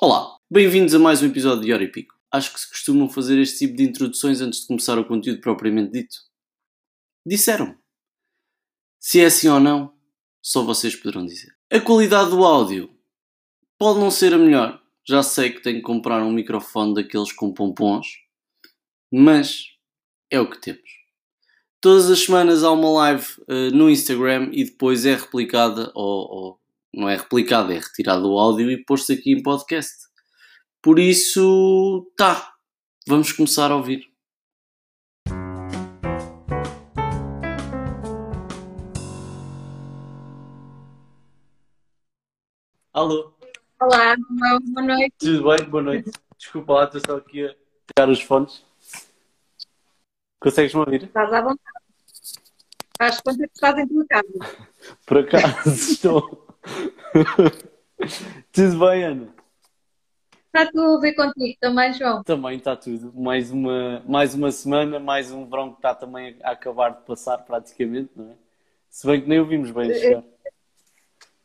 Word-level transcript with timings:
Olá, 0.00 0.36
bem-vindos 0.50 0.92
a 0.92 0.98
mais 0.98 1.22
um 1.22 1.26
episódio 1.26 1.62
de 1.62 1.72
Hora 1.72 1.84
e 1.84 1.90
Pico. 1.90 2.16
Acho 2.32 2.52
que 2.52 2.58
se 2.58 2.68
costumam 2.68 3.08
fazer 3.08 3.38
este 3.38 3.58
tipo 3.58 3.76
de 3.76 3.84
introduções 3.84 4.40
antes 4.40 4.62
de 4.62 4.66
começar 4.66 4.98
o 4.98 5.04
conteúdo 5.04 5.40
propriamente 5.40 5.92
dito. 5.92 6.16
Disseram. 7.24 7.78
Se 8.98 9.20
é 9.20 9.26
assim 9.26 9.46
ou 9.48 9.60
não, 9.60 9.94
só 10.42 10.64
vocês 10.64 10.96
poderão 10.96 11.24
dizer. 11.24 11.54
A 11.70 11.80
qualidade 11.80 12.30
do 12.30 12.44
áudio 12.44 12.92
pode 13.78 14.00
não 14.00 14.10
ser 14.10 14.34
a 14.34 14.38
melhor. 14.38 14.82
Já 15.06 15.22
sei 15.22 15.52
que 15.52 15.62
tenho 15.62 15.76
que 15.76 15.84
comprar 15.84 16.24
um 16.24 16.32
microfone 16.32 16.94
daqueles 16.94 17.32
com 17.32 17.54
pompons, 17.54 18.08
mas 19.12 19.66
é 20.28 20.40
o 20.40 20.50
que 20.50 20.60
temos. 20.60 20.90
Todas 21.80 22.10
as 22.10 22.18
semanas 22.18 22.64
há 22.64 22.72
uma 22.72 22.90
live 22.90 23.26
uh, 23.42 23.70
no 23.72 23.88
Instagram 23.88 24.50
e 24.52 24.64
depois 24.64 25.06
é 25.06 25.14
replicada, 25.14 25.92
ou, 25.94 26.28
ou 26.30 26.63
não 26.96 27.08
é 27.08 27.16
replicada, 27.16 27.74
é 27.74 27.78
retirado 27.78 28.30
o 28.30 28.38
áudio 28.38 28.70
e 28.70 28.84
posto 28.84 29.12
aqui 29.12 29.32
em 29.32 29.42
podcast. 29.42 30.04
Por 30.80 30.98
isso, 30.98 32.10
tá, 32.16 32.54
vamos 33.06 33.32
começar 33.32 33.70
a 33.70 33.76
ouvir. 33.76 34.04
Alô? 42.92 43.34
Olá, 43.80 44.16
boa 44.18 44.82
noite. 44.82 45.14
Tudo 45.18 45.50
bem? 45.50 45.68
Boa 45.68 45.82
noite. 45.82 46.10
Desculpa 46.38 46.72
lá, 46.74 46.84
estou 46.84 47.00
só 47.04 47.16
aqui 47.16 47.44
a 47.44 47.54
tirar 47.88 48.08
os 48.08 48.20
fones. 48.20 48.64
Consegues-me 50.40 50.80
ouvir? 50.80 51.02
Estás 51.02 51.32
à 51.32 51.40
vontade. 51.40 51.84
Faz 52.96 53.20
conta 53.20 53.38
que 53.38 53.52
estás 53.52 53.78
em 53.78 53.88
tua 53.88 54.06
casa. 54.06 54.68
Por 55.04 55.18
acaso 55.18 55.70
estou. 55.70 56.43
tudo 58.52 58.78
bem, 58.78 59.04
Ana? 59.04 59.34
Está 60.46 60.70
tudo 60.70 60.96
a 60.96 61.00
ver 61.00 61.14
contigo 61.14 61.58
também, 61.60 61.92
João? 61.92 62.22
Também 62.22 62.56
está 62.56 62.76
tudo. 62.76 63.12
Mais 63.12 63.50
uma, 63.50 64.02
mais 64.06 64.34
uma 64.34 64.52
semana, 64.52 65.00
mais 65.00 65.32
um 65.32 65.48
verão 65.48 65.70
que 65.70 65.78
está 65.78 65.94
também 65.94 66.36
a 66.42 66.52
acabar 66.52 66.90
de 66.90 67.02
passar 67.02 67.38
praticamente, 67.38 68.10
não 68.14 68.30
é? 68.30 68.34
Se 68.88 69.04
bem 69.04 69.20
que 69.20 69.28
nem 69.28 69.40
ouvimos 69.40 69.72
bem 69.72 69.92
chegar. 69.92 70.22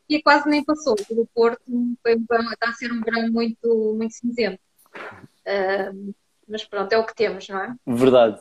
E 0.08 0.22
quase 0.22 0.48
nem 0.48 0.64
passou. 0.64 0.94
O 1.10 1.26
Porto 1.34 1.60
foi 2.02 2.16
um 2.16 2.24
verão, 2.28 2.52
está 2.52 2.68
a 2.68 2.72
ser 2.72 2.92
um 2.92 3.00
verão 3.00 3.28
muito, 3.32 3.94
muito 3.96 4.14
cinzento. 4.14 4.60
Uh, 4.96 6.14
mas 6.46 6.64
pronto, 6.64 6.92
é 6.92 6.98
o 6.98 7.04
que 7.04 7.14
temos, 7.14 7.48
não 7.48 7.58
é? 7.58 7.74
Verdade. 7.84 8.40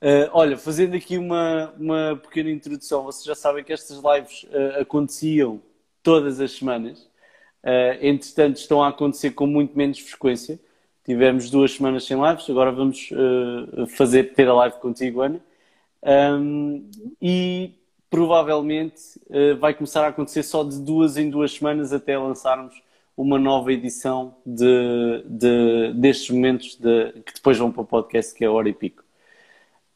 Uh, 0.00 0.30
olha, 0.32 0.56
fazendo 0.56 0.94
aqui 0.94 1.18
uma, 1.18 1.72
uma 1.76 2.16
pequena 2.16 2.50
introdução, 2.50 3.02
vocês 3.02 3.24
já 3.24 3.34
sabem 3.34 3.64
que 3.64 3.72
estas 3.72 4.00
lives 4.02 4.44
uh, 4.44 4.80
aconteciam 4.82 5.60
todas 6.06 6.40
as 6.40 6.52
semanas. 6.52 7.00
Uh, 7.64 7.98
entretanto, 8.00 8.58
estão 8.58 8.80
a 8.80 8.88
acontecer 8.90 9.32
com 9.32 9.44
muito 9.44 9.76
menos 9.76 9.98
frequência. 9.98 10.60
Tivemos 11.04 11.50
duas 11.50 11.72
semanas 11.72 12.04
sem 12.04 12.16
lives, 12.16 12.48
agora 12.48 12.70
vamos 12.70 13.10
fazer 13.96 14.34
ter 14.34 14.48
a 14.48 14.54
live 14.54 14.76
contigo, 14.78 15.20
Ana. 15.20 15.40
Um, 16.02 16.88
e 17.22 17.70
provavelmente 18.10 19.00
vai 19.60 19.72
começar 19.72 20.04
a 20.04 20.08
acontecer 20.08 20.42
só 20.42 20.64
de 20.64 20.80
duas 20.80 21.16
em 21.16 21.30
duas 21.30 21.52
semanas 21.52 21.92
até 21.92 22.18
lançarmos 22.18 22.74
uma 23.16 23.38
nova 23.38 23.72
edição 23.72 24.34
de, 24.44 25.22
de 25.24 25.92
destes 25.94 26.30
momentos 26.30 26.76
de, 26.76 27.12
que 27.22 27.34
depois 27.34 27.56
vão 27.56 27.70
para 27.70 27.82
o 27.82 27.86
podcast, 27.86 28.34
que 28.34 28.44
é 28.44 28.48
a 28.48 28.52
Hora 28.52 28.68
e 28.68 28.74
Pico. 28.74 29.04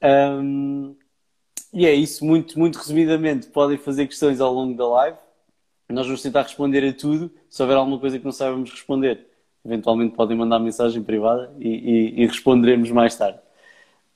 Um, 0.02 0.94
e 1.72 1.86
é 1.86 1.92
isso, 1.92 2.24
muito, 2.24 2.58
muito 2.58 2.76
resumidamente. 2.76 3.48
Podem 3.48 3.76
fazer 3.76 4.06
questões 4.06 4.40
ao 4.40 4.52
longo 4.52 4.76
da 4.76 4.88
live. 4.88 5.18
Nós 5.92 6.06
vamos 6.06 6.22
tentar 6.22 6.42
responder 6.42 6.86
a 6.88 6.92
tudo. 6.92 7.30
Se 7.48 7.62
houver 7.62 7.76
alguma 7.76 7.98
coisa 7.98 8.18
que 8.18 8.24
não 8.24 8.32
saibamos 8.32 8.70
responder, 8.70 9.26
eventualmente 9.64 10.14
podem 10.14 10.36
mandar 10.36 10.58
mensagem 10.58 11.02
privada 11.02 11.52
e, 11.58 11.68
e, 11.68 12.22
e 12.22 12.26
responderemos 12.26 12.90
mais 12.90 13.16
tarde. 13.16 13.38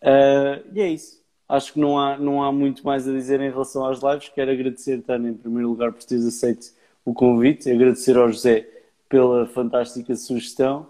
Uh, 0.03 0.65
e 0.73 0.81
é 0.81 0.89
isso. 0.89 1.23
Acho 1.49 1.73
que 1.75 1.81
não 1.81 1.99
há, 1.99 2.17
não 2.19 2.43
há 2.43 2.51
muito 2.51 2.85
mais 2.85 3.07
a 3.09 3.13
dizer 3.13 3.41
em 3.41 3.51
relação 3.51 3.85
às 3.87 4.01
lives. 4.03 4.29
Quero 4.29 4.51
agradecer, 4.51 5.03
Tânia, 5.03 5.31
em 5.31 5.35
primeiro 5.35 5.69
lugar, 5.69 5.93
por 5.93 6.03
teres 6.03 6.27
aceito 6.27 6.73
o 7.05 7.13
convite. 7.13 7.71
Agradecer 7.71 8.17
ao 8.17 8.31
José 8.31 8.67
pela 9.09 9.47
fantástica 9.47 10.15
sugestão. 10.17 10.89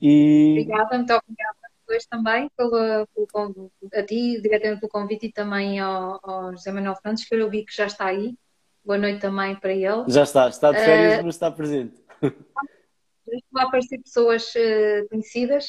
E... 0.00 0.58
Obrigada, 0.60 0.96
muito 0.96 1.12
obrigada 1.12 1.62
depois 1.92 2.06
também 2.06 2.50
pelo, 2.56 3.06
pelo, 3.06 3.70
a 3.94 4.02
ti, 4.02 4.40
diretamente 4.40 4.80
pelo 4.80 4.90
convite 4.90 5.26
e 5.26 5.32
também 5.32 5.78
ao, 5.78 6.18
ao, 6.22 6.52
José 6.52 6.72
Manuel 6.72 6.96
Fernandes, 6.96 7.24
que 7.24 7.34
eu 7.34 7.50
vi 7.50 7.64
que 7.64 7.76
já 7.76 7.86
está 7.86 8.06
aí. 8.06 8.36
Boa 8.84 8.98
noite 8.98 9.20
também 9.20 9.54
para 9.56 9.72
ele. 9.72 10.04
Já 10.08 10.24
está, 10.24 10.48
está 10.48 10.72
de 10.72 10.78
férias, 10.78 11.20
uh, 11.20 11.24
mas 11.24 11.34
está 11.36 11.50
presente. 11.50 11.94
Estão 12.20 13.62
a 13.62 13.64
aparecer 13.64 13.98
pessoas 14.02 14.52
uh, 14.54 15.08
conhecidas. 15.08 15.66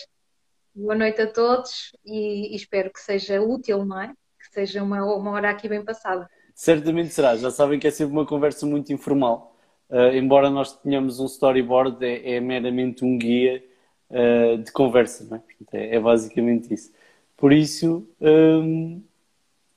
Boa 0.75 0.95
noite 0.95 1.21
a 1.21 1.27
todos 1.27 1.95
e, 2.03 2.53
e, 2.53 2.55
espero 2.55 2.91
que 2.91 2.99
seja 2.99 3.39
útil, 3.39 3.85
não 3.85 4.01
é? 4.01 4.07
Que 4.07 4.51
seja 4.51 4.81
uma, 4.81 5.05
uma 5.15 5.31
hora 5.31 5.51
aqui 5.51 5.69
bem 5.69 5.85
passada. 5.85 6.27
Certamente 6.55 7.13
será. 7.13 7.35
Já 7.35 7.51
sabem 7.51 7.79
que 7.79 7.87
é 7.87 7.91
sempre 7.91 8.13
uma 8.13 8.25
conversa 8.25 8.65
muito 8.65 8.91
informal. 8.91 9.55
Uh, 9.89 10.15
embora 10.15 10.49
nós 10.49 10.75
tenhamos 10.77 11.19
um 11.19 11.27
storyboard, 11.27 12.03
é, 12.03 12.37
é 12.37 12.39
meramente 12.39 13.05
um 13.05 13.15
guia 13.15 13.63
uh, 14.09 14.57
de 14.57 14.71
conversa, 14.71 15.23
não 15.25 15.37
é? 15.37 15.41
é? 15.77 15.95
é? 15.97 15.99
basicamente 15.99 16.73
isso. 16.73 16.91
Por 17.37 17.53
isso, 17.53 18.07
um, 18.19 19.03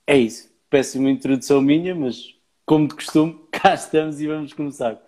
é 0.06 0.16
isso. 0.16 0.50
Péssima 0.70 1.10
introdução 1.10 1.60
minha, 1.60 1.94
mas 1.94 2.35
como 2.66 2.88
de 2.88 2.96
costume, 2.96 3.40
cá 3.50 3.74
estamos 3.74 4.20
e 4.20 4.26
vamos 4.26 4.52
começar. 4.52 5.00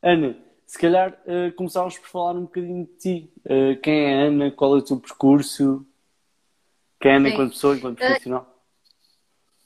Ana, 0.00 0.38
se 0.64 0.78
calhar 0.78 1.20
uh, 1.26 1.52
começávamos 1.54 1.98
por 1.98 2.08
falar 2.08 2.38
um 2.38 2.42
bocadinho 2.42 2.86
de 2.86 2.96
ti. 2.96 3.32
Uh, 3.44 3.78
quem 3.82 4.06
é 4.06 4.14
a 4.14 4.26
Ana? 4.28 4.50
Qual 4.52 4.74
é 4.74 4.78
o 4.78 4.82
teu 4.82 4.98
percurso? 4.98 5.84
Quem 7.00 7.10
é 7.10 7.14
a 7.14 7.16
Ana 7.18 7.28
sim. 7.28 7.34
enquanto 7.34 7.52
pessoa, 7.52 7.76
enquanto 7.76 7.98
profissional? 7.98 8.52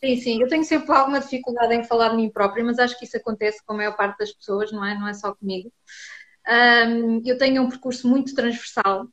Sim, 0.00 0.16
sim, 0.16 0.42
eu 0.42 0.48
tenho 0.48 0.64
sempre 0.64 0.92
alguma 0.92 1.20
dificuldade 1.20 1.74
em 1.74 1.84
falar 1.84 2.10
de 2.10 2.16
mim 2.16 2.28
própria, 2.28 2.62
mas 2.62 2.78
acho 2.78 2.98
que 2.98 3.06
isso 3.06 3.16
acontece 3.16 3.64
com 3.64 3.72
a 3.72 3.76
maior 3.76 3.96
parte 3.96 4.18
das 4.18 4.32
pessoas, 4.32 4.70
não 4.70 4.84
é? 4.84 4.94
Não 4.94 5.08
é 5.08 5.14
só 5.14 5.34
comigo. 5.34 5.72
Um, 6.46 7.22
eu 7.24 7.38
tenho 7.38 7.62
um 7.62 7.68
percurso 7.68 8.06
muito 8.06 8.34
transversal 8.34 9.08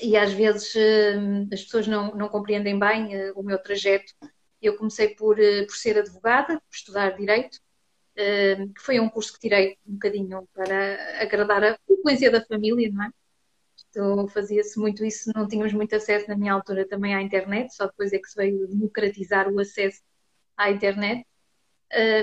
e 0.00 0.16
às 0.16 0.32
vezes 0.32 0.74
um, 0.76 1.48
as 1.52 1.62
pessoas 1.62 1.86
não, 1.86 2.14
não 2.14 2.28
compreendem 2.28 2.78
bem 2.78 3.30
uh, 3.30 3.32
o 3.34 3.42
meu 3.42 3.58
trajeto. 3.58 4.12
Eu 4.60 4.76
comecei 4.76 5.14
por, 5.14 5.38
uh, 5.38 5.66
por 5.66 5.76
ser 5.76 5.98
advogada, 5.98 6.60
por 6.60 6.74
estudar 6.74 7.10
Direito, 7.16 7.56
uh, 7.56 8.72
que 8.74 8.80
foi 8.80 9.00
um 9.00 9.08
curso 9.08 9.32
que 9.32 9.40
tirei 9.40 9.78
um 9.86 9.94
bocadinho 9.94 10.48
para 10.54 11.22
agradar 11.22 11.64
a 11.64 11.78
frequência 11.86 12.30
da 12.30 12.44
família, 12.44 12.90
não 12.92 13.04
é? 13.04 13.10
Então 13.90 14.28
fazia-se 14.28 14.78
muito 14.78 15.04
isso, 15.04 15.30
não 15.34 15.48
tínhamos 15.48 15.72
muito 15.72 15.94
acesso 15.94 16.28
na 16.28 16.36
minha 16.36 16.52
altura 16.52 16.86
também 16.86 17.14
à 17.14 17.22
internet, 17.22 17.74
só 17.74 17.86
depois 17.86 18.12
é 18.12 18.18
que 18.18 18.28
se 18.28 18.36
veio 18.36 18.66
democratizar 18.68 19.48
o 19.48 19.58
acesso 19.58 20.02
à 20.56 20.70
internet. 20.70 21.26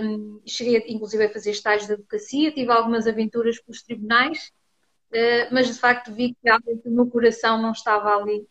Um, 0.03 0.41
cheguei 0.45 0.83
inclusive 0.87 1.25
a 1.25 1.31
fazer 1.31 1.51
estágios 1.51 1.87
de 1.87 1.93
advocacia, 1.93 2.51
tive 2.51 2.71
algumas 2.71 3.07
aventuras 3.07 3.59
pelos 3.61 3.81
tribunais, 3.81 4.51
uh, 5.11 5.53
mas 5.53 5.67
de 5.67 5.79
facto 5.79 6.13
vi 6.13 6.33
que 6.33 6.39
realmente 6.43 6.87
o 6.87 6.91
meu 6.91 7.07
coração 7.07 7.61
não 7.61 7.71
estava 7.71 8.15
ali 8.15 8.47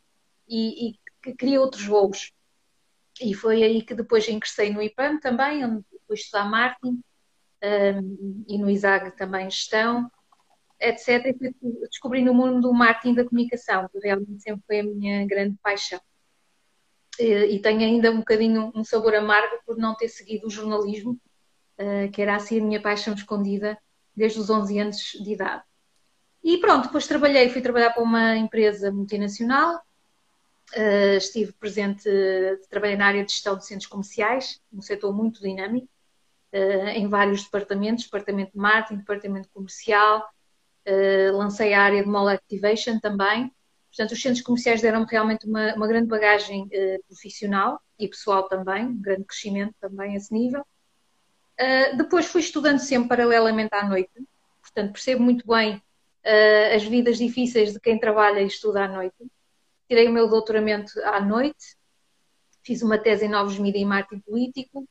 e, 0.49 0.91
e 0.91 0.95
que 1.23 1.35
queria 1.35 1.61
outros 1.61 1.85
voos. 1.85 2.33
E 3.23 3.35
foi 3.35 3.63
aí 3.63 3.83
que 3.83 3.95
depois 3.95 4.29
ingressei 4.29 4.73
no 4.73 4.83
IPAM 4.83 5.19
também, 5.21 5.65
onde 5.65 5.85
fui 6.07 6.17
estudar 6.17 6.45
marketing 6.45 7.03
um, 7.63 8.45
e 8.49 8.59
no 8.59 8.69
ISAG 8.69 9.17
também 9.17 9.49
gestão, 9.51 10.11
etc. 10.81 11.27
E 11.27 11.35
fui 11.39 11.55
descobrindo 11.89 12.33
o 12.33 12.35
mundo 12.35 12.61
do 12.61 12.73
marketing 12.73 13.15
da 13.15 13.25
comunicação, 13.25 13.89
que 13.89 13.99
realmente 13.99 14.43
sempre 14.43 14.63
foi 14.67 14.81
a 14.81 14.85
minha 14.85 15.27
grande 15.27 15.57
paixão 15.63 16.01
e 17.19 17.59
tenho 17.59 17.81
ainda 17.81 18.11
um 18.11 18.19
bocadinho 18.19 18.73
um 18.75 18.85
sabor 18.85 19.15
amargo 19.15 19.59
por 19.67 19.77
não 19.77 19.95
ter 19.95 20.09
seguido 20.09 20.47
o 20.47 20.51
jornalismo, 20.51 21.21
eh, 21.77 22.09
que 22.09 22.23
era 22.23 22.37
assim 22.37 22.61
a 22.61 22.65
minha 22.65 22.81
paixão 22.81 23.15
escondida 23.15 23.79
desde 24.15 24.41
os 24.41 24.49
11 24.49 24.79
anos 24.79 24.97
de 24.97 25.33
idade. 25.33 25.63
E 26.43 26.59
pronto, 26.59 26.85
depois 26.85 27.07
trabalhei, 27.07 27.49
fui 27.51 27.61
trabalhar 27.61 27.91
para 27.91 28.03
uma 28.03 28.37
empresa 28.37 28.91
multinacional, 28.91 29.81
eh, 30.75 31.17
estive 31.17 31.53
presente, 31.53 32.09
trabalhei 32.71 32.97
na 32.97 33.07
área 33.07 33.25
de 33.25 33.33
gestão 33.33 33.57
de 33.57 33.67
centros 33.67 33.87
comerciais, 33.87 34.61
um 34.73 34.83
setor 34.83 35.13
muito 35.13 35.41
dinâmico, 35.41 35.89
eh, 36.53 36.99
em 36.99 37.09
vários 37.09 37.45
departamentos, 37.45 38.05
departamento 38.05 38.53
de 38.53 38.59
marketing, 38.59 38.99
departamento 38.99 39.49
comercial, 39.51 40.29
lancei 41.33 41.75
a 41.75 41.83
área 41.83 42.03
de 42.03 42.09
mall 42.09 42.27
activation 42.27 42.99
também, 42.99 43.53
Portanto, 43.93 44.13
os 44.13 44.23
centros 44.23 44.43
comerciais 44.43 44.81
deram-me 44.81 45.07
realmente 45.09 45.47
uma, 45.47 45.75
uma, 45.75 45.87
grande 45.87 46.09
bagagem 46.09 46.63
uh, 46.63 47.05
profissional 47.07 47.79
e 47.99 48.09
pessoal 48.09 48.49
também, 48.49 48.87
um 48.87 49.01
grande 49.01 49.25
crescimento 49.25 49.75
também 49.79 50.15
a 50.15 50.17
esse 50.17 50.33
nível. 50.33 50.65
Uh, 51.61 51.97
depois 51.99 52.25
fui 52.25 52.41
estudando 52.41 52.79
sempre 52.79 53.11
paralelamente 53.11 53.75
à 53.75 53.87
noite, 53.87 54.11
portanto, 54.63 54.93
percebo 54.93 55.23
muito 55.23 55.47
bem 55.47 55.77
uh, 55.77 56.75
as 56.75 56.85
vidas 56.85 57.19
difíceis 57.19 57.75
de 57.75 57.81
quem 57.81 58.01
trabalha 58.01 58.41
e 58.41 58.47
estuda 58.47 58.85
à 58.85 58.89
noite. 58.89 59.15
Tirei 59.93 60.09
o 60.09 60.13
meu 60.13 60.27
doutoramento 60.27 60.99
à 61.05 61.21
noite, 61.21 61.77
fiz 62.65 62.81
uma 62.81 62.97
tese 62.97 63.27
em 63.27 63.29
novos 63.29 63.59
mídia 63.59 63.79
e 63.79 63.85
marketing 63.85 64.23
político. 64.23 64.89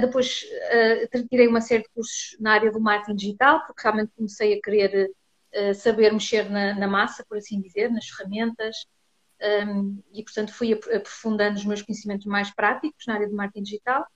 depois 0.00 0.42
tirei 1.28 1.46
uma 1.46 1.60
série 1.60 1.82
de 1.82 1.90
cursos 1.90 2.34
na 2.40 2.54
área 2.54 2.72
do 2.72 2.80
marketing 2.80 3.14
digital, 3.14 3.60
porque 3.66 3.82
realmente 3.82 4.10
comecei 4.16 4.54
a 4.54 4.62
querer 4.62 5.10
uh, 5.54 5.74
saber 5.74 6.14
mexer 6.14 6.48
na, 6.48 6.74
na, 6.76 6.88
massa, 6.88 7.22
por 7.28 7.36
assim 7.36 7.60
dizer, 7.60 7.90
nas 7.90 8.06
ferramentas, 8.08 8.74
um, 9.68 10.02
e 10.14 10.24
portanto 10.24 10.54
fui 10.54 10.72
aprofundando 10.72 11.58
os 11.58 11.66
meus 11.66 11.82
conhecimentos 11.82 12.24
mais 12.24 12.50
práticos 12.50 13.04
na 13.06 13.16
área 13.16 13.28
de 13.28 13.34
marketing 13.34 13.64
digital. 13.64 14.06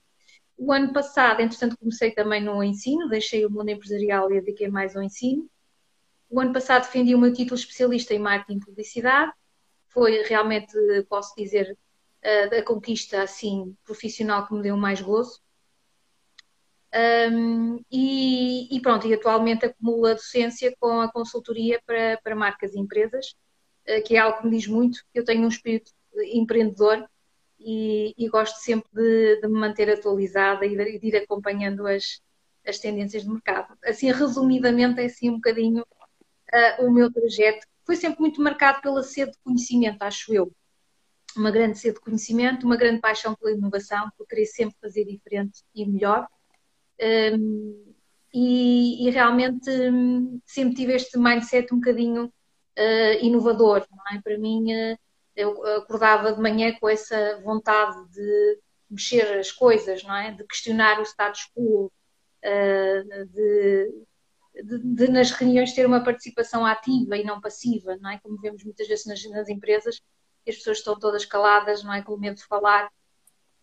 O 0.57 0.73
ano 0.73 0.93
passado, 0.93 1.41
entretanto, 1.41 1.77
comecei 1.77 2.09
também 2.09 2.43
no 2.43 2.63
ensino, 2.63 3.07
deixei 3.07 3.45
o 3.45 3.51
mundo 3.51 3.69
empresarial 3.69 4.31
e 4.31 4.41
dediquei 4.41 4.67
mais 4.67 4.95
ao 4.95 5.03
ensino. 5.03 5.47
O 6.27 6.41
ano 6.41 6.51
passado 6.51 6.85
defendi 6.85 7.13
o 7.13 7.19
meu 7.19 7.31
título 7.31 7.59
especialista 7.59 8.15
em 8.15 8.19
marketing 8.19 8.57
e 8.57 8.65
publicidade. 8.65 9.31
Foi 9.95 10.21
realmente, 10.23 10.77
posso 11.09 11.33
dizer, 11.35 11.75
a 12.21 12.61
conquista 12.63 13.23
assim 13.23 13.75
profissional 13.83 14.45
que 14.45 14.53
me 14.53 14.61
deu 14.61 14.77
mais 14.77 15.01
gozo. 15.01 15.41
Um, 17.31 17.83
e, 17.91 18.75
e, 18.75 18.81
pronto, 18.81 19.07
e 19.07 19.13
atualmente 19.13 19.65
acumulo 19.65 20.05
a 20.05 20.13
docência 20.13 20.73
com 20.79 21.01
a 21.01 21.11
consultoria 21.11 21.81
para, 21.85 22.17
para 22.23 22.35
marcas 22.35 22.73
e 22.73 22.79
empresas, 22.79 23.35
uh, 23.87 24.03
que 24.03 24.15
é 24.15 24.19
algo 24.19 24.39
que 24.39 24.45
me 24.45 24.57
diz 24.57 24.67
muito. 24.67 24.99
Eu 25.13 25.25
tenho 25.25 25.43
um 25.43 25.49
espírito 25.49 25.91
empreendedor 26.33 27.05
e, 27.59 28.13
e 28.17 28.29
gosto 28.29 28.57
sempre 28.57 28.89
de, 28.93 29.41
de, 29.41 29.47
me 29.47 29.59
manter 29.59 29.89
atualizada 29.89 30.65
e 30.65 30.75
de, 30.75 30.99
de, 30.99 31.07
ir 31.07 31.15
acompanhando 31.17 31.87
as, 31.87 32.21
as 32.65 32.79
tendências 32.79 33.23
de 33.23 33.29
mercado. 33.29 33.77
Assim, 33.83 34.11
resumidamente, 34.11 35.01
é 35.01 35.05
assim 35.05 35.29
um 35.29 35.35
bocadinho 35.35 35.81
uh, 35.81 36.85
o 36.85 36.91
meu 36.91 37.11
trajeto. 37.11 37.65
Foi 37.85 37.95
sempre 37.95 38.19
muito 38.19 38.41
marcado 38.41 38.81
pela 38.81 39.03
sede 39.03 39.31
de 39.31 39.37
conhecimento, 39.43 40.01
acho 40.01 40.33
eu. 40.33 40.51
Uma 41.37 41.51
grande 41.51 41.77
sede 41.77 41.95
de 41.95 42.01
conhecimento, 42.01 42.65
uma 42.65 42.77
grande 42.77 42.99
paixão 42.99 43.35
pela 43.35 43.51
inovação, 43.51 44.09
por 44.17 44.25
querer 44.25 44.45
sempre 44.45 44.75
fazer 44.81 45.05
diferente 45.05 45.61
e 45.73 45.85
melhor. 45.85 46.27
Um, 46.99 47.93
e, 48.33 49.07
e, 49.07 49.09
realmente 49.11 49.69
um, 49.69 50.41
sempre 50.45 50.75
tive 50.75 50.93
este 50.93 51.17
mindset 51.17 51.73
um 51.73 51.77
bocadinho 51.77 52.25
uh, 52.25 53.25
inovador. 53.25 53.85
É? 54.11 54.21
Para 54.21 54.37
mim, 54.37 54.73
uh, 54.73 54.97
eu 55.35 55.65
acordava 55.77 56.33
de 56.33 56.41
manhã 56.41 56.73
com 56.79 56.89
essa 56.89 57.39
vontade 57.43 57.97
de 58.11 58.59
mexer 58.89 59.37
as 59.37 59.51
coisas, 59.51 60.03
não 60.03 60.15
é? 60.15 60.31
de 60.31 60.43
questionar 60.45 60.99
o 60.99 61.05
status 61.05 61.49
quo, 61.55 61.85
uh, 61.85 63.25
de, 63.27 64.05
de, 64.63 64.79
de, 64.79 65.07
nas 65.09 65.31
reuniões 65.31 65.73
ter 65.73 65.85
uma 65.85 66.03
participação 66.03 66.65
ativa 66.65 67.17
e 67.17 67.23
não 67.23 67.41
passiva, 67.41 67.95
não 67.97 68.09
é? 68.09 68.19
como 68.19 68.39
vemos 68.39 68.63
muitas 68.63 68.87
vezes 68.87 69.05
nas, 69.05 69.23
nas 69.29 69.49
empresas, 69.49 70.01
as 70.47 70.55
pessoas 70.55 70.77
estão 70.77 70.97
todas 70.97 71.25
caladas, 71.25 71.83
não 71.83 71.93
é? 71.93 72.01
com 72.01 72.17
medo 72.17 72.37
de 72.37 72.45
falar 72.45 72.89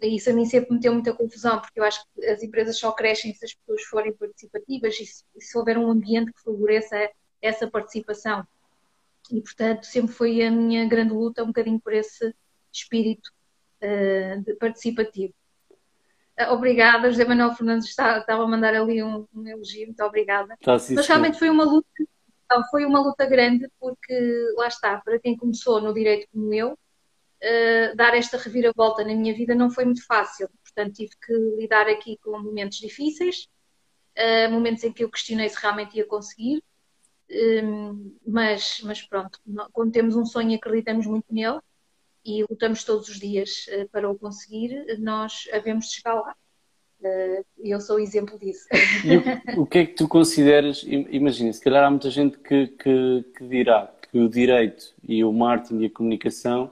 e 0.02 0.16
isso 0.16 0.30
a 0.30 0.32
mim 0.32 0.44
sempre 0.44 0.74
me 0.74 0.80
deu 0.80 0.92
muita 0.92 1.14
confusão, 1.14 1.60
porque 1.60 1.78
eu 1.78 1.84
acho 1.84 2.04
que 2.14 2.26
as 2.26 2.42
empresas 2.42 2.76
só 2.76 2.90
crescem 2.92 3.32
se 3.34 3.44
as 3.44 3.54
pessoas 3.54 3.82
forem 3.84 4.12
participativas 4.12 4.98
e 4.98 5.06
se, 5.06 5.24
se 5.38 5.56
houver 5.56 5.78
um 5.78 5.88
ambiente 5.88 6.32
que 6.32 6.42
favoreça 6.42 7.08
essa 7.40 7.70
participação. 7.70 8.44
E, 9.30 9.40
portanto, 9.40 9.84
sempre 9.84 10.12
foi 10.12 10.42
a 10.44 10.50
minha 10.50 10.86
grande 10.88 11.12
luta 11.12 11.44
um 11.44 11.48
bocadinho 11.48 11.80
por 11.80 11.92
esse 11.92 12.34
espírito 12.72 13.30
uh, 13.80 14.56
participativo. 14.56 15.32
Obrigada, 16.50 17.10
José 17.10 17.24
Manuel 17.24 17.54
Fernandes 17.54 17.88
está, 17.88 18.18
estava 18.18 18.42
a 18.42 18.46
mandar 18.46 18.74
ali 18.74 19.02
um, 19.02 19.26
um 19.34 19.46
elogio, 19.46 19.86
muito 19.86 20.02
obrigada. 20.02 20.56
Tá, 20.62 20.78
sim, 20.78 20.94
Mas 20.94 21.06
realmente 21.06 21.38
foi 21.38 21.50
uma 21.50 21.64
luta, 21.64 21.88
foi 22.70 22.84
uma 22.84 23.00
luta 23.00 23.26
grande, 23.26 23.68
porque 23.78 24.14
lá 24.56 24.68
está, 24.68 24.98
para 25.00 25.18
quem 25.18 25.36
começou 25.36 25.80
no 25.80 25.92
direito 25.92 26.28
como 26.32 26.52
eu, 26.52 26.72
uh, 26.72 27.96
dar 27.96 28.14
esta 28.14 28.36
reviravolta 28.36 29.04
na 29.04 29.14
minha 29.14 29.34
vida 29.34 29.54
não 29.54 29.70
foi 29.70 29.84
muito 29.84 30.04
fácil. 30.06 30.48
Portanto, 30.62 30.94
tive 30.94 31.12
que 31.24 31.32
lidar 31.58 31.88
aqui 31.88 32.18
com 32.22 32.38
momentos 32.38 32.78
difíceis, 32.78 33.48
uh, 34.16 34.50
momentos 34.50 34.84
em 34.84 34.92
que 34.92 35.04
eu 35.04 35.10
questionei 35.10 35.48
se 35.48 35.60
realmente 35.60 35.96
ia 35.96 36.06
conseguir. 36.06 36.62
Um, 37.30 37.34
ehm, 37.34 38.16
mas, 38.26 38.80
mas 38.82 39.00
pronto, 39.00 39.38
quando 39.72 39.92
temos 39.92 40.16
um 40.16 40.24
sonho 40.26 40.54
acreditamos 40.54 41.06
muito 41.06 41.24
nele 41.30 41.60
e 42.24 42.42
lutamos 42.48 42.84
todos 42.84 43.08
os 43.08 43.18
dias 43.18 43.66
uh, 43.68 43.88
para 43.90 44.08
o 44.08 44.18
conseguir, 44.18 44.84
nós 44.98 45.48
havemos 45.52 45.86
de 45.86 45.94
chegar 45.96 46.14
lá. 46.14 46.34
E 47.58 47.74
eu 47.74 47.80
sou 47.80 47.98
exemplo 47.98 48.38
disso. 48.38 48.68
O, 49.56 49.62
o, 49.62 49.66
que 49.66 49.78
é 49.78 49.86
que 49.86 49.94
tu 49.94 50.06
consideras? 50.06 50.84
Imagina, 50.86 51.52
se 51.52 51.60
calhar 51.60 51.82
há 51.82 51.90
muita 51.90 52.08
gente 52.10 52.38
que, 52.38 52.68
que, 52.68 53.24
que 53.36 53.48
dirá 53.48 53.92
que 54.02 54.20
o 54.20 54.28
direito 54.28 54.94
e 55.02 55.24
o 55.24 55.32
marketing 55.32 55.80
e 55.80 55.86
a 55.86 55.90
comunicação 55.90 56.70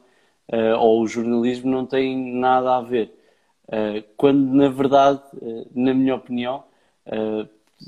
uh, 0.53 0.79
ou 0.79 1.03
o 1.03 1.09
jornalismo 1.09 1.69
não 1.69 1.85
têm 1.85 2.35
nada 2.35 2.77
a 2.77 2.81
ver. 2.81 3.13
Quando, 4.17 4.53
na 4.53 4.69
verdade, 4.69 5.23
na 5.73 5.95
minha 5.95 6.17
opinião, 6.17 6.65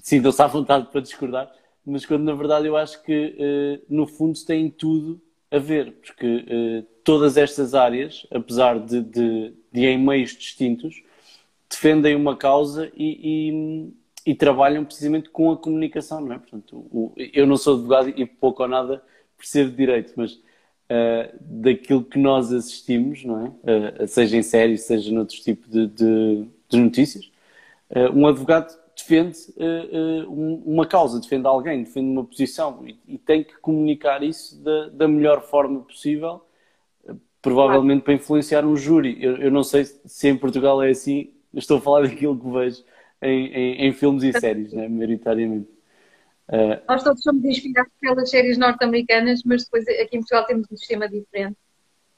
sintam-se 0.00 0.40
à 0.40 0.46
vontade 0.46 0.86
para 0.86 1.00
discordar, 1.00 1.52
mas 1.84 2.06
quando, 2.06 2.22
na 2.22 2.34
verdade, 2.34 2.68
eu 2.68 2.76
acho 2.76 3.02
que, 3.02 3.82
no 3.88 4.06
fundo, 4.06 4.38
têm 4.44 4.70
tudo 4.70 5.20
a 5.50 5.58
ver, 5.58 5.90
porque 5.94 6.86
todas 7.04 7.36
estas 7.36 7.74
áreas, 7.74 8.26
apesar 8.30 8.78
de, 8.78 9.00
de, 9.02 9.54
de, 9.72 9.86
em 9.86 9.98
meios 9.98 10.36
distintos, 10.36 11.02
defendem 11.68 12.14
uma 12.14 12.36
causa 12.36 12.90
e, 12.94 13.90
e, 14.26 14.30
e, 14.30 14.34
trabalham 14.34 14.84
precisamente 14.84 15.30
com 15.30 15.50
a 15.50 15.56
comunicação, 15.56 16.20
não 16.20 16.34
é? 16.34 16.38
Portanto, 16.38 16.76
o, 16.76 17.12
eu 17.16 17.46
não 17.46 17.56
sou 17.56 17.74
advogado 17.74 18.08
e 18.08 18.26
pouco 18.26 18.62
ou 18.62 18.68
nada 18.68 19.02
percebo 19.36 19.74
direito, 19.76 20.12
mas 20.16 20.34
uh, 20.34 21.36
daquilo 21.40 22.04
que 22.04 22.18
nós 22.18 22.52
assistimos, 22.52 23.24
não 23.24 23.46
é? 23.46 24.02
Uh, 24.04 24.06
seja 24.06 24.36
em 24.36 24.42
séries, 24.42 24.82
seja 24.82 25.12
noutros 25.12 25.40
tipos 25.40 25.68
de, 25.70 25.86
de, 25.88 26.46
de 26.68 26.78
notícias. 26.78 27.24
Uh, 27.90 28.16
um 28.16 28.26
advogado 28.26 28.80
defende 28.94 29.36
uma 30.28 30.86
causa, 30.86 31.18
defende 31.18 31.46
alguém, 31.46 31.82
defende 31.82 32.10
uma 32.10 32.24
posição 32.24 32.86
e, 32.86 32.98
e 33.08 33.18
tem 33.18 33.42
que 33.42 33.56
comunicar 33.58 34.22
isso 34.22 34.62
da, 34.62 34.88
da 34.90 35.08
melhor 35.08 35.42
forma 35.42 35.80
possível, 35.80 36.42
provavelmente 37.42 38.04
para 38.04 38.14
influenciar 38.14 38.64
um 38.64 38.76
júri. 38.76 39.22
Eu, 39.22 39.36
eu, 39.36 39.50
não 39.50 39.64
sei 39.64 39.84
se 39.84 40.28
em 40.28 40.38
Portugal 40.38 40.80
é 40.80 40.90
assim, 40.90 41.34
estou 41.52 41.78
a 41.78 41.80
falar 41.80 42.02
daquilo 42.08 42.38
que 42.38 42.48
vejo 42.48 42.84
em, 43.20 43.46
em, 43.48 43.86
em 43.88 43.92
filmes 43.92 44.22
e 44.22 44.32
séries, 44.38 44.72
né, 44.72 44.88
maioritariamente. 44.88 45.68
Uh, 46.48 46.80
Nós 46.88 47.02
todos 47.02 47.22
somos 47.22 47.44
inspirados 47.44 47.92
pelas 48.00 48.30
séries 48.30 48.56
norte-americanas, 48.56 49.42
mas 49.44 49.64
depois 49.64 49.86
aqui 49.88 50.16
em 50.16 50.20
Portugal 50.20 50.46
temos 50.46 50.66
um 50.70 50.76
sistema 50.76 51.08
diferente. 51.08 51.56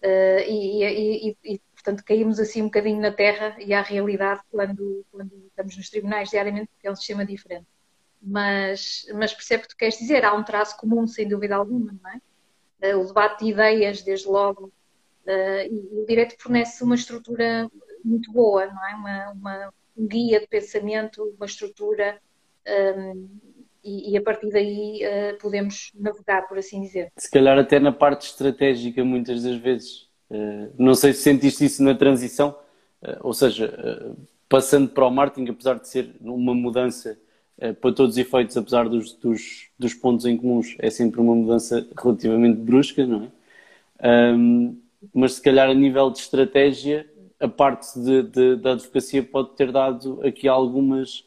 Uh, 0.02 0.40
e, 0.46 0.84
e, 0.84 1.28
e, 1.28 1.54
e, 1.54 1.60
portanto, 1.72 2.04
caímos 2.04 2.38
assim 2.38 2.60
um 2.60 2.66
bocadinho 2.66 3.00
na 3.00 3.10
terra 3.10 3.56
e 3.58 3.72
à 3.72 3.80
realidade 3.80 4.42
quando, 4.50 5.04
quando 5.10 5.32
estamos 5.46 5.76
nos 5.76 5.88
tribunais 5.88 6.28
diariamente, 6.28 6.68
porque 6.74 6.86
é 6.86 6.90
um 6.90 6.96
sistema 6.96 7.24
diferente. 7.24 7.66
Mas, 8.20 9.06
mas 9.14 9.32
percebo 9.32 9.62
o 9.64 9.68
que 9.68 9.74
tu 9.74 9.78
queres 9.78 9.98
dizer, 9.98 10.24
há 10.24 10.34
um 10.34 10.42
traço 10.42 10.76
comum, 10.76 11.06
sem 11.06 11.26
dúvida 11.26 11.56
alguma, 11.56 11.94
não 12.02 12.10
é? 12.10 12.94
Uh, 12.94 13.00
o 13.00 13.06
debate 13.06 13.44
de 13.44 13.50
ideias, 13.50 14.02
desde 14.02 14.28
logo, 14.28 14.70
e 15.26 16.00
o 16.02 16.06
direito 16.06 16.34
fornece 16.38 16.84
uma 16.84 16.94
estrutura 16.94 17.70
muito 18.04 18.30
boa, 18.32 18.66
não 18.66 18.86
é? 18.86 18.94
Uma, 18.94 19.32
uma 19.32 19.74
um 19.96 20.06
guia 20.06 20.40
de 20.40 20.46
pensamento, 20.46 21.22
uma 21.36 21.46
estrutura 21.46 22.18
um, 22.96 23.28
e, 23.82 24.12
e, 24.12 24.16
a 24.16 24.22
partir 24.22 24.48
daí 24.48 25.02
uh, 25.04 25.38
podemos 25.38 25.92
navegar, 25.94 26.48
por 26.48 26.56
assim 26.56 26.80
dizer. 26.80 27.12
Se 27.18 27.30
calhar 27.30 27.58
até 27.58 27.78
na 27.78 27.92
parte 27.92 28.26
estratégica, 28.26 29.04
muitas 29.04 29.42
das 29.42 29.56
vezes. 29.56 30.08
Uh, 30.30 30.72
não 30.78 30.94
sei 30.94 31.12
se 31.12 31.20
sentiste 31.20 31.66
isso 31.66 31.82
na 31.82 31.94
transição, 31.94 32.56
uh, 33.02 33.18
ou 33.20 33.34
seja, 33.34 34.16
passando 34.48 34.88
para 34.88 35.06
o 35.06 35.10
marketing, 35.10 35.50
apesar 35.50 35.74
de 35.74 35.86
ser 35.86 36.14
uma 36.20 36.54
mudança 36.54 37.18
para 37.80 37.92
todos 37.92 38.16
os 38.16 38.18
efeitos, 38.18 38.56
apesar 38.56 38.88
dos, 38.88 39.12
dos, 39.12 39.68
dos, 39.78 39.94
pontos 39.94 40.26
em 40.26 40.36
comuns, 40.36 40.74
é 40.80 40.90
sempre 40.90 41.20
uma 41.20 41.36
mudança 41.36 41.86
relativamente 41.96 42.58
brusca, 42.58 43.06
não 43.06 43.30
é? 44.02 44.34
Um, 44.34 44.76
mas 45.12 45.34
se 45.34 45.42
calhar 45.42 45.68
a 45.68 45.74
nível 45.74 46.10
de 46.10 46.18
estratégia, 46.18 47.08
a 47.40 47.48
parte 47.48 47.98
de, 47.98 48.22
de, 48.22 48.56
da 48.56 48.72
advocacia 48.72 49.22
pode 49.22 49.56
ter 49.56 49.72
dado 49.72 50.20
aqui 50.24 50.46
algumas 50.48 51.24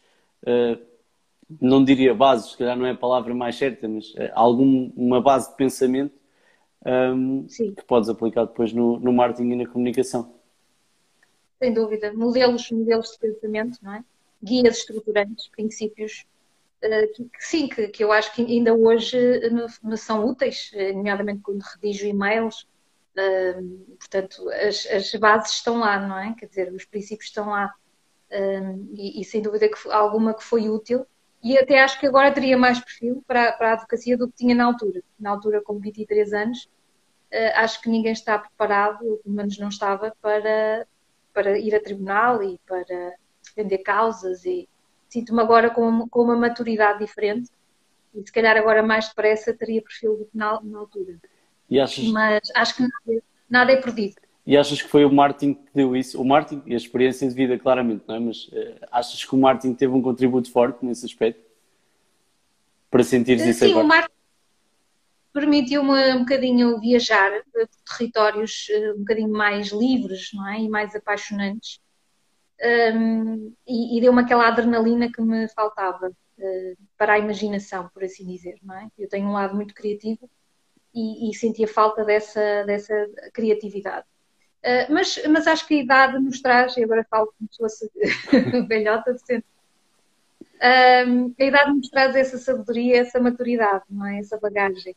não 1.61 1.83
diria 1.83 2.13
bases, 2.13 2.51
se 2.51 2.57
calhar 2.57 2.77
não 2.77 2.85
é 2.85 2.91
a 2.91 2.97
palavra 2.97 3.33
mais 3.33 3.55
certa, 3.55 3.87
mas 3.87 4.13
é 4.17 4.31
alguma 4.35 5.21
base 5.21 5.49
de 5.49 5.55
pensamento 5.55 6.13
um, 6.85 7.45
que 7.47 7.83
podes 7.85 8.09
aplicar 8.09 8.45
depois 8.45 8.73
no, 8.73 8.99
no 8.99 9.13
marketing 9.13 9.51
e 9.51 9.55
na 9.55 9.67
comunicação. 9.67 10.35
Sem 11.59 11.73
dúvida. 11.73 12.13
Modelos, 12.13 12.69
modelos 12.69 13.11
de 13.11 13.19
pensamento, 13.19 13.79
não 13.81 13.93
é? 13.93 14.03
Guias 14.43 14.79
estruturantes, 14.79 15.47
princípios 15.47 16.25
uh, 16.83 17.13
que, 17.13 17.23
que, 17.23 17.45
sim, 17.45 17.67
que, 17.67 17.87
que, 17.87 18.03
eu 18.03 18.11
acho 18.11 18.33
que 18.35 18.43
ainda 18.43 18.73
hoje 18.75 19.17
me, 19.49 19.65
me 19.83 19.97
são 19.97 20.25
úteis, 20.25 20.69
eh, 20.75 20.93
nomeadamente 20.93 21.41
quando 21.41 21.61
redijo 21.61 22.05
e-mails. 22.05 22.67
Portanto, 23.97 24.49
as, 24.49 24.85
as 24.85 25.11
bases 25.15 25.53
estão 25.53 25.79
lá, 25.79 25.99
não 25.99 26.17
é? 26.17 26.35
Quer 26.37 26.47
dizer, 26.47 26.73
os 26.73 26.85
princípios 26.85 27.29
estão 27.29 27.49
lá. 27.49 27.73
E, 28.93 29.21
e, 29.21 29.25
sem 29.25 29.41
dúvida 29.41 29.69
que 29.69 29.89
alguma 29.89 30.33
que 30.33 30.43
foi 30.43 30.69
útil 30.69 31.05
e 31.43 31.57
até 31.57 31.81
acho 31.81 31.99
que 31.99 32.07
agora 32.07 32.33
teria 32.33 32.57
mais 32.57 32.79
perfil 32.79 33.23
para, 33.27 33.51
para 33.53 33.69
a 33.69 33.73
advocacia 33.73 34.17
do 34.17 34.27
que 34.27 34.37
tinha 34.37 34.55
na 34.55 34.65
altura. 34.65 35.01
Na 35.19 35.29
altura, 35.29 35.61
com 35.61 35.79
23 35.79 36.33
anos, 36.33 36.65
uh, 37.31 37.53
acho 37.55 37.81
que 37.81 37.89
ninguém 37.89 38.11
está 38.11 38.37
preparado, 38.39 39.05
ou 39.05 39.17
pelo 39.17 39.35
menos 39.35 39.57
não 39.57 39.69
estava, 39.69 40.13
para, 40.21 40.87
para 41.33 41.57
ir 41.57 41.75
a 41.75 41.79
tribunal 41.79 42.41
e 42.43 42.59
para 42.67 43.15
defender 43.43 43.77
causas. 43.79 44.45
E 44.45 44.67
sinto-me 45.07 45.41
agora 45.41 45.69
com, 45.69 46.07
com 46.09 46.23
uma 46.23 46.35
maturidade 46.35 46.99
diferente 46.99 47.49
E 48.13 48.25
se 48.25 48.31
calhar 48.31 48.57
agora 48.57 48.83
mais 48.83 49.07
depressa 49.07 49.53
teria 49.53 49.81
perfil 49.81 50.17
do 50.17 50.25
que 50.25 50.37
na, 50.37 50.59
na 50.61 50.79
altura. 50.79 51.19
Achas... 51.69 52.05
Mas 52.09 52.41
acho 52.55 52.75
que 52.75 52.81
nada, 52.81 53.23
nada 53.49 53.71
é 53.71 53.77
perdido. 53.77 54.15
E 54.45 54.55
achas 54.55 54.81
que 54.81 54.87
foi 54.87 55.03
o 55.03 55.11
Martin 55.11 55.53
que 55.53 55.69
deu 55.75 55.93
isso? 55.93 56.21
O 56.21 56.25
Martin 56.25 56.63
e 56.65 56.73
a 56.73 56.77
experiência 56.77 57.27
de 57.27 57.35
vida, 57.35 57.59
claramente, 57.59 58.05
não 58.07 58.15
é? 58.15 58.19
Mas 58.19 58.47
uh, 58.47 58.79
achas 58.89 59.25
que 59.25 59.35
o 59.35 59.37
Martin 59.37 59.73
teve 59.73 59.93
um 59.93 60.01
contributo 60.01 60.49
forte 60.49 60.85
nesse 60.85 61.05
aspecto? 61.05 61.41
Para 62.89 63.03
sentir 63.03 63.35
isso 63.45 63.59
Sim, 63.59 63.71
agora? 63.71 63.85
o 63.85 63.87
Martin 63.89 64.17
permitiu-me 65.33 66.13
um 66.13 66.19
bocadinho 66.19 66.79
viajar 66.79 67.29
por 67.51 67.67
territórios 67.85 68.67
eh, 68.71 68.93
um 68.93 68.99
bocadinho 68.99 69.29
mais 69.29 69.67
livres, 69.67 70.29
não 70.33 70.47
é? 70.47 70.61
E 70.61 70.69
mais 70.69 70.95
apaixonantes. 70.95 71.81
Um, 72.95 73.53
e, 73.67 73.97
e 73.97 74.01
deu-me 74.01 74.21
aquela 74.21 74.47
adrenalina 74.47 75.11
que 75.11 75.21
me 75.21 75.47
faltava 75.49 76.07
uh, 76.07 76.77
para 76.97 77.13
a 77.13 77.19
imaginação, 77.19 77.89
por 77.93 78.03
assim 78.03 78.25
dizer, 78.25 78.55
não 78.63 78.75
é? 78.75 78.87
Eu 78.97 79.09
tenho 79.09 79.27
um 79.27 79.33
lado 79.33 79.53
muito 79.55 79.75
criativo 79.75 80.27
e, 80.97 81.29
e 81.29 81.33
sentia 81.35 81.67
falta 81.67 82.03
dessa, 82.03 82.63
dessa 82.65 83.07
criatividade. 83.31 84.07
Uh, 84.65 84.91
mas, 84.91 85.21
mas 85.27 85.45
acho 85.45 85.67
que 85.67 85.75
a 85.75 85.83
idade 85.83 86.19
nos 86.19 86.41
traz, 86.41 86.75
e 86.75 86.83
agora 86.83 87.05
falo 87.07 87.31
como 87.37 87.47
se 87.51 87.57
fosse 87.57 87.91
velhota 88.67 89.13
de 89.13 89.37
uh, 89.37 91.35
a 91.39 91.43
idade 91.43 91.71
nos 91.71 91.89
traz 91.89 92.15
essa 92.15 92.39
sabedoria, 92.39 92.97
essa 92.97 93.19
maturidade, 93.19 93.83
não 93.89 94.07
é? 94.07 94.17
essa 94.17 94.39
bagagem. 94.39 94.95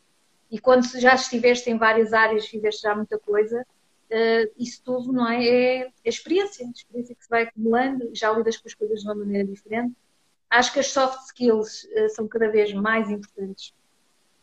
E 0.51 0.59
quando 0.59 0.87
já 0.99 1.15
estiveste 1.15 1.71
em 1.71 1.77
várias 1.77 2.15
áreas, 2.15 2.47
fizeste 2.47 2.83
já 2.83 2.95
muita 2.95 3.19
coisa, 3.19 3.61
uh, 3.61 4.53
isso 4.59 4.83
tudo 4.83 5.13
não 5.13 5.29
é? 5.29 5.45
é, 5.45 5.81
é 5.83 5.93
experiência, 6.09 6.67
a 6.67 6.71
experiência 6.71 7.15
que 7.15 7.23
se 7.23 7.29
vai 7.29 7.43
acumulando, 7.43 8.11
já 8.15 8.33
lidas 8.33 8.57
com 8.57 8.67
as 8.67 8.75
coisas 8.75 9.03
de 9.03 9.07
uma 9.07 9.15
maneira 9.15 9.47
diferente. 9.47 9.95
Acho 10.49 10.73
que 10.73 10.81
as 10.81 10.89
soft 10.89 11.27
skills 11.27 11.87
são 12.09 12.27
cada 12.27 12.51
vez 12.51 12.73
mais 12.73 13.09
importantes 13.09 13.73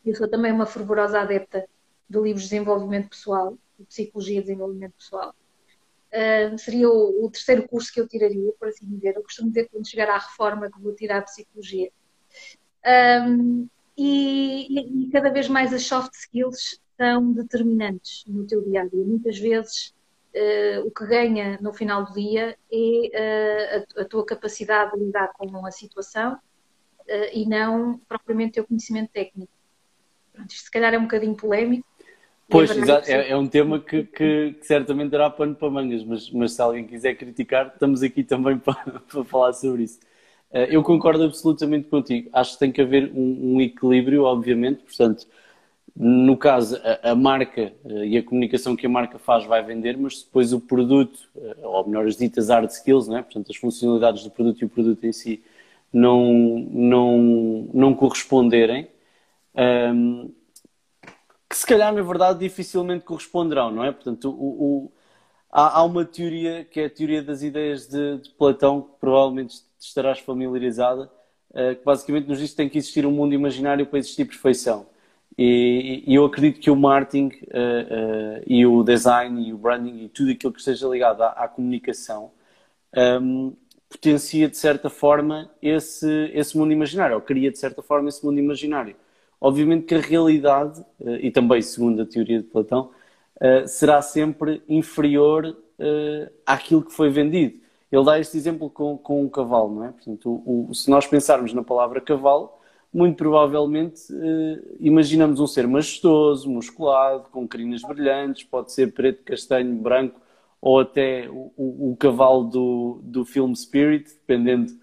eu 0.10 0.16
sou 0.16 0.28
também 0.28 0.52
uma 0.52 0.66
fervorosa 0.66 1.22
adepta 1.22 1.68
de 2.10 2.20
livros 2.20 2.44
de 2.44 2.50
desenvolvimento 2.50 3.10
pessoal, 3.10 3.58
de 3.78 3.86
psicologia 3.86 4.40
e 4.40 4.42
desenvolvimento 4.42 4.94
pessoal. 4.94 5.36
Uh, 6.08 6.58
seria 6.58 6.90
o, 6.90 7.26
o, 7.26 7.30
terceiro 7.30 7.68
curso 7.68 7.92
que 7.92 8.00
eu 8.00 8.08
tiraria, 8.08 8.52
por 8.58 8.70
assim 8.70 8.86
dizer. 8.88 9.16
Eu 9.16 9.24
costumo 9.24 9.50
dizer 9.50 9.66
que 9.66 9.72
quando 9.72 9.88
chegar 9.88 10.10
à 10.10 10.18
reforma 10.18 10.72
que 10.72 10.80
vou 10.80 10.96
tirar 10.96 11.20
a 11.20 11.22
psicologia. 11.24 11.92
Um, 13.28 13.68
e, 13.98 15.06
e, 15.06 15.10
cada 15.12 15.30
vez 15.30 15.50
mais 15.50 15.74
as 15.74 15.84
soft 15.84 16.14
skills 16.14 16.80
são 16.96 17.34
determinantes 17.34 18.24
no 18.26 18.48
teu 18.48 18.64
dia 18.64 18.84
a 18.84 18.86
dia. 18.86 19.04
Muitas 19.04 19.38
vezes 19.38 19.94
uh, 20.34 20.88
o 20.88 20.92
que 20.92 21.06
ganha 21.06 21.60
no 21.62 21.74
final 21.74 22.06
do 22.06 22.14
dia 22.14 22.58
é 22.72 23.84
uh, 23.84 23.98
a, 23.98 24.02
a, 24.04 24.06
tua 24.06 24.26
capacidade 24.26 24.94
de 24.94 25.04
lidar 25.04 25.34
com 25.34 25.66
a 25.66 25.72
situação 25.72 26.40
e 27.32 27.48
não 27.48 28.00
propriamente 28.00 28.52
o 28.52 28.54
teu 28.56 28.68
conhecimento 28.68 29.12
técnico. 29.14 29.57
Isto 30.50 30.66
se 30.66 30.72
calhar 30.72 30.94
é 30.94 30.98
um 30.98 31.04
bocadinho 31.04 31.36
polémico. 31.36 31.86
Pois, 32.50 32.72
exato, 32.72 33.10
é, 33.12 33.32
é, 33.32 33.36
um 33.36 33.46
tema 33.46 33.80
que, 33.80 34.04
que, 34.04 34.54
que, 34.54 34.66
certamente 34.66 35.12
dará 35.12 35.30
pano 35.30 35.54
para 35.54 35.70
mangas, 35.70 36.04
mas, 36.06 36.32
mas 36.32 36.54
se 36.54 36.62
alguém 36.62 36.86
quiser 36.86 37.16
criticar, 37.16 37.68
estamos 37.74 38.02
aqui 38.02 38.24
também 38.24 38.58
para, 38.60 39.02
para 39.02 39.24
falar 39.26 39.54
sobre 39.54 39.84
isso. 39.84 40.00
Eh, 40.52 40.70
eu 40.72 40.82
concordo 40.84 41.24
absolutamente 41.24 41.88
contigo. 41.90 42.30
Acho 42.32 42.54
que 42.54 42.60
tem 42.60 42.72
que 42.72 42.82
haver 42.82 43.12
um, 43.14 43.56
um 43.56 43.62
equilíbrio, 43.62 44.24
obviamente. 44.24 44.84
Portanto, 44.84 45.28
no 45.96 46.38
caso, 46.38 46.80
a, 46.84 47.12
a, 47.12 47.16
marca 47.16 47.74
eh, 47.86 48.06
e 48.06 48.18
a 48.18 48.24
comunicação 48.24 48.76
que 48.76 48.86
a 48.86 48.90
marca 48.90 49.18
faz 49.20 49.46
vai 49.46 49.64
vender, 49.64 49.98
mas 49.98 50.24
depois 50.24 50.54
o 50.54 50.60
produto, 50.60 51.20
eh, 51.36 51.56
ou 51.64 51.88
melhor, 51.88 52.06
as 52.08 52.18
ditas 52.18 52.50
hard 52.50 52.70
skills, 52.70 53.08
né? 53.08 53.24
portanto, 53.24 53.50
as 53.50 53.58
funcionalidades 53.58 54.24
do 54.24 54.32
produto 54.32 54.62
e 54.62 54.66
o 54.66 54.70
produto 54.70 55.04
em 55.06 55.12
si 55.12 55.44
não, 55.92 56.24
não, 56.72 57.70
não 57.74 57.94
corresponderem, 57.94 58.88
um, 59.58 60.34
que 61.50 61.56
se 61.56 61.66
calhar, 61.66 61.94
na 61.94 62.02
verdade, 62.02 62.40
dificilmente 62.40 63.06
corresponderão, 63.06 63.72
não 63.72 63.84
é? 63.84 63.92
Portanto, 63.92 64.30
o, 64.30 64.34
o, 64.34 64.92
há, 65.52 65.80
há, 65.80 65.84
uma 65.84 66.06
teoria, 66.06 66.66
que 66.66 66.80
é 66.80 66.86
a 66.86 66.90
teoria 66.90 67.24
das 67.24 67.42
ideias 67.42 67.88
de, 67.88 68.18
de 68.18 68.30
Platão, 68.32 68.82
que 68.82 69.00
provavelmente 69.00 69.62
estarás 69.80 70.20
familiarizada, 70.20 71.10
uh, 71.52 71.76
que 71.76 71.84
basicamente 71.86 72.28
nos 72.28 72.40
diz 72.40 72.52
que 72.52 72.58
tem 72.58 72.70
que 72.70 72.78
existir 72.78 73.06
um 73.06 73.12
mundo 73.12 73.34
imaginário 73.34 73.86
para 73.86 74.00
existir 74.00 74.26
perfeição. 74.26 74.88
E, 75.38 76.04
e 76.08 76.16
eu 76.16 76.26
acredito 76.26 76.60
que 76.60 76.70
o 76.70 76.76
marketing 76.76 77.28
uh, 77.28 78.40
uh, 78.40 78.44
e 78.46 78.66
o 78.66 78.84
design 78.84 79.48
e 79.48 79.54
o 79.54 79.58
branding 79.58 80.06
e 80.06 80.10
tudo 80.10 80.32
aquilo 80.32 80.52
que 80.52 80.60
esteja 80.60 80.88
ligado 80.88 81.22
à, 81.22 81.30
à 81.30 81.48
comunicação 81.48 82.32
um, 83.22 83.56
potencia, 83.90 84.48
de 84.50 84.58
certa 84.58 84.90
forma, 84.90 85.50
esse, 85.62 86.32
esse 86.34 86.58
mundo 86.58 86.72
imaginário, 86.72 87.16
ou 87.16 87.22
cria, 87.22 87.52
de 87.52 87.58
certa 87.58 87.82
forma, 87.82 88.10
esse 88.10 88.26
mundo 88.26 88.40
imaginário. 88.40 88.96
Obviamente 89.40 89.86
que 89.86 89.96
a 89.96 90.00
realidade, 90.00 90.84
eh, 91.02 91.28
e 91.28 91.32
também 91.32 91.62
segundo 91.62 92.02
a 92.02 92.06
teoria 92.06 92.40
de 92.40 92.48
Platão, 92.48 92.92
eh, 93.40 93.68
será 93.68 94.02
sempre 94.02 94.64
inferior 94.68 95.56
eh, 95.80 96.32
àquilo 96.46 96.84
que 96.84 96.92
foi 96.92 97.10
vendido. 97.10 97.60
Ele 97.92 98.04
dá 98.04 98.20
este 98.20 98.36
exemplo 98.38 98.70
com, 98.70 98.98
com 98.98 99.24
um 99.24 99.30
cavalo, 99.30 99.76
não 99.76 99.86
é? 99.86 99.92
Portanto, 99.92 100.42
o, 100.46 100.74
se 100.74 100.90
nós 100.90 101.06
pensarmos 101.08 101.54
na 101.54 101.64
palavra 101.64 102.02
cavalo, 102.02 102.52
muito 102.94 103.18
provavelmente 103.18 104.02
imaginamos 104.80 105.40
um 105.40 105.48
ser 105.48 105.68
majestoso, 105.68 106.50
musculado, 106.50 107.30
com 107.32 107.48
crinas 107.48 107.82
brilhantes, 107.84 108.44
pode 108.44 108.72
ser 108.72 108.94
preto, 108.94 109.24
castanho, 109.24 109.76
branco, 109.76 110.20
ou 110.62 110.80
até 110.80 111.30
o, 111.30 111.52
o, 111.56 111.92
o 111.92 111.98
cavalo 111.98 112.46
do, 112.46 113.00
do 113.04 113.26
filme 113.26 113.56
Spirit, 113.56 114.10
dependendo 114.10 114.74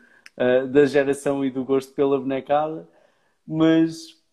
da 0.70 0.84
geração 0.87 1.44
e 1.44 1.50
do 1.50 1.64
gosto 1.64 1.92
pela 1.94 2.18
bonecada. 2.18 2.88
Mas 3.46 4.24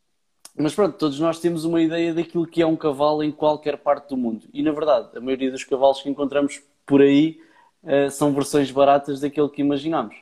mas 0.58 0.75
pronto, 0.75 0.98
todos 0.98 1.20
nós 1.20 1.39
temos 1.39 1.63
uma 1.65 1.81
ideia 1.81 2.13
daquilo 2.13 2.46
que 2.46 2.62
é 2.62 2.65
um 2.65 2.75
cavalo 2.75 3.24
em 3.24 3.31
qualquer 3.31 3.77
parte 3.77 4.10
do 4.10 4.17
mundo. 4.17 4.46
E 4.53 4.62
na 4.62 4.72
verdade, 4.72 5.17
a 5.17 5.22
maioria 5.22 5.51
dos 5.51 5.63
cavalos 5.63 6.01
que 6.01 6.10
encontramos 6.10 6.62
por 6.86 7.01
aí 7.01 7.39
uh, 7.84 8.10
são 8.12 8.34
versões 8.34 8.70
baratas 8.72 9.22
daquilo 9.22 9.50
que 9.50 9.62
imaginamos. 9.62 10.15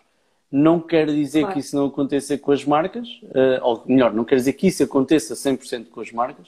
Não 0.51 0.79
quer 0.79 1.07
dizer 1.07 1.41
claro. 1.41 1.53
que 1.53 1.59
isso 1.59 1.75
não 1.75 1.85
aconteça 1.87 2.37
com 2.37 2.51
as 2.51 2.65
marcas, 2.65 3.07
uh, 3.23 3.63
ou 3.63 3.83
melhor, 3.85 4.13
não 4.13 4.23
quer 4.23 4.35
dizer 4.35 4.53
que 4.53 4.67
isso 4.67 4.83
aconteça 4.83 5.33
100% 5.33 5.89
com 5.89 6.01
as 6.01 6.11
marcas, 6.11 6.47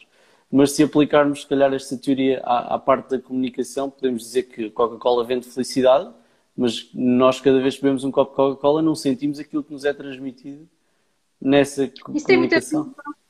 mas 0.51 0.71
se 0.71 0.83
aplicarmos, 0.83 1.41
se 1.41 1.47
calhar, 1.47 1.73
esta 1.73 1.97
teoria 1.97 2.41
à, 2.43 2.75
à 2.75 2.79
parte 2.79 3.09
da 3.09 3.19
comunicação, 3.19 3.89
podemos 3.89 4.23
dizer 4.23 4.43
que 4.43 4.69
Coca-Cola 4.69 5.23
vende 5.23 5.47
felicidade, 5.47 6.09
mas 6.55 6.89
nós, 6.93 7.39
cada 7.39 7.59
vez 7.61 7.75
que 7.75 7.81
bebemos 7.81 8.03
um 8.03 8.11
copo 8.11 8.31
de 8.31 8.35
Coca-Cola, 8.35 8.81
não 8.81 8.93
sentimos 8.93 9.39
aquilo 9.39 9.63
que 9.63 9.71
nos 9.71 9.85
é 9.85 9.93
transmitido 9.93 10.67
nessa 11.39 11.85
isso 11.85 12.25
comunicação. 12.25 12.83
Tem 12.83 13.20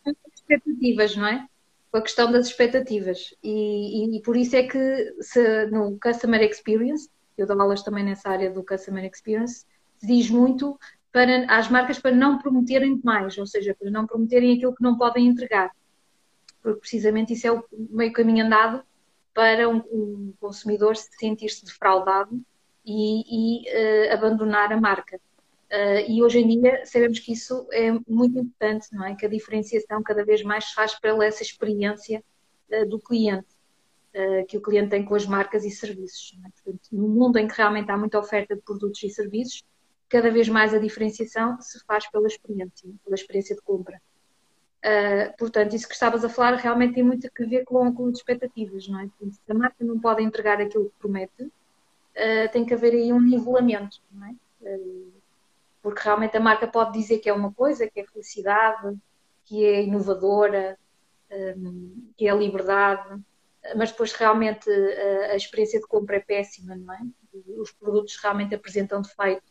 expectativas, 0.41 1.15
não 1.15 1.27
é? 1.27 1.47
Com 1.91 1.97
a 1.97 2.01
questão 2.01 2.31
das 2.31 2.47
expectativas. 2.47 3.33
E, 3.43 4.05
e, 4.05 4.17
e, 4.17 4.21
por 4.21 4.35
isso 4.35 4.55
é 4.55 4.63
que 4.63 5.15
se, 5.21 5.65
no 5.67 5.99
Customer 5.99 6.41
Experience, 6.41 7.09
eu 7.37 7.47
dou 7.47 7.59
aulas 7.61 7.83
também 7.83 8.03
nessa 8.03 8.29
área 8.29 8.51
do 8.51 8.63
Customer 8.63 9.03
Experience, 9.05 9.65
diz 10.01 10.29
muito 10.29 10.79
para 11.11 11.45
as 11.53 11.69
marcas 11.69 11.99
para 11.99 12.15
não 12.15 12.39
prometerem 12.39 12.97
demais, 12.97 13.37
ou 13.37 13.45
seja, 13.45 13.75
para 13.77 13.91
não 13.91 14.07
prometerem 14.07 14.55
aquilo 14.55 14.73
que 14.73 14.83
não 14.83 14.97
podem 14.97 15.27
entregar. 15.27 15.71
Porque 16.61 16.79
precisamente 16.79 17.33
isso 17.33 17.47
é 17.47 17.51
o 17.51 17.63
meio 17.71 18.13
caminho 18.13 18.45
andado 18.45 18.83
para 19.33 19.67
um, 19.67 19.77
um 19.91 20.33
consumidor 20.39 20.95
se 20.95 21.09
sentir-se 21.17 21.65
defraudado 21.65 22.41
e, 22.85 23.63
e 23.65 24.09
uh, 24.09 24.13
abandonar 24.13 24.71
a 24.71 24.79
marca. 24.79 25.19
Uh, 25.71 26.03
e 26.05 26.21
hoje 26.21 26.39
em 26.39 26.59
dia 26.59 26.85
sabemos 26.85 27.19
que 27.19 27.31
isso 27.31 27.65
é 27.71 27.93
muito 28.05 28.37
importante, 28.37 28.89
não 28.91 29.05
é? 29.05 29.15
Que 29.15 29.25
a 29.25 29.29
diferenciação 29.29 30.03
cada 30.03 30.25
vez 30.25 30.43
mais 30.43 30.65
se 30.65 30.73
faz 30.75 30.99
pela 30.99 31.25
essa 31.25 31.43
experiência 31.43 32.21
uh, 32.69 32.85
do 32.89 32.99
cliente, 32.99 33.47
uh, 34.13 34.45
que 34.47 34.57
o 34.57 34.61
cliente 34.61 34.89
tem 34.89 35.05
com 35.05 35.15
as 35.15 35.25
marcas 35.25 35.63
e 35.63 35.71
serviços. 35.71 36.37
É? 36.45 36.49
Portanto, 36.49 36.89
no 36.91 37.07
mundo 37.07 37.37
em 37.37 37.47
que 37.47 37.55
realmente 37.55 37.89
há 37.89 37.97
muita 37.97 38.19
oferta 38.19 38.53
de 38.53 38.61
produtos 38.61 39.01
e 39.01 39.09
serviços, 39.09 39.63
cada 40.09 40.29
vez 40.29 40.49
mais 40.49 40.73
a 40.73 40.77
diferenciação 40.77 41.57
se 41.61 41.79
faz 41.85 42.05
pela 42.11 42.27
experiência, 42.27 42.89
pela 43.05 43.15
experiência 43.15 43.55
de 43.55 43.61
compra. 43.61 44.01
portanto, 45.39 45.73
isso 45.73 45.87
que 45.87 45.93
estavas 45.93 46.25
a 46.25 46.27
falar 46.27 46.55
realmente 46.55 46.95
tem 46.95 47.03
muito 47.03 47.25
a 47.27 47.45
ver 47.45 47.63
com, 47.63 47.93
com 47.93 48.07
as 48.07 48.17
expectativas, 48.17 48.89
não 48.89 48.99
é? 48.99 49.03
Portanto, 49.03 49.35
se 49.35 49.51
a 49.51 49.53
marca 49.53 49.85
não 49.85 49.97
pode 50.01 50.21
entregar 50.21 50.59
aquilo 50.59 50.89
que 50.89 50.99
promete, 50.99 51.49
tem 52.51 52.65
que 52.65 52.73
haver 52.73 52.91
aí 52.91 53.13
um 53.13 53.21
nivelamento, 53.21 54.01
não 54.11 54.27
é? 54.27 54.35
Porque 55.81 56.01
realmente 56.03 56.37
a 56.37 56.39
marca 56.39 56.67
pode 56.67 56.93
dizer 56.93 57.19
que 57.19 57.29
é 57.29 57.33
uma 57.33 57.51
coisa, 57.53 57.89
que 57.89 57.99
é 57.99 58.05
felicidade, 58.05 58.97
que 59.45 59.65
é 59.65 59.83
inovadora, 59.83 60.77
hum, 61.57 62.11
que 62.17 62.27
é 62.27 62.35
liberdade, 62.35 63.21
mas 63.75 63.91
depois 63.91 64.11
realmente 64.13 64.69
a 64.69 65.35
experiência 65.35 65.79
de 65.79 65.87
compra 65.87 66.17
é 66.17 66.19
péssima, 66.19 66.75
não 66.75 66.93
é? 66.93 66.99
Os 67.57 67.71
produtos 67.71 68.17
realmente 68.21 68.55
apresentam 68.55 69.01
defeito, 69.01 69.43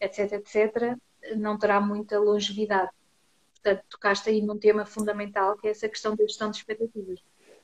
etc, 0.00 0.32
etc, 0.32 0.96
não 1.36 1.58
terá 1.58 1.80
muita 1.80 2.18
longevidade. 2.18 2.90
Portanto, 3.52 3.84
tocaste 3.90 4.30
aí 4.30 4.40
num 4.40 4.58
tema 4.58 4.86
fundamental 4.86 5.56
que 5.56 5.66
é 5.66 5.70
essa 5.70 5.88
questão 5.88 6.14
da 6.14 6.24
gestão 6.24 6.50
de 6.50 6.58
expectativas. 6.58 7.20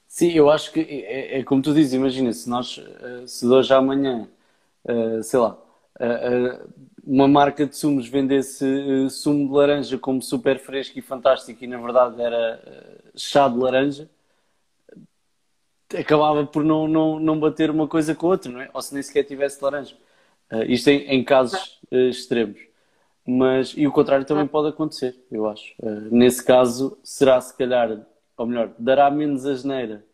Sim, 0.06 0.32
eu 0.32 0.50
acho 0.50 0.72
que 0.72 0.80
é, 0.80 1.38
é 1.40 1.44
como 1.44 1.62
tu 1.62 1.72
dizes, 1.72 1.92
imagina, 1.92 2.32
se 2.32 2.48
nós, 2.48 2.78
eh, 2.78 3.26
se 3.26 3.46
de 3.46 3.52
hoje 3.52 3.72
à 3.72 3.78
amanhã, 3.78 4.28
eh, 4.86 5.22
sei 5.22 5.38
lá, 5.40 5.60
uma 7.06 7.28
marca 7.28 7.66
de 7.66 7.76
sumos 7.76 8.08
vendesse 8.08 8.64
uh, 8.64 9.10
sumo 9.10 9.46
de 9.48 9.54
laranja 9.54 9.98
como 9.98 10.22
super 10.22 10.58
fresco 10.58 10.98
e 10.98 11.02
fantástico 11.02 11.62
e 11.62 11.66
na 11.66 11.78
verdade 11.78 12.20
era 12.20 12.60
uh, 12.64 13.18
chá 13.18 13.48
de 13.48 13.58
laranja, 13.58 14.08
acabava 15.96 16.46
por 16.46 16.64
não, 16.64 16.88
não, 16.88 17.20
não 17.20 17.38
bater 17.38 17.70
uma 17.70 17.86
coisa 17.86 18.14
com 18.14 18.26
a 18.26 18.30
outra, 18.30 18.50
não 18.50 18.60
é? 18.60 18.70
Ou 18.72 18.82
se 18.82 18.94
nem 18.94 19.02
sequer 19.02 19.24
tivesse 19.24 19.62
laranja. 19.62 19.94
Uh, 20.50 20.62
isto 20.64 20.88
em, 20.88 21.06
em 21.08 21.24
casos 21.24 21.78
extremos. 21.90 22.60
Mas, 23.26 23.72
e 23.76 23.86
o 23.86 23.92
contrário 23.92 24.26
também 24.26 24.46
pode 24.46 24.68
acontecer, 24.68 25.16
eu 25.30 25.48
acho. 25.48 25.74
nesse 26.10 26.44
caso, 26.44 26.98
será 27.02 27.40
se 27.40 27.56
calhar, 27.56 28.06
ou 28.36 28.46
melhor, 28.46 28.70
dará 28.78 29.10
menos 29.10 29.46
asneira 29.46 30.04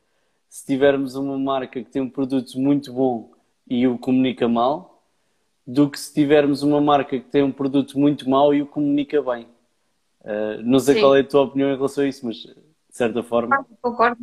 se 0.50 0.66
tivermos 0.66 1.14
uma 1.14 1.38
marca 1.38 1.82
que 1.82 1.88
tem 1.88 2.02
um 2.02 2.10
produto 2.10 2.58
muito 2.58 2.92
bom 2.92 3.30
e 3.68 3.86
o 3.86 3.96
comunica 3.96 4.48
mal, 4.48 4.89
do 5.66 5.88
que 5.88 5.98
se 5.98 6.12
tivermos 6.12 6.62
uma 6.62 6.80
marca 6.80 7.18
que 7.18 7.28
tem 7.28 7.42
um 7.42 7.52
produto 7.52 7.98
muito 7.98 8.28
mau 8.28 8.54
e 8.54 8.62
o 8.62 8.66
comunica 8.66 9.22
bem. 9.22 9.46
Uh, 10.20 10.62
não 10.62 10.78
sei 10.78 10.94
Sim. 10.94 11.00
qual 11.00 11.16
é 11.16 11.20
a 11.20 11.26
tua 11.26 11.42
opinião 11.42 11.70
em 11.70 11.76
relação 11.76 12.04
a 12.04 12.06
isso, 12.06 12.26
mas 12.26 12.36
de 12.36 12.56
certa 12.90 13.22
forma. 13.22 13.66
Concordo, 13.80 14.20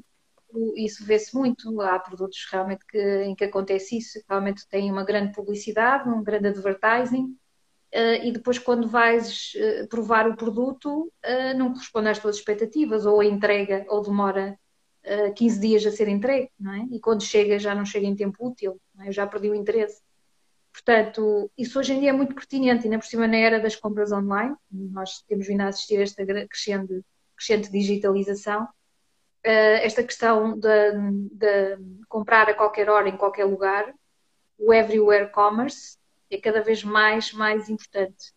isso 0.76 1.04
vê-se 1.06 1.36
muito. 1.36 1.82
Há 1.82 1.98
produtos 2.00 2.48
realmente 2.52 2.86
que, 2.86 3.24
em 3.24 3.36
que 3.36 3.46
acontece 3.46 3.98
isso, 3.98 4.20
realmente 4.30 4.68
tem 4.68 4.92
uma 4.92 5.04
grande 5.04 5.34
publicidade, 5.34 6.10
um 6.10 6.24
grande 6.24 6.50
advertising, 6.50 7.24
uh, 7.24 8.24
e 8.24 8.32
depois, 8.32 8.60
quando 8.60 8.88
vais 8.88 9.54
uh, 9.56 9.88
provar 9.88 10.30
o 10.30 10.36
produto, 10.36 11.12
não 11.56 11.72
corresponde 11.74 12.10
às 12.10 12.20
tuas 12.20 12.38
expectativas, 12.38 13.06
ou 13.06 13.20
a 13.20 13.26
entrega, 13.26 13.86
ou 13.90 14.02
demora 14.02 14.58
15 15.36 15.60
dias 15.60 15.86
a 15.86 15.92
ser 15.92 16.10
entregue, 16.10 16.50
não 16.60 16.74
é? 16.74 16.86
E 16.92 17.00
quando 17.00 17.24
chega, 17.24 17.58
já 17.58 17.74
não 17.74 17.86
chega 17.86 18.06
em 18.06 18.16
tempo 18.16 18.46
útil, 18.46 18.80
é? 19.00 19.08
eu 19.08 19.12
já 19.14 19.26
perdi 19.26 19.50
o 19.50 19.56
interesse. 19.56 20.02
Portanto, 20.78 21.52
isso 21.58 21.80
hoje 21.80 21.94
em 21.94 22.00
dia 22.00 22.12
é 22.12 22.14
muito 22.14 22.36
pertinente, 22.36 22.86
ainda 22.86 23.00
por 23.00 23.08
cima 23.08 23.28
na 23.28 23.36
era 23.36 23.60
das 23.60 23.76
compras 23.76 24.12
online, 24.12 24.56
nós 24.72 25.24
temos 25.24 25.48
vindo 25.48 25.62
a 25.62 25.70
assistir 25.70 25.98
a 25.98 26.04
esta 26.04 26.24
crescente, 26.24 27.04
crescente 27.36 27.72
digitalização, 27.72 28.68
eh, 29.44 29.84
esta 29.84 30.04
questão 30.04 30.58
de, 30.58 30.92
de, 31.32 31.78
comprar 32.08 32.48
a 32.48 32.54
qualquer 32.54 32.92
hora, 32.92 33.10
em 33.10 33.18
qualquer 33.18 33.46
lugar, 33.46 33.92
o 34.56 34.72
everywhere 34.72 35.32
commerce 35.32 35.98
é 36.30 36.38
cada 36.38 36.62
vez 36.62 36.84
mais, 36.84 37.34
mais 37.34 37.70
importante. 37.70 38.32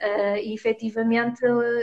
Uh, 0.00 0.36
e 0.36 0.54
efetivamente 0.54 1.40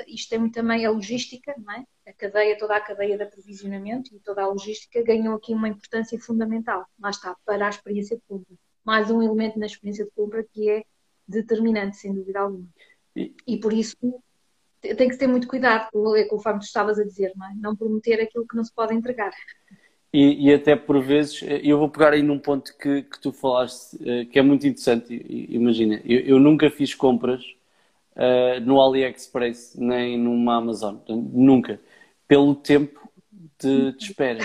isto 0.08 0.30
tem 0.30 0.50
também 0.50 0.86
a 0.86 0.92
logística, 0.92 1.54
não 1.58 1.74
é? 1.74 1.84
a 2.08 2.14
cadeia, 2.14 2.58
toda 2.58 2.76
a 2.76 2.80
cadeia 2.80 3.18
de 3.18 3.24
aprovisionamento 3.24 4.16
e 4.16 4.20
toda 4.20 4.44
a 4.44 4.48
logística 4.48 5.04
ganham 5.04 5.34
aqui 5.36 5.54
uma 5.54 5.68
importância 5.68 6.18
fundamental, 6.20 6.86
lá 6.98 7.10
está, 7.10 7.36
para 7.46 7.66
a 7.66 7.70
experiência 7.70 8.18
compra 8.28 8.56
mais 8.86 9.10
um 9.10 9.22
elemento 9.22 9.58
na 9.58 9.66
experiência 9.66 10.06
de 10.06 10.12
compra 10.12 10.44
que 10.44 10.70
é 10.70 10.84
determinante, 11.28 11.98
sem 11.98 12.14
dúvida 12.14 12.40
alguma. 12.40 12.66
E, 13.16 13.34
e 13.48 13.58
por 13.58 13.74
isso 13.74 13.98
tem 14.82 15.10
que 15.10 15.18
ter 15.18 15.28
muito 15.28 15.48
cuidado, 15.48 15.90
conforme 16.30 16.60
tu 16.60 16.66
estavas 16.66 17.00
a 17.00 17.04
dizer, 17.04 17.34
não, 17.36 17.48
é? 17.48 17.54
não 17.56 17.76
prometer 17.76 18.22
aquilo 18.22 18.48
que 18.48 18.56
não 18.56 18.64
se 18.64 18.74
pode 18.74 18.94
entregar. 18.94 19.34
E, 20.14 20.48
e, 20.48 20.54
até 20.54 20.76
por 20.76 21.02
vezes, 21.02 21.42
eu 21.64 21.78
vou 21.78 21.90
pegar 21.90 22.14
aí 22.14 22.22
num 22.22 22.40
ponto 22.40 22.78
que, 22.78 23.02
que 23.02 23.20
tu 23.20 23.34
falaste, 23.34 23.98
eh, 24.02 24.24
que 24.26 24.40
é 24.40 24.42
muito 24.42 24.66
interessante. 24.66 25.26
Imagina, 25.50 26.00
eu, 26.06 26.20
eu 26.22 26.40
nunca 26.40 26.70
fiz 26.70 26.96
compras 26.96 27.44
uh, 28.16 28.60
no 28.62 28.82
AliExpress 28.82 29.76
nem 29.76 30.18
numa 30.18 30.56
Amazon, 30.56 30.98
nunca, 31.10 31.82
pelo 32.30 32.56
tempo 32.56 33.10
de, 33.60 33.92
de 33.92 34.06
espera. 34.06 34.40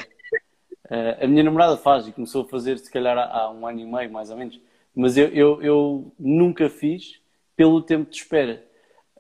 Uh, 0.91 1.25
a 1.25 1.27
minha 1.29 1.45
namorada 1.45 1.77
faz 1.77 2.09
e 2.09 2.13
começou 2.13 2.43
a 2.43 2.49
fazer 2.49 2.77
se 2.79 2.91
calhar 2.91 3.17
há, 3.17 3.43
há 3.43 3.51
um 3.53 3.65
ano 3.65 3.79
e 3.79 3.87
meio, 3.87 4.11
mais 4.11 4.29
ou 4.29 4.37
menos. 4.37 4.61
Mas 4.93 5.17
eu, 5.17 5.29
eu, 5.29 5.63
eu 5.63 6.13
nunca 6.19 6.69
fiz 6.69 7.21
pelo 7.55 7.81
tempo 7.81 8.11
de 8.11 8.17
espera. 8.17 8.65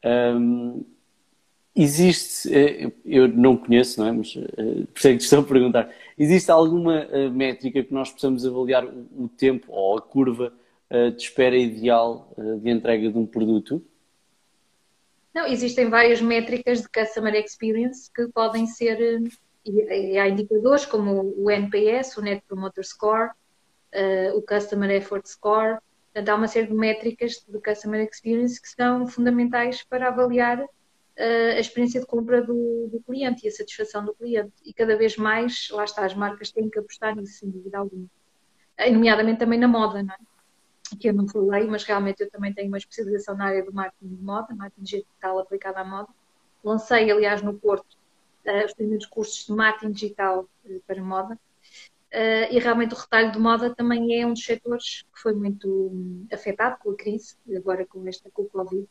Um, 0.04 0.84
existe, 1.76 2.52
eh, 2.52 2.90
eu 3.04 3.28
não 3.28 3.56
conheço, 3.56 4.00
não 4.00 4.08
é? 4.08 4.12
Mas 4.12 4.34
uh, 4.34 4.86
por 4.92 4.98
isso 4.98 5.08
é 5.08 5.16
que 5.16 5.22
estou 5.22 5.38
a 5.38 5.44
perguntar. 5.44 5.88
Existe 6.18 6.50
alguma 6.50 7.06
métrica 7.32 7.84
que 7.84 7.94
nós 7.94 8.10
possamos 8.10 8.44
avaliar 8.44 8.84
o, 8.84 9.06
o 9.16 9.28
tempo 9.28 9.66
ou 9.68 9.96
a 9.96 10.02
curva 10.02 10.52
de 11.16 11.22
espera 11.22 11.56
ideal 11.56 12.34
de 12.60 12.68
entrega 12.68 13.08
de 13.12 13.16
um 13.16 13.24
produto? 13.24 13.80
Não, 15.32 15.46
existem 15.46 15.88
várias 15.88 16.20
métricas 16.20 16.82
de 16.82 16.88
Customer 16.88 17.32
Experience 17.36 18.10
que 18.12 18.26
podem 18.26 18.66
ser 18.66 19.22
e, 19.64 20.18
há 20.18 20.28
indicadores 20.28 20.86
como 20.86 21.34
o 21.36 21.50
NPS, 21.50 22.16
o 22.16 22.22
Net 22.22 22.42
Promoter 22.46 22.84
Score, 22.84 23.30
uh, 23.94 24.36
o 24.36 24.42
Customer 24.42 24.90
Effort 24.90 25.26
Score. 25.26 25.78
Portanto, 26.12 26.28
há 26.28 26.34
uma 26.34 26.48
série 26.48 26.66
de 26.66 26.74
métricas 26.74 27.44
de 27.46 27.60
Customer 27.60 28.06
Experience 28.06 28.60
que 28.60 28.68
são 28.68 29.06
fundamentais 29.06 29.82
para 29.84 30.08
avaliar 30.08 30.60
uh, 30.60 31.56
a 31.56 31.60
experiência 31.60 32.00
de 32.00 32.06
compra 32.06 32.42
do, 32.42 32.88
do, 32.88 33.00
cliente 33.06 33.44
e 33.44 33.48
a 33.48 33.52
satisfação 33.52 34.04
do 34.04 34.14
cliente. 34.14 34.52
E 34.64 34.72
cada 34.72 34.96
vez 34.96 35.16
mais, 35.16 35.68
lá 35.70 35.84
está, 35.84 36.04
as 36.04 36.14
marcas 36.14 36.50
têm 36.50 36.68
que 36.68 36.78
apostar 36.78 37.14
nisso, 37.14 37.40
sem 37.40 37.50
dúvida 37.50 37.78
alguma. 37.78 38.06
E, 38.78 38.90
nomeadamente 38.90 39.38
também 39.38 39.58
na 39.58 39.68
moda, 39.68 40.02
não 40.02 40.14
é? 40.14 40.30
que 40.98 41.08
eu 41.08 41.14
não 41.14 41.28
falei, 41.28 41.68
mas 41.68 41.84
realmente 41.84 42.20
eu 42.20 42.30
também 42.30 42.52
tenho 42.52 42.66
uma 42.68 42.78
especialização 42.78 43.36
na 43.36 43.46
área 43.46 43.64
do 43.64 43.72
marketing 43.72 44.16
de 44.16 44.22
moda, 44.22 44.54
marketing 44.54 44.82
digital 44.82 45.38
aplicado 45.38 45.78
à 45.78 45.84
moda. 45.84 46.08
Lancei, 46.64 47.10
aliás, 47.10 47.42
no 47.42 47.54
Porto, 47.54 47.96
os 48.64 48.74
primeiros 48.74 49.06
cursos 49.06 49.46
de 49.46 49.52
marketing 49.52 49.92
digital 49.92 50.48
uh, 50.64 50.82
para 50.86 51.02
moda. 51.02 51.34
Uh, 52.12 52.50
e 52.50 52.58
realmente 52.58 52.94
o 52.94 52.98
retalho 52.98 53.30
de 53.30 53.38
moda 53.38 53.74
também 53.74 54.20
é 54.20 54.26
um 54.26 54.32
dos 54.32 54.44
setores 54.44 55.02
que 55.02 55.20
foi 55.20 55.32
muito 55.32 55.68
um, 55.68 56.26
afetado 56.32 56.76
com 56.82 56.90
a 56.90 56.96
crise, 56.96 57.36
agora 57.56 57.86
com 57.86 58.06
esta 58.08 58.30
com 58.30 58.42
o 58.42 58.48
Covid. 58.48 58.86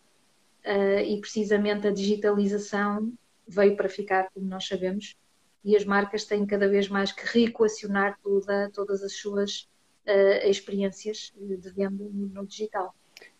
e 1.06 1.19
precisamente 1.19 1.88
a 1.88 1.91
digitalização 1.91 3.12
veio 3.48 3.76
para 3.76 3.89
ficar, 3.89 4.30
como 4.34 4.45
nós 4.45 4.67
sabemos, 4.67 5.15
e 5.65 5.76
as 5.76 5.84
marcas 5.84 6.24
têm 6.26 6.45
cada 6.45 6.69
vez 6.69 6.88
mais 6.88 7.12
que 7.12 7.26
reequacionar 7.26 8.17
toda, 8.24 8.69
todas 8.74 9.04
as 9.04 9.13
suas 9.13 9.67
experiências 10.45 11.34
de 11.38 11.69
venda 11.72 12.06
no, 12.06 12.28
no 12.28 12.48
digital. 12.48 12.95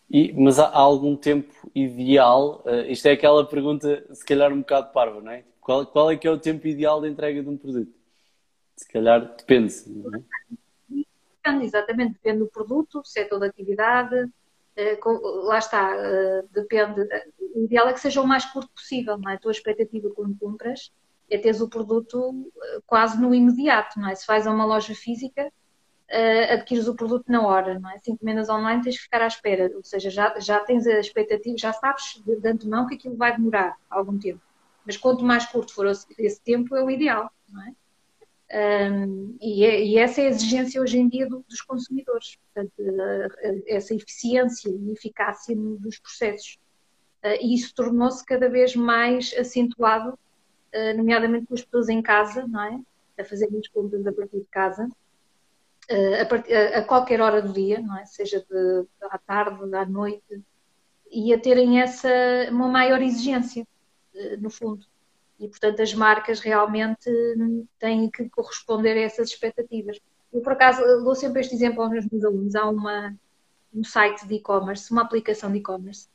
E, 0.10 0.34
mas 0.34 0.58
há, 0.58 0.66
há 0.66 0.80
algum 0.80 1.16
tempo 1.16 1.54
ideal? 1.76 2.64
Uh, 2.66 2.90
isto 2.90 3.06
é 3.06 3.12
aquela 3.12 3.46
pergunta, 3.46 4.04
se 4.12 4.26
calhar 4.26 4.52
um 4.52 4.60
bocado 4.60 4.92
parva, 4.92 5.22
não 5.22 5.32
é? 5.32 5.44
Qual, 5.70 5.86
qual 5.86 6.10
é 6.10 6.18
que 6.18 6.28
é 6.28 6.32
o 6.32 6.40
tempo 6.40 6.66
ideal 6.66 7.00
de 7.00 7.10
entrega 7.10 7.44
de 7.44 7.48
um 7.48 7.56
produto? 7.56 7.94
Se 8.76 8.88
calhar 8.92 9.22
depende. 9.38 9.72
É? 10.16 11.04
Depende, 11.44 11.66
exatamente, 11.66 12.14
depende 12.14 12.40
do 12.40 12.48
produto, 12.48 13.04
setor 13.06 13.40
de 13.40 13.46
atividade, 13.46 14.32
eh, 14.76 14.98
lá 15.44 15.60
está, 15.60 15.96
eh, 15.96 16.44
depende. 16.52 17.08
O 17.54 17.66
ideal 17.66 17.88
é 17.88 17.94
que 17.94 18.00
seja 18.00 18.20
o 18.20 18.26
mais 18.26 18.46
curto 18.46 18.72
possível, 18.74 19.16
não 19.20 19.30
é? 19.30 19.36
A 19.36 19.38
tua 19.38 19.52
expectativa 19.52 20.10
quando 20.10 20.36
compras 20.40 20.92
é 21.30 21.38
teres 21.38 21.62
o 21.62 21.70
produto 21.70 22.52
eh, 22.64 22.80
quase 22.88 23.22
no 23.22 23.36
imediato, 23.36 24.00
não 24.00 24.10
é? 24.10 24.16
Se 24.16 24.26
vais 24.26 24.48
a 24.48 24.52
uma 24.52 24.66
loja 24.66 24.96
física, 24.96 25.54
adquires 26.52 26.88
o 26.88 26.96
produto 26.96 27.26
na 27.28 27.46
hora, 27.46 27.78
não 27.78 27.92
é? 27.92 28.00
Se 28.00 28.12
encomendas 28.12 28.50
online 28.50 28.82
tens 28.82 28.98
que 28.98 29.04
ficar 29.04 29.22
à 29.22 29.28
espera, 29.28 29.72
ou 29.76 29.84
seja, 29.84 30.10
já, 30.10 30.40
já 30.40 30.60
tens 30.62 30.88
a 30.88 31.00
expectativa, 31.00 31.56
já 31.56 31.72
sabes 31.74 32.20
de 32.26 32.50
antemão 32.50 32.88
que 32.88 32.96
aquilo 32.96 33.16
vai 33.16 33.38
demorar 33.38 33.78
algum 33.88 34.18
tempo. 34.18 34.49
Mas 34.90 34.98
quanto 34.98 35.24
mais 35.24 35.46
curto 35.46 35.72
for 35.72 35.86
esse 35.86 36.42
tempo, 36.42 36.76
é 36.76 36.84
o 36.84 36.90
ideal, 36.90 37.30
não 37.48 37.62
é? 37.62 38.90
Um, 38.92 39.38
e, 39.40 39.64
é, 39.64 39.86
e, 39.86 40.00
essa 40.00 40.20
é 40.20 40.26
a 40.26 40.30
exigência 40.30 40.82
hoje 40.82 40.98
em 40.98 41.08
dia 41.08 41.30
do, 41.30 41.46
dos 41.48 41.62
consumidores, 41.62 42.38
portanto, 42.38 42.74
essa 43.68 43.94
eficiência 43.94 44.68
e 44.68 44.92
eficácia 44.92 45.56
dos 45.56 46.00
processos. 46.00 46.58
Uh, 47.24 47.38
e 47.40 47.54
isso 47.54 47.72
tornou-se 47.76 48.26
cada 48.26 48.50
vez 48.50 48.76
mais 48.76 49.32
acentuado, 49.38 50.18
uh, 50.74 50.98
nomeadamente 50.98 51.46
com 51.46 51.54
as 51.54 51.62
pessoas 51.62 51.88
em 51.88 52.02
casa, 52.02 52.48
não 52.48 52.64
é? 52.64 52.82
A 53.22 53.24
fazerem 53.24 53.60
as 53.60 53.68
compras 53.68 54.08
a 54.08 54.12
partir 54.12 54.40
de 54.40 54.48
casa, 54.50 54.90
uh, 55.92 56.22
a, 56.22 56.26
part 56.26 56.52
a, 56.52 56.82
qualquer 56.82 57.22
hora 57.22 57.44
do 57.44 57.54
dia, 57.54 57.80
não 57.80 57.96
é? 57.96 58.06
Seja 58.06 58.44
de, 58.50 58.88
à 59.04 59.20
tarde, 59.20 59.76
à 59.76 59.86
noite, 59.86 60.42
e 61.12 61.32
a 61.32 61.40
terem 61.40 61.80
essa 61.80 62.10
uma 62.50 62.68
maior 62.68 63.04
exigência. 63.04 63.68
Eh, 64.20 64.38
no 64.38 64.50
fundo. 64.50 64.86
E, 65.40 65.48
portanto, 65.48 65.82
as 65.82 65.94
marcas 65.94 66.42
realmente 66.42 67.10
têm 67.80 68.10
que 68.12 68.30
corresponder 68.30 68.98
a 68.98 69.02
essas 69.02 69.30
expectativas. 69.30 69.98
Eu, 70.34 70.42
por 70.42 70.52
acaso, 70.52 70.82
dou 71.04 71.16
sempre 71.16 71.40
este 71.40 71.56
exemplo 71.56 71.82
aos 71.82 71.92
meus 71.92 72.26
alunos. 72.26 72.56
Há 72.56 72.70
uma, 72.70 73.16
um 73.74 73.84
site 73.84 74.28
de 74.28 74.36
e-commerce, 74.36 74.92
uma 74.92 75.02
aplicação 75.02 75.52
de 75.52 75.60
e-commerce, 75.60 76.10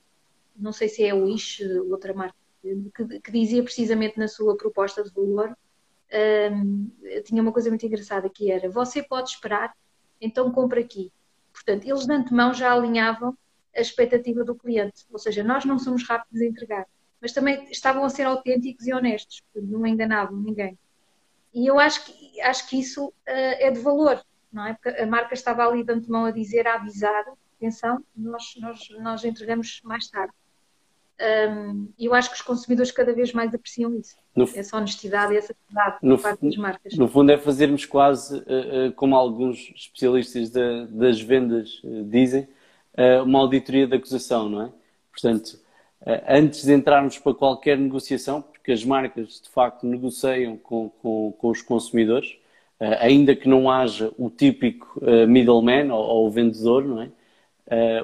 não 0.54 0.72
sei 0.72 0.88
se 0.88 1.02
é 1.02 1.14
o 1.14 1.24
Wish, 1.24 1.64
outra 1.90 2.12
marca, 2.12 2.36
que, 2.62 3.20
que 3.20 3.32
dizia 3.32 3.62
precisamente 3.62 4.18
na 4.18 4.28
sua 4.28 4.56
proposta 4.56 5.02
de 5.02 5.10
valor, 5.10 5.56
um, 6.52 6.90
tinha 7.24 7.42
uma 7.42 7.50
coisa 7.50 7.70
muito 7.70 7.84
engraçada 7.84 8.28
que 8.28 8.52
era, 8.52 8.70
você 8.70 9.02
pode 9.02 9.30
esperar, 9.30 9.74
então 10.20 10.52
compra 10.52 10.80
aqui. 10.80 11.10
Portanto, 11.52 11.88
eles 11.88 12.06
de 12.06 12.12
antemão 12.12 12.54
já 12.54 12.72
alinhavam 12.72 13.36
a 13.74 13.80
expectativa 13.80 14.44
do 14.44 14.54
cliente, 14.54 15.04
ou 15.10 15.18
seja, 15.18 15.42
nós 15.42 15.64
não 15.64 15.78
somos 15.78 16.06
rápidos 16.06 16.40
a 16.40 16.44
entregar 16.44 16.86
mas 17.24 17.32
também 17.32 17.66
estavam 17.70 18.04
a 18.04 18.10
ser 18.10 18.24
autênticos 18.24 18.86
e 18.86 18.92
honestos, 18.92 19.42
não 19.56 19.86
enganavam 19.86 20.36
ninguém. 20.36 20.78
E 21.54 21.66
eu 21.66 21.78
acho 21.78 22.04
que, 22.04 22.38
acho 22.42 22.68
que 22.68 22.78
isso 22.78 23.06
uh, 23.06 23.12
é 23.26 23.70
de 23.70 23.80
valor, 23.80 24.22
não 24.52 24.66
é? 24.66 24.74
Porque 24.74 24.90
a 25.00 25.06
marca 25.06 25.32
estava 25.32 25.66
ali 25.66 25.82
de 25.82 25.90
antemão 25.90 26.26
a 26.26 26.30
dizer, 26.30 26.66
a 26.66 26.74
avisar, 26.74 27.24
atenção, 27.56 28.04
nós, 28.14 28.54
nós, 28.58 28.88
nós 29.00 29.24
entregamos 29.24 29.80
mais 29.84 30.06
tarde. 30.10 30.34
Um, 31.18 31.88
eu 31.98 32.12
acho 32.12 32.28
que 32.28 32.36
os 32.36 32.42
consumidores 32.42 32.92
cada 32.92 33.14
vez 33.14 33.32
mais 33.32 33.54
apreciam 33.54 33.94
isso. 33.94 34.16
No, 34.36 34.44
essa 34.54 34.76
honestidade 34.76 35.32
e 35.32 35.38
essa 35.38 35.54
verdade 35.66 36.00
por 36.00 36.20
parte 36.20 36.44
das 36.44 36.56
marcas. 36.58 36.94
No 36.94 37.08
fundo, 37.08 37.32
é 37.32 37.38
fazermos 37.38 37.86
quase, 37.86 38.36
uh, 38.36 38.88
uh, 38.88 38.92
como 38.96 39.16
alguns 39.16 39.72
especialistas 39.74 40.50
da, 40.50 40.84
das 40.90 41.22
vendas 41.22 41.80
dizem, 42.10 42.46
uma 43.24 43.40
auditoria 43.40 43.88
de 43.88 43.96
acusação, 43.96 44.48
não 44.48 44.62
é? 44.62 44.72
Portanto, 45.10 45.63
antes 46.28 46.64
de 46.64 46.72
entrarmos 46.72 47.18
para 47.18 47.34
qualquer 47.34 47.78
negociação, 47.78 48.42
porque 48.42 48.72
as 48.72 48.84
marcas 48.84 49.40
de 49.40 49.48
facto 49.48 49.86
negociam 49.86 50.56
com, 50.56 50.90
com, 51.02 51.32
com 51.38 51.48
os 51.48 51.62
consumidores, 51.62 52.36
ainda 53.00 53.34
que 53.34 53.48
não 53.48 53.70
haja 53.70 54.12
o 54.18 54.28
típico 54.28 55.00
middleman 55.26 55.90
ou, 55.90 56.02
ou 56.02 56.30
vendedor, 56.30 56.84
não 56.84 57.02
é? 57.02 57.10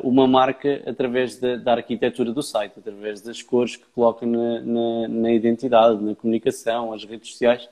uma 0.03 0.27
marca 0.27 0.83
através 0.87 1.39
da, 1.39 1.57
da, 1.57 1.73
arquitetura 1.73 2.33
do 2.33 2.43
site, 2.43 2.79
através 2.79 3.21
das 3.21 3.43
cores 3.43 3.77
que 3.77 3.85
coloca 3.95 4.25
na, 4.25 4.61
na, 4.61 5.09
na, 5.09 5.33
identidade, 5.33 6.03
na 6.03 6.15
comunicação, 6.15 6.93
as 6.93 7.05
redes 7.05 7.31
sociais. 7.33 7.69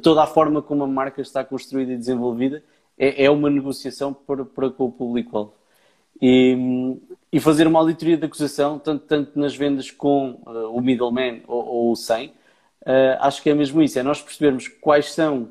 Toda 0.00 0.22
a 0.22 0.26
forma 0.26 0.62
como 0.62 0.84
a 0.84 0.86
marca 0.86 1.20
está 1.20 1.44
construída 1.44 1.92
e 1.92 1.96
desenvolvida 1.96 2.62
é, 2.96 3.24
é 3.24 3.30
uma 3.30 3.50
negociação 3.50 4.14
para, 4.14 4.44
para 4.44 4.70
com 4.70 4.84
o 4.84 4.92
público-alvo. 4.92 5.54
E, 6.20 6.56
e, 7.32 7.40
fazer 7.40 7.66
uma 7.66 7.78
auditoria 7.80 8.16
de 8.16 8.26
acusação, 8.26 8.78
tanto, 8.78 9.06
tanto 9.06 9.38
nas 9.38 9.56
vendas 9.56 9.90
com 9.90 10.42
uh, 10.46 10.76
o 10.76 10.80
middleman 10.80 11.42
ou, 11.46 11.64
ou 11.64 11.96
sem, 11.96 12.28
uh, 12.82 13.18
acho 13.20 13.42
que 13.42 13.50
é 13.50 13.54
mesmo 13.54 13.82
isso, 13.82 13.98
é 13.98 14.02
nós 14.02 14.20
percebermos 14.20 14.68
quais 14.68 15.12
são 15.12 15.50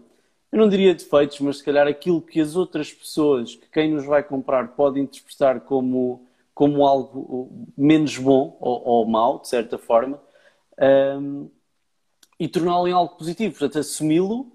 eu 0.52 0.60
não 0.60 0.68
diria 0.68 0.94
defeitos, 0.94 1.40
mas 1.40 1.58
se 1.60 1.64
calhar 1.64 1.88
aquilo 1.88 2.22
que 2.22 2.42
as 2.42 2.56
outras 2.58 2.92
pessoas, 2.92 3.56
que 3.56 3.70
quem 3.70 3.94
nos 3.94 4.06
vai 4.06 4.22
comprar, 4.22 4.70
pode 4.76 5.00
interpretar 5.00 5.62
como, 5.62 6.28
como 6.54 6.86
algo 6.86 7.70
menos 7.78 8.18
bom 8.18 8.58
ou, 8.60 8.84
ou 8.86 9.06
mau, 9.06 9.40
de 9.40 9.48
certa 9.48 9.78
forma, 9.78 10.22
um, 11.18 11.50
e 12.38 12.48
torná-lo 12.50 12.88
em 12.88 12.92
algo 12.92 13.16
positivo. 13.16 13.58
Portanto, 13.58 13.80
assumi-lo 13.80 14.52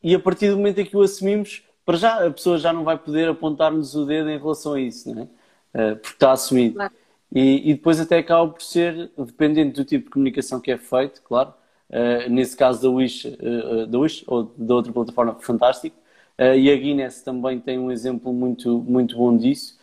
e 0.00 0.14
a 0.14 0.20
partir 0.20 0.50
do 0.50 0.58
momento 0.58 0.78
em 0.78 0.86
que 0.86 0.96
o 0.96 1.02
assumimos, 1.02 1.64
para 1.84 1.96
já 1.96 2.26
a 2.26 2.30
pessoa 2.30 2.58
já 2.58 2.72
não 2.72 2.84
vai 2.84 2.96
poder 2.96 3.28
apontar-nos 3.28 3.96
o 3.96 4.06
dedo 4.06 4.30
em 4.30 4.38
relação 4.38 4.74
a 4.74 4.80
isso, 4.80 5.12
não 5.12 5.22
é? 5.22 5.28
Uh, 5.74 5.96
porque 5.96 6.14
está 6.14 6.32
assumido. 6.32 6.76
Claro. 6.76 6.94
E, 7.32 7.70
e, 7.70 7.74
depois 7.74 7.98
até 7.98 8.18
acaba 8.18 8.48
por 8.48 8.62
ser, 8.62 9.10
dependendo 9.18 9.72
do 9.72 9.84
tipo 9.84 10.04
de 10.04 10.10
comunicação 10.10 10.60
que 10.60 10.70
é 10.70 10.78
feito, 10.78 11.20
claro, 11.22 11.52
uh, 11.90 12.30
nesse 12.30 12.56
caso 12.56 12.80
da 12.80 12.88
Wish, 12.88 13.26
uh, 13.26 13.86
da 13.88 13.98
Wish 13.98 14.24
ou 14.28 14.44
da 14.56 14.74
outra 14.74 14.92
plataforma, 14.92 15.34
fantástico. 15.40 15.96
E 16.36 16.68
a 16.68 16.76
Guinness 16.76 17.22
também 17.22 17.60
tem 17.60 17.78
um 17.78 17.92
exemplo 17.92 18.32
muito, 18.32 18.80
muito 18.80 19.16
bom 19.16 19.36
disso, 19.36 19.78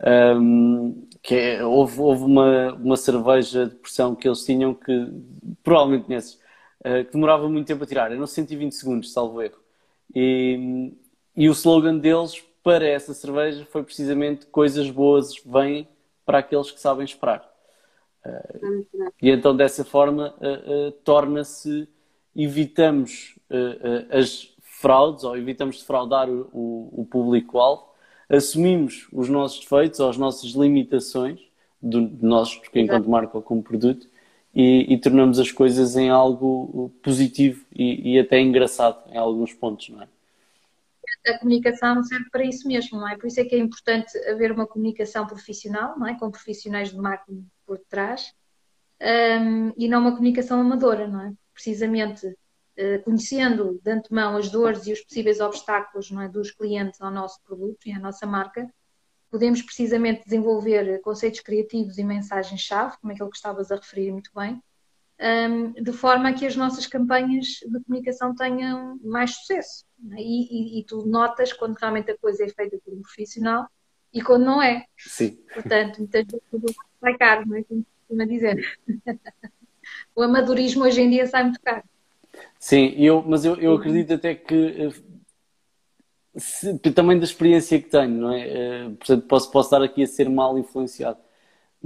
um, 0.00 0.08
ehm, 0.08 1.08
que 1.20 1.34
é, 1.34 1.64
houve, 1.64 2.00
houve 2.00 2.22
uma, 2.22 2.74
uma 2.74 2.96
cerveja 2.96 3.66
de 3.66 3.74
pressão 3.74 4.14
que 4.14 4.28
eles 4.28 4.44
tinham 4.44 4.72
que 4.72 5.08
provavelmente 5.64 6.06
conheces, 6.06 6.38
que 6.84 7.12
demorava 7.12 7.48
muito 7.48 7.66
tempo 7.66 7.82
a 7.82 7.86
tirar, 7.88 8.12
eram 8.12 8.24
120 8.24 8.72
segundos, 8.72 9.12
salvo 9.12 9.42
erro. 9.42 9.56
E, 10.14 10.92
e 11.36 11.48
o 11.48 11.52
slogan 11.52 11.98
deles 11.98 12.40
para 12.66 12.84
essa 12.84 13.14
cerveja 13.14 13.64
foi 13.70 13.84
precisamente 13.84 14.44
coisas 14.46 14.90
boas 14.90 15.40
vêm 15.46 15.86
para 16.24 16.38
aqueles 16.38 16.72
que 16.72 16.80
sabem 16.80 17.04
esperar. 17.04 17.48
Uh, 18.26 18.84
e 19.22 19.30
então, 19.30 19.56
dessa 19.56 19.84
forma, 19.84 20.34
uh, 20.40 20.88
uh, 20.88 20.90
torna-se, 21.04 21.88
evitamos 22.34 23.38
as 24.10 24.52
fraudes 24.62 25.22
ou 25.22 25.36
evitamos 25.36 25.78
defraudar 25.78 26.28
o, 26.28 26.50
o, 26.52 27.02
o 27.02 27.06
público-alvo, 27.08 27.84
assumimos 28.28 29.06
os 29.12 29.28
nossos 29.28 29.60
defeitos 29.60 30.00
ou 30.00 30.10
as 30.10 30.18
nossas 30.18 30.50
limitações, 30.50 31.38
do, 31.80 32.08
de 32.08 32.26
nós, 32.26 32.60
enquanto 32.74 33.08
marca 33.08 33.40
como 33.40 33.62
produto, 33.62 34.08
e, 34.52 34.92
e, 34.92 34.98
tornamos 34.98 35.38
as 35.38 35.52
coisas 35.52 35.96
em 35.96 36.10
algo 36.10 36.92
positivo 37.00 37.64
e, 37.72 38.14
e, 38.14 38.18
até 38.18 38.40
engraçado 38.40 39.08
em 39.12 39.16
alguns 39.16 39.54
pontos, 39.54 39.88
não 39.88 40.02
é? 40.02 40.08
A 41.26 41.38
comunicação 41.38 42.02
serve 42.04 42.30
para 42.30 42.44
isso 42.44 42.68
mesmo, 42.68 43.00
não 43.00 43.08
é? 43.08 43.16
Por 43.16 43.26
isso 43.26 43.40
é 43.40 43.44
que 43.44 43.54
é 43.54 43.58
importante 43.58 44.16
haver 44.28 44.52
uma 44.52 44.66
comunicação 44.66 45.26
profissional, 45.26 45.98
não 45.98 46.06
é? 46.06 46.18
Com 46.18 46.30
profissionais 46.30 46.90
de 46.90 46.96
marketing 46.96 47.46
por 47.66 47.78
trás 47.88 48.32
um, 49.00 49.72
e 49.76 49.88
não 49.88 50.00
uma 50.00 50.12
comunicação 50.12 50.60
amadora, 50.60 51.06
não 51.08 51.20
é? 51.20 51.32
Precisamente 51.52 52.26
uh, 52.26 53.02
conhecendo 53.04 53.80
de 53.82 53.90
antemão 53.90 54.36
as 54.36 54.50
dores 54.50 54.86
e 54.86 54.92
os 54.92 55.00
possíveis 55.00 55.40
obstáculos 55.40 56.10
não 56.10 56.22
é, 56.22 56.28
dos 56.28 56.50
clientes 56.50 57.00
ao 57.00 57.10
nosso 57.10 57.42
produto 57.42 57.86
e 57.86 57.92
à 57.92 57.98
nossa 57.98 58.26
marca, 58.26 58.68
podemos 59.30 59.60
precisamente 59.62 60.24
desenvolver 60.24 61.00
conceitos 61.00 61.40
criativos 61.40 61.98
e 61.98 62.04
mensagens-chave, 62.04 62.96
como 63.00 63.12
aquilo 63.12 63.30
que 63.30 63.36
estavas 63.36 63.70
a 63.70 63.76
referir 63.76 64.12
muito 64.12 64.30
bem, 64.34 64.62
de 65.80 65.92
forma 65.92 66.28
a 66.28 66.32
que 66.32 66.46
as 66.46 66.56
nossas 66.56 66.86
campanhas 66.86 67.46
de 67.46 67.80
comunicação 67.84 68.34
tenham 68.34 68.98
mais 69.02 69.34
sucesso. 69.36 69.84
É? 70.12 70.16
E, 70.16 70.76
e, 70.76 70.80
e, 70.80 70.84
tu 70.84 71.06
notas 71.06 71.52
quando 71.52 71.74
realmente 71.76 72.10
a 72.10 72.18
coisa 72.18 72.44
é 72.44 72.48
feita 72.48 72.78
por 72.84 72.92
um 72.92 73.00
profissional 73.00 73.66
e 74.12 74.20
quando 74.20 74.44
não 74.44 74.62
é. 74.62 74.84
Sim. 74.96 75.38
Portanto, 75.52 75.98
muitas 75.98 76.24
vezes 76.26 76.76
sai 77.00 77.16
caro, 77.16 77.46
não 77.46 77.56
é? 77.56 77.62
Como 77.62 77.84
costuma 78.00 78.26
dizer. 78.26 78.78
o 80.14 80.22
amadorismo 80.22 80.84
hoje 80.84 81.00
em 81.00 81.10
dia 81.10 81.26
sai 81.26 81.44
muito 81.44 81.60
caro. 81.60 81.82
Sim, 82.58 82.94
eu, 82.98 83.22
mas 83.26 83.44
eu, 83.46 83.56
eu 83.56 83.74
acredito 83.74 84.12
até 84.12 84.34
que 84.34 84.92
se, 86.36 86.78
também 86.78 87.18
da 87.18 87.24
experiência 87.24 87.80
que 87.80 87.88
tenho, 87.88 88.10
não 88.10 88.32
é? 88.32 88.48
Eh, 88.48 88.88
portanto, 88.90 89.26
posso, 89.26 89.50
posso 89.50 89.68
estar 89.68 89.82
aqui 89.82 90.02
a 90.02 90.06
ser 90.06 90.28
mal 90.28 90.58
influenciado, 90.58 91.18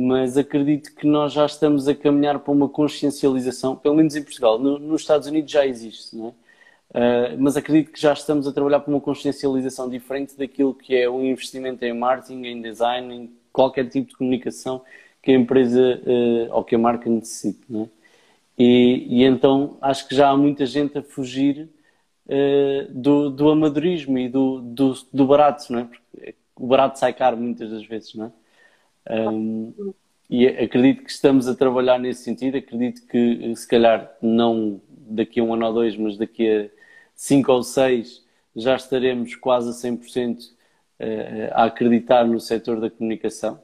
mas 0.00 0.36
acredito 0.38 0.94
que 0.94 1.06
nós 1.06 1.32
já 1.32 1.44
estamos 1.44 1.86
a 1.86 1.94
caminhar 1.94 2.38
para 2.38 2.52
uma 2.52 2.68
consciencialização, 2.68 3.76
pelo 3.76 3.96
menos 3.96 4.16
em 4.16 4.22
Portugal. 4.22 4.58
No, 4.58 4.78
nos 4.78 5.02
Estados 5.02 5.28
Unidos 5.28 5.50
já 5.52 5.66
existe, 5.66 6.16
não 6.16 6.28
é? 6.28 6.32
Uh, 6.92 7.36
mas 7.38 7.56
acredito 7.56 7.92
que 7.92 8.00
já 8.00 8.12
estamos 8.12 8.48
a 8.48 8.52
trabalhar 8.52 8.80
para 8.80 8.90
uma 8.90 9.00
consciencialização 9.00 9.88
diferente 9.88 10.36
daquilo 10.36 10.74
que 10.74 10.96
é 10.96 11.08
um 11.08 11.24
investimento 11.24 11.84
em 11.84 11.92
marketing, 11.92 12.44
em 12.46 12.62
design, 12.62 13.14
em 13.14 13.30
qualquer 13.52 13.88
tipo 13.88 14.08
de 14.08 14.16
comunicação 14.16 14.82
que 15.22 15.30
a 15.30 15.34
empresa 15.34 16.00
uh, 16.02 16.54
ou 16.54 16.64
que 16.64 16.74
a 16.74 16.78
marca 16.78 17.08
necessite. 17.08 17.60
Não 17.68 17.82
é? 17.84 17.88
e, 18.58 19.22
e, 19.22 19.24
então 19.24 19.76
acho 19.80 20.08
que 20.08 20.14
já 20.16 20.30
há 20.30 20.36
muita 20.36 20.66
gente 20.66 20.98
a 20.98 21.02
fugir 21.02 21.68
uh, 22.26 22.92
do, 22.92 23.30
do 23.30 23.50
amadorismo 23.50 24.18
e 24.18 24.28
do, 24.28 24.60
do, 24.60 24.94
do, 25.12 25.26
barato, 25.26 25.72
não 25.72 25.80
é? 25.80 25.84
Porque 25.84 26.34
o 26.56 26.66
barato 26.66 26.98
sai 26.98 27.12
caro 27.12 27.36
muitas 27.36 27.70
das 27.70 27.84
vezes, 27.86 28.14
não 28.14 28.26
é? 28.26 28.32
Um, 29.08 29.92
e 30.28 30.46
acredito 30.46 31.02
que 31.04 31.10
estamos 31.10 31.48
a 31.48 31.54
trabalhar 31.54 31.98
nesse 31.98 32.22
sentido. 32.22 32.56
Acredito 32.56 33.06
que, 33.06 33.54
se 33.56 33.66
calhar, 33.66 34.16
não 34.22 34.80
daqui 34.88 35.40
a 35.40 35.42
um 35.42 35.54
ano 35.54 35.66
ou 35.66 35.72
dois, 35.72 35.96
mas 35.96 36.16
daqui 36.16 36.48
a 36.48 36.70
cinco 37.14 37.52
ou 37.52 37.62
seis, 37.62 38.24
já 38.54 38.76
estaremos 38.76 39.34
quase 39.34 39.70
a 39.70 39.72
100% 39.72 40.38
eh, 40.98 41.50
a 41.52 41.64
acreditar 41.64 42.26
no 42.26 42.40
setor 42.40 42.80
da 42.80 42.90
comunicação. 42.90 43.60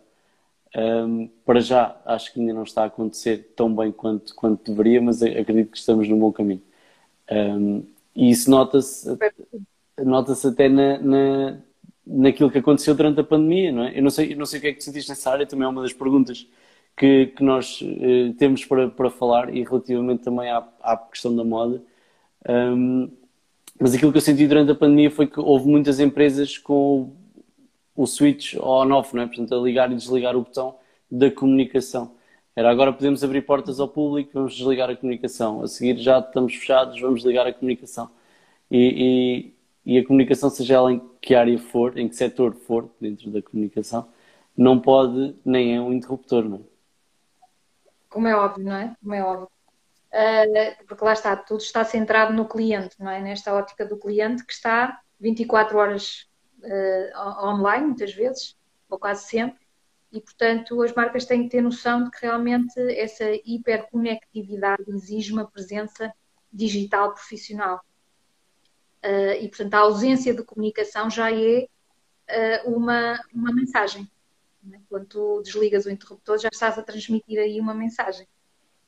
Um, 0.76 1.28
para 1.44 1.60
já, 1.60 2.00
acho 2.04 2.32
que 2.32 2.40
ainda 2.40 2.52
não 2.52 2.64
está 2.64 2.82
a 2.82 2.86
acontecer 2.86 3.52
tão 3.56 3.74
bem 3.74 3.92
quanto, 3.92 4.34
quanto 4.34 4.70
deveria, 4.70 5.00
mas 5.00 5.22
acredito 5.22 5.70
que 5.70 5.78
estamos 5.78 6.08
no 6.08 6.16
bom 6.18 6.32
caminho. 6.32 6.62
Um, 7.30 7.82
e 8.14 8.30
isso 8.30 8.50
nota-se 8.50 9.08
nota 10.04 10.32
até 10.48 10.68
na, 10.68 10.98
na, 10.98 11.58
naquilo 12.06 12.50
que 12.50 12.58
aconteceu 12.58 12.94
durante 12.94 13.20
a 13.20 13.24
pandemia, 13.24 13.72
não 13.72 13.84
é? 13.84 13.98
Eu 13.98 14.02
não 14.02 14.10
sei, 14.10 14.32
eu 14.32 14.36
não 14.36 14.46
sei 14.46 14.58
o 14.58 14.62
que 14.62 14.68
é 14.68 14.72
que 14.72 14.78
te 14.78 14.84
sentiste 14.84 15.08
nessa 15.10 15.30
área, 15.30 15.46
também 15.46 15.66
é 15.66 15.68
uma 15.68 15.82
das 15.82 15.92
perguntas 15.92 16.46
que, 16.96 17.26
que 17.26 17.42
nós 17.42 17.80
uh, 17.82 18.32
temos 18.38 18.64
para, 18.64 18.88
para 18.88 19.10
falar 19.10 19.54
e 19.54 19.62
relativamente 19.64 20.22
também 20.22 20.50
à, 20.50 20.66
à 20.82 20.96
questão 20.96 21.34
da 21.34 21.44
moda. 21.44 21.82
Um, 22.48 23.10
mas 23.78 23.94
aquilo 23.94 24.12
que 24.12 24.18
eu 24.18 24.22
senti 24.22 24.46
durante 24.46 24.70
a 24.70 24.74
pandemia 24.74 25.10
foi 25.10 25.26
que 25.26 25.38
houve 25.40 25.68
muitas 25.68 26.00
empresas 26.00 26.56
com 26.56 27.12
o 27.94 28.06
switch 28.06 28.54
on-off, 28.56 29.14
não 29.14 29.22
é? 29.22 29.26
Portanto, 29.26 29.54
a 29.54 29.58
ligar 29.58 29.90
e 29.92 29.96
desligar 29.96 30.36
o 30.36 30.42
botão 30.42 30.76
da 31.10 31.30
comunicação. 31.30 32.12
Era 32.54 32.70
agora 32.70 32.92
podemos 32.92 33.22
abrir 33.22 33.42
portas 33.42 33.80
ao 33.80 33.88
público, 33.88 34.30
vamos 34.32 34.54
desligar 34.56 34.88
a 34.88 34.96
comunicação. 34.96 35.62
A 35.62 35.68
seguir 35.68 35.98
já 35.98 36.20
estamos 36.20 36.54
fechados, 36.54 36.98
vamos 37.00 37.22
ligar 37.24 37.46
a 37.46 37.52
comunicação. 37.52 38.10
E, 38.70 39.52
e, 39.86 39.98
a 39.98 40.04
comunicação, 40.04 40.50
seja 40.50 40.74
ela 40.74 40.92
em 40.92 41.00
que 41.22 41.34
área 41.34 41.56
for, 41.58 41.96
em 41.96 42.08
que 42.08 42.16
setor 42.16 42.54
for 42.54 42.90
dentro 43.00 43.30
da 43.30 43.40
comunicação, 43.40 44.08
não 44.56 44.80
pode, 44.80 45.36
nem 45.44 45.76
é 45.76 45.80
um 45.80 45.92
interruptor, 45.92 46.44
não 46.48 46.58
é? 46.58 46.60
Como 48.10 48.26
é 48.26 48.34
óbvio, 48.34 48.64
não 48.64 48.74
é? 48.74 48.96
Como 49.00 49.14
é 49.14 49.22
óbvio. 49.22 49.48
Uh, 50.12 50.86
porque 50.86 51.04
lá 51.04 51.12
está, 51.12 51.36
tudo 51.36 51.60
está 51.60 51.84
centrado 51.84 52.32
no 52.32 52.48
cliente, 52.48 52.96
não 52.98 53.10
é? 53.10 53.20
Nesta 53.20 53.54
ótica 53.54 53.86
do 53.86 53.96
cliente 53.96 54.44
que 54.44 54.52
está 54.52 55.00
24 55.20 55.78
horas 55.78 56.28
uh, 56.62 57.46
online, 57.46 57.86
muitas 57.86 58.12
vezes, 58.12 58.56
ou 58.88 58.98
quase 58.98 59.28
sempre, 59.28 59.60
e 60.12 60.20
portanto 60.20 60.82
as 60.82 60.94
marcas 60.94 61.26
têm 61.26 61.44
que 61.44 61.50
ter 61.50 61.60
noção 61.60 62.04
de 62.04 62.10
que 62.10 62.22
realmente 62.22 62.80
essa 62.98 63.24
hiperconectividade 63.44 64.84
exige 64.88 65.32
uma 65.32 65.46
presença 65.46 66.12
digital 66.52 67.12
profissional. 67.12 67.80
Uh, 69.06 69.40
e 69.40 69.48
portanto 69.48 69.74
a 69.74 69.78
ausência 69.78 70.34
de 70.34 70.42
comunicação 70.42 71.08
já 71.08 71.30
é 71.32 71.68
uh, 72.64 72.74
uma, 72.74 73.20
uma 73.32 73.54
mensagem. 73.54 74.10
É? 74.72 74.78
Quando 74.88 75.06
tu 75.06 75.42
desligas 75.42 75.86
o 75.86 75.90
interruptor, 75.90 76.38
já 76.38 76.48
estás 76.52 76.76
a 76.76 76.82
transmitir 76.82 77.38
aí 77.38 77.60
uma 77.60 77.72
mensagem. 77.72 78.26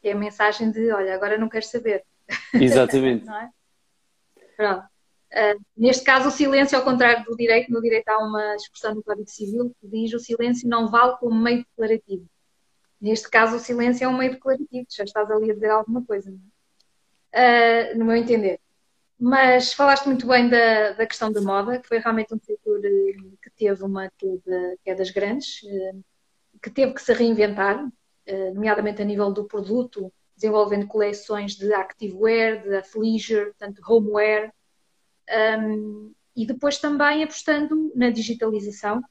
Que 0.02 0.08
é 0.08 0.12
a 0.12 0.16
mensagem 0.16 0.72
de, 0.72 0.90
olha, 0.90 1.14
agora 1.14 1.38
não 1.38 1.48
quero 1.48 1.64
saber. 1.64 2.04
Exatamente. 2.52 3.26
não 3.26 3.36
é? 3.36 3.50
Pronto. 4.56 4.86
Uh, 5.30 5.60
neste 5.76 6.02
caso, 6.04 6.28
o 6.28 6.32
silêncio, 6.32 6.76
ao 6.76 6.84
contrário 6.84 7.24
do 7.24 7.36
direito, 7.36 7.70
no 7.70 7.80
direito 7.80 8.08
há 8.08 8.18
uma 8.18 8.56
expressão 8.56 8.96
no 8.96 9.04
Código 9.04 9.28
Civil 9.28 9.72
que 9.80 9.86
diz 9.86 10.12
o 10.14 10.18
silêncio 10.18 10.68
não 10.68 10.88
vale 10.88 11.16
como 11.18 11.40
meio 11.40 11.58
declarativo. 11.58 12.26
Neste 13.00 13.30
caso, 13.30 13.56
o 13.56 13.60
silêncio 13.60 14.04
é 14.04 14.08
um 14.08 14.16
meio 14.16 14.32
declarativo, 14.32 14.86
já 14.90 15.04
estás 15.04 15.30
ali 15.30 15.52
a 15.52 15.54
dizer 15.54 15.70
alguma 15.70 16.04
coisa, 16.04 16.34
é? 17.30 17.92
uh, 17.92 17.98
no 17.98 18.04
meu 18.04 18.16
entender. 18.16 18.58
Mas 19.20 19.72
falaste 19.72 20.06
muito 20.06 20.26
bem 20.26 20.48
da, 20.48 20.92
da 20.92 21.06
questão 21.06 21.32
da 21.32 21.40
moda, 21.40 21.78
que 21.80 21.88
foi 21.88 21.98
realmente 21.98 22.34
um 22.34 22.38
setor 22.38 22.84
eh, 22.84 23.16
que 23.42 23.50
teve 23.56 23.82
uma 23.82 24.10
queda 24.84 24.98
das 24.98 25.10
grandes, 25.10 25.60
que 26.62 26.70
teve 26.70 26.94
que 26.94 27.02
se 27.02 27.12
reinventar, 27.12 27.84
nomeadamente 28.54 29.02
a 29.02 29.04
nível 29.04 29.32
do 29.32 29.44
produto, 29.44 30.12
desenvolvendo 30.38 30.86
coleções 30.86 31.56
de 31.56 31.72
activewear, 31.74 32.62
de 32.62 32.76
athleisure, 32.76 33.46
portanto 33.46 33.82
homeware, 33.88 34.52
um, 35.60 36.14
e 36.34 36.46
depois 36.46 36.78
também 36.78 37.24
apostando 37.24 37.92
na 37.94 38.10
digitalização. 38.10 39.02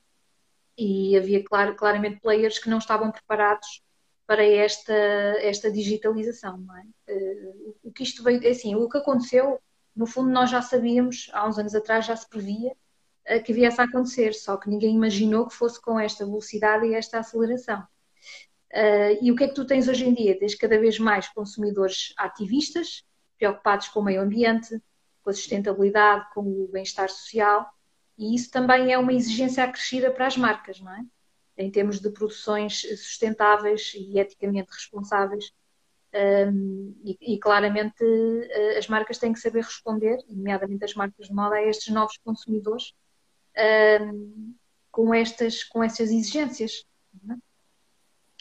E 0.77 1.17
havia 1.17 1.43
claro, 1.43 1.75
claramente 1.75 2.21
players 2.21 2.59
que 2.59 2.69
não 2.69 2.77
estavam 2.77 3.11
preparados 3.11 3.83
para 4.25 4.45
esta, 4.45 4.93
esta 4.93 5.71
digitalização. 5.71 6.63
É? 7.07 7.51
O 7.83 7.91
que 7.91 8.03
isto 8.03 8.23
veio, 8.23 8.43
é 8.45 8.49
assim, 8.49 8.75
o 8.75 8.87
que 8.87 8.97
aconteceu, 8.97 9.59
no 9.97 10.05
fundo, 10.05 10.29
nós 10.29 10.49
já 10.51 10.61
sabíamos, 10.61 11.29
há 11.33 11.47
uns 11.47 11.57
anos 11.57 11.73
atrás 11.73 12.05
já 12.05 12.15
se 12.15 12.29
previa 12.29 12.71
uh, 12.71 13.43
que 13.43 13.51
viesse 13.51 13.81
a 13.81 13.85
acontecer, 13.85 14.33
só 14.33 14.55
que 14.55 14.69
ninguém 14.69 14.95
imaginou 14.95 15.47
que 15.47 15.55
fosse 15.55 15.81
com 15.81 15.99
esta 15.99 16.23
velocidade 16.23 16.85
e 16.85 16.93
esta 16.93 17.19
aceleração. 17.19 17.81
Uh, 18.71 19.17
e 19.21 19.31
o 19.31 19.35
que 19.35 19.45
é 19.45 19.47
que 19.47 19.55
tu 19.55 19.65
tens 19.65 19.87
hoje 19.87 20.07
em 20.07 20.13
dia? 20.13 20.37
Tens 20.37 20.53
cada 20.53 20.79
vez 20.79 20.99
mais 20.99 21.27
consumidores 21.29 22.13
ativistas, 22.15 23.03
preocupados 23.37 23.87
com 23.87 24.01
o 24.01 24.03
meio 24.03 24.21
ambiente, 24.21 24.79
com 25.23 25.31
a 25.31 25.33
sustentabilidade, 25.33 26.27
com 26.33 26.41
o 26.41 26.67
bem-estar 26.67 27.09
social, 27.09 27.67
e 28.17 28.35
isso 28.35 28.51
também 28.51 28.93
é 28.93 28.97
uma 28.97 29.13
exigência 29.13 29.63
acrescida 29.63 30.11
para 30.11 30.27
as 30.27 30.37
marcas, 30.37 30.79
não 30.79 30.93
é? 30.93 31.01
Em 31.57 31.71
termos 31.71 31.99
de 31.99 32.11
produções 32.11 32.81
sustentáveis 32.81 33.93
e 33.95 34.19
eticamente 34.19 34.71
responsáveis. 34.71 35.51
Um, 36.13 36.95
e, 37.03 37.35
e, 37.35 37.39
claramente 37.39 38.03
uh, 38.03 38.77
as 38.77 38.87
marcas 38.87 39.17
têm 39.17 39.33
que 39.33 39.39
saber 39.39 39.63
responder, 39.63 40.17
nomeadamente 40.29 40.85
as 40.85 40.93
marcas 40.93 41.27
de 41.27 41.33
moda, 41.33 41.55
a 41.55 41.63
estes 41.63 41.93
novos 41.93 42.17
consumidores 42.23 42.93
um, 44.01 44.55
com, 44.91 45.13
estas, 45.13 45.63
com 45.63 45.83
estas 45.83 46.09
exigências. 46.09 46.85
É? 47.29 47.35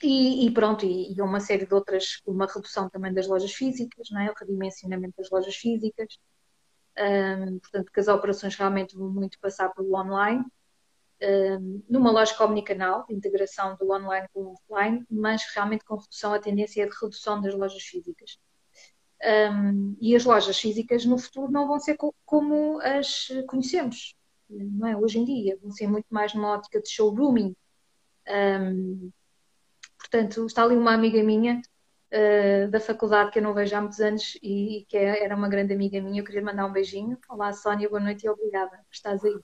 E, 0.03 0.47
e, 0.47 0.51
pronto, 0.53 0.85
e, 0.85 1.13
e, 1.13 1.23
uma 1.23 1.41
série 1.41 1.67
de 1.67 1.75
outras, 1.75 2.21
uma 2.27 2.47
redução 2.47 2.89
também 2.89 3.13
das 3.13 3.27
lojas 3.27 3.53
físicas, 3.53 4.09
não 4.11 4.21
é? 4.21 4.31
o 4.31 4.35
redimensionamento 4.35 5.15
das 5.17 5.31
lojas 5.31 5.57
físicas, 5.57 6.19
um, 6.99 7.59
portanto, 7.59 7.93
que 7.93 8.01
as 8.01 8.09
operações 8.09 8.55
realmente 8.57 8.97
vão 8.97 9.11
muito 9.11 9.39
passar 9.39 9.71
pelo 9.71 9.95
online, 9.97 10.45
numa 11.89 12.11
lógica 12.11 12.45
omnicanal, 12.45 13.07
de 13.07 13.15
integração 13.15 13.77
do 13.77 13.91
online 13.91 14.29
com 14.33 14.41
o 14.41 14.53
offline, 14.53 15.05
mas 15.11 15.43
realmente 15.55 15.85
com 15.85 15.97
redução, 15.97 16.35
a 16.35 16.39
tendência 16.39 16.83
é 16.83 16.87
de 16.87 16.95
redução 17.01 17.41
das 17.41 17.55
lojas 17.55 17.83
físicas. 17.83 18.39
Um, 19.23 19.97
e 20.01 20.15
as 20.15 20.25
lojas 20.25 20.59
físicas 20.59 21.07
no 21.07 21.17
futuro 21.17 21.51
não 21.51 21.67
vão 21.67 21.81
ser 21.81 21.97
co 21.97 22.15
como 22.27 22.79
as 22.83 23.29
conhecemos, 23.49 24.15
não 24.49 24.87
é? 24.87 24.97
Hoje 24.97 25.19
em 25.19 25.25
dia, 25.25 25.59
vão 25.61 25.71
ser 25.71 25.87
muito 25.87 26.07
mais 26.11 26.35
numa 26.35 26.53
ótica 26.53 26.81
de 26.81 26.91
showrooming. 26.91 27.57
Um, 28.29 29.11
portanto, 29.99 30.47
está 30.47 30.65
ali 30.65 30.77
uma 30.77 30.93
amiga 30.93 31.23
minha 31.23 31.63
uh, 32.13 32.71
da 32.71 32.79
faculdade 32.79 33.31
que 33.31 33.39
eu 33.39 33.43
não 33.43 33.55
vejo 33.55 33.75
há 33.75 33.81
muitos 33.81 34.01
anos 34.01 34.39
e, 34.43 34.85
que 34.89 34.97
é, 34.97 35.25
era 35.25 35.35
uma 35.35 35.49
grande 35.49 35.73
amiga 35.73 36.01
minha. 36.01 36.21
Eu 36.21 36.25
queria 36.25 36.43
mandar 36.43 36.67
um 36.67 36.73
beijinho. 36.73 37.19
Olá, 37.29 37.53
Sónia, 37.53 37.89
boa 37.89 38.01
noite 38.01 38.27
e 38.27 38.29
obrigada 38.29 38.71
por 38.71 38.93
estás 38.93 39.25
aí. 39.25 39.41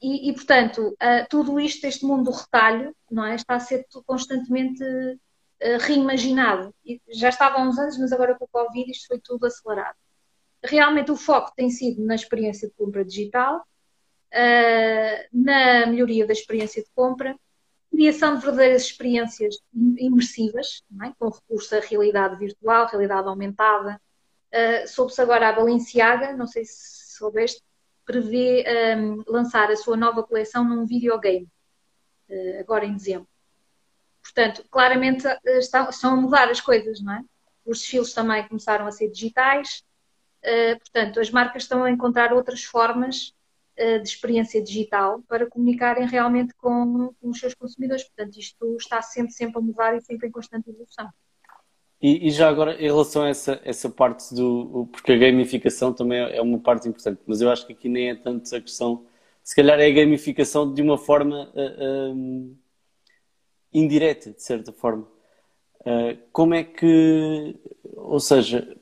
E, 0.00 0.30
e, 0.30 0.32
portanto, 0.32 0.90
uh, 0.90 1.26
tudo 1.28 1.58
isto, 1.58 1.84
este 1.86 2.04
mundo 2.04 2.30
do 2.30 2.36
retalho, 2.36 2.94
não 3.10 3.24
é? 3.24 3.34
Está 3.34 3.56
a 3.56 3.60
ser 3.60 3.84
constantemente 4.06 4.82
uh, 4.82 5.78
reimaginado. 5.80 6.72
E 6.84 7.00
já 7.10 7.28
estava 7.28 7.58
há 7.58 7.62
uns 7.62 7.78
anos, 7.78 7.98
mas 7.98 8.12
agora 8.12 8.36
com 8.36 8.44
o 8.44 8.48
Covid 8.48 8.90
isto 8.90 9.08
foi 9.08 9.20
tudo 9.20 9.46
acelerado. 9.46 9.96
Realmente 10.64 11.10
o 11.10 11.16
foco 11.16 11.52
tem 11.56 11.70
sido 11.70 12.04
na 12.04 12.14
experiência 12.14 12.68
de 12.68 12.74
compra 12.74 13.04
digital, 13.04 13.58
uh, 13.58 15.28
na 15.32 15.86
melhoria 15.86 16.26
da 16.26 16.32
experiência 16.32 16.82
de 16.82 16.90
compra 16.94 17.36
criação 17.90 18.36
de 18.36 18.42
verdadeiras 18.42 18.82
experiências 18.82 19.56
imersivas, 19.74 20.82
é? 21.02 21.12
com 21.18 21.30
recurso 21.30 21.74
à 21.74 21.80
realidade 21.80 22.38
virtual, 22.38 22.86
realidade 22.86 23.26
aumentada. 23.26 24.00
Uh, 24.52 24.86
Soube-se 24.86 25.20
agora 25.20 25.48
a 25.48 25.52
Balenciaga, 25.52 26.32
não 26.32 26.46
sei 26.46 26.64
se 26.64 27.16
soubeste, 27.16 27.60
prevê 28.08 28.64
um, 28.96 29.22
lançar 29.28 29.70
a 29.70 29.76
sua 29.76 29.94
nova 29.94 30.22
coleção 30.22 30.64
num 30.64 30.86
videogame, 30.86 31.46
uh, 32.30 32.60
agora 32.60 32.86
em 32.86 32.94
dezembro. 32.94 33.28
Portanto, 34.22 34.64
claramente 34.70 35.28
uh, 35.28 35.38
estão, 35.58 35.90
estão, 35.90 36.14
a 36.14 36.16
mudar 36.16 36.48
as 36.48 36.60
coisas, 36.60 37.02
não 37.02 37.12
é? 37.12 37.22
Os 37.66 37.80
desfiles 37.80 38.14
também 38.14 38.48
começaram 38.48 38.86
a 38.86 38.90
ser 38.90 39.10
digitais, 39.10 39.84
uh, 40.42 40.78
portanto, 40.78 41.20
as 41.20 41.30
marcas 41.30 41.64
estão 41.64 41.84
a 41.84 41.90
encontrar 41.90 42.32
outras 42.32 42.64
formas 42.64 43.34
eh, 43.80 44.00
de 44.00 44.08
experiência 44.08 44.60
digital 44.60 45.22
para 45.28 45.48
comunicarem 45.48 46.04
realmente 46.04 46.52
com, 46.54 47.14
com, 47.20 47.28
os 47.30 47.38
seus 47.38 47.54
consumidores. 47.54 48.02
Portanto, 48.02 48.36
isto 48.36 48.76
está 48.76 49.00
sempre, 49.00 49.32
sempre 49.32 49.58
a 49.58 49.60
mudar 49.60 49.94
e 49.94 50.00
sempre 50.00 50.26
em 50.26 50.32
constante 50.32 50.68
evolução. 50.68 51.08
E, 52.00 52.28
e 52.28 52.30
já 52.30 52.48
agora, 52.48 52.74
em 52.80 52.86
relação 52.86 53.22
a 53.22 53.28
essa, 53.28 53.60
essa 53.64 53.90
parte 53.90 54.32
do. 54.34 54.88
Porque 54.92 55.12
a 55.12 55.18
gamificação 55.18 55.92
também 55.92 56.18
é 56.20 56.40
uma 56.40 56.58
parte 56.58 56.88
importante, 56.88 57.20
mas 57.26 57.40
eu 57.40 57.50
acho 57.50 57.66
que 57.66 57.72
aqui 57.72 57.88
nem 57.88 58.10
é 58.10 58.14
tanto 58.14 58.54
a 58.54 58.60
questão. 58.60 59.04
Se 59.42 59.54
calhar 59.56 59.80
é 59.80 59.86
a 59.86 59.90
gamificação 59.90 60.72
de 60.72 60.80
uma 60.82 60.96
forma 60.96 61.50
uh, 61.54 61.58
eh, 61.58 62.08
um, 62.12 62.56
indireta, 63.72 64.30
de 64.30 64.42
certa 64.42 64.72
forma. 64.72 65.08
Uh, 65.80 66.18
como 66.32 66.54
é 66.54 66.62
que. 66.62 67.56
Ou 67.96 68.20
seja, 68.20 68.76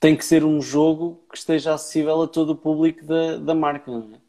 tem 0.00 0.16
que 0.16 0.24
ser 0.24 0.44
um 0.44 0.60
jogo 0.60 1.22
que 1.30 1.36
esteja 1.36 1.74
acessível 1.74 2.22
a 2.22 2.28
todo 2.28 2.50
o 2.50 2.56
público 2.56 3.04
da, 3.04 3.36
da 3.36 3.54
marca, 3.54 3.90
não 3.90 4.14
é? 4.14 4.20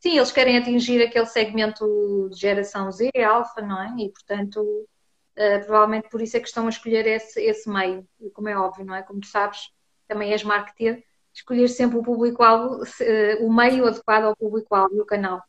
Sim, 0.00 0.16
eles 0.16 0.32
querem 0.32 0.56
atingir 0.56 1.02
aquele 1.02 1.26
segmento 1.26 2.30
de 2.32 2.40
geração 2.40 2.90
Z, 2.90 3.10
alfa, 3.22 3.60
não 3.60 3.80
é? 3.82 3.94
E, 4.02 4.08
portanto, 4.08 4.88
uh, 5.36 5.64
provavelmente 5.64 6.08
por 6.08 6.20
isso 6.20 6.36
é 6.36 6.40
que 6.40 6.48
estão 6.48 6.66
a 6.66 6.70
escolher 6.70 7.06
esse, 7.06 7.40
esse 7.40 7.68
meio, 7.68 8.06
como 8.34 8.48
é 8.48 8.56
óbvio, 8.56 8.84
não 8.84 8.94
é? 8.94 9.02
Como 9.02 9.20
tu 9.20 9.26
sabes, 9.26 9.70
também 10.06 10.32
és 10.32 10.42
marketer, 10.42 11.04
escolher 11.32 11.68
sempre 11.68 11.98
o 11.98 12.02
público-alvo, 12.02 12.82
uh, 12.82 13.46
o 13.46 13.52
meio 13.52 13.86
adequado 13.86 14.24
ao 14.24 14.36
público-alvo 14.36 14.94
e 14.94 15.00
o 15.00 15.06
canal. 15.06 15.42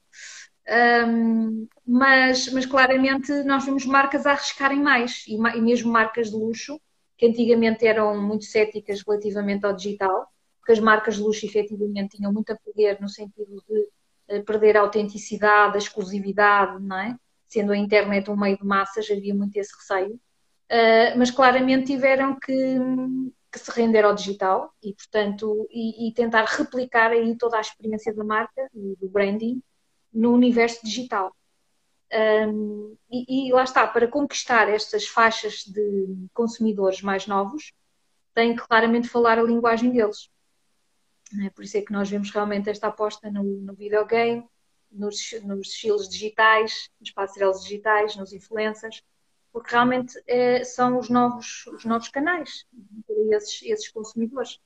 Um, 1.08 1.68
mas, 1.86 2.52
mas 2.54 2.66
claramente 2.66 3.32
nós 3.44 3.66
vemos 3.66 3.86
marcas 3.86 4.26
a 4.26 4.32
arriscarem 4.32 4.80
mais, 4.80 5.26
e, 5.28 5.36
e 5.36 5.62
mesmo 5.62 5.92
marcas 5.92 6.30
de 6.30 6.36
luxo, 6.36 6.80
que 7.18 7.26
antigamente 7.26 7.86
eram 7.86 8.20
muito 8.22 8.46
céticas 8.46 9.04
relativamente 9.06 9.66
ao 9.66 9.74
digital, 9.74 10.28
porque 10.60 10.72
as 10.72 10.80
marcas 10.80 11.16
de 11.16 11.22
luxo 11.22 11.46
efetivamente 11.46 12.18
tinham 12.18 12.32
muito 12.32 12.52
a 12.52 12.56
perder 12.56 13.02
no 13.02 13.10
sentido 13.10 13.64
de 13.68 13.90
eh, 14.28 14.42
perder 14.42 14.78
a 14.78 14.82
autenticidade, 14.82 15.76
a 15.76 15.78
exclusividade, 15.78 16.82
não 16.82 16.98
é? 16.98 17.18
Sendo 17.52 17.74
a 17.74 17.78
internet 17.78 18.32
um 18.32 18.38
meio 18.38 18.58
de 18.58 18.66
massas, 18.66 19.10
havia 19.12 19.36
muito 19.36 19.56
esse 19.58 19.76
receio. 19.76 20.16
Uh, 20.16 21.18
mas 21.18 21.30
claramente 21.30 21.88
tiveram 21.88 22.40
que, 22.40 22.80
que, 23.52 23.60
se 23.60 23.70
render 23.72 24.06
ao 24.06 24.16
digital 24.16 24.74
e, 24.82 24.94
portanto, 24.94 25.68
e, 25.70 26.08
e, 26.08 26.14
tentar 26.14 26.46
replicar 26.46 27.12
aí 27.12 27.38
toda 27.38 27.58
a 27.58 27.62
experiência 27.62 28.14
da 28.16 28.24
marca 28.24 28.70
e 28.74 28.96
do 28.96 29.10
branding 29.10 29.62
no 30.14 30.34
universo 30.34 30.80
digital. 30.82 31.36
Um, 32.14 32.96
e, 33.12 33.50
e, 33.50 33.52
lá 33.52 33.66
está, 33.66 33.86
para 33.86 34.08
conquistar 34.08 34.70
estas 34.70 35.08
faixas 35.08 35.66
de 35.66 36.28
consumidores 36.34 37.02
mais 37.02 37.28
novos, 37.28 37.74
tem 38.34 38.56
que 38.56 38.66
claramente 38.66 39.10
falar 39.10 39.38
a 39.38 39.44
linguagem 39.44 39.92
deles. 39.92 40.30
É 41.46 41.50
por 41.50 41.66
isso 41.66 41.78
é 41.78 41.82
que 41.82 41.92
nós 41.92 42.10
vemos 42.10 42.30
realmente 42.32 42.70
esta 42.70 42.88
aposta 42.88 43.30
no, 43.30 43.44
no 43.44 43.74
videogame, 43.74 44.46
nos, 44.92 45.34
nos 45.44 45.68
estilos 45.70 46.10
digitais, 46.10 46.90
nos 47.00 47.12
passarelos 47.12 47.64
digitais, 47.64 48.16
nos 48.16 48.34
influencers, 48.34 49.02
porque 49.52 49.72
realmente 49.72 50.22
é, 50.28 50.64
são 50.64 50.98
os 50.98 51.10
novos, 51.10 51.66
os 51.68 51.86
novos 51.86 52.10
canais 52.10 52.66
para 53.06 53.38
esses, 53.38 53.62
esses 53.64 53.90
consumidores. 53.90 54.60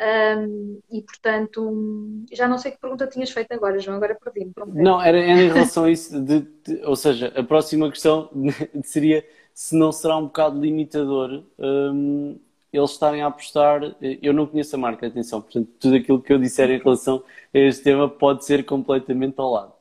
Um, 0.00 0.80
e 0.92 1.02
portanto, 1.02 2.24
já 2.32 2.46
não 2.46 2.56
sei 2.56 2.70
que 2.70 2.78
pergunta 2.78 3.08
tinhas 3.08 3.30
feito 3.30 3.50
agora, 3.50 3.80
João, 3.80 3.96
agora 3.96 4.14
perdi-me. 4.14 4.52
Não, 4.74 5.02
era, 5.02 5.18
era, 5.18 5.42
em 5.42 5.48
relação 5.48 5.84
a 5.84 5.90
isso, 5.90 6.20
de, 6.20 6.40
de, 6.40 6.84
ou 6.84 6.94
seja, 6.94 7.32
a 7.34 7.42
próxima 7.42 7.90
questão 7.90 8.30
seria 8.84 9.26
se 9.52 9.74
não 9.74 9.90
será 9.90 10.16
um 10.16 10.26
bocado 10.26 10.60
limitador 10.60 11.44
um, 11.58 12.38
eles 12.78 12.90
estarem 12.90 13.22
a 13.22 13.26
apostar. 13.26 13.96
Eu 14.00 14.32
não 14.32 14.46
conheço 14.46 14.76
a 14.76 14.78
marca, 14.78 15.06
atenção, 15.06 15.40
portanto, 15.40 15.68
tudo 15.78 15.96
aquilo 15.96 16.22
que 16.22 16.32
eu 16.32 16.38
disser 16.38 16.70
em 16.70 16.78
relação 16.78 17.22
a 17.54 17.58
este 17.58 17.84
tema 17.84 18.08
pode 18.08 18.44
ser 18.44 18.64
completamente 18.64 19.34
ao 19.38 19.50
lado. 19.50 19.78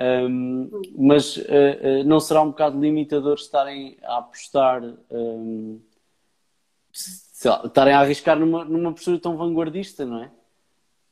Um, 0.00 0.70
mas 0.96 1.36
uh, 1.36 1.42
uh, 1.42 2.04
não 2.04 2.20
será 2.20 2.40
um 2.40 2.48
bocado 2.48 2.80
limitador 2.80 3.34
estarem 3.34 3.98
a 4.02 4.16
apostar, 4.16 4.82
um, 5.10 5.78
lá, 7.44 7.62
estarem 7.66 7.92
a 7.92 8.00
arriscar 8.00 8.38
numa, 8.38 8.64
numa 8.64 8.92
postura 8.92 9.18
tão 9.18 9.36
vanguardista, 9.36 10.06
não 10.06 10.22
é? 10.22 10.30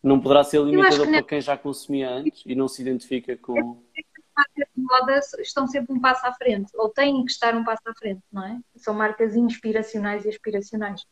Não 0.02 0.18
poderá 0.18 0.42
ser 0.42 0.62
limitador 0.62 1.04
que 1.04 1.12
para 1.12 1.22
quem 1.22 1.40
já 1.40 1.56
consumia 1.58 2.10
antes 2.10 2.42
e 2.46 2.54
não 2.54 2.66
se 2.66 2.80
identifica 2.80 3.36
com. 3.36 3.82
As 3.94 4.24
marcas 4.34 4.68
de 4.74 4.82
moda 4.82 5.20
estão 5.42 5.66
sempre 5.66 5.92
um 5.92 6.00
passo 6.00 6.26
à 6.26 6.32
frente, 6.32 6.70
ou 6.74 6.88
têm 6.88 7.24
que 7.26 7.32
estar 7.32 7.54
um 7.54 7.64
passo 7.64 7.82
à 7.84 7.94
frente, 7.94 8.22
não 8.32 8.42
é? 8.42 8.58
São 8.76 8.94
marcas 8.94 9.36
inspiracionais 9.36 10.24
e 10.24 10.30
aspiracionais. 10.30 11.04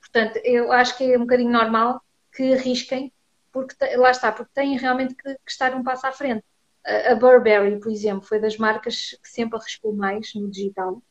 Portanto, 0.00 0.36
eu 0.44 0.72
acho 0.72 0.96
que 0.96 1.12
é 1.12 1.16
um 1.16 1.22
bocadinho 1.22 1.50
normal 1.50 2.00
que 2.34 2.52
arrisquem, 2.52 3.12
porque 3.52 3.74
lá 3.96 4.10
está, 4.10 4.30
porque 4.32 4.52
têm 4.54 4.76
realmente 4.78 5.14
que, 5.14 5.34
que 5.34 5.50
estar 5.50 5.74
um 5.74 5.82
passo 5.82 6.06
à 6.06 6.12
frente 6.12 6.44
a 6.86 7.14
Burberry, 7.16 7.80
por 7.80 7.90
exemplo, 7.90 8.26
foi 8.26 8.38
das 8.38 8.56
marcas 8.56 9.18
que 9.22 9.28
sempre 9.28 9.58
arriscou 9.58 9.92
mais 9.92 10.32
no 10.34 10.48
digital. 10.48 11.02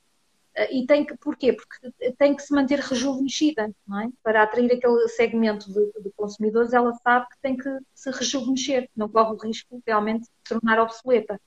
Eh, 0.54 0.78
e 0.78 0.88
tem 0.88 1.06
que, 1.06 1.18
porquê? 1.18 1.54
Porque 1.54 2.14
tem 2.14 2.34
que 2.34 2.44
se 2.44 2.54
manter 2.54 2.80
rejuvenescida, 2.80 3.70
não 3.86 4.00
é? 4.02 4.10
Para 4.24 4.44
atrair 4.44 4.72
aquele 4.72 5.08
segmento 5.10 5.72
de, 5.72 6.02
de, 6.02 6.12
consumidores, 6.16 6.72
ela 6.72 6.94
sabe 7.04 7.28
que 7.30 7.38
tem 7.42 7.58
que 7.58 7.70
se 7.94 8.10
rejuvenescer, 8.10 8.90
não 8.96 9.10
corre 9.10 9.34
o 9.34 9.38
risco 9.38 9.82
realmente 9.86 10.22
de 10.22 10.28
se 10.28 10.54
tornar 10.56 10.80
obsoleta. 10.80 11.40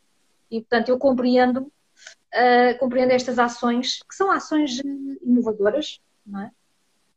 E, 0.51 0.61
portanto, 0.61 0.91
eu 0.91 0.99
compreendo, 0.99 1.63
uh, 1.63 2.79
compreendo 2.79 3.13
estas 3.13 3.39
ações, 3.39 4.03
que 4.03 4.15
são 4.15 4.31
ações 4.31 4.79
inovadoras, 5.23 6.01
não 6.27 6.43
é? 6.43 6.51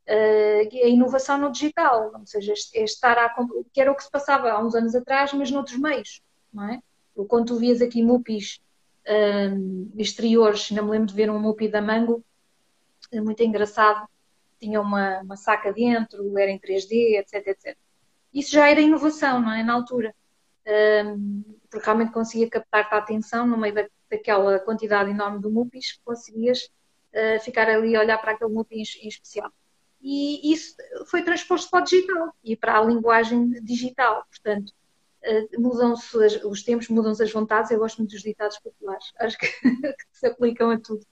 Uh, 0.08 0.84
a 0.84 0.88
inovação 0.88 1.38
no 1.38 1.52
digital, 1.52 2.12
ou 2.14 2.26
seja, 2.26 2.54
é 2.74 2.84
estar 2.84 3.18
a, 3.18 3.34
que 3.72 3.80
era 3.80 3.92
o 3.92 3.96
que 3.96 4.04
se 4.04 4.12
passava 4.12 4.52
há 4.52 4.60
uns 4.60 4.76
anos 4.76 4.96
atrás, 4.96 5.32
mas 5.34 5.52
noutros 5.52 5.78
meios, 5.78 6.22
não 6.52 6.70
é? 6.70 6.82
Quando 7.28 7.48
tu 7.48 7.58
vias 7.58 7.82
aqui 7.82 8.02
mupis 8.02 8.60
um, 9.08 9.92
exteriores, 9.98 10.68
ainda 10.70 10.82
me 10.82 10.92
lembro 10.92 11.08
de 11.08 11.14
ver 11.14 11.30
um 11.30 11.40
mupi 11.40 11.68
da 11.68 11.82
Mango, 11.82 12.24
é 13.12 13.20
muito 13.20 13.44
engraçado, 13.44 14.08
tinha 14.60 14.80
uma, 14.80 15.20
uma 15.22 15.36
saca 15.36 15.74
dentro, 15.74 16.38
era 16.38 16.52
em 16.52 16.60
3D, 16.60 17.20
etc, 17.20 17.48
etc. 17.48 17.78
Isso 18.34 18.52
já 18.52 18.70
era 18.70 18.80
inovação, 18.80 19.42
não 19.42 19.52
é? 19.52 19.64
Na 19.64 19.74
altura. 19.74 20.16
Um, 21.06 21.44
porque 21.70 21.86
realmente 21.86 22.12
conseguia 22.12 22.50
captar-te 22.50 22.94
a 22.94 22.98
atenção 22.98 23.48
no 23.48 23.58
meio 23.58 23.74
da, 23.74 23.88
daquela 24.10 24.60
quantidade 24.60 25.10
enorme 25.10 25.42
de 25.42 25.48
mupis 25.48 26.00
conseguias 26.06 26.66
uh, 27.14 27.40
ficar 27.42 27.68
ali 27.68 27.96
a 27.96 28.00
olhar 28.00 28.18
para 28.20 28.34
aquele 28.34 28.52
mupi 28.52 28.76
em, 28.76 28.84
em 29.04 29.08
especial. 29.08 29.52
E 30.02 30.52
isso 30.52 30.76
foi 31.08 31.24
transposto 31.24 31.70
para 31.70 31.82
o 31.82 31.84
digital 31.84 32.34
e 32.44 32.56
para 32.56 32.78
a 32.78 32.84
linguagem 32.84 33.52
digital. 33.64 34.26
Portanto, 34.30 34.74
eh, 35.24 35.48
mudam-se 35.58 36.18
os 36.44 36.64
tempos, 36.64 36.88
mudam-se 36.88 37.24
as 37.24 37.32
vontades. 37.32 37.70
Eu 37.70 37.80
gosto 37.80 37.98
muito 38.00 38.12
dos 38.12 38.24
ditados 38.24 38.58
populares, 38.60 39.06
acho 39.20 39.38
que, 39.38 39.48
que 39.94 40.06
se 40.12 40.28
aplicam 40.28 40.72
a 40.72 40.80
tudo. 40.80 41.06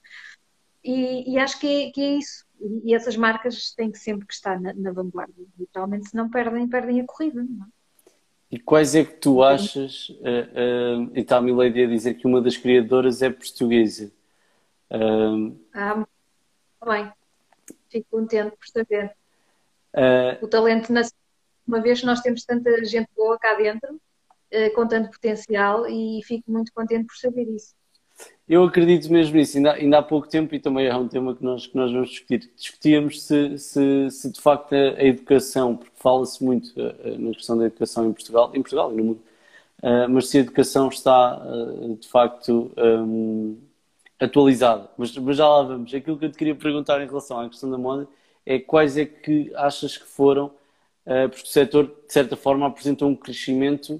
E, 0.83 1.33
e 1.33 1.37
acho 1.37 1.59
que 1.59 1.67
é, 1.67 1.91
que 1.91 2.01
é, 2.01 2.15
isso. 2.15 2.45
E 2.83 2.93
essas 2.93 3.15
marcas 3.15 3.73
têm 3.73 3.91
que 3.91 3.99
sempre 3.99 4.27
que 4.27 4.33
estar 4.33 4.59
na, 4.59 4.73
na 4.73 4.91
vanguarda, 4.91 5.33
literalmente, 5.57 6.09
se 6.09 6.15
não 6.15 6.29
perdem, 6.29 6.67
perdem 6.67 7.01
a 7.01 7.05
corrida. 7.05 7.41
É? 7.41 7.79
E 8.51 8.59
quais 8.59 8.95
é 8.95 9.05
que 9.05 9.13
tu 9.13 9.43
achas, 9.43 10.09
uh, 10.09 11.05
uh, 11.05 11.11
e 11.13 11.19
está 11.19 11.37
a 11.37 11.41
Milady 11.41 11.83
a 11.83 11.87
dizer 11.87 12.15
que 12.15 12.25
uma 12.25 12.41
das 12.41 12.57
criadoras 12.57 13.21
é 13.21 13.29
portuguesa? 13.29 14.11
Uh, 14.89 15.55
ah, 15.73 16.03
bem. 16.85 17.11
Fico 17.89 18.07
contente 18.09 18.55
por 18.55 18.67
saber. 18.67 19.13
Uh, 19.93 20.45
o 20.45 20.47
talento 20.47 20.93
nacional 20.93 21.19
uma 21.69 21.79
vez 21.79 22.01
nós 22.03 22.19
temos 22.21 22.43
tanta 22.43 22.83
gente 22.83 23.07
boa 23.15 23.37
cá 23.37 23.53
dentro, 23.53 24.01
eh, 24.49 24.71
com 24.71 24.87
tanto 24.87 25.11
potencial, 25.11 25.87
e 25.87 26.19
fico 26.23 26.51
muito 26.51 26.73
contente 26.73 27.05
por 27.05 27.15
saber 27.15 27.47
isso. 27.47 27.75
Eu 28.47 28.63
acredito 28.63 29.09
mesmo 29.13 29.37
nisso. 29.37 29.57
Ainda, 29.57 29.73
ainda 29.73 29.99
há 29.99 30.03
pouco 30.03 30.27
tempo, 30.27 30.55
e 30.55 30.59
também 30.59 30.87
é 30.87 30.95
um 30.95 31.07
tema 31.07 31.35
que 31.35 31.43
nós, 31.43 31.67
que 31.67 31.77
nós 31.77 31.91
vamos 31.91 32.09
discutir, 32.09 32.51
discutíamos 32.57 33.21
se, 33.21 33.57
se, 33.59 34.09
se 34.09 34.31
de 34.31 34.41
facto 34.41 34.73
a, 34.73 35.03
educação, 35.03 35.77
porque 35.77 35.95
fala-se 35.95 36.43
muito 36.43 36.69
uh, 36.69 37.19
na 37.19 37.33
questão 37.33 37.55
da 37.55 37.65
educação 37.65 38.09
em 38.09 38.13
Portugal, 38.13 38.49
em 38.55 38.61
Portugal 38.61 38.91
e 38.91 38.95
no 38.95 39.03
mundo, 39.03 39.21
mas 40.09 40.27
se 40.27 40.39
a 40.39 40.41
educação 40.41 40.89
está 40.89 41.41
de 41.97 42.07
facto 42.09 42.69
um, 42.75 43.57
atualizada. 44.19 44.89
Mas, 44.97 45.15
mas 45.17 45.37
já 45.37 45.47
lá 45.47 45.63
vamos. 45.63 45.93
Aquilo 45.93 46.17
que 46.17 46.25
eu 46.25 46.31
te 46.31 46.37
queria 46.37 46.55
perguntar 46.55 47.01
em 47.01 47.07
relação 47.07 47.39
à 47.39 47.49
questão 47.49 47.69
da 47.69 47.77
moda 47.77 48.07
é 48.45 48.59
quais 48.59 48.97
é 48.97 49.05
que 49.05 49.51
achas 49.55 49.97
que 49.97 50.05
foram 50.05 50.51
eh, 51.09 51.27
porque 51.27 51.43
o 51.43 51.47
setor, 51.47 51.85
de 51.87 52.13
certa 52.13 52.35
forma, 52.35 52.67
apresentou 52.67 53.09
um 53.09 53.15
crescimento, 53.15 53.99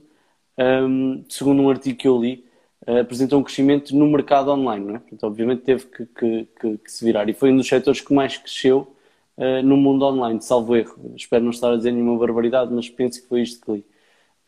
um, 0.57 1.23
segundo 1.27 1.61
um 1.63 1.69
artigo 1.69 1.97
que 1.97 2.07
eu 2.07 2.21
li, 2.21 2.45
uh, 2.87 2.99
apresentou 2.99 3.39
um 3.39 3.43
crescimento 3.43 3.95
no 3.95 4.07
mercado 4.07 4.51
online, 4.51 4.85
não 4.85 4.95
é? 4.95 4.99
Portanto, 4.99 5.23
obviamente 5.23 5.61
teve 5.63 5.85
que, 5.87 6.05
que, 6.05 6.47
que, 6.59 6.77
que, 6.77 6.91
se 6.91 7.03
virar. 7.03 7.27
E 7.29 7.33
foi 7.33 7.51
um 7.51 7.57
dos 7.57 7.67
setores 7.67 8.01
que 8.01 8.13
mais 8.13 8.37
cresceu 8.37 8.95
uh, 9.37 9.63
no 9.63 9.75
mundo 9.77 10.05
online, 10.05 10.41
salvo 10.41 10.75
erro. 10.75 11.13
Espero 11.15 11.43
não 11.43 11.51
estar 11.51 11.71
a 11.73 11.77
dizer 11.77 11.91
nenhuma 11.91 12.17
barbaridade, 12.19 12.71
mas 12.73 12.87
penso 12.89 13.21
que 13.23 13.27
foi 13.27 13.41
isto 13.41 13.65
que 13.65 13.71
li. 13.71 13.85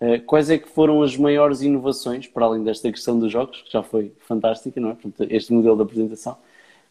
Uh, 0.01 0.19
quais 0.25 0.49
é 0.49 0.57
que 0.57 0.67
foram 0.67 1.03
as 1.03 1.15
maiores 1.15 1.61
inovações, 1.61 2.27
para 2.27 2.45
além 2.45 2.63
desta 2.63 2.91
questão 2.91 3.19
dos 3.19 3.31
jogos, 3.31 3.61
que 3.61 3.71
já 3.71 3.83
foi 3.83 4.11
fantástica, 4.19 4.81
não 4.81 4.89
é? 4.89 4.97
Este 5.29 5.53
modelo 5.53 5.75
de 5.75 5.83
apresentação, 5.83 6.37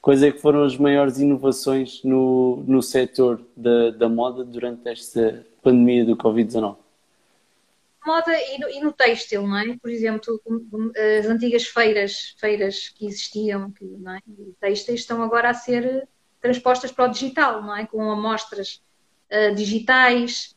Quais 0.01 0.23
é 0.23 0.33
que 0.33 0.38
foram 0.38 0.64
as 0.64 0.77
maiores 0.79 1.18
inovações 1.18 2.03
no, 2.03 2.64
no 2.66 2.83
setor 2.83 3.44
da, 3.55 3.90
da 3.90 4.09
moda 4.09 4.42
durante 4.44 4.88
esta 4.88 5.44
pandemia 5.62 6.07
do 6.07 6.16
Covid-19? 6.16 6.77
Moda 8.07 8.33
e 8.33 8.59
no, 8.59 8.70
e 8.70 8.81
no 8.81 8.92
têxtil, 8.92 9.46
não 9.46 9.59
é? 9.59 9.77
Por 9.77 9.90
exemplo, 9.90 10.40
as 11.20 11.27
antigas 11.27 11.64
feiras, 11.64 12.35
feiras 12.38 12.88
que 12.88 13.07
existiam, 13.07 13.70
que, 13.73 13.85
não 13.85 14.14
é? 14.14 14.20
têxteis 14.59 15.01
estão 15.01 15.23
agora 15.23 15.51
a 15.51 15.55
ser 15.55 16.09
transpostas 16.40 16.90
para 16.90 17.05
o 17.05 17.09
digital, 17.09 17.62
não 17.62 17.77
é? 17.77 17.87
Com 17.87 18.11
amostras 18.11 18.81
uh, 19.31 19.55
digitais, 19.55 20.57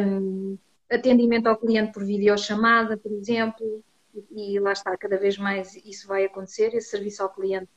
um, 0.00 0.56
atendimento 0.92 1.46
ao 1.46 1.56
cliente 1.56 1.92
por 1.92 2.04
videochamada, 2.04 2.96
por 2.96 3.12
exemplo, 3.12 3.82
e, 4.30 4.58
lá 4.60 4.72
está, 4.72 4.96
cada 4.96 5.16
vez 5.16 5.38
mais 5.38 5.74
isso 5.84 6.06
vai 6.06 6.24
acontecer, 6.24 6.74
esse 6.74 6.90
serviço 6.90 7.22
ao 7.22 7.30
cliente 7.30 7.68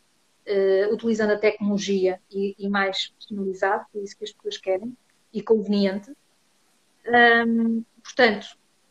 uh, 0.47 0.93
utilizando 0.93 1.31
a 1.31 1.37
tecnologia 1.37 2.19
e, 2.29 2.55
e, 2.57 2.69
mais 2.69 3.07
personalizado, 3.07 3.85
é 3.95 3.99
isso 3.99 4.17
que 4.17 4.25
as 4.25 4.31
pessoas 4.31 4.57
querem, 4.57 4.95
e 5.33 5.41
conveniente. 5.41 6.11
Um, 7.07 7.83
portanto, 8.03 8.47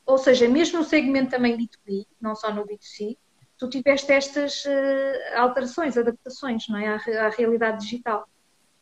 ou 0.07 0.19
seja, 0.19 0.49
mesmo 0.49 0.79
no 0.79 0.85
segmento 0.85 1.31
também 1.31 1.57
B2B, 1.57 2.07
não 2.21 2.35
só 2.35 2.53
no 2.53 2.67
B2C, 2.67 3.17
tu 3.59 3.69
tiveste 3.69 4.13
estas 4.13 4.65
uh, 4.65 5.37
alterações, 5.37 5.97
adaptações 5.97 6.69
não 6.69 6.79
é? 6.79 6.89
à, 6.89 7.27
à, 7.27 7.29
realidade 7.31 7.83
digital. 7.83 8.29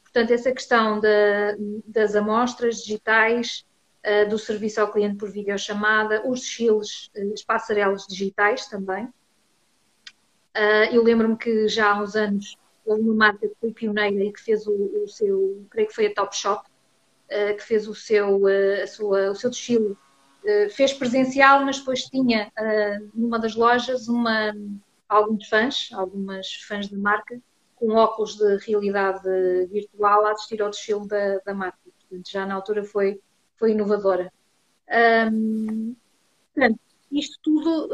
Portanto, 0.03 0.31
essa 0.33 0.53
questão 0.53 1.01
da, 1.01 1.57
das 1.87 2.15
amostras 2.15 2.83
digitais, 2.83 3.65
uh, 4.07 4.29
do 4.29 4.39
serviço 4.39 4.81
ao 4.81 4.91
cliente 4.91 5.17
por 5.17 5.31
videochamada, 5.31 6.27
os 6.29 6.41
desfiles, 6.41 7.11
uh, 7.17 7.33
as 7.33 7.43
passarelas 7.43 8.07
digitais 8.07 8.67
também. 8.67 9.09
eu 10.93 11.03
lembro-me 11.03 11.37
que 11.37 11.67
já 11.69 11.93
há 11.93 12.03
uns 12.03 12.15
anos 12.15 12.57
houve 12.85 13.03
uma 13.03 13.15
marca 13.15 13.49
que 13.49 13.55
foi 13.61 13.73
pioneira 13.73 14.25
e 14.25 14.33
que 14.33 14.41
fez 14.41 14.67
o, 14.67 14.73
o 14.73 15.09
seu, 15.09 15.65
creio 15.71 15.89
que 15.89 15.95
foi 15.95 16.07
a 16.07 16.15
Top 16.15 16.37
Shop, 16.37 16.69
que 17.29 17.63
fez 17.63 17.89
o 17.89 17.95
seu, 17.95 18.43
a 18.83 18.87
sua, 18.87 19.31
o 19.31 19.35
seu 19.35 19.49
desfile. 19.49 19.97
Fez 20.73 20.93
presencial, 20.93 21.65
mas 21.65 21.79
depois 21.79 22.03
tinha 22.03 22.53
numa 23.15 23.39
das 23.39 23.55
lojas 23.55 24.09
uma, 24.09 24.53
alguns 25.09 25.49
fãs, 25.49 25.89
algumas 25.93 26.53
fãs 26.69 26.89
da 26.89 26.99
marca, 26.99 27.41
com 27.77 27.95
óculos 27.95 28.37
de 28.37 28.57
realidade 28.59 29.29
virtual 29.67 30.27
a 30.27 30.33
assistir 30.33 30.63
ao 30.63 30.71
desfile 30.71 31.07
da, 31.09 31.39
da 31.39 31.55
marca. 31.55 31.79
Portanto, 31.85 32.31
já 32.31 32.47
na 32.47 32.55
altura 32.55 32.85
foi, 32.85 33.21
foi 33.63 33.71
inovadora. 33.71 34.33
Um, 35.31 35.95
portanto, 36.53 36.81
isto 37.13 37.39
tudo 37.41 37.91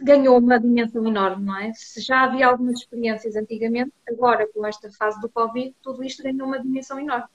ganhou 0.00 0.36
uma 0.36 0.58
dimensão 0.58 1.06
enorme, 1.06 1.46
não 1.46 1.56
é? 1.60 1.72
Se 1.74 2.00
já 2.00 2.24
havia 2.24 2.48
algumas 2.48 2.80
experiências 2.80 3.36
antigamente, 3.36 3.92
agora 4.08 4.48
com 4.52 4.66
esta 4.66 4.90
fase 4.90 5.20
do 5.20 5.28
Covid, 5.28 5.76
tudo 5.80 6.02
isto 6.02 6.24
ganhou 6.24 6.48
uma 6.48 6.60
dimensão 6.60 6.98
enorme. 6.98 7.28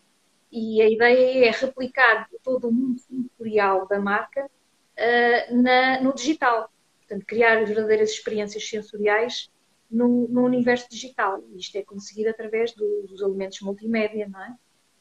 E 0.52 0.82
a 0.82 0.90
ideia 0.90 1.48
é 1.48 1.52
replicar 1.52 2.28
todo 2.44 2.68
o 2.68 2.74
mundo 2.74 3.00
sensorial 3.00 3.88
da 3.88 4.02
marca 4.02 4.46
uh, 4.46 5.62
na, 5.62 6.02
no 6.02 6.14
digital. 6.14 6.70
Portanto, 7.00 7.26
criar 7.26 7.64
verdadeiras 7.64 8.10
experiências 8.10 8.68
sensoriais 8.68 9.50
no, 9.90 10.28
no 10.28 10.44
universo 10.44 10.90
digital. 10.90 11.42
Isto 11.56 11.78
é 11.78 11.84
conseguido 11.84 12.32
através 12.32 12.74
do, 12.74 13.04
dos 13.04 13.22
elementos 13.22 13.62
multimédia, 13.62 14.28
não 14.28 14.42
é? 14.42 14.56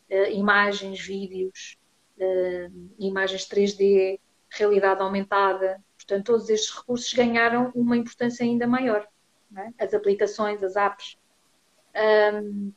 Uh, 0.09 0.30
imagens, 0.30 1.01
vídeos, 1.01 1.76
uh, 2.19 2.91
imagens 2.99 3.49
3D, 3.49 4.21
realidade 4.51 5.01
aumentada, 5.03 5.83
Portanto, 6.07 6.27
todos 6.27 6.49
estes 6.49 6.71
recursos 6.71 7.12
ganharam 7.12 7.73
uma 7.75 7.97
importância 7.97 8.45
ainda 8.45 8.67
maior. 8.67 9.07
É? 9.57 9.85
As 9.85 9.93
aplicações, 9.93 10.62
as 10.62 10.77
apps. 10.77 11.19
Um, 12.35 12.73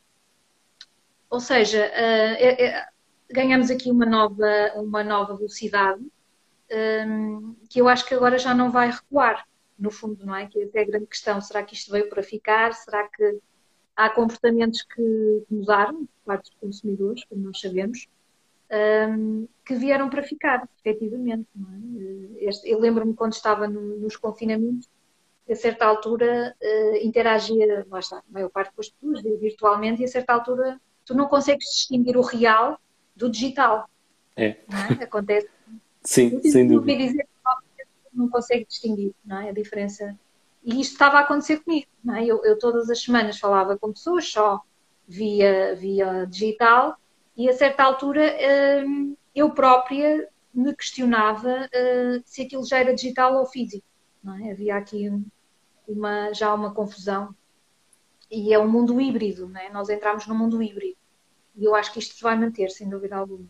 ou 1.30 1.40
seja, 1.40 1.86
uh, 1.86 2.36
é, 2.38 2.66
é, 2.66 2.88
ganhamos 3.30 3.70
aqui 3.70 3.92
uma 3.92 4.06
nova, 4.06 4.72
uma 4.76 5.04
nova 5.04 5.36
velocidade 5.36 6.04
um, 7.06 7.56
que 7.70 7.80
eu 7.80 7.88
acho 7.88 8.06
que 8.06 8.16
agora 8.16 8.38
já 8.40 8.54
não 8.56 8.72
vai 8.72 8.90
recuar. 8.90 9.48
no 9.78 9.92
fundo, 9.92 10.26
não 10.26 10.36
é? 10.36 10.48
Que 10.48 10.70
é 10.74 10.82
a 10.82 10.86
grande 10.86 11.06
questão. 11.06 11.40
Será 11.40 11.64
que 11.64 11.76
isto 11.76 11.92
veio 11.92 12.10
para 12.10 12.24
ficar? 12.24 12.74
Será 12.74 13.08
que 13.08 13.40
há 13.96 14.10
comportamentos 14.10 14.82
que 14.82 15.44
mudaram 15.50 16.06
por 16.06 16.26
parte 16.26 16.50
dos 16.50 16.60
consumidores, 16.60 17.24
como 17.26 17.44
nós 17.44 17.60
sabemos, 17.60 18.08
um, 18.72 19.48
que 19.66 19.76
vieram 19.76 20.10
para 20.10 20.24
ficar, 20.24 20.68
efetivamente. 20.84 21.48
É? 21.58 22.46
Este, 22.46 22.70
eu 22.70 22.80
lembro-me 22.80 23.14
quando 23.14 23.34
estava 23.34 23.68
no, 23.68 24.00
nos 24.00 24.16
confinamentos, 24.16 24.88
a 25.50 25.56
certa 25.56 25.86
altura 25.86 26.56
uh, 26.62 26.96
interagia, 27.06 27.86
lá 27.90 28.00
está, 28.00 28.18
a 28.18 28.24
maior 28.30 28.50
parte 28.50 28.72
com 28.74 28.82
as 28.82 28.90
pessoas, 28.90 29.22
virtualmente, 29.40 30.02
e 30.02 30.06
a 30.06 30.08
certa 30.08 30.34
altura 30.34 30.80
tu 31.06 31.16
não 31.16 31.28
consegues 31.28 31.66
distinguir 31.66 32.16
o 32.16 32.22
real 32.22 32.80
do 33.16 33.30
digital. 33.30 33.90
É. 34.36 34.48
é? 34.48 35.04
Acontece. 35.04 35.50
Sim, 36.04 36.40
sem 36.44 36.68
dúvida. 36.68 36.98
Dizer 36.98 37.28
não 38.14 38.30
consegue 38.30 38.66
distinguir 38.66 39.14
não 39.26 39.40
é? 39.40 39.50
a 39.50 39.54
diferença. 39.54 40.18
E 40.64 40.82
isto 40.82 40.94
estava 40.94 41.18
a 41.18 41.22
acontecer 41.22 41.62
comigo. 41.62 41.88
Não 42.04 42.16
é? 42.16 42.26
eu, 42.26 42.44
eu 42.44 42.60
todas 42.60 42.90
as 42.90 43.02
semanas 43.02 43.40
falava 43.40 43.78
com 43.78 43.94
pessoas 43.94 44.30
só 44.30 44.62
via, 45.08 45.74
via 45.76 46.26
digital 46.26 46.99
e 47.40 47.48
a 47.50 47.54
certa 47.54 47.84
altura 47.86 48.36
hum, 48.86 49.16
eu 49.34 49.52
própria 49.52 50.28
me 50.54 50.76
questionava 50.76 51.70
hum, 51.74 52.22
se 52.26 52.42
aquilo 52.42 52.66
já 52.66 52.80
era 52.80 52.94
digital 52.94 53.36
ou 53.36 53.46
físico. 53.46 53.88
É? 54.44 54.52
Havia 54.52 54.76
aqui 54.76 55.10
uma, 55.88 56.34
já 56.34 56.54
uma 56.54 56.74
confusão. 56.74 57.34
E 58.30 58.54
é 58.54 58.60
um 58.60 58.68
mundo 58.68 59.00
híbrido, 59.00 59.50
é? 59.58 59.72
nós 59.72 59.90
entramos 59.90 60.28
no 60.28 60.36
mundo 60.36 60.62
híbrido. 60.62 60.98
E 61.56 61.64
eu 61.64 61.74
acho 61.76 61.94
que 61.94 62.00
isto 62.00 62.22
vai 62.22 62.38
manter, 62.38 62.70
sem 62.72 62.90
dúvida 62.90 63.16
alguma. 63.16 63.46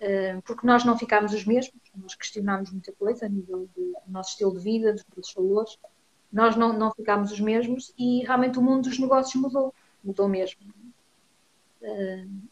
Hum, 0.00 0.40
porque 0.42 0.66
nós 0.66 0.82
não 0.86 0.96
ficámos 0.96 1.34
os 1.34 1.44
mesmos, 1.44 1.82
nós 1.94 2.14
questionámos 2.14 2.70
muita 2.72 2.92
coisa 2.92 3.26
a 3.26 3.28
nível 3.28 3.68
do 3.76 3.92
nosso 4.06 4.30
estilo 4.30 4.56
de 4.56 4.60
vida, 4.60 4.94
dos 4.94 5.04
nossos 5.14 5.34
valores. 5.34 5.78
Nós 6.32 6.56
não, 6.56 6.72
não 6.72 6.90
ficámos 6.92 7.30
os 7.30 7.40
mesmos 7.40 7.92
e 7.98 8.24
realmente 8.24 8.58
o 8.58 8.62
mundo 8.62 8.88
dos 8.88 8.98
negócios 8.98 9.34
mudou, 9.34 9.74
mudou 10.02 10.26
mesmo. 10.30 10.60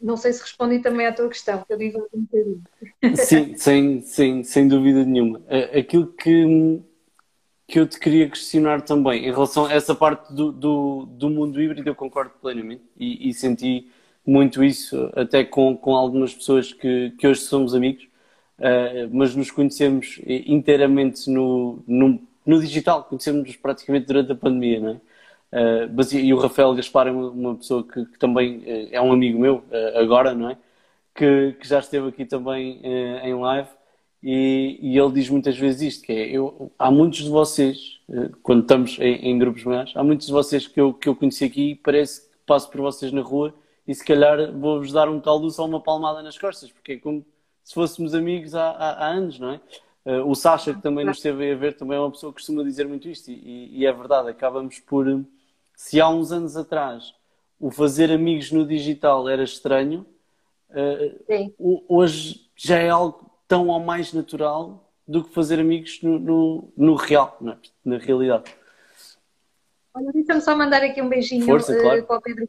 Não 0.00 0.16
sei 0.16 0.32
se 0.32 0.42
respondi 0.42 0.78
também 0.78 1.06
à 1.06 1.12
tua 1.12 1.28
questão, 1.28 1.62
que 1.64 1.72
eu 1.72 1.78
digo 1.78 2.08
um 2.12 2.20
bocadinho. 2.22 2.62
Sim, 3.16 3.56
sem, 3.56 4.00
sem, 4.02 4.44
sem 4.44 4.68
dúvida 4.68 5.04
nenhuma. 5.04 5.42
Aquilo 5.76 6.06
que, 6.06 6.80
que 7.66 7.80
eu 7.80 7.86
te 7.86 7.98
queria 7.98 8.28
questionar 8.28 8.82
também, 8.82 9.26
em 9.26 9.32
relação 9.32 9.66
a 9.66 9.72
essa 9.72 9.94
parte 9.94 10.32
do, 10.32 10.52
do, 10.52 11.06
do 11.06 11.28
mundo 11.28 11.60
híbrido, 11.60 11.88
eu 11.88 11.94
concordo 11.94 12.32
plenamente 12.40 12.84
e, 12.96 13.28
e, 13.28 13.34
senti 13.34 13.90
muito 14.24 14.62
isso 14.62 15.10
até 15.14 15.44
com, 15.44 15.76
com 15.76 15.94
algumas 15.94 16.32
pessoas 16.32 16.72
que, 16.72 17.12
que 17.18 17.26
hoje 17.26 17.40
somos 17.40 17.74
amigos, 17.74 18.04
uh, 18.58 19.08
mas 19.12 19.34
nos 19.34 19.50
conhecemos 19.50 20.20
inteiramente 20.24 21.28
no, 21.28 21.82
no, 21.86 22.20
no 22.44 22.60
digital, 22.60 23.04
conhecemos-nos 23.04 23.56
praticamente 23.56 24.06
durante 24.06 24.32
a 24.32 24.36
pandemia, 24.36 24.80
não 24.80 24.90
é? 24.90 25.00
Uh, 25.56 26.14
e 26.14 26.34
o 26.34 26.38
Rafael 26.38 26.74
Gaspar 26.74 27.06
é 27.06 27.10
uma, 27.10 27.30
uma 27.30 27.54
pessoa 27.56 27.82
que, 27.82 28.04
que, 28.04 28.18
também 28.18 28.58
uh, 28.58 28.88
é 28.92 29.00
um 29.00 29.10
amigo 29.10 29.40
meu, 29.40 29.56
uh, 29.56 29.98
agora, 29.98 30.34
não 30.34 30.50
é? 30.50 30.58
Que, 31.14 31.56
que, 31.58 31.66
já 31.66 31.78
esteve 31.78 32.08
aqui 32.08 32.26
também 32.26 32.78
em 33.24 33.34
live 33.34 33.70
e, 34.22 34.78
e, 34.82 34.98
ele 34.98 35.12
diz 35.12 35.30
muitas 35.30 35.56
vezes 35.56 35.94
isto, 35.94 36.04
que 36.04 36.12
é, 36.12 36.28
eu, 36.28 36.70
há 36.78 36.90
muitos 36.90 37.20
de 37.20 37.30
vocês, 37.30 37.98
quando 38.42 38.60
estamos 38.60 38.98
em, 38.98 39.30
em, 39.30 39.38
grupos 39.38 39.64
maiores, 39.64 39.96
há 39.96 40.04
muitos 40.04 40.26
de 40.26 40.32
vocês 40.34 40.66
que 40.66 40.78
eu, 40.78 40.92
que 40.92 41.08
eu 41.08 41.16
conheci 41.16 41.42
aqui 41.46 41.70
e 41.70 41.74
parece 41.74 42.28
que 42.28 42.36
passo 42.44 42.70
por 42.70 42.82
vocês 42.82 43.10
na 43.12 43.22
rua 43.22 43.54
e 43.88 43.94
se 43.94 44.04
calhar 44.04 44.52
vou-vos 44.52 44.92
dar 44.92 45.08
um 45.08 45.18
caldo 45.18 45.48
ou 45.56 45.66
uma 45.66 45.80
palmada 45.80 46.22
nas 46.22 46.36
costas, 46.36 46.70
porque 46.70 46.92
é 46.92 46.96
como 46.98 47.24
se 47.64 47.72
fôssemos 47.72 48.14
amigos 48.14 48.54
há, 48.54 48.72
há, 48.72 49.06
há 49.06 49.08
anos, 49.08 49.38
não 49.38 49.52
é? 49.52 49.60
o 50.24 50.34
Sasha, 50.34 50.74
que 50.74 50.82
também 50.82 51.04
nos 51.04 51.16
esteve 51.16 51.50
a 51.50 51.56
ver, 51.56 51.76
também 51.76 51.96
é 51.96 52.00
uma 52.00 52.10
pessoa 52.10 52.30
que 52.30 52.36
costuma 52.36 52.62
dizer 52.62 52.86
muito 52.86 53.08
isto 53.08 53.30
e, 53.30 53.70
e 53.72 53.86
é 53.86 53.92
verdade, 53.92 54.28
acabamos 54.28 54.78
por 54.80 55.08
se 55.76 56.00
há 56.00 56.08
uns 56.08 56.32
anos 56.32 56.56
atrás 56.56 57.14
o 57.60 57.70
fazer 57.70 58.10
amigos 58.10 58.50
no 58.50 58.66
digital 58.66 59.28
era 59.28 59.44
estranho, 59.44 60.06
uh, 60.70 61.84
hoje 61.86 62.50
já 62.56 62.78
é 62.78 62.88
algo 62.88 63.30
tão 63.46 63.68
ou 63.68 63.78
mais 63.78 64.12
natural 64.12 64.90
do 65.06 65.22
que 65.22 65.32
fazer 65.32 65.60
amigos 65.60 66.02
no, 66.02 66.18
no, 66.18 66.72
no 66.76 66.94
real, 66.94 67.38
é? 67.42 67.56
na 67.84 67.98
realidade. 67.98 68.52
Olha, 69.94 70.12
deixa-me 70.12 70.40
só 70.40 70.56
mandar 70.56 70.82
aqui 70.82 71.00
um 71.00 71.08
beijinho 71.08 71.44
Força, 71.44 71.76
uh, 71.76 71.80
claro. 71.80 72.04
para, 72.04 72.16
o 72.16 72.22
Pedro, 72.22 72.48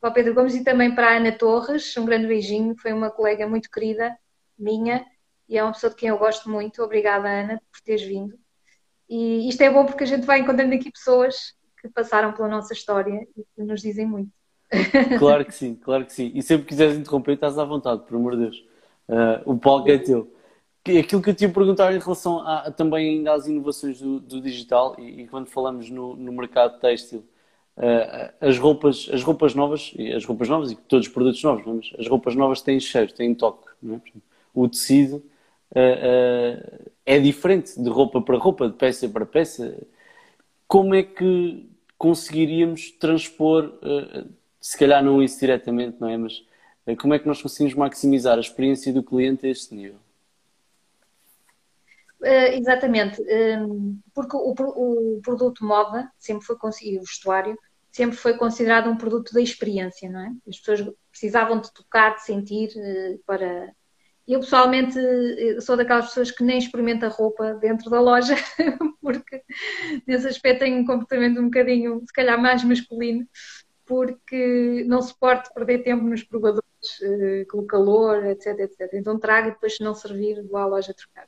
para 0.00 0.10
o 0.10 0.12
Pedro 0.12 0.34
Gomes 0.34 0.54
e 0.54 0.62
também 0.62 0.94
para 0.94 1.08
a 1.08 1.16
Ana 1.16 1.32
Torres. 1.32 1.96
Um 1.96 2.04
grande 2.04 2.26
beijinho, 2.26 2.76
foi 2.78 2.92
uma 2.92 3.10
colega 3.10 3.46
muito 3.48 3.70
querida 3.70 4.16
minha 4.58 5.04
e 5.48 5.58
é 5.58 5.62
uma 5.62 5.72
pessoa 5.72 5.90
de 5.90 5.96
quem 5.96 6.10
eu 6.10 6.18
gosto 6.18 6.48
muito. 6.48 6.82
Obrigada, 6.82 7.28
Ana, 7.28 7.60
por 7.72 7.80
teres 7.80 8.02
vindo. 8.02 8.38
E 9.08 9.48
isto 9.48 9.60
é 9.62 9.70
bom 9.70 9.84
porque 9.84 10.04
a 10.04 10.06
gente 10.06 10.26
vai 10.26 10.40
encontrando 10.40 10.74
aqui 10.74 10.90
pessoas 10.90 11.55
que 11.86 11.92
passaram 11.92 12.32
pela 12.32 12.48
nossa 12.48 12.72
história 12.72 13.26
e 13.36 13.44
que 13.54 13.62
nos 13.62 13.80
dizem 13.80 14.06
muito. 14.06 14.30
Claro 15.18 15.44
que 15.44 15.54
sim, 15.54 15.74
claro 15.74 16.04
que 16.04 16.12
sim. 16.12 16.32
E 16.34 16.42
sempre 16.42 16.66
quiseres 16.66 16.96
interromper, 16.96 17.34
estás 17.34 17.58
à 17.58 17.64
vontade, 17.64 18.02
por 18.02 18.16
amor 18.16 18.36
de 18.36 18.42
Deus. 18.42 18.64
Uh, 19.08 19.52
o 19.52 19.58
palco 19.58 19.88
é 19.90 19.98
teu. 19.98 20.32
Aquilo 20.84 21.22
que 21.22 21.30
eu 21.30 21.34
te 21.34 21.42
ia 21.42 21.48
perguntar 21.48 21.92
em 21.92 21.98
relação 21.98 22.40
a, 22.46 22.70
também 22.70 23.16
ainda 23.18 23.32
às 23.32 23.46
inovações 23.46 24.00
do, 24.00 24.20
do 24.20 24.40
digital 24.40 24.94
e, 24.98 25.22
e, 25.22 25.28
quando 25.28 25.48
falamos 25.48 25.90
no, 25.90 26.14
no 26.14 26.32
mercado 26.32 26.78
têxtil, 26.78 27.24
uh, 27.76 28.32
as, 28.40 28.56
roupas, 28.58 29.08
as 29.12 29.22
roupas 29.22 29.54
novas, 29.54 29.92
as 30.14 30.24
roupas 30.24 30.48
novas 30.48 30.70
e 30.70 30.76
todos 30.76 31.06
os 31.06 31.12
produtos 31.12 31.42
novos, 31.42 31.64
mas 31.66 31.92
as 31.98 32.06
roupas 32.06 32.36
novas 32.36 32.60
têm 32.62 32.78
cheiro, 32.78 33.12
têm 33.12 33.34
toque. 33.34 33.68
É? 33.84 34.00
O 34.54 34.68
tecido 34.68 35.16
uh, 35.72 36.90
é 37.04 37.18
diferente 37.18 37.80
de 37.80 37.88
roupa 37.88 38.20
para 38.20 38.38
roupa, 38.38 38.68
de 38.68 38.74
peça 38.74 39.08
para 39.08 39.26
peça. 39.26 39.76
Como 40.68 40.94
é 40.94 41.02
que 41.02 41.68
conseguiríamos 41.98 42.90
transpor, 42.92 43.78
eh, 43.82 44.24
se 44.60 44.78
calhar 44.78 45.02
não 45.02 45.22
isso 45.22 45.40
diretamente, 45.40 46.00
não 46.00 46.08
é? 46.08 46.16
Mas 46.16 46.44
eh, 46.86 46.96
como 46.96 47.14
é 47.14 47.18
que 47.18 47.26
nós 47.26 47.40
conseguimos 47.40 47.74
maximizar 47.74 48.36
a 48.36 48.40
experiência 48.40 48.92
do 48.92 49.02
cliente 49.02 49.46
a 49.46 49.50
este 49.50 49.74
nível? 49.74 49.98
Uh, 52.20 52.52
exatamente, 52.54 53.22
um, 53.22 54.00
porque 54.14 54.36
o, 54.36 54.54
o, 54.58 55.20
produto 55.22 55.64
moda 55.64 56.10
sempre 56.18 56.46
foi 56.46 56.56
o 56.56 57.00
vestuário 57.00 57.56
sempre 57.96 58.16
foi 58.18 58.36
considerado 58.36 58.90
um 58.90 58.96
produto 58.96 59.32
da 59.32 59.40
experiência, 59.40 60.10
não 60.10 60.20
é? 60.20 60.30
As 60.46 60.58
pessoas 60.58 60.94
precisavam 61.10 61.58
de 61.58 61.72
tocar, 61.72 62.14
de 62.14 62.24
sentir 62.24 62.68
uh, 62.76 63.18
para. 63.24 63.72
Eu 64.26 64.40
pessoalmente 64.40 64.98
sou 65.60 65.76
daquelas 65.76 66.06
pessoas 66.06 66.30
que 66.32 66.42
nem 66.42 66.58
experimenta 66.58 67.08
roupa 67.08 67.54
dentro 67.54 67.88
da 67.88 68.00
loja, 68.00 68.34
porque 69.00 69.42
nesse 70.06 70.26
aspecto 70.26 70.60
tenho 70.60 70.78
um 70.78 70.86
comportamento 70.86 71.40
um 71.40 71.44
bocadinho, 71.44 72.02
se 72.04 72.12
calhar, 72.12 72.40
mais 72.40 72.64
masculino, 72.64 73.26
porque 73.86 74.84
não 74.88 75.00
suporto 75.00 75.54
perder 75.54 75.84
tempo 75.84 76.04
nos 76.04 76.24
provadores 76.24 76.66
uh, 77.02 77.46
com 77.48 77.58
o 77.58 77.66
calor, 77.66 78.26
etc, 78.26 78.58
etc. 78.58 78.94
Então 78.94 79.18
trago 79.18 79.48
e 79.48 79.50
depois, 79.52 79.76
se 79.76 79.84
não 79.84 79.94
servir, 79.94 80.42
vou 80.42 80.58
à 80.58 80.66
loja 80.66 80.92
trocar. 80.92 81.26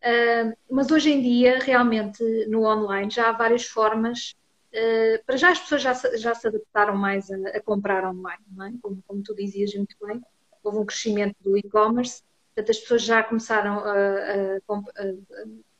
Uh, 0.00 0.56
mas 0.70 0.90
hoje 0.90 1.10
em 1.10 1.22
dia, 1.22 1.58
realmente, 1.58 2.22
no 2.46 2.64
online, 2.64 3.10
já 3.10 3.30
há 3.30 3.32
várias 3.32 3.64
formas. 3.64 4.34
Uh, 4.72 5.24
para 5.26 5.36
já 5.36 5.50
as 5.50 5.58
pessoas 5.58 5.82
já, 5.82 5.94
já 5.94 6.34
se 6.34 6.46
adaptaram 6.46 6.96
mais 6.96 7.30
a, 7.30 7.36
a 7.56 7.60
comprar 7.60 8.04
online, 8.04 8.44
é? 8.62 8.78
como, 8.80 9.02
como, 9.06 9.22
tu 9.22 9.34
dizias 9.34 9.74
muito 9.74 9.96
bem, 10.06 10.22
houve 10.62 10.78
um 10.78 10.86
crescimento 10.86 11.36
do 11.40 11.56
e-commerce, 11.56 12.22
portanto 12.54 12.70
as 12.70 12.78
pessoas 12.78 13.02
já 13.02 13.22
começaram 13.22 13.78
a, 13.80 13.92
a, 13.92 14.56
a 14.56 15.14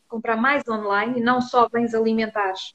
comprar 0.09 0.37
mais 0.37 0.66
online 0.68 1.20
e 1.20 1.22
não 1.22 1.41
só 1.41 1.68
bens 1.68 1.95
alimentares, 1.95 2.74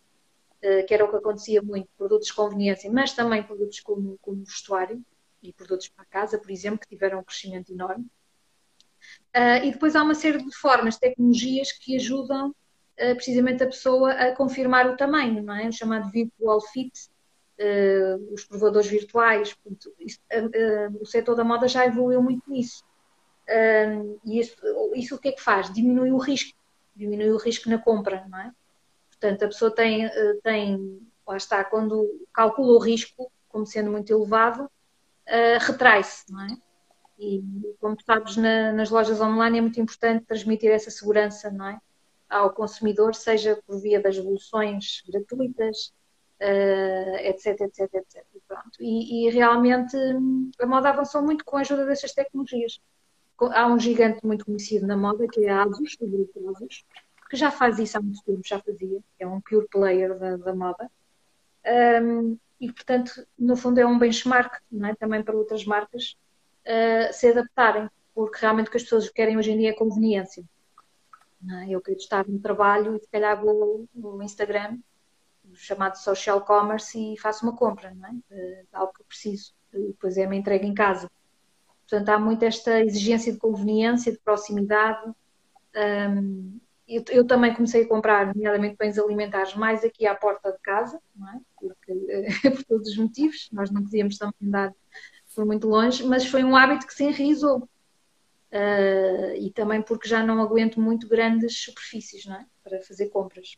eh, 0.62 0.84
que 0.84 0.93
era 0.93 1.06
o 1.06 1.10
que 1.10 1.18
acontecia 1.18 1.62
muito, 1.62 1.88
produtos 1.97 2.28
de 2.28 2.34
conveniência, 2.34 2.91
mas 2.91 3.14
também 3.14 3.43
produtos 3.43 3.82
como, 3.82 4.18
como 4.22 4.43
vestuário 4.43 5.03
e 5.43 5.53
produtos 5.53 5.89
para 5.89 6.06
casa, 6.06 6.39
por 6.39 6.49
exemplo, 6.49 6.80
que 6.80 6.88
tiveram 6.88 7.20
um 7.20 7.24
crescimento 7.24 7.72
enorme. 7.72 8.08
Uh, 9.36 9.64
e 9.64 9.72
depois 9.72 9.95
há 9.95 10.01
uma 10.01 10.16
série 10.16 10.43
de 10.43 10.56
formas, 10.58 10.97
tecnologias 10.97 11.72
que 11.72 11.95
ajudam 11.95 12.49
uh, 12.49 13.16
precisamente 13.16 13.62
a 13.64 13.68
pessoa 13.68 14.12
a 14.14 14.36
confirmar 14.36 14.89
o 14.89 14.97
tamanho, 14.97 15.43
não 15.43 15.53
é? 15.53 15.68
O 15.68 15.72
chamado 15.72 16.10
virtual 16.10 16.60
fit, 16.62 17.10
uh, 17.60 18.34
os 18.34 18.43
provadores 18.45 18.88
virtuais. 18.88 19.53
Portanto, 19.53 19.93
isso, 19.99 20.20
o 20.99 21.06
setor 21.06 21.36
da 21.36 21.43
moda 21.43 21.68
já 21.68 21.86
evoluiu 21.86 22.22
muito 22.22 22.49
nisso. 22.49 22.84
e 24.26 24.39
isso, 24.39 24.56
isso 24.95 25.16
o 25.16 25.20
que 25.20 25.30
é 25.30 25.32
que 25.32 25.41
faz? 25.41 25.72
Diminui 25.74 26.12
o 26.12 26.18
risco 26.18 26.58
diminui 26.95 27.30
o 27.32 27.38
risco 27.38 27.70
na 27.70 27.78
compra, 27.78 28.26
não 28.30 28.39
é? 28.39 28.53
Portanto, 29.10 29.43
a 29.43 29.47
pessoa 29.47 29.70
tem, 29.70 30.10
tem 30.41 31.01
lá 31.28 31.38
está, 31.38 31.64
quando 31.64 32.26
calcula 32.34 32.74
o 32.74 32.80
risco 32.80 33.32
como 33.49 33.66
sendo 33.66 33.89
muito 33.89 34.12
elevado, 34.12 34.66
uh, 34.66 35.60
retrai-se, 35.62 36.32
não 36.32 36.41
é? 36.41 36.58
E, 37.18 37.41
como 37.80 37.95
sabes, 38.06 38.36
na, 38.36 38.74
nas 38.74 38.89
lojas 38.89 39.22
online 39.22 39.58
é 39.58 39.62
muito 39.62 39.80
importante 39.80 40.26
transmitir 40.26 40.70
essa 40.72 40.91
segurança, 40.91 41.49
não 41.49 41.68
é? 41.68 41.80
Ao 42.30 42.53
consumidor, 42.53 43.16
seja 43.16 43.58
por 43.66 43.80
via 43.80 44.01
das 44.01 44.18
devoluções 44.18 45.01
gratuitas, 45.08 45.93
uh, 46.42 47.16
etc, 47.18 47.62
etc, 47.62 47.94
etc. 47.94 48.26
Pronto. 48.48 48.78
E, 48.80 49.28
e, 49.28 49.30
realmente 49.32 49.96
hum, 49.98 50.52
a 50.60 50.66
moda 50.66 50.90
avançou 50.90 51.22
muito 51.22 51.44
com 51.44 51.58
a 51.58 51.62
ajuda 51.62 51.86
dessas 51.86 52.14
tecnologias 52.14 52.80
há 53.40 53.68
um 53.68 53.80
gigante 53.80 54.26
muito 54.26 54.46
conhecido 54.46 54.88
na 54.88 54.96
moda, 54.96 55.28
que 55.28 55.46
é 55.46 55.50
a 55.50 55.64
Asus, 55.64 55.98
o 56.00 56.08
grupo 56.08 56.50
Asus, 56.52 56.86
porque 57.18 57.36
já 57.36 57.52
faz 57.52 57.80
isso 57.80 57.98
há 57.98 58.02
muito 58.02 58.24
tempo, 58.24 58.42
já 58.46 58.60
fazia, 58.60 59.00
é 59.20 59.28
um 59.28 59.42
pure 59.42 59.68
player 59.68 60.18
da, 60.18 60.38
da 60.38 60.56
moda. 60.56 60.90
Um, 62.02 62.38
e, 62.60 62.72
portanto, 62.72 63.28
no 63.38 63.56
fundo 63.58 63.80
é 63.80 63.86
um 63.86 64.00
benchmark 64.00 64.62
é? 64.84 64.96
também 64.96 65.24
para 65.24 65.36
outras 65.36 65.66
marcas 65.66 66.16
uh, 66.66 67.12
se 67.12 67.28
adaptarem, 67.28 67.90
porque 68.14 68.40
realmente 68.40 68.68
o 68.68 68.72
que 68.72 68.78
as 68.78 68.84
pessoas 68.84 69.10
querem 69.10 69.38
hoje 69.38 69.52
em 69.52 69.58
dia 69.58 69.72
é 69.72 69.74
conveniência. 69.74 70.44
É? 71.64 71.70
Eu 71.70 71.82
quero 71.82 71.98
estar 71.98 72.26
no 72.28 72.40
trabalho 72.40 72.96
e 72.96 73.00
se 73.00 73.08
calhar 73.10 73.40
vou 73.40 73.86
no 73.94 74.24
Instagram, 74.24 74.78
chamado 75.56 75.95
social 75.95 76.41
commerce, 76.41 76.97
e 76.97 77.18
faço 77.18 77.45
uma 77.45 77.56
compra, 77.56 77.93
não 77.93 78.08
é? 78.08 78.12
Uh, 78.12 78.68
algo 78.74 78.93
que 78.93 79.01
eu 79.01 79.06
preciso, 79.06 79.53
depois 79.72 80.18
é 80.18 80.26
uma 80.26 80.36
entrega 80.36 80.66
em 80.66 80.74
casa. 80.74 81.10
Portanto, 81.88 82.10
há 82.10 82.20
muito 82.20 82.43
esta 82.43 82.82
exigência 82.82 83.32
de 83.32 83.38
conveniência, 83.38 84.12
de 84.12 84.18
proximidade. 84.20 85.12
Um, 85.76 86.60
eu, 86.88 87.03
eu, 87.10 87.26
também 87.26 87.53
comecei 87.53 87.84
a 87.84 87.88
comprar, 87.88 88.28
nomeadamente 88.28 88.76
bens 88.78 88.97
alimentares, 88.97 89.56
mais 89.56 89.84
aqui 89.84 90.06
à 90.06 90.16
porta 90.16 90.51
de 90.51 90.60
casa, 90.60 90.99
é? 91.34 91.39
Porque, 91.58 91.93
por 92.56 92.64
todos 92.64 92.89
os 92.89 92.97
motivos, 92.97 93.49
nós 93.51 93.72
não 93.72 93.84
podíamos 93.84 94.18
também 94.18 94.36
andar 94.43 94.74
por 95.34 95.45
muito 95.45 95.68
longe, 95.68 96.03
mas 96.03 96.26
foi 96.26 96.43
um 96.43 96.56
hábito 96.56 96.88
que 96.88 96.93
se 96.93 97.03
enraizou. 97.03 97.68
Uh, 98.51 99.36
e 99.38 99.51
também 99.51 99.82
porque 99.82 100.08
já 100.08 100.24
não 100.24 100.41
aguento 100.41 100.80
muito 100.80 101.10
grandes 101.10 101.58
superfícies, 101.62 102.26
não 102.26 102.36
é? 102.36 102.45
Para 102.64 102.82
fazer 102.84 103.10
compras. 103.10 103.58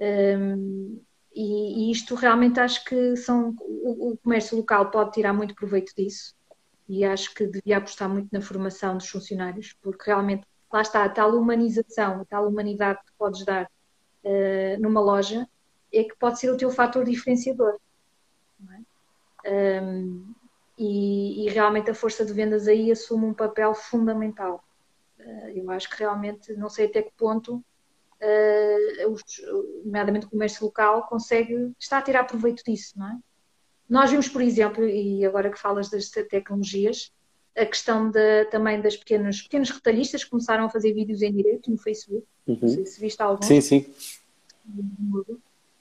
Um, 0.00 1.00
e, 1.34 1.88
e, 1.88 1.92
isto 1.92 2.14
realmente 2.14 2.58
acho 2.58 2.84
que 2.84 3.16
são, 3.16 3.54
o, 3.60 4.12
o 4.12 4.16
comércio 4.16 4.56
local 4.56 4.90
pode 4.90 5.12
tirar 5.12 5.32
muito 5.32 5.54
proveito 5.54 5.94
disso 5.94 6.34
e 6.88 7.04
acho 7.04 7.32
que 7.34 7.46
devia 7.46 7.76
apostar 7.76 8.08
muito 8.08 8.28
na 8.32 8.40
formação 8.40 8.96
dos 8.96 9.08
funcionários, 9.08 9.76
porque 9.80 10.10
realmente 10.10 10.44
lá 10.72 10.82
está, 10.82 11.04
a 11.04 11.08
tal 11.08 11.36
humanização, 11.36 12.20
a 12.20 12.24
tal 12.24 12.48
humanidade 12.48 12.98
que 13.06 13.12
podes 13.16 13.44
dar 13.44 13.70
uh, 14.24 14.80
numa 14.80 15.00
loja 15.00 15.48
é 15.92 16.02
que 16.02 16.16
pode 16.16 16.40
ser 16.40 16.50
o 16.50 16.56
teu 16.56 16.68
fator 16.70 17.04
diferenciador. 17.04 17.78
É? 19.44 19.80
Um, 19.80 20.34
e, 20.76 21.46
e, 21.46 21.48
realmente 21.48 21.90
a 21.90 21.94
força 21.94 22.24
de 22.24 22.32
vendas 22.32 22.66
aí 22.66 22.90
assume 22.90 23.26
um 23.26 23.34
papel 23.34 23.72
fundamental. 23.72 24.64
Uh, 25.18 25.48
eu 25.54 25.70
acho 25.70 25.88
que 25.88 25.98
realmente, 25.98 26.52
não 26.54 26.68
sei 26.68 26.86
até 26.86 27.02
que 27.02 27.12
ponto, 27.16 27.62
uh, 28.20 29.10
os, 29.10 29.22
nomeadamente 29.84 30.26
o 30.26 30.30
comércio 30.30 30.64
local, 30.64 31.06
consegue, 31.06 31.72
está 31.78 31.98
a 31.98 32.02
tirar 32.02 32.24
proveito 32.24 32.62
disso, 32.64 32.98
não 32.98 33.08
é? 33.08 33.18
Nós 33.88 34.10
vimos, 34.10 34.28
por 34.28 34.40
exemplo, 34.40 34.86
e 34.86 35.24
agora 35.24 35.50
que 35.50 35.58
falas 35.58 35.90
das 35.90 36.08
tecnologias, 36.08 37.12
a 37.56 37.66
questão 37.66 38.10
de, 38.10 38.44
também 38.46 38.80
das 38.80 38.96
pequenas, 38.96 39.42
pequenos 39.42 39.70
retalhistas 39.70 40.22
que 40.22 40.30
começaram 40.30 40.64
a 40.64 40.70
fazer 40.70 40.92
vídeos 40.92 41.22
em 41.22 41.32
direto 41.32 41.70
no 41.70 41.76
Facebook. 41.76 42.24
Uhum. 42.46 42.58
Não 42.62 42.68
sei 42.68 42.86
se 42.86 43.00
viste 43.00 43.20
alguns. 43.20 43.46
Sim, 43.46 43.60
sim. 43.60 43.86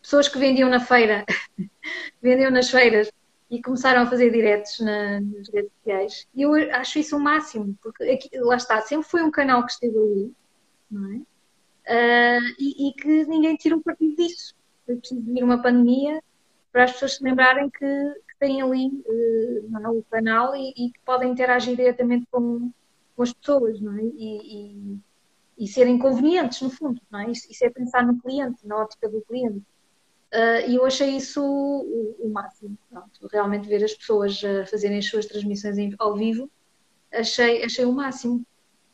Pessoas 0.02 0.28
que 0.28 0.40
vendiam 0.40 0.70
na 0.70 0.80
feira, 0.80 1.24
vendiam 2.22 2.50
nas 2.50 2.70
feiras 2.72 3.12
e 3.50 3.62
começaram 3.62 4.02
a 4.02 4.06
fazer 4.08 4.32
diretos 4.32 4.80
na, 4.80 5.22
nas 5.22 5.50
redes 5.50 5.72
sociais. 5.78 6.28
E 6.36 6.42
eu 6.42 6.54
acho 6.54 7.00
isso 7.00 7.16
o 7.18 7.20
máximo, 7.20 7.78
porque 7.82 8.04
aqui, 8.04 8.30
lá 8.40 8.56
está, 8.56 8.82
sempre 8.82 9.08
foi 9.08 9.24
um 9.24 9.32
canal 9.32 9.66
que 9.66 9.72
esteve 9.72 9.98
ali, 9.98 10.34
não 10.90 11.14
é? 11.14 11.22
Uh, 11.90 12.54
e, 12.60 12.90
e, 12.90 12.94
que 12.94 13.26
ninguém 13.26 13.56
tirou 13.56 13.82
partido 13.82 14.16
disso. 14.16 14.54
Foi 14.86 14.96
preciso 14.96 15.22
vir 15.22 15.44
uma 15.44 15.60
pandemia 15.60 16.22
para 16.72 16.84
as 16.84 16.92
pessoas 16.94 17.16
se 17.16 17.24
lembrarem 17.24 17.68
que, 17.70 18.14
têm 18.40 18.62
ali 18.62 18.88
uh, 18.88 19.92
o 19.92 20.04
canal 20.10 20.56
e, 20.56 20.70
e, 20.70 20.92
que 20.92 21.00
podem 21.06 21.32
interagir 21.32 21.76
diretamente 21.76 22.26
com, 22.32 22.72
com 23.16 23.24
as 23.24 23.34
pessoas, 23.34 23.80
não 23.82 23.98
é? 23.98 24.02
E, 24.02 24.14
e, 24.18 25.00
e, 25.58 25.68
serem 25.68 26.00
convenientes, 26.00 26.62
no 26.62 26.70
fundo, 26.70 27.02
não 27.12 27.20
é? 27.20 27.30
Isso, 27.30 27.52
isso, 27.52 27.66
é 27.66 27.70
pensar 27.70 28.06
no 28.06 28.20
cliente, 28.20 28.66
na 28.66 28.78
ótica 28.78 29.10
do 29.10 29.22
cliente. 29.22 29.62
Uh, 30.32 30.70
e 30.70 30.76
eu 30.76 30.86
achei 30.86 31.18
isso 31.18 31.44
o, 31.44 32.16
o 32.20 32.30
máximo. 32.30 32.78
Pronto, 32.90 33.28
realmente 33.32 33.68
ver 33.68 33.84
as 33.84 33.94
pessoas 33.94 34.42
uh, 34.42 34.66
fazerem 34.70 35.00
as 35.00 35.06
suas 35.06 35.26
transmissões 35.26 35.78
ao 36.00 36.16
vivo, 36.16 36.50
achei, 37.12 37.64
achei 37.64 37.84
o 37.84 37.92
máximo. 37.92 38.46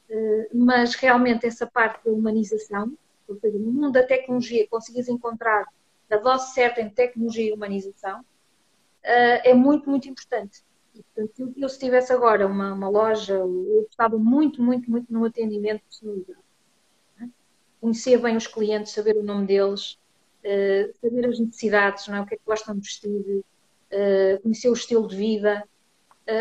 Uh, 0.10 0.46
mas 0.54 0.94
realmente 0.94 1.48
essa 1.48 1.66
parte 1.66 2.06
da 2.06 2.12
humanização, 2.12 2.96
porque 3.26 3.48
no 3.48 3.72
mundo 3.72 3.92
da 3.92 4.04
tecnologia 4.04 4.68
conseguis 4.68 5.08
encontrar 5.08 5.66
a 6.12 6.18
dose 6.18 6.54
certa 6.54 6.80
em 6.80 6.90
tecnologia 6.90 7.50
e 7.50 7.54
humanização, 7.54 8.20
uh, 8.20 8.24
é 9.04 9.54
muito, 9.54 9.90
muito 9.90 10.08
importante. 10.08 10.64
E, 10.94 11.02
portanto, 11.02 11.54
eu, 11.58 11.68
se 11.68 11.80
tivesse 11.80 12.14
agora 12.14 12.46
uma, 12.46 12.72
uma 12.74 12.88
loja, 12.88 13.34
eu 13.34 13.86
gostava 13.88 14.18
muito, 14.18 14.62
muito, 14.62 14.90
muito 14.90 15.12
no 15.12 15.26
atendimento 15.26 15.82
personalizado. 15.82 16.46
É? 17.20 17.26
Conhecer 17.82 18.18
bem 18.20 18.38
os 18.38 18.46
clientes, 18.46 18.94
saber 18.94 19.18
o 19.18 19.24
nome 19.24 19.48
deles, 19.48 19.98
uh, 20.44 20.94
saber 21.02 21.26
as 21.26 21.40
necessidades, 21.40 22.08
não 22.08 22.18
é? 22.18 22.22
o 22.22 22.26
que 22.28 22.36
é 22.36 22.38
que 22.38 22.46
gostam 22.46 22.76
de 22.76 22.82
vestir, 22.82 23.44
conhecer 24.44 24.70
o 24.70 24.74
estilo 24.74 25.08
de 25.08 25.16
vida. 25.16 25.64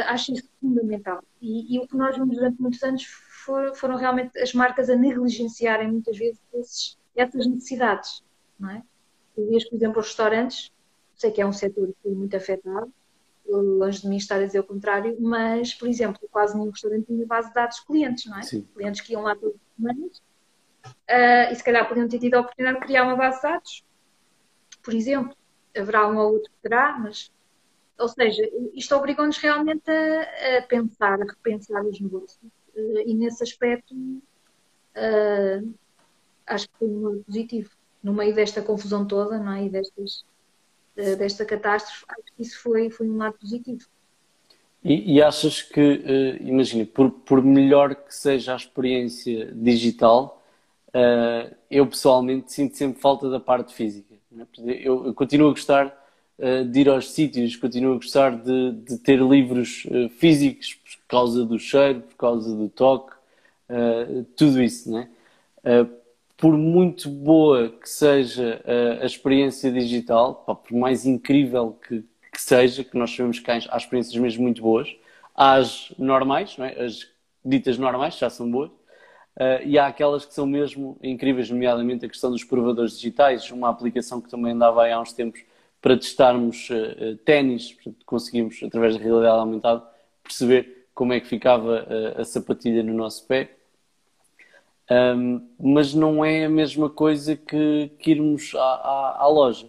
acho 0.08 0.32
isso 0.32 0.48
fundamental. 0.60 1.22
E, 1.40 1.74
e, 1.74 1.78
o 1.78 1.86
que 1.86 1.96
nós 1.96 2.16
vimos 2.16 2.36
durante 2.36 2.60
muitos 2.60 2.82
anos 2.82 3.04
for, 3.44 3.74
foram 3.76 3.96
realmente 3.96 4.38
as 4.38 4.52
marcas 4.52 4.88
a 4.90 4.96
negligenciarem 4.96 5.90
muitas 5.90 6.16
vezes 6.16 6.40
esses, 6.54 6.98
essas 7.14 7.46
necessidades. 7.46 8.24
Não 8.58 8.70
é? 8.70 8.82
Tu 9.34 9.46
vês, 9.48 9.68
por 9.68 9.76
exemplo, 9.76 10.00
os 10.00 10.06
restaurantes 10.06 10.72
sei 11.16 11.30
que 11.30 11.40
é 11.40 11.46
um 11.46 11.52
setor 11.52 11.88
que 11.88 11.96
foi 12.02 12.12
muito 12.12 12.36
afetado, 12.36 12.92
longe 13.46 14.00
de 14.02 14.08
mim 14.08 14.16
estar 14.16 14.36
a 14.36 14.46
dizer 14.46 14.60
o 14.60 14.64
contrário, 14.64 15.16
mas, 15.20 15.74
por 15.74 15.88
exemplo, 15.88 16.20
quase 16.30 16.56
nenhum 16.56 16.70
restaurante 16.70 17.06
tinha 17.06 17.26
base 17.26 17.48
de 17.48 17.54
dados 17.54 17.76
de 17.76 17.86
clientes, 17.86 18.26
não 18.26 18.38
é? 18.38 18.42
Sim. 18.42 18.66
Clientes 18.74 19.00
que 19.00 19.12
iam 19.12 19.22
lá 19.22 19.36
todas 19.36 19.54
as 19.54 19.76
semanas 19.76 20.22
uh, 20.86 21.52
e 21.52 21.54
se 21.54 21.62
calhar 21.62 21.86
podiam 21.88 22.08
ter 22.08 22.18
tido 22.18 22.34
a 22.34 22.40
oportunidade 22.40 22.80
de 22.80 22.86
criar 22.86 23.04
uma 23.04 23.16
base 23.16 23.36
de 23.36 23.42
dados, 23.42 23.84
por 24.82 24.94
exemplo. 24.94 25.36
Haverá 25.76 26.08
um 26.08 26.16
ou 26.16 26.34
outro 26.34 26.50
que 26.52 26.58
terá, 26.62 26.96
mas. 26.98 27.32
Ou 27.98 28.08
seja, 28.08 28.42
isto 28.74 28.94
obrigou-nos 28.94 29.38
realmente 29.38 29.88
a, 29.88 30.58
a, 30.58 30.62
pensar, 30.62 31.20
a 31.20 31.24
repensar 31.24 31.84
os 31.84 32.00
negócios. 32.00 32.40
Uh, 32.76 33.00
e 33.06 33.14
nesse 33.14 33.42
aspecto, 33.42 33.94
uh, 33.94 35.74
acho 36.46 36.68
que 36.68 36.78
foi 36.78 36.88
um 36.88 37.00
modo 37.00 37.24
positivo. 37.24 37.70
No 38.02 38.12
meio 38.12 38.34
desta 38.34 38.60
confusão 38.62 39.06
toda, 39.06 39.38
não 39.38 39.52
é? 39.52 39.64
E 39.64 39.70
destas 39.70 40.24
desta 40.94 41.44
catástrofe, 41.44 42.04
acho 42.08 42.36
que 42.36 42.42
isso 42.42 42.62
foi, 42.62 42.88
foi 42.88 43.08
um 43.08 43.16
lado 43.16 43.36
positivo. 43.36 43.84
E, 44.84 45.14
e 45.14 45.22
achas 45.22 45.62
que, 45.62 45.80
uh, 45.80 46.46
imagina, 46.46 46.84
por, 46.84 47.10
por 47.10 47.42
melhor 47.42 47.94
que 47.94 48.14
seja 48.14 48.52
a 48.52 48.56
experiência 48.56 49.50
digital, 49.52 50.44
uh, 50.88 51.54
eu 51.70 51.86
pessoalmente 51.86 52.52
sinto 52.52 52.76
sempre 52.76 53.00
falta 53.00 53.30
da 53.30 53.40
parte 53.40 53.74
física. 53.74 54.14
É? 54.14 54.42
Eu, 54.86 55.06
eu, 55.06 55.14
continuo 55.14 55.48
a 55.48 55.52
gostar 55.52 56.03
uh, 56.38 56.64
de 56.64 56.80
ir 56.80 56.88
aos 56.88 57.10
sítios, 57.12 57.56
continuo 57.56 57.92
a 57.92 57.96
gostar 57.96 58.36
de, 58.36 58.72
de 58.72 58.98
ter 58.98 59.20
livros 59.20 59.86
físicos 60.18 60.74
por 60.74 61.06
causa 61.08 61.44
do 61.44 61.58
cheiro, 61.58 62.00
por 62.00 62.16
causa 62.16 62.54
do 62.54 62.68
toque, 62.68 63.12
tudo 64.36 64.62
isso, 64.62 64.90
não 64.90 64.98
é? 64.98 65.08
por 66.36 66.58
muito 66.58 67.08
boa 67.08 67.70
que 67.70 67.88
seja 67.88 68.62
a, 69.00 69.06
experiência 69.06 69.70
digital, 69.70 70.34
pá, 70.46 70.54
por 70.54 70.76
mais 70.76 71.06
incrível 71.06 71.78
que, 71.86 72.04
que, 72.32 72.42
seja, 72.42 72.82
que 72.84 72.98
nós 72.98 73.14
sabemos 73.14 73.38
que 73.38 73.50
há, 73.50 73.54
há, 73.70 73.76
experiências 73.76 74.16
mesmo 74.16 74.42
muito 74.42 74.60
boas, 74.60 74.94
há 75.34 75.54
as 75.54 75.92
normais, 75.98 76.56
é? 76.58 76.84
as 76.84 77.08
ditas 77.44 77.78
normais, 77.78 78.18
já 78.18 78.28
são 78.28 78.50
boas, 78.50 78.70
uh, 78.70 79.64
e 79.64 79.78
há 79.78 79.86
aquelas 79.86 80.24
que 80.24 80.34
são 80.34 80.46
mesmo 80.46 80.98
incríveis, 81.02 81.48
nomeadamente 81.48 82.04
a 82.04 82.08
questão 82.08 82.30
dos 82.30 82.44
provadores 82.44 82.96
digitais, 82.96 83.50
uma 83.50 83.70
aplicação 83.70 84.20
que 84.20 84.28
também 84.28 84.52
andava 84.52 84.86
há 84.86 85.00
uns 85.00 85.12
tempos 85.12 85.40
para 85.84 85.98
testarmos 85.98 86.70
uh, 86.70 87.14
ténis, 87.26 87.76
conseguimos, 88.06 88.58
através 88.62 88.96
da 88.96 89.02
realidade 89.02 89.38
aumentada, 89.38 89.84
perceber 90.22 90.86
como 90.94 91.12
é 91.12 91.20
que 91.20 91.26
ficava 91.26 91.82
uh, 91.84 92.22
a 92.22 92.24
sapatilha 92.24 92.82
no 92.82 92.94
nosso 92.94 93.26
pé 93.26 93.50
um, 94.90 95.46
mas 95.58 95.94
não 95.94 96.24
é 96.24 96.44
a 96.44 96.48
mesma 96.48 96.88
coisa 96.90 97.36
que, 97.36 97.90
que 97.98 98.12
irmos 98.12 98.54
à, 98.54 98.58
à, 98.58 99.16
à, 99.22 99.26
loja. 99.28 99.66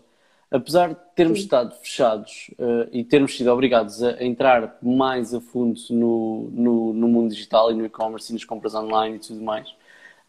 Apesar 0.51 0.89
de 0.89 0.97
termos 1.15 1.39
Sim. 1.39 1.43
estado 1.45 1.75
fechados 1.75 2.51
uh, 2.59 2.87
e 2.91 3.03
termos 3.03 3.35
sido 3.35 3.51
obrigados 3.51 4.01
a, 4.01 4.23
entrar 4.23 4.77
mais 4.81 5.33
a 5.33 5.41
fundo 5.41 5.79
no, 5.89 6.49
no, 6.51 6.93
no 6.93 7.07
mundo 7.07 7.29
digital 7.31 7.71
e 7.71 7.75
no 7.75 7.85
e-commerce 7.85 8.31
e 8.31 8.33
nas 8.33 8.45
compras 8.45 8.73
online 8.73 9.17
e 9.17 9.19
tudo 9.19 9.41
mais, 9.41 9.69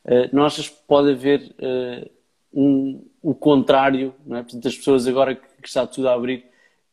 uh, 0.05 0.29
não 0.33 0.45
achas 0.45 0.69
que 0.69 0.79
pode 0.87 1.13
haver 1.13 1.55
uh, 1.61 2.11
um, 2.53 3.05
o 3.23 3.35
contrário? 3.35 4.15
Não 4.25 4.39
é? 4.39 4.43
Portanto, 4.43 4.67
as 4.67 4.77
pessoas 4.77 5.07
agora 5.07 5.35
que, 5.35 5.47
que 5.67 5.71
está 5.71 5.85
tudo 5.85 6.09
a 6.09 6.15
abrir 6.15 6.45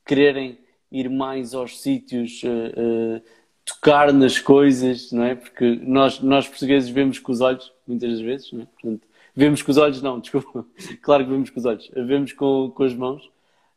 quererem 0.03 0.57
ir 0.91 1.07
mais 1.09 1.53
aos 1.53 1.79
sítios 1.79 2.41
tocar 3.63 4.11
nas 4.11 4.39
coisas, 4.39 5.11
não 5.11 5.23
é? 5.23 5.35
Porque 5.35 5.79
nós, 5.83 6.19
nós 6.19 6.47
portugueses 6.47 6.89
vemos 6.89 7.19
com 7.19 7.31
os 7.31 7.39
olhos, 7.39 7.71
muitas 7.87 8.11
das 8.11 8.21
vezes, 8.21 8.51
não 8.51 8.61
é? 8.61 8.65
Portanto, 8.65 9.07
vemos 9.35 9.61
com 9.61 9.71
os 9.71 9.77
olhos, 9.77 10.01
não, 10.01 10.19
desculpa, 10.19 10.65
claro 11.01 11.23
que 11.23 11.29
vemos 11.29 11.49
com 11.49 11.59
os 11.59 11.65
olhos, 11.65 11.91
vemos 11.93 12.33
com, 12.33 12.71
com 12.71 12.83
as 12.83 12.93
mãos. 12.93 13.31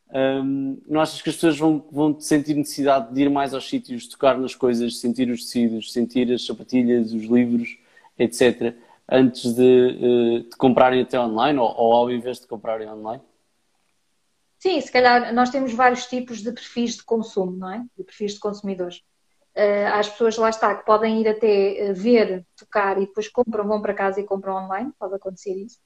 Um, 0.09 0.81
não 0.87 1.01
achas 1.01 1.21
que 1.21 1.29
as 1.29 1.35
pessoas 1.35 1.57
vão, 1.57 1.85
vão 1.91 2.19
sentir 2.19 2.55
necessidade 2.55 3.13
de 3.13 3.21
ir 3.21 3.29
mais 3.29 3.53
aos 3.53 3.67
sítios, 3.67 4.07
tocar 4.07 4.37
nas 4.37 4.55
coisas, 4.55 4.99
sentir 4.99 5.29
os 5.29 5.45
tecidos, 5.45 5.91
sentir 5.91 6.31
as 6.31 6.45
sapatilhas, 6.45 7.11
os 7.13 7.23
livros, 7.23 7.77
etc., 8.17 8.73
antes 9.09 9.53
de, 9.53 10.43
de 10.43 10.55
comprarem 10.57 11.01
até 11.01 11.19
online 11.19 11.59
ou, 11.59 11.73
ou 11.77 11.93
ao 11.93 12.11
invés 12.11 12.39
de 12.39 12.47
comprarem 12.47 12.89
online? 12.89 13.21
Sim, 14.67 14.81
se 14.81 14.91
calhar 14.91 15.33
nós 15.33 15.49
temos 15.49 15.71
vários 15.73 16.07
tipos 16.07 16.41
de 16.41 16.51
perfis 16.51 16.97
de 16.97 17.03
consumo, 17.05 17.55
não 17.55 17.71
é? 17.71 17.85
De 17.97 18.03
perfis 18.03 18.33
de 18.33 18.39
consumidores. 18.41 18.97
Uh, 19.55 19.87
as 19.93 20.09
pessoas 20.09 20.35
lá 20.35 20.49
está 20.49 20.75
que 20.75 20.85
podem 20.85 21.21
ir 21.21 21.27
até 21.29 21.93
ver, 21.93 22.45
tocar 22.53 23.01
e 23.01 23.05
depois 23.05 23.29
compram, 23.29 23.65
vão 23.65 23.81
para 23.81 23.93
casa 23.93 24.19
e 24.19 24.25
compram 24.25 24.57
online, 24.65 24.91
pode 24.99 25.15
acontecer 25.15 25.55
isso. 25.55 25.79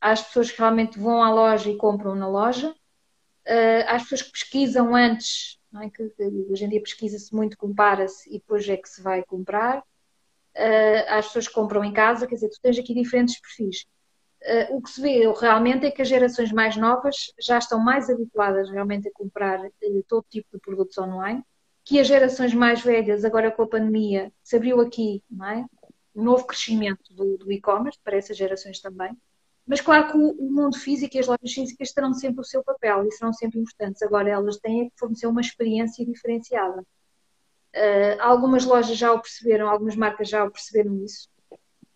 Há 0.00 0.12
as 0.12 0.22
pessoas 0.22 0.50
que 0.50 0.58
realmente 0.58 0.98
vão 0.98 1.22
à 1.22 1.30
loja 1.30 1.68
e 1.68 1.76
compram 1.76 2.14
na 2.14 2.26
loja. 2.26 2.70
Uh, 2.70 3.84
há 3.86 3.96
as 3.96 4.04
pessoas 4.04 4.22
que 4.22 4.32
pesquisam 4.32 4.96
antes, 4.96 5.60
é? 5.82 5.90
que, 5.90 6.10
hoje 6.50 6.64
em 6.64 6.70
dia 6.70 6.80
pesquisa-se 6.80 7.34
muito, 7.34 7.58
compara-se 7.58 8.30
e 8.30 8.38
depois 8.38 8.66
é 8.66 8.78
que 8.78 8.88
se 8.88 9.02
vai 9.02 9.22
comprar. 9.22 9.84
Há 11.06 11.18
as 11.18 11.26
pessoas 11.26 11.48
que 11.48 11.54
compram 11.54 11.84
em 11.84 11.92
casa, 11.92 12.26
quer 12.26 12.36
dizer, 12.36 12.48
tu 12.48 12.58
tens 12.62 12.78
aqui 12.78 12.94
diferentes 12.94 13.38
perfis. 13.38 13.84
Uh, 14.44 14.76
o 14.76 14.82
que 14.82 14.90
se 14.90 15.00
vê 15.00 15.32
realmente 15.40 15.86
é 15.86 15.90
que 15.90 16.02
as 16.02 16.08
gerações 16.08 16.50
mais 16.50 16.76
novas 16.76 17.32
já 17.40 17.58
estão 17.58 17.78
mais 17.78 18.10
habituadas 18.10 18.68
realmente 18.70 19.06
a 19.06 19.12
comprar 19.12 19.60
uh, 19.60 20.04
todo 20.08 20.26
tipo 20.28 20.48
de 20.52 20.58
produtos 20.58 20.98
online, 20.98 21.44
que 21.84 22.00
as 22.00 22.08
gerações 22.08 22.52
mais 22.52 22.80
velhas, 22.80 23.24
agora 23.24 23.52
com 23.52 23.62
a 23.62 23.68
pandemia, 23.68 24.32
se 24.42 24.56
abriu 24.56 24.80
aqui 24.80 25.22
não 25.30 25.46
é? 25.46 25.64
um 26.14 26.24
novo 26.24 26.44
crescimento 26.44 27.12
do, 27.12 27.38
do 27.38 27.52
e-commerce 27.52 27.98
para 28.02 28.16
essas 28.16 28.36
gerações 28.36 28.80
também. 28.80 29.16
Mas 29.66 29.80
claro 29.80 30.10
que 30.10 30.16
o, 30.16 30.50
mundo 30.50 30.76
físico 30.76 31.16
e 31.16 31.20
as 31.20 31.26
lojas 31.26 31.52
físicas 31.52 31.92
terão 31.92 32.12
sempre 32.12 32.40
o 32.40 32.44
seu 32.44 32.64
papel 32.64 33.06
e 33.06 33.12
serão 33.12 33.32
sempre 33.32 33.60
importantes. 33.60 34.02
Agora 34.02 34.28
elas 34.28 34.56
têm 34.58 34.90
que 34.90 34.98
fornecer 34.98 35.26
uma 35.26 35.40
experiência 35.40 36.04
diferenciada. 36.04 36.80
Uh, 37.74 38.20
algumas 38.20 38.64
lojas 38.64 38.98
já 38.98 39.12
o 39.12 39.20
perceberam, 39.20 39.68
algumas 39.68 39.96
marcas 39.96 40.28
já 40.28 40.44
o 40.44 40.50
perceberam 40.50 41.02
isso. 41.04 41.28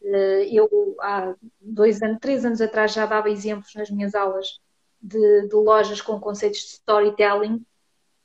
Uh, 0.07 0.47
eu 0.53 0.97
há 1.01 1.35
dois 1.61 2.01
anos, 2.01 2.19
três 2.21 2.45
anos 2.45 2.61
atrás 2.61 2.93
já 2.93 3.05
dava 3.07 3.29
exemplos 3.29 3.75
nas 3.75 3.91
minhas 3.91 4.15
aulas 4.15 4.61
de, 5.03 5.49
de 5.49 5.55
lojas 5.55 6.01
com 6.01 6.21
conceitos 6.21 6.61
de 6.61 6.67
storytelling 6.67 7.65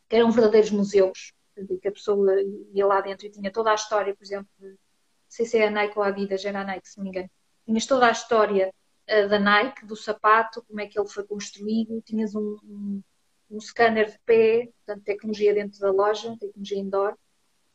que 0.07 0.15
eram 0.15 0.31
verdadeiros 0.31 0.69
museus, 0.69 1.33
que 1.81 1.87
a 1.87 1.91
pessoa 1.91 2.35
ia 2.73 2.85
lá 2.85 3.01
dentro 3.01 3.25
e 3.25 3.31
tinha 3.31 3.51
toda 3.51 3.71
a 3.71 3.75
história, 3.75 4.13
por 4.15 4.23
exemplo, 4.23 4.47
de, 4.59 4.67
não 4.67 4.77
sei 5.27 5.45
se 5.45 5.57
é 5.57 5.67
a 5.67 5.71
Nike 5.71 5.97
ou 5.97 6.03
a 6.03 6.07
Adidas, 6.07 6.45
era 6.45 6.61
a 6.61 6.63
Nike, 6.63 6.87
se 6.87 7.01
me 7.01 7.09
engano, 7.09 7.29
tinhas 7.65 7.85
toda 7.85 8.07
a 8.07 8.11
história 8.11 8.71
da 9.29 9.39
Nike, 9.39 9.85
do 9.85 9.95
sapato, 9.95 10.63
como 10.67 10.79
é 10.79 10.87
que 10.87 10.99
ele 10.99 11.07
foi 11.07 11.23
construído, 11.23 12.01
tinhas 12.01 12.35
um, 12.35 12.57
um, 12.63 13.01
um 13.49 13.59
scanner 13.59 14.11
de 14.11 14.19
pé, 14.25 14.69
portanto, 14.77 15.03
tecnologia 15.03 15.53
dentro 15.53 15.79
da 15.79 15.91
loja, 15.91 16.35
tecnologia 16.39 16.77
indoor, 16.77 17.17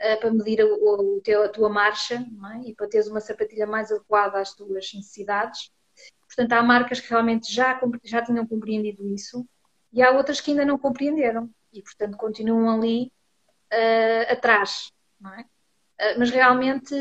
uh, 0.00 0.20
para 0.20 0.30
medir 0.30 0.62
o, 0.64 1.16
o 1.16 1.20
teu, 1.20 1.44
a 1.44 1.48
tua 1.48 1.68
marcha 1.68 2.14
é? 2.14 2.68
e 2.68 2.74
para 2.74 2.88
teres 2.88 3.08
uma 3.08 3.20
sapatilha 3.20 3.66
mais 3.66 3.90
adequada 3.90 4.40
às 4.40 4.54
tuas 4.54 4.92
necessidades. 4.94 5.70
Portanto, 6.26 6.52
há 6.52 6.62
marcas 6.62 7.00
que 7.00 7.10
realmente 7.10 7.52
já, 7.52 7.80
já 8.04 8.22
tinham 8.22 8.46
compreendido 8.46 9.06
isso 9.08 9.46
e 9.92 10.02
há 10.02 10.10
outras 10.10 10.40
que 10.40 10.50
ainda 10.50 10.64
não 10.64 10.78
compreenderam 10.78 11.50
e, 11.72 11.82
portanto, 11.82 12.16
continuam 12.16 12.70
ali 12.70 13.12
uh, 13.72 14.32
atrás. 14.32 14.92
É? 15.38 15.44
Ah, 15.98 16.14
mas 16.18 16.30
realmente 16.30 16.94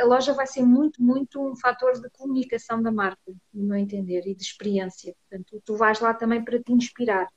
a 0.00 0.04
loja 0.04 0.32
vai 0.32 0.46
ser 0.46 0.62
muito, 0.62 1.00
muito 1.00 1.40
um 1.40 1.56
fator 1.56 1.92
de 2.00 2.10
comunicação 2.10 2.82
da 2.82 2.90
marca, 2.90 3.32
no 3.54 3.64
meu 3.64 3.76
entender, 3.76 4.26
e 4.26 4.34
de 4.34 4.42
experiência. 4.42 5.14
Portanto, 5.20 5.62
tu 5.64 5.76
vais 5.76 6.00
lá 6.00 6.12
também 6.12 6.44
para 6.44 6.60
te 6.60 6.72
inspirar. 6.72 7.28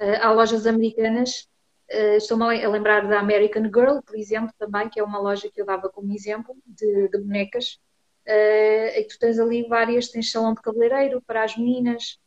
É? 0.00 0.16
Ah, 0.18 0.28
há 0.28 0.32
lojas 0.32 0.66
americanas, 0.66 1.48
ah, 1.90 2.16
estou-me 2.16 2.64
a 2.64 2.68
lembrar 2.68 3.06
da 3.06 3.18
American 3.20 3.64
Girl, 3.64 4.00
por 4.04 4.16
exemplo, 4.16 4.52
também, 4.58 4.88
que 4.88 5.00
é 5.00 5.04
uma 5.04 5.18
loja 5.18 5.50
que 5.50 5.60
eu 5.60 5.66
dava 5.66 5.88
como 5.88 6.12
exemplo, 6.12 6.56
de, 6.66 7.08
de 7.08 7.18
bonecas, 7.18 7.80
e 8.26 9.04
tu 9.04 9.18
tens 9.18 9.38
ali 9.38 9.66
várias, 9.66 10.08
tens 10.08 10.30
salão 10.30 10.52
de 10.52 10.60
cabeleireiro 10.60 11.22
para 11.22 11.44
as 11.44 11.56
meninas, 11.56 12.18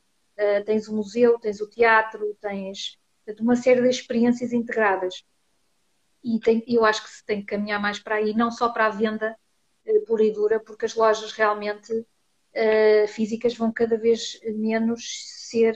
tens 0.65 0.87
o 0.87 0.95
museu, 0.95 1.37
tens 1.37 1.61
o 1.61 1.69
teatro, 1.69 2.35
tens 2.41 2.97
uma 3.39 3.55
série 3.55 3.81
de 3.81 3.89
experiências 3.89 4.51
integradas. 4.51 5.23
E 6.23 6.39
tem, 6.39 6.63
eu 6.67 6.85
acho 6.85 7.03
que 7.03 7.09
se 7.09 7.25
tem 7.25 7.39
que 7.39 7.47
caminhar 7.47 7.81
mais 7.81 7.99
para 7.99 8.15
aí, 8.15 8.33
não 8.33 8.51
só 8.51 8.69
para 8.69 8.85
a 8.85 8.89
venda 8.89 9.35
uh, 9.85 10.05
pura 10.05 10.23
e 10.23 10.31
dura, 10.31 10.59
porque 10.59 10.85
as 10.85 10.95
lojas 10.95 11.31
realmente 11.31 11.91
uh, 11.93 13.07
físicas 13.07 13.55
vão 13.55 13.71
cada 13.71 13.97
vez 13.97 14.39
menos 14.43 15.01
ser 15.49 15.75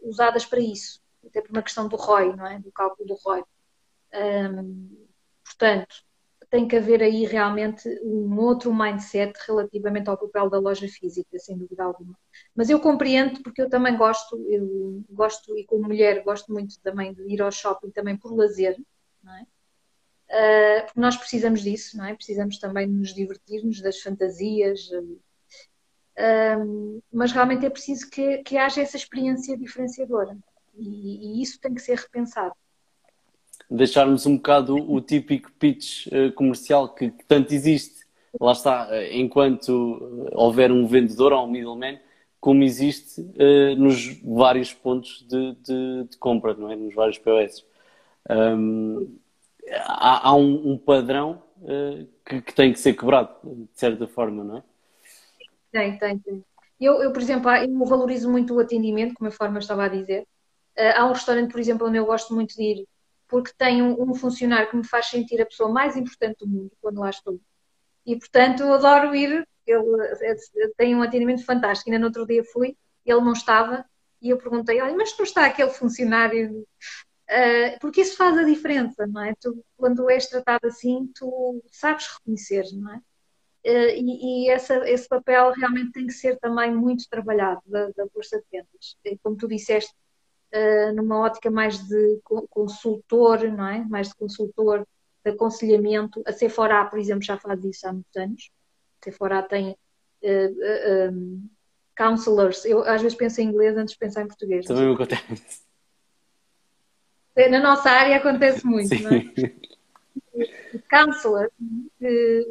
usadas 0.00 0.46
para 0.46 0.60
isso, 0.60 1.02
até 1.26 1.40
por 1.40 1.50
uma 1.50 1.62
questão 1.62 1.88
do 1.88 1.96
ROI, 1.96 2.34
não 2.36 2.46
é? 2.46 2.58
do 2.58 2.72
cálculo 2.72 3.06
do 3.06 3.14
ROI. 3.14 3.44
Um, 4.14 5.06
portanto, 5.44 5.94
tem 6.50 6.68
que 6.68 6.76
haver 6.76 7.02
aí 7.02 7.26
realmente 7.26 7.88
um 8.02 8.38
outro 8.38 8.72
mindset 8.72 9.36
relativamente 9.46 10.08
ao 10.08 10.16
papel 10.16 10.48
da 10.48 10.58
loja 10.58 10.86
física, 10.86 11.36
sem 11.38 11.58
dúvida 11.58 11.82
alguma. 11.82 12.16
Mas 12.54 12.70
eu 12.70 12.78
compreendo 12.78 13.42
porque 13.42 13.62
eu 13.62 13.68
também 13.68 13.96
gosto, 13.96 14.36
eu 14.48 15.02
gosto 15.10 15.58
e 15.58 15.64
como 15.64 15.84
mulher 15.84 16.22
gosto 16.22 16.52
muito 16.52 16.80
também 16.80 17.12
de 17.12 17.22
ir 17.22 17.42
ao 17.42 17.50
shopping 17.50 17.90
também 17.90 18.16
por 18.16 18.32
lazer, 18.32 18.76
não 19.22 19.34
é? 19.34 19.42
uh, 20.30 20.86
nós 20.94 21.16
precisamos 21.16 21.60
disso, 21.60 21.96
não 21.96 22.04
é? 22.04 22.14
Precisamos 22.14 22.58
também 22.58 22.86
nos 22.86 23.12
divertirmos 23.12 23.80
das 23.80 24.00
fantasias, 24.00 24.88
mas 27.12 27.32
realmente 27.32 27.66
é 27.66 27.70
preciso 27.70 28.08
que, 28.08 28.38
que 28.44 28.56
haja 28.56 28.80
essa 28.80 28.96
experiência 28.96 29.58
diferenciadora 29.58 30.38
e, 30.76 31.38
e, 31.38 31.42
isso 31.42 31.60
tem 31.60 31.74
que 31.74 31.80
ser 31.80 31.98
repensado. 31.98 32.54
Deixarmos 33.70 34.26
um 34.26 34.36
bocado 34.36 34.76
o, 34.76 35.00
típico 35.00 35.50
pitch 35.52 36.06
uh, 36.06 36.32
comercial 36.32 36.94
que, 36.94 37.10
que, 37.10 37.24
tanto 37.24 37.54
existe, 37.54 38.04
lá 38.40 38.52
está, 38.52 38.88
enquanto 39.12 40.28
houver 40.32 40.70
um 40.70 40.86
vendedor 40.86 41.32
ou 41.32 41.44
um 41.44 41.50
middleman, 41.50 41.98
como 42.40 42.62
existe 42.62 43.22
nos 43.78 44.20
vários 44.22 44.70
pontos 44.74 45.24
de, 45.26 45.54
de, 45.62 46.04
de, 46.10 46.16
compra, 46.18 46.52
não 46.52 46.70
é? 46.70 46.76
Nos 46.76 46.94
vários 46.94 47.16
POS. 47.16 47.64
Um, 48.28 49.18
há, 49.70 50.28
há 50.28 50.34
um, 50.34 50.72
um, 50.72 50.78
padrão 50.78 51.42
uh, 51.62 52.06
que, 52.24 52.42
que, 52.42 52.54
tem 52.54 52.72
que 52.72 52.78
ser 52.78 52.94
quebrado, 52.94 53.34
de 53.42 53.68
certa 53.72 54.06
forma, 54.06 54.44
não 54.44 54.58
é? 54.58 54.62
Tem, 55.72 55.98
tem, 55.98 56.18
tem. 56.18 56.44
Eu, 56.80 57.02
eu 57.02 57.12
por 57.12 57.22
exemplo, 57.22 57.50
eu 57.50 57.86
valorizo 57.86 58.30
muito 58.30 58.54
o 58.54 58.60
atendimento, 58.60 59.14
como 59.14 59.28
a 59.28 59.32
forma 59.32 59.58
estava 59.58 59.84
a 59.84 59.88
dizer. 59.88 60.26
Uh, 60.76 60.92
há 60.96 61.06
um 61.06 61.12
restaurante, 61.12 61.50
por 61.50 61.60
exemplo, 61.60 61.86
onde 61.86 61.98
eu 61.98 62.06
gosto 62.06 62.34
muito 62.34 62.56
de 62.56 62.62
ir, 62.62 62.88
porque 63.28 63.52
tem 63.56 63.82
um, 63.82 64.14
funcionário 64.14 64.68
que 64.68 64.76
me 64.76 64.86
faz 64.86 65.06
sentir 65.06 65.40
a 65.40 65.46
pessoa 65.46 65.68
mais 65.68 65.96
importante 65.96 66.38
do 66.40 66.48
mundo 66.48 66.72
quando 66.80 67.00
lá 67.00 67.10
estou. 67.10 67.40
E, 68.06 68.16
portanto, 68.16 68.62
eu 68.62 68.74
adoro 68.74 69.14
ir. 69.14 69.46
Ele 69.66 70.02
eh, 70.20 70.36
tem 70.76 70.94
um 70.94 71.02
atendimento 71.02 71.44
fantástico. 71.44 71.88
Ainda 71.88 72.00
no 72.00 72.06
outro 72.06 72.26
dia 72.26 72.44
fui, 72.44 72.76
ele 73.04 73.20
não 73.20 73.32
estava, 73.32 73.84
e 74.20 74.28
eu 74.28 74.36
perguntei: 74.36 74.80
Olha, 74.80 74.94
mas 74.94 75.16
não 75.16 75.24
está 75.24 75.46
aquele 75.46 75.70
funcionário 75.70 76.66
porque 77.80 78.02
isso 78.02 78.16
faz 78.16 78.36
a 78.36 78.44
diferença, 78.44 79.06
não 79.06 79.22
é? 79.22 79.34
Tu, 79.40 79.64
quando 79.76 80.08
és 80.10 80.26
tratado 80.26 80.66
assim, 80.66 81.10
tu 81.14 81.62
sabes 81.72 82.06
reconhecer, 82.18 82.64
não 82.74 82.94
é? 82.94 82.96
Uh, 83.66 83.96
e, 83.96 84.44
e 84.44 84.50
essa, 84.50 84.88
esse 84.88 85.08
papel 85.08 85.52
realmente 85.52 85.92
tem 85.92 86.06
que 86.06 86.12
ser 86.12 86.38
também 86.38 86.74
muito 86.74 87.08
trabalhado 87.08 87.62
da, 87.64 87.88
da 87.90 88.06
Força 88.12 88.38
de 88.38 88.44
Vendas. 88.52 88.96
Como 89.22 89.36
tu 89.36 89.48
disseste, 89.48 89.94
uh, 90.54 90.94
numa 90.94 91.18
ótica 91.18 91.50
mais 91.50 91.78
de 91.78 92.20
consultor, 92.48 93.42
não 93.50 93.66
é? 93.66 93.84
Mais 93.84 94.08
de 94.08 94.14
consultor, 94.14 94.86
de 95.24 95.30
aconselhamento. 95.30 96.22
A 96.26 96.32
Sephora, 96.32 96.84
por 96.86 96.98
exemplo, 96.98 97.22
já 97.22 97.36
faz 97.36 97.62
isso 97.64 97.88
há 97.88 97.92
muitos 97.92 98.16
anos. 98.16 98.50
A 99.00 99.04
Sephora 99.04 99.42
tem 99.42 99.76
um, 101.12 101.48
counselors. 101.96 102.64
Eu 102.64 102.82
às 102.84 103.02
vezes 103.02 103.16
penso 103.16 103.40
em 103.40 103.48
inglês 103.48 103.76
antes 103.76 103.92
de 103.94 103.98
pensar 103.98 104.22
em 104.22 104.28
português. 104.28 104.66
Também 104.66 104.86
me 104.86 104.94
acontece. 104.94 105.64
Na 107.50 107.60
nossa 107.60 107.90
área 107.90 108.16
acontece 108.16 108.64
muito, 108.64 108.94
Sim. 108.96 109.02
não 109.02 109.12
é? 109.12 109.24
Counselor, 110.90 111.50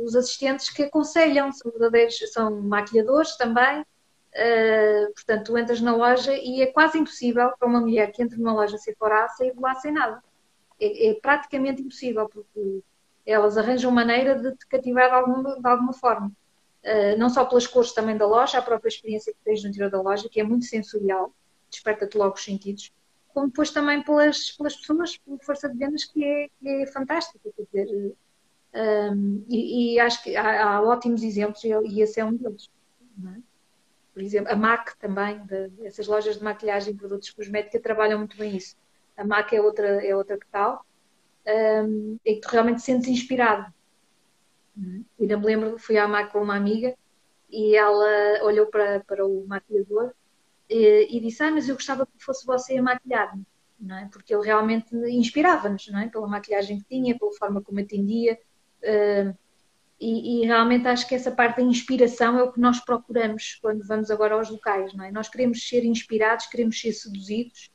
os 0.03 0.15
assistentes 0.15 0.69
que 0.69 0.83
aconselham, 0.83 1.51
são 1.51 1.71
verdadeiros, 1.71 2.17
são 2.31 2.61
maquilhadores 2.61 3.35
também. 3.37 3.85
Uh, 4.35 5.13
portanto, 5.13 5.45
tu 5.45 5.57
entras 5.57 5.79
na 5.79 5.95
loja 5.95 6.33
e 6.33 6.61
é 6.61 6.67
quase 6.67 6.97
impossível 6.97 7.51
para 7.57 7.67
uma 7.67 7.79
mulher 7.79 8.11
que 8.11 8.23
entra 8.23 8.37
numa 8.37 8.53
loja 8.53 8.77
Sephora 8.77 9.27
sair 9.29 9.53
de 9.53 9.59
lá 9.59 9.75
sem 9.75 9.91
nada. 9.91 10.23
É, 10.79 11.09
é, 11.09 11.13
praticamente 11.15 11.81
impossível, 11.81 12.27
porque 12.27 12.81
elas 13.25 13.57
arranjam 13.57 13.91
maneira 13.91 14.35
de 14.35 14.55
te 14.55 14.67
cativar 14.67 15.09
de 15.09 15.15
alguma, 15.15 15.59
de 15.59 15.67
alguma 15.67 15.93
forma. 15.93 16.31
Uh, 16.83 17.17
não 17.17 17.29
só 17.29 17.45
pelas 17.45 17.67
cores 17.67 17.93
também 17.93 18.17
da 18.17 18.25
loja, 18.25 18.57
a 18.57 18.61
própria 18.61 18.89
experiência 18.89 19.31
que 19.31 19.39
tens 19.45 19.63
no 19.63 19.69
interior 19.69 19.89
da 19.91 20.01
loja, 20.01 20.27
que 20.27 20.39
é 20.39 20.43
muito 20.43 20.65
sensorial, 20.65 21.31
desperta-te 21.69 22.17
logo 22.17 22.33
os 22.35 22.43
sentidos 22.43 22.91
como 23.33 23.47
depois 23.47 23.71
também 23.71 24.01
pelas, 24.03 24.51
pelas 24.51 24.75
pessoas, 24.75 25.17
pela 25.17 25.39
força 25.39 25.67
de 25.67 25.77
vendas, 25.77 26.05
que 26.05 26.23
é, 26.23 26.47
que 26.59 26.69
é 26.69 26.87
fantástica. 26.87 27.49
Quer 27.71 27.85
dizer, 27.85 28.15
um, 28.75 29.43
e, 29.49 29.95
e, 29.95 29.99
acho 29.99 30.23
que 30.23 30.35
há, 30.35 30.67
há, 30.67 30.81
ótimos 30.81 31.23
exemplos 31.23 31.63
e 31.63 32.01
esse 32.01 32.19
é 32.19 32.25
um 32.25 32.35
deles. 32.35 32.69
É? 33.25 33.52
Por 34.13 34.21
exemplo, 34.21 34.51
a 34.51 34.55
MAC 34.55 34.95
também, 34.99 35.43
de, 35.45 35.71
essas 35.85 36.07
lojas 36.07 36.37
de 36.37 36.43
maquilhagem 36.43 36.93
e 36.93 36.97
produtos 36.97 37.31
cosméticos 37.31 37.81
trabalham 37.81 38.19
muito 38.19 38.37
bem 38.37 38.55
isso. 38.55 38.75
A 39.17 39.25
MAC 39.25 39.55
é 39.55 39.61
outra, 39.61 40.05
é 40.05 40.15
outra 40.15 40.37
que 40.37 40.45
tal, 40.47 40.85
um, 41.47 42.17
e 42.23 42.35
que 42.35 42.41
tu 42.41 42.49
realmente 42.49 42.77
te 42.77 42.83
sentes 42.83 43.07
inspirado. 43.09 43.73
Uhum. 44.77 45.03
Ainda 45.19 45.37
me 45.37 45.45
lembro, 45.45 45.79
fui 45.79 45.97
à 45.97 46.07
MAC 46.07 46.31
com 46.31 46.41
uma 46.41 46.55
amiga 46.55 46.95
e 47.49 47.75
ela 47.75 48.43
olhou 48.43 48.67
para, 48.67 48.99
para 49.01 49.25
o 49.25 49.45
maquilhador 49.47 50.13
e, 50.69 51.17
e 51.17 51.19
disse: 51.19 51.43
Ah, 51.43 51.51
mas 51.51 51.67
eu 51.67 51.75
gostava 51.75 52.05
que 52.05 52.23
fosse 52.23 52.45
você 52.45 52.77
a 52.77 52.83
maquilhar-me, 52.83 53.43
não 53.79 53.97
é? 53.97 54.09
Porque 54.11 54.33
ele 54.33 54.45
realmente 54.45 54.95
inspirava-nos, 54.95 55.87
não 55.87 55.99
é? 55.99 56.07
Pela 56.07 56.27
maquilhagem 56.27 56.79
que 56.79 56.85
tinha, 56.85 57.17
pela 57.17 57.33
forma 57.33 57.61
como 57.61 57.79
atendia. 57.79 58.39
Uh, 58.81 59.37
e, 59.99 60.41
e, 60.41 60.45
realmente 60.45 60.87
acho 60.87 61.07
que 61.07 61.15
essa 61.15 61.31
parte 61.31 61.57
da 61.57 61.63
inspiração 61.63 62.37
é 62.37 62.43
o 62.43 62.51
que 62.51 62.59
nós 62.59 62.79
procuramos 62.79 63.57
quando 63.61 63.85
vamos 63.87 64.11
agora 64.11 64.35
aos 64.35 64.49
locais, 64.49 64.93
não 64.93 65.05
é? 65.05 65.11
Nós 65.11 65.29
queremos 65.29 65.67
ser 65.67 65.85
inspirados, 65.85 66.47
queremos 66.47 66.79
ser 66.79 66.91
seduzidos 66.91 67.71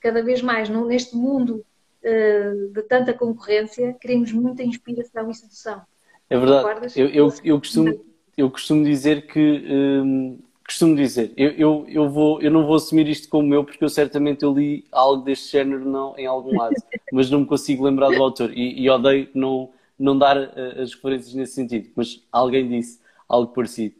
cada 0.00 0.22
vez 0.22 0.40
mais 0.40 0.68
não, 0.68 0.86
neste 0.86 1.16
mundo 1.16 1.64
uh, 2.02 2.72
de 2.72 2.82
tanta 2.82 3.12
concorrência, 3.12 3.96
queremos 4.00 4.32
muita 4.32 4.62
inspiração 4.62 5.30
e 5.30 5.34
sedução. 5.34 5.82
É 6.30 6.38
verdade. 6.38 6.92
Eu, 6.98 7.08
eu, 7.08 7.34
eu, 7.42 7.58
costumo, 7.58 8.04
eu 8.36 8.50
costumo 8.50 8.84
dizer 8.84 9.26
que 9.26 9.64
um, 9.70 10.38
costumo 10.68 10.94
dizer, 10.94 11.32
eu, 11.34 11.50
eu, 11.52 11.86
eu, 11.88 12.10
vou, 12.10 12.42
eu 12.42 12.50
não 12.50 12.66
vou 12.66 12.76
assumir 12.76 13.08
isto 13.08 13.28
como 13.28 13.48
meu, 13.48 13.64
porque 13.64 13.82
eu 13.82 13.88
certamente 13.88 14.44
eu 14.44 14.52
li 14.52 14.84
algo 14.92 15.22
deste 15.22 15.52
género 15.52 15.88
não, 15.88 16.14
em 16.18 16.26
algum 16.26 16.56
lado, 16.58 16.74
mas 17.10 17.30
não 17.30 17.40
me 17.40 17.46
consigo 17.46 17.84
lembrar 17.84 18.10
do 18.10 18.22
autor 18.22 18.52
e, 18.52 18.78
e 18.78 18.90
odeio 18.90 19.28
não, 19.34 19.70
não 19.98 20.16
dar 20.16 20.36
uh, 20.36 20.80
as 20.82 20.94
referências 20.94 21.34
nesse 21.34 21.54
sentido, 21.54 21.90
mas 21.96 22.22
alguém 22.30 22.68
disse 22.68 23.00
algo 23.28 23.52
parecido. 23.52 23.96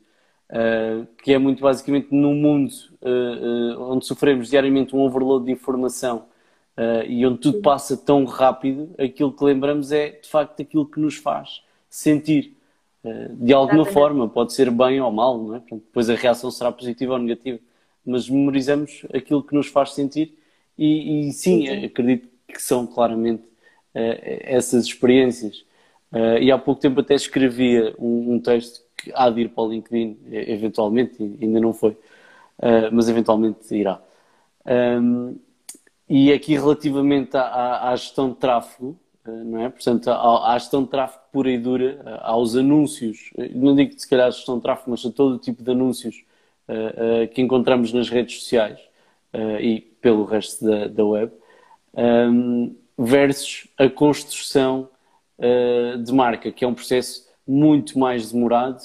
Uh, 0.51 1.07
que 1.22 1.34
é 1.34 1.38
muito 1.38 1.61
basicamente 1.61 2.09
num 2.11 2.34
mundo 2.34 2.72
uh, 3.03 3.92
onde 3.92 4.07
sofremos 4.07 4.49
diariamente 4.49 4.96
um 4.96 5.01
overload 5.01 5.44
de 5.44 5.53
informação 5.53 6.26
e 7.09 7.26
onde 7.26 7.38
tudo 7.38 7.61
passa 7.61 7.96
tão 7.96 8.24
rápido, 8.24 8.94
aquilo 8.96 9.32
que 9.32 9.42
lembramos 9.42 9.90
é 9.90 10.11
de 10.11 10.28
facto 10.28 10.62
aquilo 10.62 10.86
que 10.86 11.01
nos 11.01 11.16
faz 11.16 11.61
sentir 11.90 12.57
de 13.32 13.53
alguma 13.53 13.80
Exatamente. 13.80 13.94
forma, 13.94 14.28
pode 14.28 14.53
ser 14.53 14.70
bem 14.70 15.01
ou 15.01 15.11
mal, 15.11 15.42
não 15.42 15.57
é? 15.57 15.62
Depois 15.72 16.09
a 16.09 16.14
reação 16.14 16.53
será 16.53 16.70
positiva 16.70 17.14
ou 17.14 17.18
negativa, 17.18 17.59
mas 18.07 18.30
memorizamos 18.30 19.05
aquilo 19.12 19.42
que 19.42 19.57
nos 19.57 19.66
faz 19.66 19.92
sentir 19.92 20.38
e, 20.78 21.30
e 21.30 21.32
sim, 21.32 21.66
sim, 21.66 21.84
acredito 21.84 22.28
que 22.46 22.62
são 22.62 22.86
claramente 22.86 23.42
essas 23.92 24.84
experiências. 24.84 25.64
E 26.40 26.50
há 26.50 26.59
pouco 26.59 26.80
tempo 26.80 27.00
até 27.00 27.14
escrevia 27.14 27.94
um, 27.98 28.34
um 28.34 28.40
texto 28.40 28.82
que 28.98 29.12
há 29.14 29.30
de 29.30 29.42
ir 29.42 29.48
para 29.50 29.64
o 29.64 29.70
LinkedIn, 29.70 30.18
eventualmente, 30.30 31.22
ainda 31.40 31.61
não 31.61 31.72
foi, 31.72 31.92
uh, 31.92 32.90
mas 32.92 33.09
eventualmente 33.09 33.74
irá. 33.74 34.00
Um, 34.66 35.38
e 36.09 36.32
aqui 36.32 36.54
relativamente 36.54 37.36
à, 37.36 37.90
à, 37.90 37.96
gestão 37.96 38.30
de 38.30 38.36
tráfego, 38.36 38.98
uh, 39.26 39.30
não 39.44 39.62
é? 39.62 39.68
Portanto, 39.68 40.11
à, 40.11 40.52
à, 40.52 40.59
gestão 40.59 40.82
de 40.82 40.90
tráfego 40.90 41.22
pura 41.32 41.50
e 41.50 41.59
dura, 41.59 42.00
uh, 42.04 42.26
aos 42.26 42.56
anúncios, 42.56 43.30
não 43.54 43.74
digo 43.74 43.92
se 43.96 44.09
calhar 44.09 44.30
gestão 44.32 44.56
de 44.56 44.62
tráfego, 44.62 44.90
mas 44.90 45.06
a 45.06 45.11
todo 45.11 45.36
o 45.36 45.38
tipo 45.38 45.62
de 45.62 45.70
anúncios 45.70 46.24
que 47.32 47.40
encontramos 47.40 47.94
nas 47.94 48.11
redes 48.11 48.40
sociais 48.40 48.78
e 49.59 49.80
pelo 50.02 50.26
resto 50.26 50.66
da, 50.66 50.86
da 50.86 51.02
web, 51.02 51.32
um, 51.94 52.76
versus 52.98 53.66
a 53.78 53.88
construção 53.88 54.90
de 56.03 56.12
marca, 56.12 56.51
que 56.51 56.64
é 56.64 56.68
um 56.68 56.74
processo 56.74 57.28
muito 57.47 57.99
mais 57.99 58.32
demorado, 58.32 58.80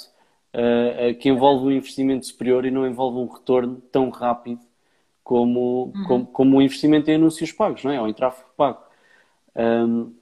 uh, 0.53 1.13
que 1.19 1.29
envolve 1.29 1.65
um 1.65 1.71
investimento 1.71 2.25
superior 2.25 2.65
e 2.65 2.71
não 2.71 2.87
envolve 2.87 3.17
um 3.17 3.27
retorno 3.27 3.81
tão 3.91 4.09
rápido 4.09 4.61
como, 5.23 5.91
uhum. 5.95 6.03
como, 6.07 6.25
como 6.27 6.57
um 6.57 6.61
investimento 6.61 7.09
em 7.09 7.15
anúncios 7.15 7.51
pagos, 7.51 7.83
não 7.83 7.91
é? 7.91 7.99
Ou 7.99 8.07
em 8.07 8.13
tráfego 8.13 8.49
pago. 8.55 8.79
Um, 9.55 10.13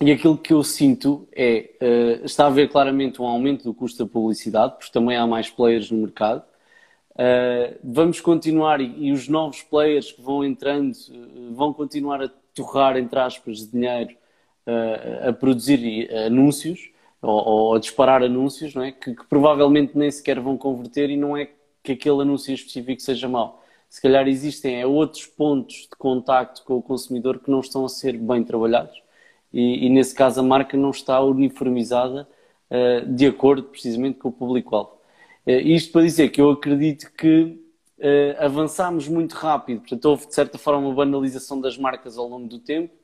e 0.00 0.10
aquilo 0.10 0.36
que 0.36 0.52
eu 0.52 0.62
sinto 0.62 1.28
é, 1.32 1.70
uh, 1.80 2.24
está 2.24 2.44
a 2.44 2.46
haver 2.46 2.70
claramente 2.70 3.20
um 3.20 3.26
aumento 3.26 3.64
do 3.64 3.74
custo 3.74 4.04
da 4.04 4.10
publicidade, 4.10 4.74
porque 4.76 4.92
também 4.92 5.16
há 5.16 5.26
mais 5.26 5.50
players 5.50 5.90
no 5.90 5.98
mercado. 5.98 6.42
Uh, 7.12 7.78
vamos 7.84 8.20
continuar, 8.20 8.80
e, 8.80 9.08
e, 9.08 9.12
os 9.12 9.28
novos 9.28 9.62
players 9.62 10.10
que 10.10 10.22
vão 10.22 10.42
entrando 10.42 10.92
uh, 10.92 11.54
vão 11.54 11.72
continuar 11.72 12.22
a 12.22 12.30
torrar, 12.54 12.96
entre 12.96 13.18
aspas, 13.18 13.58
de 13.58 13.72
dinheiro 13.72 14.16
a 15.28 15.32
produzir 15.32 16.10
anúncios, 16.26 16.90
ou, 17.22 17.48
ou 17.48 17.74
a 17.74 17.78
disparar 17.78 18.22
anúncios, 18.22 18.74
não 18.74 18.82
é? 18.82 18.92
Que, 18.92 19.14
que, 19.14 19.24
provavelmente 19.26 19.96
nem 19.96 20.10
sequer 20.10 20.40
vão 20.40 20.56
converter 20.56 21.10
e 21.10 21.16
não 21.16 21.36
é 21.36 21.48
que 21.82 21.92
aquele 21.92 22.22
anúncio 22.22 22.52
específico 22.54 23.00
seja 23.00 23.28
mau. 23.28 23.62
Se 23.88 24.00
calhar 24.00 24.26
existem 24.28 24.80
é, 24.80 24.86
outros 24.86 25.26
pontos 25.26 25.88
de 25.90 25.96
contacto 25.98 26.62
com 26.64 26.74
o 26.76 26.82
consumidor 26.82 27.38
que 27.40 27.50
não 27.50 27.60
estão 27.60 27.84
a 27.84 27.88
ser 27.88 28.16
bem 28.16 28.44
trabalhados 28.44 29.02
e, 29.52 29.86
e 29.86 29.90
nesse 29.90 30.14
caso 30.14 30.40
a 30.40 30.42
marca 30.42 30.76
não 30.76 30.90
está 30.90 31.20
uniformizada 31.20 32.28
uh, 32.70 33.06
de 33.12 33.26
acordo 33.26 33.64
precisamente 33.64 34.18
com 34.18 34.28
o 34.28 34.32
público-alvo. 34.32 34.92
Uh, 35.46 35.50
isto 35.50 35.92
para 35.92 36.02
dizer 36.02 36.28
que 36.30 36.40
eu 36.40 36.50
acredito 36.50 37.10
que 37.12 37.58
uh, 37.98 38.44
avançámos 38.44 39.08
muito 39.08 39.32
rápido, 39.32 39.80
portanto 39.80 40.04
houve 40.04 40.26
de 40.26 40.34
certa 40.34 40.56
forma 40.56 40.86
uma 40.86 40.94
banalização 40.94 41.60
das 41.60 41.76
marcas 41.76 42.16
ao 42.16 42.28
longo 42.28 42.46
do 42.46 42.58
tempo, 42.58 42.94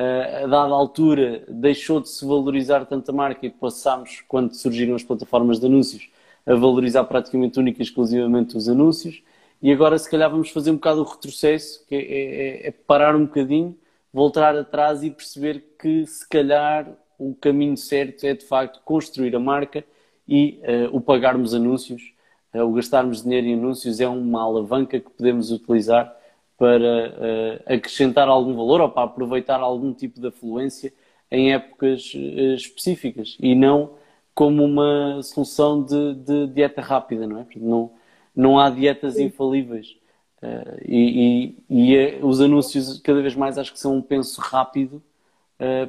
a 0.00 0.46
dada 0.46 0.72
altura 0.72 1.42
deixou 1.48 2.00
de 2.00 2.08
se 2.08 2.24
valorizar 2.24 2.84
tanto 2.86 3.10
a 3.10 3.14
marca 3.14 3.44
e 3.46 3.50
passámos, 3.50 4.22
quando 4.28 4.54
surgiram 4.54 4.94
as 4.94 5.02
plataformas 5.02 5.58
de 5.58 5.66
anúncios, 5.66 6.08
a 6.46 6.54
valorizar 6.54 7.04
praticamente 7.04 7.58
única 7.58 7.82
e 7.82 7.84
exclusivamente 7.84 8.56
os 8.56 8.68
anúncios. 8.68 9.22
E 9.60 9.72
agora, 9.72 9.98
se 9.98 10.08
calhar, 10.08 10.30
vamos 10.30 10.50
fazer 10.50 10.70
um 10.70 10.74
bocado 10.74 11.00
o 11.00 11.04
retrocesso, 11.04 11.84
que 11.86 11.94
é, 11.94 11.98
é, 11.98 12.68
é 12.68 12.70
parar 12.70 13.16
um 13.16 13.26
bocadinho, 13.26 13.76
voltar 14.12 14.56
atrás 14.56 15.02
e 15.02 15.10
perceber 15.10 15.64
que, 15.78 16.06
se 16.06 16.26
calhar, 16.28 16.88
o 17.18 17.34
caminho 17.34 17.76
certo 17.76 18.24
é, 18.24 18.34
de 18.34 18.44
facto, 18.44 18.80
construir 18.84 19.34
a 19.34 19.40
marca 19.40 19.84
e 20.26 20.60
uh, 20.62 20.96
o 20.96 21.00
pagarmos 21.00 21.54
anúncios, 21.54 22.12
uh, 22.54 22.62
o 22.62 22.72
gastarmos 22.72 23.22
dinheiro 23.24 23.46
em 23.48 23.54
anúncios 23.54 24.00
é 24.00 24.06
uma 24.06 24.42
alavanca 24.42 25.00
que 25.00 25.10
podemos 25.10 25.50
utilizar 25.50 26.16
para 26.58 27.10
uh, 27.10 27.74
acrescentar 27.74 28.28
algum 28.28 28.54
valor 28.54 28.80
ou 28.80 28.90
para 28.90 29.04
aproveitar 29.04 29.60
algum 29.60 29.94
tipo 29.94 30.20
de 30.20 30.26
afluência 30.26 30.92
em 31.30 31.52
épocas 31.54 32.12
uh, 32.14 32.54
específicas 32.54 33.36
e 33.40 33.54
não 33.54 33.94
como 34.34 34.64
uma 34.64 35.22
solução 35.22 35.82
de, 35.82 36.14
de, 36.14 36.46
dieta 36.48 36.80
rápida, 36.80 37.26
não 37.26 37.40
é? 37.40 37.46
Não, 37.56 37.92
não 38.34 38.58
há 38.58 38.70
dietas 38.70 39.14
Sim. 39.14 39.26
infalíveis. 39.26 39.96
Uh, 40.42 40.78
e, 40.84 41.56
e, 41.68 41.94
e 41.94 42.18
os 42.22 42.40
anúncios 42.40 42.98
cada 43.00 43.22
vez 43.22 43.36
mais 43.36 43.56
acho 43.56 43.72
que 43.72 43.80
são 43.80 43.96
um 43.96 44.02
penso 44.02 44.40
rápido 44.40 45.02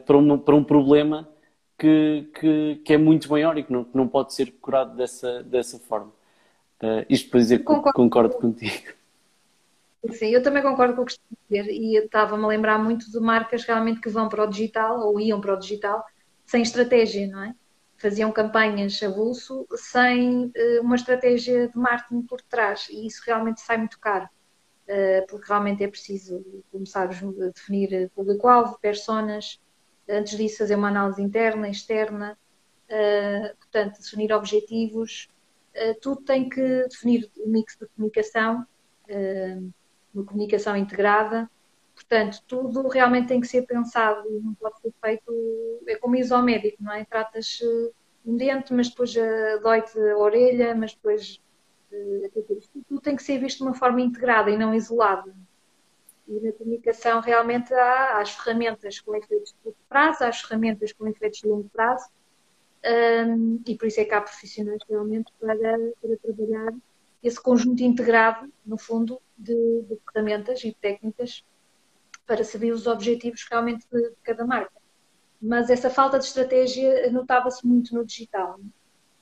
para, 0.06 0.18
uma, 0.18 0.36
para 0.36 0.56
um 0.56 0.64
problema 0.64 1.30
que, 1.78 2.28
que, 2.40 2.82
que, 2.84 2.94
é 2.94 2.98
muito 2.98 3.30
maior 3.30 3.56
e 3.56 3.64
que 3.64 3.72
não, 3.72 3.84
que 3.84 3.96
não 3.96 4.08
pode 4.08 4.34
ser 4.34 4.52
curado 4.60 4.96
dessa, 4.98 5.44
dessa 5.44 5.78
forma. 5.78 6.12
isto 7.08 7.30
para 7.30 7.40
dizer 7.40 7.60
que 7.60 7.66
concordo, 7.66 7.94
concordo 7.94 8.36
contigo. 8.38 8.99
Sim, 10.14 10.30
eu 10.30 10.42
também 10.42 10.64
concordo 10.64 10.96
com 10.96 11.02
o 11.02 11.06
que 11.06 11.12
estás 11.12 11.28
a 11.32 11.36
dizer 11.50 11.72
e 11.72 11.98
estava-me 11.98 12.44
a 12.46 12.48
lembrar 12.48 12.78
muito 12.80 13.12
de 13.12 13.20
marcas 13.20 13.66
realmente 13.66 14.00
que 14.00 14.10
vão 14.10 14.30
para 14.30 14.44
o 14.44 14.48
digital 14.48 15.00
ou 15.02 15.20
iam 15.20 15.42
para 15.42 15.54
o 15.54 15.60
digital 15.60 16.04
sem 16.46 16.62
estratégia, 16.62 17.28
não 17.28 17.44
é? 17.44 17.54
Faziam 17.98 18.32
campanhas 18.32 19.02
a 19.04 19.10
bolso 19.10 19.68
sem 19.76 20.46
uh, 20.46 20.82
uma 20.82 20.96
estratégia 20.96 21.68
de 21.68 21.78
marketing 21.78 22.22
por 22.22 22.42
trás 22.42 22.88
e 22.90 23.06
isso 23.06 23.22
realmente 23.26 23.60
sai 23.60 23.78
muito 23.78 24.00
caro, 24.00 24.26
uh, 24.26 25.28
porque 25.28 25.48
realmente 25.50 25.84
é 25.84 25.88
preciso, 25.88 26.46
como 26.72 26.88
sabes, 26.88 27.20
definir 27.54 28.10
público-alvo, 28.16 28.80
personas, 28.82 29.60
antes 30.08 30.38
disso 30.38 30.60
fazer 30.60 30.76
uma 30.76 30.88
análise 30.88 31.22
interna, 31.22 31.68
externa, 31.70 32.38
uh, 32.90 33.58
portanto, 33.58 34.00
definir 34.00 34.32
objetivos, 34.32 35.28
tudo 36.02 36.22
tem 36.24 36.50
que 36.50 36.88
definir 36.90 37.30
o 37.38 37.48
mix 37.48 37.78
de 37.80 37.86
comunicação 37.96 38.66
uma 40.14 40.24
comunicação 40.26 40.76
integrada. 40.76 41.50
Portanto, 41.94 42.42
tudo 42.48 42.88
realmente 42.88 43.28
tem 43.28 43.42
que 43.42 43.48
ser 43.48 43.64
pensado 43.64 44.26
e 44.30 44.40
não 44.40 44.54
pode 44.54 44.80
ser 44.80 44.94
feito. 45.04 45.82
É 45.88 45.96
como 45.98 46.16
ir 46.16 46.32
ao 46.32 46.42
médico, 46.42 46.82
não 46.82 46.94
é? 46.94 47.04
Tratas 47.04 47.60
eh, 47.62 47.92
um 48.26 48.38
dente, 48.38 48.74
mas 48.74 48.90
depois 48.90 49.14
uh, 49.16 49.62
dói-te 49.62 50.00
a 50.00 50.18
orelha, 50.18 50.76
mas 50.76 50.94
depois. 50.94 51.42
Uh, 51.92 52.30
tudo 52.88 53.02
tem 53.02 53.16
que 53.16 53.24
ser 53.24 53.40
visto 53.40 53.58
de 53.58 53.64
uma 53.64 53.74
forma 53.74 54.00
integrada 54.00 54.50
e 54.50 54.58
não 54.58 54.74
isolada. 54.74 55.36
E 56.28 56.40
na 56.40 56.52
comunicação, 56.54 57.20
realmente, 57.20 57.74
há, 57.74 58.20
as 58.20 58.30
ferramentas 58.32 59.00
com 59.00 59.16
efeitos 59.16 59.50
de 59.50 59.56
curto 59.64 59.80
prazo, 59.90 60.24
há 60.24 60.28
as 60.28 60.42
ferramentas 60.42 60.94
com 60.94 61.08
efeitos 61.08 61.40
de 61.40 61.48
longo 61.48 61.68
prazo. 61.70 62.08
Um, 62.86 63.62
e 63.68 63.76
por 63.76 63.88
isso 63.88 64.00
é 64.00 64.06
que 64.06 64.14
há 64.14 64.22
profissionais 64.22 64.80
realmente 64.88 65.34
para, 65.40 65.56
para 65.58 66.18
trabalhar 66.24 66.74
esse 67.22 67.42
conjunto 67.42 67.84
integrado, 67.84 68.52
no 68.66 68.78
fundo, 68.78 69.22
de, 69.38 69.54
de 69.84 70.00
ferramentas 70.12 70.64
e 70.64 70.74
técnicas 70.74 71.44
para 72.26 72.44
saber 72.44 72.72
os 72.72 72.88
objetivos 72.88 73.46
realmente 73.50 73.86
de, 73.92 74.10
de 74.10 74.16
cada 74.24 74.46
marca. 74.46 74.80
Mas 75.42 75.70
essa 75.70 75.90
falta 75.90 76.20
de 76.20 76.26
estratégia 76.26 77.10
notava-se 77.12 77.66
muito 77.66 77.94
no 77.96 78.06
digital. 78.06 78.60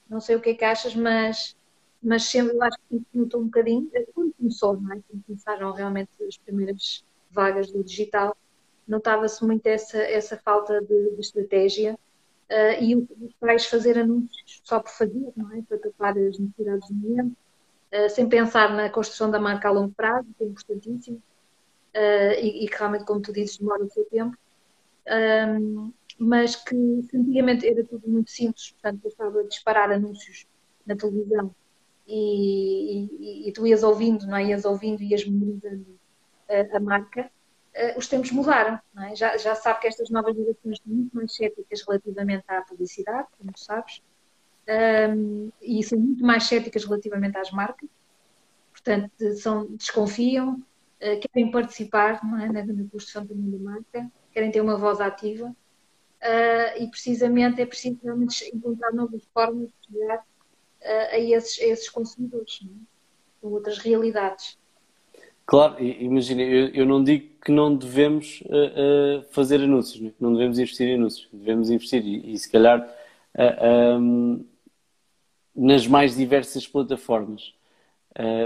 Não 0.09 0.19
sei 0.19 0.35
o 0.35 0.41
que 0.41 0.49
é 0.49 0.53
que 0.53 0.65
achas, 0.65 0.95
mas, 0.95 1.55
mas 2.01 2.23
sempre 2.23 2.55
eu 2.55 2.63
acho 2.63 2.77
que 2.89 3.01
notou 3.13 3.41
um 3.41 3.45
bocadinho, 3.45 3.89
quando 4.13 4.33
começou, 4.33 4.79
não 4.79 4.93
é? 4.93 4.99
quando 5.07 5.23
começaram 5.25 5.71
realmente 5.71 6.09
as 6.27 6.37
primeiras 6.37 7.03
vagas 7.29 7.71
do 7.71 7.83
digital, 7.83 8.35
notava-se 8.87 9.45
muito 9.45 9.65
essa, 9.67 9.97
essa 9.97 10.37
falta 10.37 10.81
de, 10.81 11.11
de 11.11 11.21
estratégia 11.21 11.97
uh, 12.49 12.83
e 12.83 12.95
os 12.95 13.33
pais 13.39 13.65
fazer 13.65 13.97
anúncios 13.97 14.61
só 14.63 14.79
por 14.79 14.91
fazer, 14.91 15.31
não 15.35 15.53
é? 15.53 15.61
Para 15.61 15.77
tapar 15.77 16.17
as 16.17 16.39
necessidades 16.39 16.87
do 16.87 16.95
momento, 16.95 17.37
uh, 18.05 18.09
sem 18.09 18.27
pensar 18.27 18.73
na 18.73 18.89
construção 18.89 19.29
da 19.31 19.39
marca 19.39 19.67
a 19.67 19.71
longo 19.71 19.93
prazo, 19.93 20.27
que 20.37 20.43
é 20.43 20.47
importantíssimo, 20.47 21.17
uh, 21.17 22.39
e, 22.39 22.65
e, 22.65 22.69
que 22.69 22.77
realmente, 22.77 23.05
como 23.05 23.21
tu 23.21 23.31
dizes, 23.33 23.57
demora 23.57 23.83
o 23.83 23.89
seu 23.89 24.05
tempo. 24.05 24.37
Um, 25.07 25.93
mas 26.19 26.55
que 26.55 26.75
antigamente 27.13 27.67
era 27.67 27.83
tudo 27.83 28.09
muito 28.09 28.31
simples, 28.31 28.71
portanto, 28.71 29.01
bastava 29.03 29.43
disparar 29.43 29.91
anúncios 29.91 30.45
na 30.85 30.95
televisão 30.95 31.53
e, 32.07 33.05
e, 33.19 33.49
e, 33.49 33.51
tu 33.51 33.67
ias 33.67 33.83
ouvindo, 33.83 34.25
não 34.25 34.37
é? 34.37 34.45
Ias 34.45 34.65
ouvindo 34.65 35.01
e 35.03 35.11
ias 35.11 35.25
memorizando 35.25 35.99
a, 36.49 36.77
a 36.77 36.79
marca 36.79 37.29
uh, 37.77 37.97
os 37.97 38.07
tempos 38.07 38.31
mudaram. 38.31 38.79
É? 38.97 39.15
Já, 39.15 39.37
já 39.37 39.55
sabe 39.55 39.81
que 39.81 39.87
estas 39.87 40.09
novas 40.09 40.35
gerações 40.35 40.79
são 40.79 40.93
muito 40.93 41.15
mais 41.15 41.35
céticas 41.35 41.83
relativamente 41.85 42.45
à 42.47 42.61
publicidade, 42.61 43.27
como 43.37 43.51
sabes, 43.55 44.01
um, 44.67 45.49
e 45.61 45.83
são 45.83 45.97
muito 45.97 46.23
mais 46.25 46.43
céticas 46.43 46.83
relativamente 46.83 47.37
às 47.37 47.51
marcas. 47.51 47.89
Portanto, 48.71 49.11
são, 49.37 49.65
desconfiam, 49.75 50.53
uh, 50.55 51.19
querem 51.31 51.51
participar 51.51 52.23
não 52.23 52.39
é? 52.39 52.63
na, 52.63 52.83
construção 52.91 53.25
da 53.25 53.59
marca, 53.59 54.11
querem 54.31 54.51
ter 54.51 54.61
uma 54.61 54.77
voz 54.77 54.99
ativa. 54.99 55.55
Uh, 56.19 56.81
e 56.81 56.87
precisamente 56.89 57.61
é 57.61 57.65
preciso 57.65 57.99
realmente 58.03 58.43
encontrar 58.53 58.91
novas 58.91 59.23
formas 59.33 59.69
de 59.69 59.99
chegar 59.99 60.17
uh, 60.17 61.13
a, 61.13 61.19
esses, 61.19 61.61
a 61.61 61.65
esses 61.65 61.89
consumidores, 61.89 62.59
é? 62.63 62.67
com 63.39 63.49
outras 63.49 63.77
realidades. 63.77 64.57
Claro, 65.45 65.81
imagina, 65.81 66.41
eu, 66.41 66.67
eu, 66.73 66.85
não 66.85 67.01
digo 67.01 67.29
que 67.41 67.53
não 67.53 67.73
devemos 67.73 68.41
uh, 68.47 69.21
uh, 69.21 69.23
fazer 69.31 69.61
anúncios, 69.61 70.01
não, 70.01 70.09
é? 70.09 70.13
não 70.19 70.33
devemos 70.33 70.59
investir 70.59 70.89
em 70.89 70.95
anúncios, 70.95 71.29
devemos 71.31 71.69
investir 71.69 72.05
e, 72.05 72.33
e 72.33 72.37
se 72.37 72.51
calhar 72.51 72.81
uh, 72.81 73.97
um, 73.97 74.45
nas 75.57 75.87
mais 75.87 76.15
diversas 76.15 76.67
plataformas, 76.67 77.53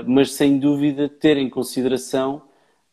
mas 0.05 0.31
sem 0.33 0.57
dúvida 0.57 1.09
ter 1.09 1.37
em 1.37 1.49
consideração 1.49 2.41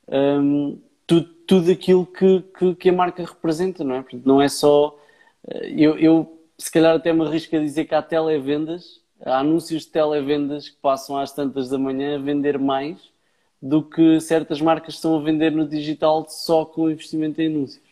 um, 0.09 0.79
tudo, 1.07 1.29
tudo 1.47 1.71
aquilo 1.71 2.07
que, 2.07 2.43
que, 2.59 2.75
que, 2.75 2.89
a 2.91 2.93
marca 2.93 3.25
representa, 3.25 3.85
não 3.85 3.97
é? 3.97 4.05
Não 4.25 4.43
é 4.43 4.49
só. 4.49 4.99
Eu, 5.63 5.99
eu 5.99 6.39
se 6.59 6.71
calhar 6.71 6.97
até 6.97 7.13
me 7.13 7.25
arrisco 7.25 7.55
a 7.57 7.61
dizer 7.61 7.85
que 7.87 7.95
há 7.95 8.03
televendas, 8.03 9.01
há 9.25 9.39
anúncios 9.39 9.83
de 9.83 9.89
televendas 9.89 10.69
que 10.69 10.77
passam 10.77 11.17
às 11.17 11.33
tantas 11.33 11.69
da 11.69 11.79
manhã 11.79 12.17
a 12.17 12.19
vender 12.19 12.59
mais 12.59 12.99
do 13.61 13.83
que 13.83 14.21
certas 14.21 14.61
marcas 14.61 14.95
estão 14.95 15.17
a 15.17 15.23
vender 15.23 15.51
no 15.53 15.67
digital 15.67 16.27
só 16.29 16.65
com 16.65 16.91
investimento 16.91 17.41
em 17.41 17.47
anúncios. 17.47 17.88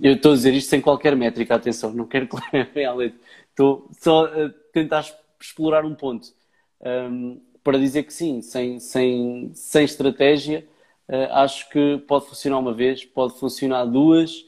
Eu 0.00 0.14
estou 0.14 0.32
a 0.32 0.34
dizer 0.34 0.54
isto 0.54 0.70
sem 0.70 0.80
qualquer 0.80 1.14
métrica, 1.16 1.54
atenção, 1.54 1.92
não 1.92 2.06
quero 2.06 2.28
que 2.72 2.88
leite. 2.96 3.16
Estou 3.50 3.88
só 4.00 4.26
a 4.26 4.50
tentar 4.72 5.04
explorar 5.40 5.84
um 5.84 5.94
ponto. 5.94 6.28
Um, 6.80 7.40
para 7.62 7.78
dizer 7.78 8.04
que 8.04 8.12
sim, 8.12 8.40
sem, 8.40 8.78
sem, 8.80 9.50
sem 9.52 9.84
estratégia, 9.84 10.66
uh, 11.08 11.32
acho 11.32 11.68
que 11.70 11.98
pode 12.06 12.26
funcionar 12.26 12.58
uma 12.58 12.72
vez, 12.72 13.04
pode 13.04 13.38
funcionar 13.38 13.84
duas, 13.84 14.40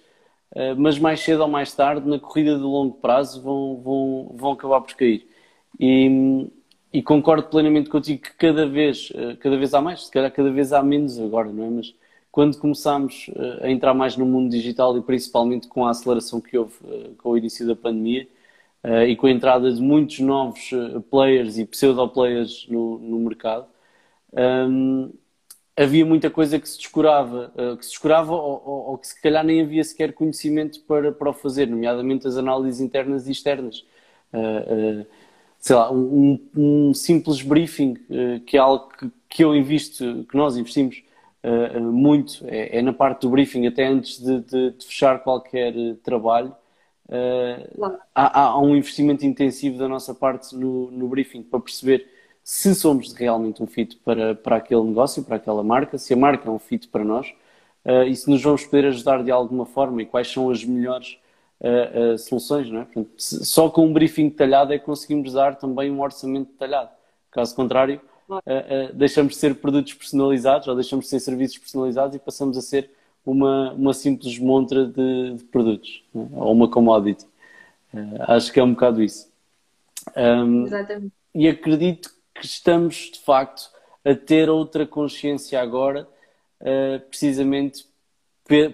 uh, 0.55 0.75
mas 0.77 0.99
mais 0.99 1.21
cedo 1.21 1.43
ou 1.43 1.49
mais 1.49 1.75
tarde, 1.75 2.09
na 2.09 2.19
corrida 2.19 2.57
de 2.57 2.63
longo 2.63 2.95
prazo, 2.95 3.43
vão, 3.43 3.77
vão, 3.83 4.33
vão 4.37 4.53
acabar 4.53 4.81
por 4.81 4.95
cair. 4.95 5.29
E, 5.79 6.51
e 6.93 7.03
concordo 7.03 7.49
plenamente 7.49 7.89
contigo 7.91 8.23
que 8.23 8.35
cada 8.35 8.67
vez, 8.67 9.13
eh, 9.15 9.37
cada 9.37 9.57
vez 9.57 9.73
há 9.75 9.81
mais, 9.81 10.07
se 10.07 10.11
calhar 10.11 10.31
cada 10.33 10.51
vez 10.51 10.73
há 10.73 10.83
menos 10.83 11.19
agora, 11.21 11.53
não 11.53 11.65
é? 11.65 11.71
Mas 11.71 11.95
quando 12.31 12.59
começámos 12.59 13.31
eh, 13.35 13.67
a 13.67 13.71
entrar 13.71 13.95
mais 13.95 14.17
no 14.17 14.27
mundo 14.27 14.51
digital 14.51 14.97
e 14.97 15.03
principalmente 15.03 15.69
com 15.69 15.87
a 15.87 15.91
aceleração 15.91 16.41
que 16.41 16.57
houve 16.59 16.75
eh, 16.87 17.11
com 17.19 17.31
o 17.31 17.39
início 17.39 17.67
da 17.67 17.77
pandemia 17.77 18.27
e 19.07 19.15
com 19.15 19.27
a 19.27 19.31
entrada 19.31 19.71
de 19.71 19.79
muitos 19.83 20.21
novos 20.21 20.71
players 21.11 21.59
e 21.59 21.67
pseudo-players 21.67 22.67
no, 22.71 22.99
no 22.99 23.19
mercado, 23.19 23.67
um, 24.33 25.13
havia 25.77 26.07
muita 26.07 26.31
coisa 26.31 26.59
que 26.59 26.67
se 26.67 26.79
descurava, 26.79 27.53
que 27.79 27.85
se 27.85 27.91
descurava 27.91 28.33
ou, 28.33 28.63
ou, 28.65 28.91
ou, 28.93 28.99
que 28.99 29.09
se 29.09 29.21
calhar 29.21 29.45
nem 29.45 29.61
havia 29.61 29.85
sequer 29.85 30.15
conhecimento 30.15 30.81
para, 30.85 31.13
para 31.13 31.29
o 31.29 31.35
fazer, 31.35 31.69
nomeadamente 31.69 32.27
as 32.27 32.39
análises 32.39 32.81
internas 32.81 33.29
e 33.29 33.33
externas. 33.33 33.85
Uh, 34.33 35.03
uh, 35.03 35.07
sei 35.61 35.77
lá, 35.77 35.93
um, 35.93 36.41
um 36.57 36.95
simples 36.95 37.43
briefing, 37.43 37.99
uh, 38.09 38.41
que 38.41 38.57
é 38.57 38.61
algo 38.61 38.89
que, 38.99 39.11
que, 39.29 39.45
eu 39.45 39.55
invisto, 39.55 40.25
que 40.29 40.37
nós 40.37 40.57
investimos 40.57 41.03
uh, 41.45 41.81
muito, 41.81 42.45
é, 42.47 42.79
é, 42.79 42.83
na 42.83 42.93
parte 42.93 43.23
do 43.23 43.31
briefing, 43.31 43.67
até 43.67 43.87
antes 43.87 44.21
de, 44.21 44.41
de, 44.41 44.71
de 44.73 44.87
fechar 44.87 45.23
qualquer 45.23 45.75
trabalho. 46.03 46.55
Há, 48.15 48.41
há, 48.43 48.61
um 48.61 48.77
investimento 48.77 49.27
intensivo 49.27 49.77
da 49.77 49.89
nossa 49.89 50.15
parte 50.15 50.55
no, 50.55 50.93
no 50.93 51.09
briefing 51.09 51.43
para 51.43 51.59
perceber 51.59 52.07
se 52.43 52.75
somos 52.75 53.13
realmente 53.13 53.63
um 53.63 53.67
fit 53.67 53.97
para, 54.05 54.35
para 54.35 54.57
aquele 54.57 54.83
negócio, 54.83 55.23
para 55.25 55.37
aquela 55.37 55.63
marca, 55.63 55.99
se 55.99 56.15
a 56.15 56.17
marca 56.17 56.49
é 56.49 56.53
um 56.53 56.59
fit 56.59 56.89
para 56.89 57.05
nós 57.05 57.33
uh, 57.85 58.03
e 58.05 58.15
se 58.15 58.29
nos 58.31 58.43
vamos 58.43 58.65
poder 58.65 58.87
ajudar 58.87 59.23
de 59.23 59.31
alguma 59.31 59.67
forma 59.67 60.03
e 60.03 60.07
quais 60.07 60.31
são 60.31 60.51
as 60.51 60.65
melhores 60.65 61.19
uh, 61.61 62.15
uh, 62.15 62.19
soluções, 62.19 62.71
não 62.71 62.81
é? 62.81 62.85
Portanto, 62.85 63.11
só 63.19 63.69
com 63.69 63.87
um 63.87 63.93
briefing 63.93 64.29
detalhado 64.29 64.73
é 64.73 64.79
que 64.79 64.85
conseguimos 64.85 65.33
dar 65.33 65.57
também 65.57 65.91
um 65.91 66.01
orçamento 66.01 66.51
detalhado. 66.53 66.91
Caso 67.31 67.55
contrário, 67.55 68.01
uh, 68.39 68.95
deixamos 68.95 69.35
de 69.35 69.39
ser 69.39 69.55
produtos 69.57 69.95
personalizados 69.95 70.69
ou 70.69 70.75
deixamos 70.75 71.05
de 71.07 71.11
ser 71.11 71.21
serviços 71.21 71.59
personalizados 71.59 72.17
e 72.17 72.19
passamos 72.19 72.57
a 72.57 72.63
ser 72.63 72.91
uma, 73.25 73.73
uma 73.73 73.93
simples 73.93 74.39
montra 74.39 74.87
de, 74.87 75.35
de 75.35 75.45
produtos 75.45 76.03
é? 76.15 76.19
ou 76.19 76.53
uma 76.53 76.69
commodity. 76.69 77.27
acho 78.21 78.53
que 78.53 78.61
é 78.61 78.65
um 78.65 78.73
bocado 78.73 79.03
isso. 79.03 79.31
Um, 80.17 80.65
Exatamente. 80.65 81.13
E 81.35 81.49
acredito 81.49 82.11
que 82.35 82.45
estamos, 82.45 83.11
de 83.13 83.21
facto, 83.21 83.71
a 84.05 84.15
ter 84.15 84.49
outra 84.49 84.87
consciência 84.87 85.61
agora, 85.61 86.09
precisamente 87.09 87.85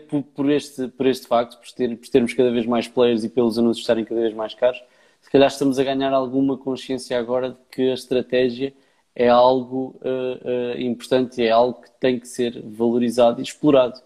por, 0.08 0.22
por, 0.22 0.50
este, 0.50 0.88
por 0.88 1.06
este 1.06 1.26
facto, 1.26 1.58
por, 1.58 1.70
ter, 1.72 1.96
por 1.96 2.08
termos 2.08 2.32
cada 2.32 2.50
vez 2.50 2.64
mais 2.64 2.88
players 2.88 3.24
e 3.24 3.28
pelos 3.28 3.58
anúncios 3.58 3.82
estarem 3.82 4.04
cada 4.04 4.20
vez 4.20 4.34
mais 4.34 4.54
caros, 4.54 4.82
se 5.20 5.30
calhar 5.30 5.48
estamos 5.48 5.78
a 5.78 5.84
ganhar 5.84 6.12
alguma 6.12 6.56
consciência 6.56 7.18
agora 7.18 7.50
de 7.50 7.58
que 7.70 7.90
a 7.90 7.94
estratégia 7.94 8.72
é 9.16 9.28
algo 9.28 9.96
uh, 10.02 10.76
uh, 10.76 10.80
importante, 10.80 11.42
é 11.42 11.50
algo 11.50 11.80
que 11.80 11.90
tem 11.98 12.20
que 12.20 12.28
ser 12.28 12.62
valorizado 12.62 13.40
e 13.40 13.42
explorado. 13.42 13.98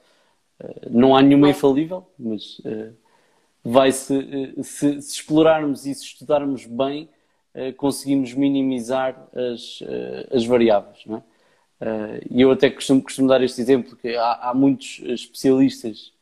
Uh, 0.62 0.88
não 0.88 1.16
há 1.16 1.20
nenhuma 1.20 1.50
infalível, 1.50 2.06
mas 2.16 2.60
vai 3.64 3.90
-se, 3.90 4.54
se, 4.62 4.96
explorarmos 4.96 5.84
e 5.84 5.94
se 5.94 6.04
estudarmos 6.04 6.64
bem, 6.64 7.08
conseguimos 7.76 8.32
minimizar 8.32 9.28
as, 9.34 9.80
as 10.32 10.46
variáveis. 10.46 11.04
Não 11.04 11.16
é? 11.16 12.20
E 12.30 12.40
eu 12.40 12.50
até 12.52 12.70
costumo, 12.70 13.02
costumo, 13.02 13.28
dar 13.28 13.42
este 13.42 13.60
exemplo, 13.60 13.96
que 13.96 14.16
há, 14.16 14.50
há 14.50 14.54
muitos 14.54 15.00
especialistas 15.04 16.12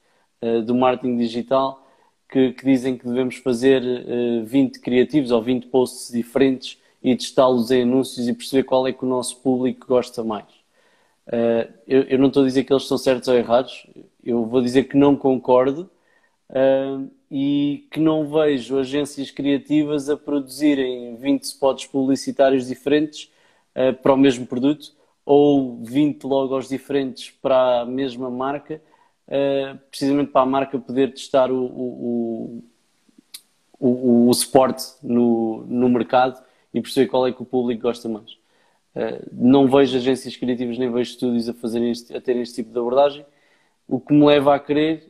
do 0.64 0.74
marketing 0.74 1.18
digital 1.18 1.86
que, 2.28 2.52
que, 2.52 2.64
dizem 2.64 2.96
que 2.96 3.06
devemos 3.06 3.36
fazer 3.36 3.82
uh, 3.82 4.44
20 4.44 4.80
criativos 4.80 5.30
ou 5.30 5.42
20 5.42 5.66
posts 5.66 6.12
diferentes 6.12 6.78
e 7.02 7.16
testá-los 7.16 7.70
em 7.70 7.82
anúncios 7.82 8.28
e 8.28 8.32
perceber 8.32 8.64
qual 8.64 8.86
é 8.86 8.92
que 8.92 9.04
o 9.04 9.08
nosso 9.08 9.36
público 9.40 9.86
gosta 9.86 10.24
mais. 10.24 10.46
Uh, 11.26 11.72
eu, 11.86 12.02
eu, 12.02 12.18
não 12.18 12.28
estou 12.28 12.42
a 12.42 12.46
dizer 12.46 12.64
que 12.64 12.72
eles 12.72 12.84
estão 12.84 12.98
certos 12.98 13.28
ou 13.28 13.34
errados, 13.34 13.86
eu 14.24 14.44
vou 14.46 14.62
dizer 14.62 14.84
que 14.84 14.96
não 14.96 15.14
concordo 15.14 15.90
e 17.30 17.86
que 17.90 18.00
não 18.00 18.26
vejo 18.26 18.78
agências 18.78 19.30
criativas 19.30 20.08
a 20.08 20.16
produzirem 20.16 21.14
20 21.16 21.42
spots 21.42 21.84
publicitários 21.84 22.66
diferentes 22.66 23.30
para 24.02 24.14
o 24.14 24.16
mesmo 24.16 24.46
produto 24.46 24.94
ou 25.30 25.76
20 25.84 26.24
logos 26.24 26.70
diferentes 26.70 27.28
para 27.30 27.82
a 27.82 27.84
mesma 27.84 28.30
marca, 28.30 28.80
uh, 29.26 29.78
precisamente 29.90 30.30
para 30.30 30.40
a 30.40 30.46
marca 30.46 30.78
poder 30.78 31.12
testar 31.12 31.52
o, 31.52 31.64
o, 31.66 32.64
o, 33.78 34.28
o, 34.30 34.32
suporte 34.32 34.84
no, 35.02 35.66
no 35.66 35.90
mercado 35.90 36.42
e 36.72 36.80
perceber 36.80 37.08
qual 37.08 37.26
é 37.26 37.32
que 37.32 37.42
o 37.42 37.46
público 37.46 37.82
gosta 37.82 38.08
mais. 38.08 38.32
Uh, 38.94 39.28
não 39.32 39.68
vejo 39.68 39.96
agências 39.96 40.36
criativas 40.36 40.78
nem 40.78 40.90
vejo 40.90 41.12
estúdios 41.12 41.48
a, 41.48 41.54
fazerem 41.54 41.90
este, 41.90 42.16
a 42.16 42.20
terem 42.20 42.42
este 42.42 42.56
tipo 42.56 42.72
de 42.72 42.78
abordagem, 42.78 43.24
o 43.86 44.00
que 44.00 44.12
me 44.12 44.24
leva 44.26 44.54
a 44.54 44.58
crer 44.58 45.08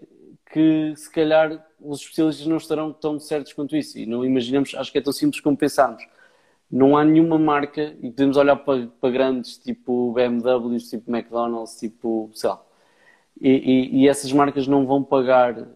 que 0.53 0.95
se 0.97 1.11
calhar 1.11 1.65
os 1.81 2.01
especialistas 2.01 2.47
não 2.47 2.57
estarão 2.57 2.93
tão 2.93 3.19
certos 3.19 3.53
quanto 3.53 3.77
isso. 3.77 3.99
E 3.99 4.07
não 4.07 4.25
imaginamos, 4.25 4.75
acho 4.75 4.91
que 4.91 4.99
é 4.99 5.01
tão 5.01 5.13
simples 5.13 5.41
como 5.41 5.57
pensarmos. 5.57 6.03
Não 6.71 6.97
há 6.97 7.05
nenhuma 7.05 7.39
marca, 7.39 7.97
e 8.03 8.11
podemos 8.11 8.37
olhar 8.37 8.57
para, 8.57 8.89
para 9.01 9.11
grandes 9.11 9.59
tipo 9.59 10.13
BMWs, 10.13 10.91
tipo 10.91 11.11
McDonald's, 11.11 11.79
tipo, 11.79 12.31
sei 12.35 12.51
lá, 12.51 12.63
e, 13.41 13.51
e, 13.51 14.03
e 14.03 14.09
essas 14.09 14.33
marcas 14.33 14.67
não 14.67 14.87
vão 14.87 15.03
pagar 15.03 15.59
uh, 15.59 15.67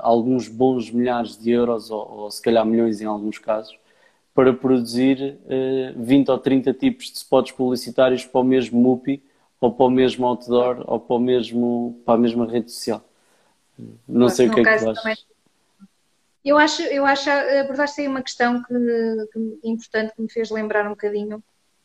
alguns 0.00 0.48
bons 0.48 0.90
milhares 0.90 1.38
de 1.38 1.50
euros, 1.50 1.90
ou, 1.90 2.10
ou, 2.10 2.30
se 2.30 2.42
calhar 2.42 2.66
milhões 2.66 3.00
em 3.00 3.06
alguns 3.06 3.38
casos, 3.38 3.78
para 4.34 4.52
produzir 4.52 5.38
uh, 5.44 5.48
eh, 5.48 5.94
20 5.96 6.28
ou 6.28 6.38
30 6.38 6.74
tipos 6.74 7.06
de 7.06 7.18
spots 7.18 7.52
publicitários 7.52 8.26
para 8.26 8.40
o 8.40 8.44
mesmo 8.44 8.80
MUPI, 8.80 9.22
ou 9.60 9.72
para 9.72 9.86
o 9.86 9.90
mesmo 9.90 10.26
outdoor, 10.26 10.84
ou 10.86 10.98
para, 10.98 11.16
o 11.16 11.20
mesmo, 11.20 12.02
para 12.04 12.14
a 12.14 12.18
mesma 12.18 12.44
rede 12.44 12.70
social. 12.72 13.02
Não 14.06 14.28
sei 14.28 14.48
o 14.48 14.52
que 14.52 14.60
é 14.60 14.64
que 14.64 14.84
tu 14.84 14.90
achas. 14.90 15.26
Eu 16.44 16.58
acho, 16.58 16.82
eu 16.82 17.06
acho, 17.06 17.30
abordaste 17.30 18.02
aí 18.02 18.08
uma 18.08 18.22
questão 18.22 18.62
que, 18.62 18.74
que, 19.32 19.60
importante 19.64 20.12
que 20.14 20.20
me 20.20 20.30
fez 20.30 20.50
lembrar 20.50 20.84
um 20.84 20.90
bocadinho 20.90 21.42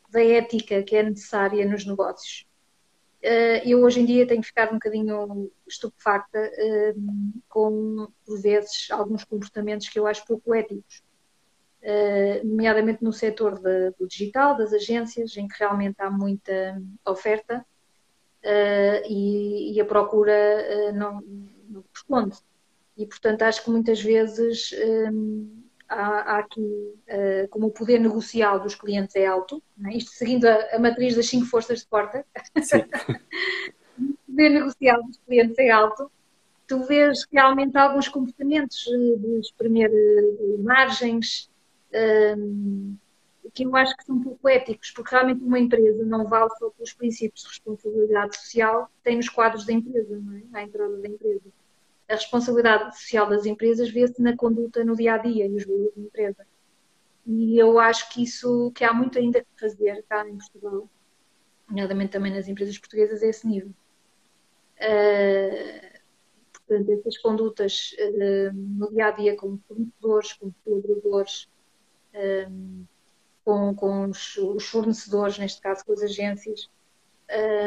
da 0.10 0.22
ética 0.22 0.84
que 0.84 0.95
é 0.95 1.04
necessária 1.04 1.66
nos 1.66 1.86
negócios. 1.86 2.45
Uh, 3.24 3.62
eu 3.64 3.82
hoje 3.84 4.02
em 4.02 4.06
dia 4.06 4.28
tenho 4.28 4.41
ficado 4.41 4.72
um 4.72 4.76
bocadinho 4.76 5.52
estupefacta 5.68 6.39
uh, 6.39 7.41
com, 7.47 8.08
por 8.26 8.41
vezes, 8.41 8.88
alguns 8.91 9.24
comportamentos 9.24 9.88
que 9.88 10.00
eu 10.00 10.08
acho 10.08 10.26
pouco 10.26 10.54
éticos. 10.54 11.04
Uh, 11.82 12.45
nomeadamente 12.45 13.01
no 13.01 13.13
setor 13.13 13.57
de, 13.57 13.91
do 13.91 14.05
digital, 14.05 14.57
das 14.57 14.73
agências, 14.73 15.38
em 15.38 15.47
que 15.47 15.57
realmente 15.59 15.95
há 15.99 16.09
muita 16.09 16.82
oferta 17.05 17.65
e, 19.07 19.73
e, 19.73 19.82
a 19.82 19.86
procura 19.86 20.91
não, 20.93 21.21
não 21.69 21.84
responde. 21.93 22.38
E, 22.97 23.05
portanto, 23.05 23.43
acho 23.43 23.63
que 23.63 23.69
muitas 23.69 24.01
vezes 24.01 24.73
um, 25.11 25.61
há, 25.88 26.36
há, 26.36 26.39
aqui, 26.39 26.95
como 27.49 27.67
o 27.67 27.71
poder 27.71 27.99
negocial 27.99 28.59
dos 28.59 28.75
clientes 28.75 29.15
é 29.15 29.25
alto, 29.25 29.61
é? 29.86 29.95
isto 29.95 30.11
seguindo 30.11 30.45
a, 30.45 30.75
a, 30.75 30.80
matriz 30.80 31.15
das 31.15 31.27
cinco 31.27 31.45
forças 31.45 31.80
de 31.80 31.88
porta, 31.88 32.25
o 33.97 34.13
poder 34.25 34.49
negocial 34.49 35.03
dos 35.03 35.17
clientes 35.25 35.57
é 35.57 35.69
alto, 35.69 36.11
tu 36.69 36.84
vês 36.84 37.25
realmente 37.32 37.75
alguns 37.75 38.07
comportamentos 38.07 38.86
eh, 38.88 39.17
de 39.17 39.39
espremer 39.39 39.91
eh, 39.91 40.61
margens, 40.61 41.49
um, 41.93 42.95
que 43.53 43.65
eu 43.65 43.75
acho 43.75 43.95
que 43.97 44.05
são 44.05 44.21
pouco 44.21 44.47
éticos, 44.47 44.91
porque 44.91 45.11
realmente 45.15 45.43
uma 45.43 45.59
empresa 45.59 46.03
não 46.05 46.27
vale 46.27 46.49
só 46.59 46.69
pelos 46.69 46.93
princípios 46.93 47.43
de 47.43 47.49
responsabilidade 47.49 48.37
social 48.37 48.85
que 48.87 49.03
tem 49.03 49.17
nos 49.17 49.29
quadros 49.29 49.65
da 49.65 49.73
empresa, 49.73 50.19
não 50.19 50.35
é? 50.35 50.43
à 50.53 50.63
entrada 50.63 50.97
da 50.97 51.07
empresa 51.07 51.49
a 52.09 52.15
responsabilidade 52.15 52.97
social 52.97 53.29
das 53.29 53.45
empresas 53.45 53.89
vê-se 53.91 54.19
na 54.21 54.35
conduta 54.35 54.83
no 54.83 54.95
dia 54.95 55.13
a 55.13 55.17
dia 55.19 55.45
e 55.45 55.49
nos 55.49 55.63
valores 55.63 55.93
da 55.95 56.01
empresa. 56.01 56.47
E 57.25 57.59
eu 57.59 57.79
acho 57.79 58.09
que 58.09 58.23
isso, 58.23 58.71
que 58.73 58.83
há 58.83 58.91
muito 58.91 59.19
ainda 59.19 59.41
que 59.41 59.47
fazer 59.59 60.03
cá 60.09 60.27
em 60.27 60.37
Portugal, 60.37 60.89
nomeadamente 61.67 62.11
também 62.11 62.33
nas 62.33 62.47
empresas 62.47 62.77
portuguesas, 62.79 63.21
a 63.21 63.27
esse 63.27 63.47
nível. 63.47 63.71
Uh, 64.81 65.99
portanto, 66.51 66.91
essas 66.91 67.17
condutas 67.19 67.95
uh, 67.99 68.53
no 68.53 68.89
dia 68.89 69.07
a 69.07 69.11
dia 69.11 69.35
com 69.35 69.59
fornecedores, 69.67 70.33
com 70.33 70.51
colaboradores, 70.65 71.47
uh, 72.14 72.86
com, 73.43 73.76
com 73.76 74.10
os, 74.10 74.38
os, 74.38 74.66
fornecedores, 74.66 75.38
neste 75.38 75.62
caso 75.62 75.84
com 75.86 75.93
as 75.93 76.01
agências, 76.01 76.70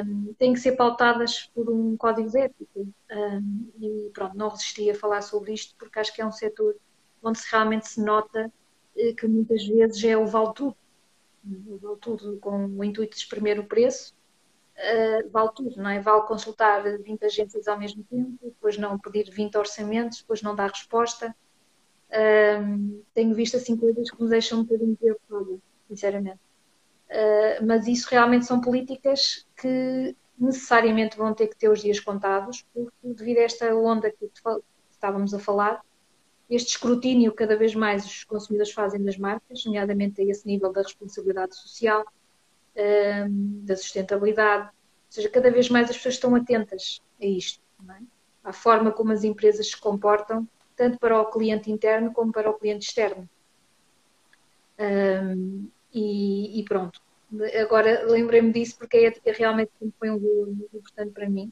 um, 0.05 0.34
têm 0.34 0.53
que 0.53 0.61
ser 0.61 0.72
pautadas 0.72 1.51
por 1.55 1.70
um 1.70 1.97
código 1.97 2.30
de 2.30 2.38
ética. 2.38 2.80
Um, 3.11 3.70
e 3.80 4.11
pronto, 4.12 4.36
não 4.36 4.49
resisti 4.49 4.90
a 4.90 4.95
falar 4.95 5.22
sobre 5.22 5.53
isto 5.53 5.74
porque 5.78 5.99
acho 5.99 6.14
que 6.14 6.20
é 6.20 6.26
um 6.26 6.32
setor 6.32 6.76
onde 7.22 7.38
se 7.38 7.51
realmente 7.51 7.88
se 7.88 8.03
nota 8.03 8.53
eh, 8.97 9.12
que 9.12 9.26
muitas 9.26 9.64
vezes 9.64 10.03
é 10.05 10.16
o 10.16 10.26
vale 10.26 10.53
tudo. 10.55 10.76
O 11.45 11.78
vale 11.78 11.97
tudo 12.01 12.38
com 12.38 12.66
o 12.66 12.84
intuito 12.84 13.16
de 13.16 13.22
espremer 13.22 13.59
o 13.59 13.64
preço. 13.64 14.14
Uh, 14.74 15.28
vale 15.30 15.51
tudo, 15.55 15.76
não 15.76 15.90
é? 15.90 16.01
Vale 16.01 16.26
consultar 16.26 16.82
20 16.99 17.24
agências 17.24 17.68
ao 17.68 17.78
mesmo 17.78 18.03
tempo, 18.05 18.38
depois 18.43 18.78
não 18.78 18.99
pedir 18.99 19.30
20 19.30 19.57
orçamentos, 19.57 20.18
depois 20.18 20.43
não 20.43 20.57
dar 20.57 20.70
resposta. 20.70 21.34
Um, 22.12 23.02
tenho 23.14 23.34
visto 23.34 23.56
assim 23.56 23.76
coisas 23.76 24.10
que 24.10 24.22
me 24.22 24.28
deixam 24.28 24.60
um 24.60 24.64
bocadinho 24.64 24.96
preocupada, 24.96 25.58
sinceramente. 25.88 26.40
Uh, 27.08 27.66
mas 27.66 27.86
isso 27.86 28.08
realmente 28.10 28.44
são 28.44 28.60
políticas 28.60 29.46
que 29.56 30.14
necessariamente 30.38 31.16
vão 31.16 31.32
ter 31.32 31.48
que 31.48 31.56
ter 31.56 31.68
os 31.68 31.80
dias 31.80 32.00
contados, 32.00 32.64
porque 32.72 32.92
devido 33.02 33.38
a 33.38 33.42
esta 33.42 33.74
onda 33.74 34.10
que 34.10 34.30
estávamos 34.90 35.32
a 35.32 35.38
falar, 35.38 35.80
este 36.50 36.70
escrutínio 36.70 37.32
cada 37.32 37.56
vez 37.56 37.74
mais 37.74 38.04
os 38.04 38.24
consumidores 38.24 38.72
fazem 38.72 39.02
das 39.02 39.16
marcas, 39.16 39.64
nomeadamente 39.64 40.20
a 40.20 40.24
esse 40.24 40.46
nível 40.46 40.72
da 40.72 40.82
responsabilidade 40.82 41.54
social, 41.56 42.04
da 43.62 43.76
sustentabilidade, 43.76 44.64
ou 44.66 44.72
seja, 45.08 45.28
cada 45.28 45.50
vez 45.50 45.68
mais 45.68 45.90
as 45.90 45.96
pessoas 45.96 46.14
estão 46.14 46.34
atentas 46.34 47.00
a 47.20 47.26
isto, 47.26 47.60
é? 47.88 48.02
à 48.44 48.52
forma 48.52 48.90
como 48.90 49.12
as 49.12 49.24
empresas 49.24 49.68
se 49.68 49.76
comportam, 49.76 50.48
tanto 50.76 50.98
para 50.98 51.20
o 51.20 51.30
cliente 51.30 51.70
interno 51.70 52.12
como 52.12 52.32
para 52.32 52.50
o 52.50 52.54
cliente 52.54 52.86
externo. 52.86 53.28
Um, 54.78 55.68
e, 55.92 56.60
e 56.60 56.64
pronto. 56.64 57.00
Agora 57.60 58.04
lembrei-me 58.06 58.52
disso 58.52 58.76
porque 58.76 58.96
a 58.96 59.08
ética 59.08 59.32
realmente 59.32 59.70
foi 59.98 60.10
um 60.10 60.18
muito 60.18 60.76
importante 60.76 61.12
para 61.12 61.28
mim. 61.28 61.50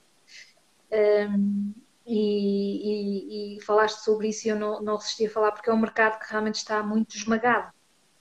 Um, 0.93 1.73
e, 2.07 3.55
e, 3.55 3.57
e, 3.57 3.61
falaste 3.61 4.01
sobre 4.01 4.29
isso 4.29 4.47
e 4.47 4.51
eu 4.51 4.59
não, 4.59 4.83
não 4.83 4.97
resisti 4.97 5.27
a 5.27 5.31
falar 5.31 5.53
porque 5.53 5.71
é 5.71 5.73
um 5.73 5.79
mercado 5.79 6.19
que 6.19 6.29
realmente 6.29 6.57
está 6.57 6.83
muito 6.83 7.17
esmagado. 7.17 7.73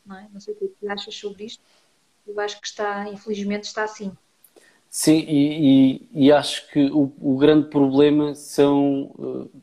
Não, 0.05 0.17
é? 0.17 0.27
não 0.31 0.39
sei 0.39 0.53
o 0.53 0.57
que 0.57 0.87
é 0.87 0.91
achas 0.91 1.15
sobre 1.15 1.45
isto. 1.45 1.63
Eu 2.27 2.39
acho 2.39 2.61
que 2.61 2.67
está, 2.67 3.09
infelizmente, 3.09 3.63
está 3.63 3.83
assim. 3.83 4.15
Sim, 4.89 5.23
e, 5.27 6.09
e 6.11 6.31
acho 6.31 6.67
que 6.71 6.89
o, 6.91 7.13
o, 7.19 7.37
grande 7.37 7.69
problema 7.69 8.33
são. 8.33 9.13
Eh, 9.53 9.59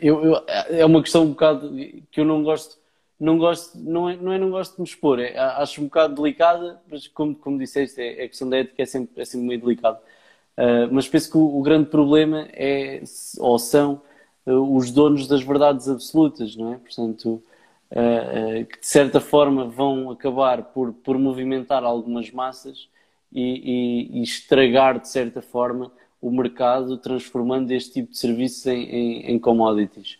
eu, 0.00 0.24
eu, 0.24 0.44
é 0.68 0.84
uma 0.84 1.02
questão 1.02 1.24
um 1.24 1.30
bocado 1.30 1.70
que 2.10 2.20
eu 2.20 2.24
não 2.24 2.42
gosto 2.42 2.82
não 3.22 3.38
gosto, 3.38 3.78
não 3.78 4.08
é, 4.10 4.16
não 4.16 4.32
é 4.32 4.38
não 4.38 4.50
gosto 4.50 4.74
de 4.74 4.80
me 4.80 4.86
expor, 4.86 5.20
é, 5.20 5.38
acho 5.38 5.80
um 5.80 5.84
bocado 5.84 6.20
delicada, 6.20 6.82
mas 6.90 7.06
como, 7.06 7.36
como 7.36 7.56
disseste, 7.56 8.00
é, 8.00 8.24
a 8.24 8.28
questão 8.28 8.48
da 8.50 8.58
ética 8.58 8.82
é 8.82 8.86
sempre, 8.86 9.22
é 9.22 9.24
sempre 9.24 9.46
meio 9.46 9.60
delicada. 9.60 10.00
Uh, 10.58 10.90
mas 10.90 11.08
penso 11.08 11.30
que 11.30 11.36
o, 11.38 11.58
o, 11.58 11.62
grande 11.62 11.88
problema 11.88 12.48
é, 12.52 13.02
ou 13.38 13.58
são, 13.60 14.02
uh, 14.44 14.76
os 14.76 14.90
donos 14.90 15.28
das 15.28 15.42
verdades 15.42 15.88
absolutas, 15.88 16.56
não 16.56 16.74
é? 16.74 16.78
Portanto, 16.78 17.42
uh, 17.92 18.66
que 18.66 18.80
de 18.80 18.86
certa 18.86 19.20
forma 19.20 19.66
vão 19.66 20.10
acabar 20.10 20.64
por, 20.64 20.92
por 20.92 21.16
movimentar 21.16 21.84
algumas 21.84 22.30
massas 22.32 22.88
e, 23.32 24.10
e, 24.10 24.18
e 24.18 24.22
estragar, 24.22 24.98
de 25.00 25.08
certa 25.08 25.40
forma, 25.40 25.92
o 26.22 26.30
mercado, 26.30 26.96
transformando 26.96 27.70
este 27.72 27.92
tipo 27.92 28.12
de 28.12 28.18
serviços 28.18 28.64
em, 28.66 28.84
em, 28.84 29.32
em 29.32 29.38
commodities. 29.38 30.18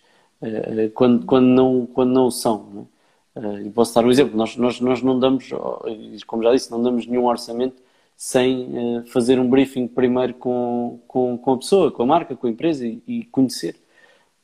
Quando, 0.95 1.25
quando, 1.25 1.47
não, 1.47 1.87
quando 1.87 2.13
não 2.13 2.31
são. 2.31 2.69
Não 2.75 2.83
é? 2.83 2.93
Uh, 3.35 3.71
posso 3.71 3.95
dar 3.95 4.05
um 4.05 4.11
exemplo, 4.11 4.37
nós, 4.37 4.57
nós, 4.57 4.79
nós 4.81 5.03
não 5.03 5.19
damos, 5.19 5.49
como 6.27 6.43
já 6.43 6.53
disse, 6.53 6.71
não 6.71 6.83
damos 6.83 7.07
nenhum 7.07 7.25
orçamento 7.25 7.83
sem 8.15 8.99
uh, 8.99 9.07
fazer 9.07 9.39
um 9.39 9.49
briefing 9.49 9.89
primeiro 9.89 10.35
com, 10.35 11.01
com, 11.09 11.39
com 11.39 11.53
a 11.53 11.59
pessoa, 11.59 11.91
com 11.91 12.03
a 12.03 12.07
marca, 12.07 12.37
com 12.37 12.47
a 12.47 12.51
empresa 12.51 12.87
e, 12.87 13.03
e 13.07 13.25
conhecer. 13.25 13.77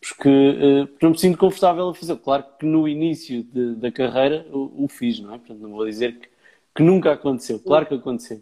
Porque, 0.00 0.28
uh, 0.28 0.86
porque 0.86 1.04
não 1.04 1.12
me 1.12 1.18
sinto 1.18 1.36
confortável 1.36 1.88
a 1.88 1.94
fazer. 1.94 2.16
Claro 2.16 2.44
que 2.58 2.64
no 2.64 2.88
início 2.88 3.42
de, 3.42 3.74
da 3.74 3.92
carreira 3.92 4.46
o, 4.52 4.84
o, 4.84 4.88
fiz, 4.88 5.20
não 5.20 5.34
é? 5.34 5.38
Portanto, 5.38 5.60
não 5.60 5.70
vou 5.70 5.84
dizer 5.84 6.18
que, 6.18 6.28
que 6.74 6.82
nunca 6.82 7.12
aconteceu. 7.12 7.60
Claro 7.60 7.86
que 7.86 7.94
aconteceu. 7.94 8.40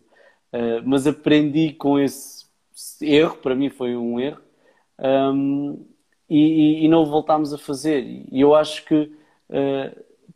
mas 0.85 1.07
aprendi 1.07 1.73
com 1.73 1.99
esse 1.99 2.36
erro, 3.01 3.37
para 3.39 3.55
mim 3.55 3.71
foi 3.71 3.97
um 3.97 4.21
erro, 4.21 4.41
um, 4.99 5.85
e, 6.29 6.85
e, 6.85 6.89
não 6.89 7.07
voltámos 7.07 7.53
a 7.53 7.59
fazer. 7.59 8.03
E 8.31 8.41
eu 8.41 8.55
acho 8.55 8.85
que 8.85 9.13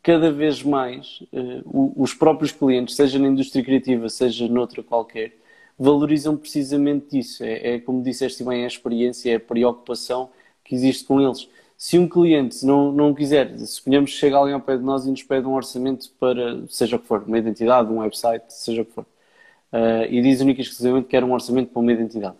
cada 0.02 0.30
vez 0.32 0.62
mais 0.62 1.22
uh, 1.32 1.92
os 1.96 2.14
próprios 2.14 2.52
clientes, 2.52 2.96
seja 2.96 3.18
na 3.18 3.28
indústria 3.28 3.64
criativa, 3.64 4.08
seja 4.08 4.48
noutra 4.48 4.82
qualquer, 4.82 5.36
valorizam 5.78 6.36
precisamente 6.36 7.18
isso. 7.18 7.44
É, 7.44 7.74
é 7.74 7.80
como 7.80 8.02
disseste 8.02 8.42
bem, 8.44 8.62
é 8.62 8.64
a 8.64 8.68
experiência, 8.68 9.30
é 9.30 9.36
a 9.36 9.40
preocupação 9.40 10.30
que 10.64 10.74
existe 10.74 11.04
com 11.04 11.20
eles. 11.20 11.48
Se 11.76 11.98
um 11.98 12.08
cliente 12.08 12.64
não, 12.64 12.92
não 12.92 13.14
quiser, 13.14 13.56
suponhamos 13.58 14.12
que 14.12 14.18
chega 14.18 14.36
alguém 14.36 14.54
ao 14.54 14.60
pé 14.60 14.76
de 14.76 14.82
nós 14.82 15.06
e 15.06 15.10
nos 15.10 15.22
pede 15.22 15.46
um 15.46 15.54
orçamento 15.54 16.10
para, 16.18 16.66
seja 16.68 16.96
o 16.96 16.98
que 16.98 17.06
for, 17.06 17.22
uma 17.26 17.38
identidade, 17.38 17.90
um 17.90 18.00
website, 18.00 18.44
seja 18.48 18.82
o 18.82 18.84
que 18.84 18.92
for, 18.92 19.06
uh, 19.72 20.04
e 20.08 20.20
diz 20.22 20.40
única 20.40 20.60
e 20.60 20.64
exclusivamente 20.64 21.04
que 21.04 21.10
quer 21.10 21.24
um 21.24 21.32
orçamento 21.32 21.72
para 21.72 21.80
uma 21.80 21.92
identidade. 21.92 22.36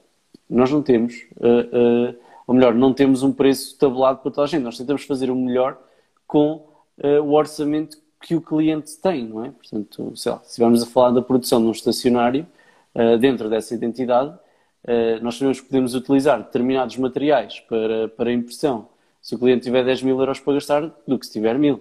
Nós 0.48 0.70
não 0.70 0.82
temos, 0.82 1.26
uh, 1.36 2.16
ou 2.46 2.54
melhor, 2.54 2.74
não 2.74 2.92
temos 2.92 3.22
um 3.22 3.32
preço 3.32 3.76
tabulado 3.78 4.18
para 4.18 4.30
toda 4.30 4.44
a 4.44 4.46
gente. 4.46 4.62
Nós 4.62 4.76
tentamos 4.76 5.04
fazer 5.04 5.30
o 5.30 5.36
melhor 5.36 5.78
com 6.26 6.66
uh, 6.98 7.22
o 7.22 7.32
orçamento 7.32 7.98
que 8.20 8.34
o 8.34 8.40
cliente 8.40 8.96
tem, 8.98 9.26
não 9.26 9.44
é? 9.44 9.50
Portanto, 9.50 10.16
sei 10.16 10.32
lá, 10.32 10.38
se 10.40 10.50
estivermos 10.50 10.82
a 10.82 10.86
falar 10.86 11.10
da 11.10 11.22
produção 11.22 11.60
de 11.60 11.66
um 11.66 11.70
estacionário, 11.70 12.46
uh, 12.94 13.18
dentro 13.18 13.48
dessa 13.48 13.74
identidade, 13.74 14.30
uh, 14.30 15.22
nós 15.22 15.36
sabemos 15.36 15.60
que 15.60 15.66
podemos 15.66 15.94
utilizar 15.94 16.38
determinados 16.38 16.96
materiais 16.96 17.60
para, 17.60 18.08
para 18.08 18.32
impressão. 18.32 18.88
Se 19.22 19.34
o 19.34 19.38
cliente 19.38 19.64
tiver 19.64 19.84
10 19.84 20.02
mil 20.02 20.18
euros 20.18 20.40
para 20.40 20.54
gastar, 20.54 20.90
do 21.06 21.18
que 21.18 21.26
se 21.26 21.32
tiver 21.32 21.58
mil. 21.58 21.80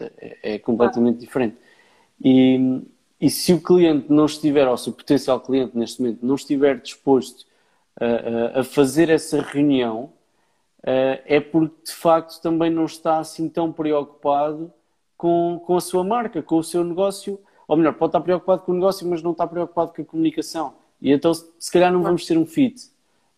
É? 0.00 0.04
É, 0.18 0.54
é, 0.54 0.58
completamente 0.58 1.18
diferente. 1.18 1.56
E, 2.24 2.82
e 3.22 3.30
se 3.30 3.52
o 3.52 3.60
cliente 3.60 4.12
não 4.12 4.26
estiver, 4.26 4.66
ou 4.66 4.76
se 4.76 4.90
o 4.90 4.92
potencial 4.92 5.40
cliente 5.40 5.78
neste 5.78 6.02
momento 6.02 6.26
não 6.26 6.34
estiver 6.34 6.80
disposto 6.80 7.46
a, 8.00 8.58
a 8.58 8.64
fazer 8.64 9.08
essa 9.10 9.40
reunião, 9.40 10.12
eh, 10.82 11.22
é 11.26 11.40
porque 11.40 11.84
de 11.84 11.92
facto 11.92 12.42
também 12.42 12.68
não 12.68 12.84
está 12.84 13.20
assim 13.20 13.48
tão 13.48 13.72
preocupado 13.72 14.72
com, 15.16 15.62
com 15.64 15.76
a 15.76 15.80
sua 15.80 16.02
marca, 16.02 16.42
com 16.42 16.56
o 16.56 16.64
seu 16.64 16.82
negócio, 16.82 17.38
ou 17.68 17.76
melhor, 17.76 17.94
pode 17.94 18.08
estar 18.08 18.20
preocupado 18.20 18.62
com 18.62 18.72
o 18.72 18.74
negócio, 18.74 19.06
mas 19.08 19.22
não 19.22 19.30
está 19.30 19.46
preocupado 19.46 19.92
com 19.94 20.02
a 20.02 20.04
comunicação. 20.04 20.74
E 21.00 21.12
então, 21.12 21.32
se 21.32 21.70
calhar, 21.70 21.92
não 21.92 22.02
vamos 22.02 22.26
ter 22.26 22.36
um 22.36 22.44
fit. 22.44 22.90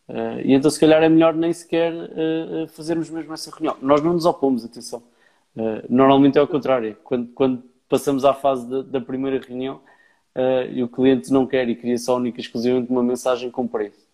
Uh, 0.09 0.41
e 0.45 0.55
então, 0.55 0.71
se 0.71 0.81
calhar, 0.81 1.03
é 1.03 1.11
melhor 1.11 1.35
nem 1.35 1.53
sequer 1.53 1.93
uh, 1.93 2.69
fazermos 2.69 3.11
mesmo 3.11 3.35
essa 3.35 3.51
reunião. 3.51 3.77
Nós 3.83 4.03
não 4.03 4.15
nos 4.15 4.25
opomos, 4.25 4.65
atenção. 4.65 5.03
Normalmente 5.89 6.37
é 6.37 6.43
o 6.43 6.49
contrário. 6.49 6.97
Quando, 7.05 7.29
quando 7.29 7.63
passamos 7.95 8.25
à 8.25 8.35
fase 8.35 8.67
de, 8.67 8.83
da 8.91 9.01
primeira 9.01 9.39
reunião 9.39 9.77
uh, 10.35 10.69
e 10.73 10.83
o 10.83 10.89
cliente 10.89 11.33
não 11.33 11.47
quer 11.47 11.69
e 11.69 11.77
queria 11.77 11.97
só 11.97 12.17
única 12.17 12.41
e 12.41 12.43
exclusivamente 12.43 12.91
uma 12.91 13.05
mensagem 13.05 13.53
com 13.53 13.69
preço. 13.69 14.05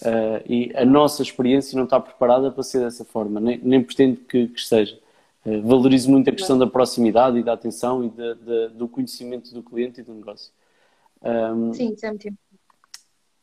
Uh, 0.00 0.40
e 0.46 0.72
a 0.76 0.84
nossa 0.84 1.20
experiência 1.20 1.76
não 1.76 1.82
está 1.82 1.98
preparada 1.98 2.52
para 2.52 2.62
ser 2.62 2.78
dessa 2.78 3.04
forma, 3.04 3.40
nem, 3.40 3.58
nem 3.60 3.82
pretendo 3.82 4.20
que, 4.20 4.46
que 4.46 4.60
esteja. 4.60 4.96
Uh, 5.44 5.60
valorizo 5.62 6.08
muito 6.08 6.30
a 6.30 6.32
questão 6.32 6.56
da 6.56 6.64
proximidade 6.68 7.38
e 7.38 7.42
da 7.42 7.54
atenção 7.54 8.04
e 8.04 8.08
de, 8.08 8.34
de, 8.36 8.68
do 8.68 8.86
conhecimento 8.86 9.52
do 9.52 9.64
cliente 9.64 10.00
e 10.00 10.04
do 10.04 10.14
negócio. 10.14 10.52
Um, 11.20 11.74
Sim, 11.74 11.96
sempre. 11.96 12.32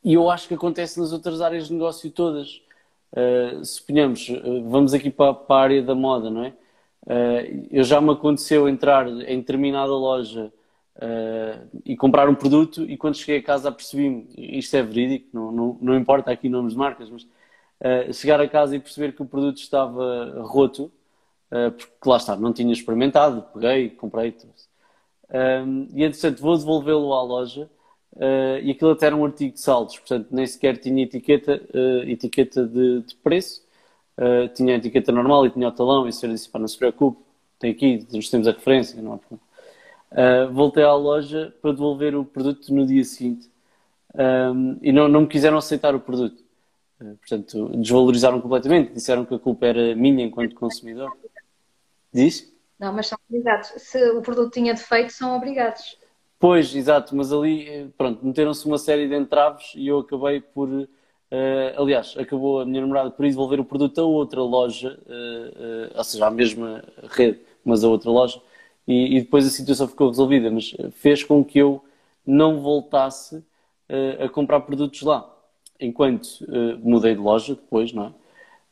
E 0.02 0.14
eu 0.14 0.30
acho 0.30 0.48
que 0.48 0.54
acontece 0.54 0.98
nas 0.98 1.12
outras 1.12 1.42
áreas 1.42 1.66
de 1.66 1.74
negócio 1.74 2.10
todas. 2.10 2.62
Uh, 3.12 3.62
suponhamos, 3.62 4.26
vamos 4.64 4.94
aqui 4.94 5.10
para, 5.10 5.34
para, 5.34 5.56
a 5.56 5.62
área 5.62 5.82
da 5.82 5.94
moda, 5.94 6.30
não 6.30 6.44
é? 6.44 6.54
Eu 7.70 7.84
já 7.84 8.00
me 8.00 8.10
aconteceu 8.10 8.68
entrar 8.68 9.06
em 9.06 9.38
determinada 9.38 9.92
loja 9.92 10.52
Uh, 10.96 11.68
e 11.84 11.94
comprar 11.94 12.26
um 12.26 12.34
produto 12.34 12.82
e 12.84 12.96
quando 12.96 13.18
cheguei 13.18 13.36
a 13.36 13.42
casa 13.42 13.70
percebi-me, 13.70 14.30
isto 14.34 14.74
é 14.76 14.82
verídico, 14.82 15.28
não, 15.30 15.52
não, 15.52 15.78
não 15.78 15.94
importa 15.94 16.30
aqui 16.30 16.48
nomes 16.48 16.72
de 16.72 16.78
marcas, 16.78 17.10
mas 17.10 17.22
uh, 17.24 18.14
chegar 18.14 18.40
a 18.40 18.48
casa 18.48 18.74
e 18.74 18.80
perceber 18.80 19.12
que 19.12 19.20
o 19.20 19.26
produto 19.26 19.58
estava 19.58 20.40
roto, 20.40 20.90
uh, 21.52 21.70
porque 21.70 22.08
lá 22.08 22.16
está, 22.16 22.34
não 22.34 22.50
tinha 22.50 22.72
experimentado, 22.72 23.44
peguei, 23.52 23.90
comprei. 23.90 24.34
e 25.94 26.02
entretanto 26.02 26.40
vou 26.40 26.56
devolvê-lo 26.56 27.12
à 27.12 27.22
loja 27.22 27.68
e 28.62 28.70
aquilo 28.70 28.92
até 28.92 29.06
era 29.06 29.16
um 29.16 29.26
artigo 29.26 29.52
de 29.52 29.60
saldos, 29.60 29.98
portanto 29.98 30.28
nem 30.30 30.46
sequer 30.46 30.78
tinha 30.78 31.02
etiqueta, 31.02 31.60
etiqueta 32.06 32.66
de, 32.66 33.02
de 33.02 33.14
preço, 33.16 33.65
tinha 34.54 34.74
a 34.74 34.78
etiqueta 34.78 35.12
normal 35.12 35.46
e 35.46 35.50
tinha 35.50 35.68
o 35.68 35.72
talão 35.72 36.06
e 36.06 36.10
o 36.10 36.12
senhor 36.12 36.32
disse, 36.32 36.48
não 36.58 36.66
se 36.66 36.78
preocupe, 36.78 37.20
tem 37.58 37.70
aqui, 37.70 38.06
nós 38.12 38.28
temos 38.28 38.48
a 38.48 38.52
referência, 38.52 39.00
não 39.00 39.14
há 39.14 39.18
problema. 39.18 39.46
Uh, 40.12 40.52
voltei 40.52 40.84
à 40.84 40.94
loja 40.94 41.54
para 41.60 41.72
devolver 41.72 42.14
o 42.14 42.24
produto 42.24 42.72
no 42.72 42.86
dia 42.86 43.04
seguinte 43.04 43.50
um, 44.14 44.78
e 44.80 44.92
não, 44.92 45.08
não 45.08 45.22
me 45.22 45.26
quiseram 45.26 45.58
aceitar 45.58 45.94
o 45.94 46.00
produto. 46.00 46.42
Uh, 47.00 47.16
portanto, 47.16 47.68
desvalorizaram 47.76 48.40
completamente, 48.40 48.92
disseram 48.92 49.24
que 49.24 49.34
a 49.34 49.38
culpa 49.38 49.66
era 49.66 49.94
minha 49.94 50.24
enquanto 50.24 50.54
consumidor. 50.54 51.14
Diz? 52.12 52.50
Não, 52.78 52.92
mas 52.92 53.08
são 53.08 53.18
obrigados. 53.28 53.68
Se 53.76 54.10
o 54.10 54.22
produto 54.22 54.52
tinha 54.52 54.74
defeito, 54.74 55.12
são 55.12 55.36
obrigados. 55.36 55.98
Pois, 56.38 56.74
exato, 56.74 57.16
mas 57.16 57.32
ali, 57.32 57.66
eh, 57.68 57.86
pronto, 57.96 58.24
meteram-se 58.24 58.66
uma 58.66 58.78
série 58.78 59.08
de 59.08 59.16
entraves 59.16 59.72
e 59.74 59.88
eu 59.88 59.98
acabei 59.98 60.40
por. 60.40 60.68
Uh, 61.36 61.82
aliás, 61.82 62.14
acabou 62.16 62.60
a 62.60 62.64
minha 62.64 62.80
namorada 62.80 63.10
por 63.10 63.26
devolver 63.26 63.60
o 63.60 63.64
produto 63.64 64.00
a 64.00 64.04
outra 64.04 64.40
loja, 64.42 64.98
ou 65.94 66.04
seja, 66.04 66.26
à 66.26 66.30
mesma 66.30 66.82
rede, 67.10 67.40
mas 67.64 67.84
a 67.84 67.88
outra 67.88 68.10
loja, 68.10 68.40
e, 68.86 69.16
e, 69.16 69.20
depois 69.20 69.46
a 69.46 69.50
situação 69.50 69.88
ficou 69.88 70.08
resolvida, 70.08 70.50
mas 70.50 70.74
fez 70.94 71.24
com 71.24 71.44
que 71.44 71.58
eu 71.58 71.82
não 72.26 72.60
voltasse 72.60 73.36
uh, 73.36 74.24
a 74.24 74.28
comprar 74.28 74.60
produtos 74.60 75.02
lá. 75.02 75.32
Enquanto 75.78 76.40
uh, 76.42 76.78
mudei 76.82 77.14
de 77.14 77.20
loja 77.20 77.54
depois, 77.54 77.92
não 77.92 78.06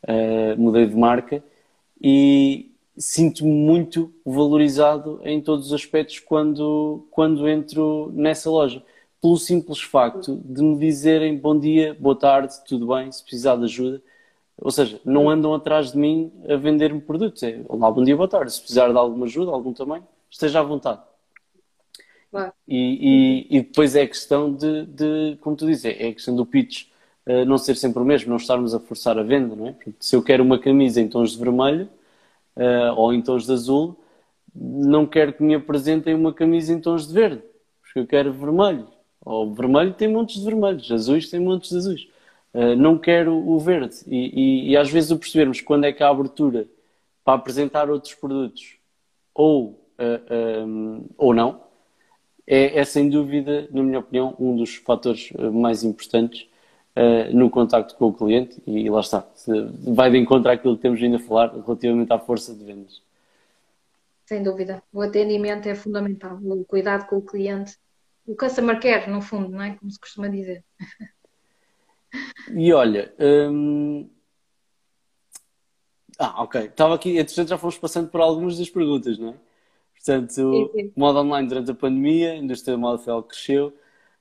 é? 0.07 0.55
Uh, 0.55 0.61
mudei 0.61 0.87
de 0.87 0.95
marca 0.95 1.43
e 2.01 2.71
sinto-me 2.97 3.51
muito 3.51 4.13
valorizado 4.25 5.21
em 5.25 5.41
todos 5.41 5.67
os 5.67 5.73
aspectos 5.73 6.19
quando, 6.19 7.07
quando 7.11 7.49
entro 7.49 8.11
nessa 8.15 8.51
loja. 8.51 8.83
Pelo 9.25 9.39
simples 9.39 9.81
facto 9.81 10.39
de 10.45 10.63
me 10.63 10.79
dizerem 10.79 11.39
bom 11.39 11.59
dia, 11.59 11.97
boa 11.99 12.15
tarde, 12.15 12.63
tudo 12.69 12.89
bem, 12.89 13.11
se 13.11 13.23
precisar 13.23 13.57
de 13.57 13.65
ajuda. 13.65 14.03
Ou 14.59 14.71
seja, 14.71 15.01
não 15.03 15.31
andam 15.31 15.55
atrás 15.55 15.93
de 15.93 15.97
mim 15.97 16.31
a 16.47 16.57
vender-me 16.57 17.01
produtos. 17.01 17.43
É, 17.43 17.65
olá, 17.67 17.91
bom 17.91 18.05
dia, 18.05 18.15
boa 18.15 18.29
tarde. 18.29 18.53
Se 18.53 18.61
precisar 18.61 18.93
de 18.93 18.99
alguma 18.99 19.25
ajuda, 19.25 19.51
algum 19.51 19.73
tamanho, 19.73 20.07
esteja 20.29 20.61
à 20.61 20.63
vontade. 20.63 21.01
Claro. 22.31 22.53
E, 22.69 23.47
e, 23.49 23.57
e, 23.57 23.63
depois 23.63 23.97
é 23.97 24.03
a 24.03 24.07
questão 24.07 24.53
de, 24.53 24.85
de, 24.85 25.39
como 25.41 25.57
tu 25.57 25.67
dizes, 25.67 25.87
é 25.87 26.09
a 26.09 26.13
questão 26.13 26.37
do 26.37 26.45
pitch 26.45 26.89
uh, 27.27 27.47
não 27.47 27.57
ser 27.57 27.77
sempre 27.77 28.03
o 28.03 28.05
mesmo, 28.05 28.29
não 28.29 28.37
estarmos 28.37 28.75
a 28.75 28.79
forçar 28.79 29.19
a 29.19 29.23
venda, 29.23 29.57
não 29.57 29.69
é? 29.69 29.75
Se 30.01 30.15
eu 30.15 30.23
quero 30.23 30.45
uma 30.45 30.59
camisa 30.59 31.01
em 31.01 31.09
tons 31.09 31.31
de 31.31 31.39
vermelho 31.39 31.89
uh, 32.57 32.93
ou 32.95 33.11
em 33.11 33.23
tons 33.23 33.47
de 33.47 33.53
azul, 33.55 33.97
não 34.55 35.07
quero 35.07 35.33
que 35.33 35.43
me 35.43 35.55
apresentem 35.55 36.15
uma 36.15 36.35
camisa 36.35 36.75
em 36.75 36.79
tons 36.79 37.09
de 37.09 37.15
verde, 37.15 37.43
porque 37.81 38.01
eu 38.01 38.07
quero 38.07 38.31
vermelho. 38.31 38.93
Ou 39.25 39.55
vermelho 39.55 39.95
tem 39.95 40.09
montes 40.09 40.39
de 40.39 40.45
vermelhos, 40.45 40.91
azuis 40.91 41.31
tem 41.31 41.41
montes 41.41 41.71
de 41.71 41.77
azuis. 41.77 42.09
Uh, 42.53 42.77
não 42.77 42.99
quero 42.99 43.35
o 43.35 43.59
verde. 43.59 43.97
E, 44.07 44.67
e, 44.67 44.71
e, 44.71 44.77
às 44.77 44.91
vezes 44.91 45.11
o 45.11 45.19
percebermos 45.19 45.61
quando 45.61 45.85
é 45.85 45.93
que 45.93 46.03
há 46.03 46.09
abertura 46.09 46.67
para 47.25 47.35
apresentar 47.35 47.91
outros 47.91 48.15
produtos 48.15 48.77
ou, 49.35 49.71
uh, 49.71 49.77
ah, 49.99 50.65
um, 50.65 51.07
ou 51.17 51.35
não, 51.35 51.63
é, 52.47 52.79
é, 52.79 52.85
sem 52.85 53.09
dúvida, 53.09 53.67
na 53.73 53.83
minha 53.83 53.99
opinião, 53.99 54.35
um 54.39 54.57
dos 54.57 54.77
fatores 54.77 55.33
mais 55.53 55.83
importantes 55.83 56.47
uh, 56.95 57.35
no 57.35 57.51
contacto 57.51 57.97
com 57.97 58.09
o 58.09 58.13
cliente. 58.13 58.63
E, 58.67 58.89
lá 58.91 59.01
está, 59.01 59.27
vai 59.83 60.11
de 60.11 60.19
encontro 60.19 60.51
àquilo 60.51 60.77
que 60.77 60.83
temos 60.83 61.01
vindo 61.01 61.17
a 61.17 61.21
falar 61.21 61.53
relativamente 61.55 62.13
à 62.13 62.19
força 62.19 62.55
de 62.55 62.65
vendas. 62.65 63.03
Sem 64.27 64.43
dúvida. 64.43 64.83
O 64.93 65.01
atendimento 65.01 65.69
é 65.69 65.75
fundamental. 65.75 66.39
O 66.43 66.65
cuidado 66.65 67.07
com 67.07 67.17
o 67.17 67.23
cliente. 67.23 67.77
O 68.27 68.35
customer 68.35 68.81
care, 68.81 69.11
no 69.11 69.21
fundo, 69.21 69.51
não 69.51 69.63
é? 69.63 69.77
Como 69.77 69.91
se 69.91 70.01
costuma 70.01 70.29
dizer. 70.29 70.65
E 72.53 72.73
olha, 72.73 73.13
hum... 73.19 74.09
ah, 76.19 76.43
ok. 76.43 76.67
Estava 76.67 76.95
aqui, 76.95 77.19
entretanto 77.19 77.49
já 77.49 77.59
fomos 77.59 77.77
passando 77.77 78.09
por 78.09 78.21
algumas 78.21 78.59
das 78.59 78.71
perguntas, 78.71 79.19
não 79.19 79.31
é? 79.31 79.35
Portanto, 79.95 80.71
o 80.95 81.01
modo 81.01 81.19
online 81.21 81.49
durante 81.49 81.71
a 81.71 81.75
pandemia, 81.75 82.33
a 82.33 82.37
indústria 82.37 82.77
FL 82.77 83.23
cresceu. 83.23 83.77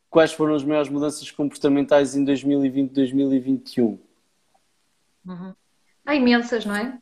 Quais 0.09 0.31
foram 0.31 0.55
as 0.55 0.63
maiores 0.63 0.89
mudanças 0.89 1.29
comportamentais 1.31 2.15
em 2.15 2.23
2020 2.23 2.91
e 2.91 2.93
2021? 2.93 3.99
Uhum. 5.25 5.53
Há 6.05 6.15
imensas, 6.15 6.65
não 6.65 6.75
é? 6.75 6.97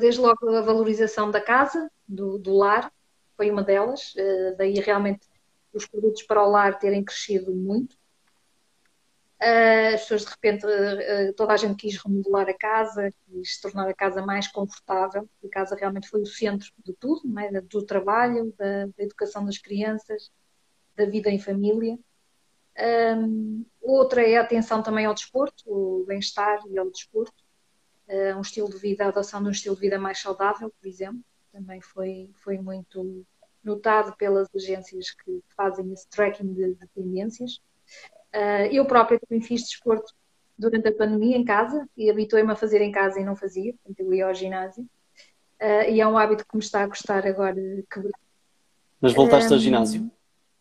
Desde 0.00 0.20
logo 0.20 0.48
a 0.48 0.60
valorização 0.60 1.30
da 1.30 1.40
casa, 1.40 1.90
do, 2.06 2.38
do 2.38 2.54
lar, 2.56 2.92
foi 3.36 3.50
uma 3.50 3.62
delas. 3.62 4.14
Eh, 4.16 4.54
daí 4.58 4.74
realmente 4.80 5.20
os 5.76 5.86
produtos 5.86 6.22
para 6.22 6.42
o 6.42 6.50
lar 6.50 6.78
terem 6.78 7.04
crescido 7.04 7.54
muito. 7.54 7.96
Uh, 9.40 9.94
as 9.94 10.02
pessoas 10.02 10.24
de 10.24 10.30
repente, 10.30 10.64
uh, 10.64 11.32
toda 11.34 11.52
a 11.52 11.56
gente 11.58 11.76
quis 11.76 12.02
remodelar 12.02 12.48
a 12.48 12.56
casa, 12.56 13.12
quis 13.26 13.60
tornar 13.60 13.86
a 13.86 13.94
casa 13.94 14.24
mais 14.24 14.48
confortável. 14.48 15.28
A 15.44 15.48
casa 15.48 15.76
realmente 15.76 16.08
foi 16.08 16.22
o 16.22 16.26
centro 16.26 16.72
de 16.82 16.94
tudo, 16.94 17.22
é? 17.38 17.60
do 17.60 17.84
trabalho, 17.84 18.54
da, 18.56 18.86
da, 18.86 19.04
educação 19.04 19.44
das 19.44 19.58
crianças, 19.58 20.30
da 20.96 21.04
vida 21.04 21.28
em 21.30 21.38
família. 21.38 21.98
Um, 22.78 23.64
outra 23.80 24.22
é 24.26 24.36
a 24.36 24.42
atenção 24.42 24.82
também 24.82 25.04
ao 25.04 25.14
desporto, 25.14 25.64
o 25.66 26.04
bem-estar 26.06 26.60
e 26.68 26.78
ao 26.78 26.90
desporto. 26.90 27.44
Um 28.36 28.40
estilo 28.40 28.70
de 28.70 28.78
vida, 28.78 29.04
a 29.04 29.08
adoção 29.08 29.42
de 29.42 29.48
um 29.48 29.50
estilo 29.50 29.74
de 29.74 29.80
vida 29.80 29.98
mais 29.98 30.20
saudável, 30.20 30.70
por 30.70 30.86
exemplo, 30.86 31.20
também 31.50 31.80
foi, 31.80 32.30
foi 32.34 32.56
muito 32.56 33.26
notado 33.66 34.16
pelas 34.16 34.48
agências 34.54 35.10
que 35.10 35.42
fazem 35.56 35.92
esse 35.92 36.08
tracking 36.08 36.54
de, 36.54 36.74
de 36.74 36.86
tendências. 36.94 37.56
Uh, 38.32 38.70
eu 38.70 38.86
própria 38.86 39.18
também 39.18 39.42
fiz 39.42 39.62
desporto 39.62 40.14
durante 40.56 40.88
a 40.88 40.94
pandemia 40.94 41.36
em 41.36 41.44
casa 41.44 41.86
e 41.96 42.08
habituei-me 42.08 42.52
a 42.52 42.56
fazer 42.56 42.80
em 42.80 42.92
casa 42.92 43.20
e 43.20 43.24
não 43.24 43.34
fazia, 43.34 43.74
portanto 43.74 44.00
eu 44.00 44.14
ia 44.14 44.26
ao 44.26 44.34
ginásio. 44.34 44.84
Uh, 45.60 45.90
e 45.90 46.00
é 46.00 46.06
um 46.06 46.16
hábito 46.16 46.46
que 46.46 46.56
me 46.56 46.62
está 46.62 46.82
a 46.82 46.86
gostar 46.86 47.26
agora 47.26 47.60
quebrar. 47.90 48.18
Mas 49.00 49.12
voltaste 49.12 49.50
um, 49.50 49.54
ao 49.54 49.60
ginásio? 49.60 50.10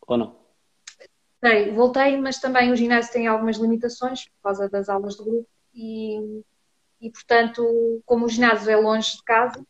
Ou 0.07 0.17
não? 0.17 0.35
Voltei, 1.75 2.19
mas 2.19 2.39
também 2.39 2.71
o 2.71 2.75
ginásio 2.75 3.13
tem 3.13 3.27
algumas 3.27 3.57
limitações 3.57 4.25
por 4.25 4.41
causa 4.45 4.67
das 4.67 4.89
aulas 4.89 5.15
de 5.15 5.23
grupo 5.23 5.47
e, 5.75 6.41
e 6.99 7.11
portanto, 7.11 8.01
como 8.03 8.25
o 8.25 8.29
ginásio 8.29 8.71
é 8.71 8.75
longe 8.75 9.17
de 9.17 9.23
casa, 9.23 9.63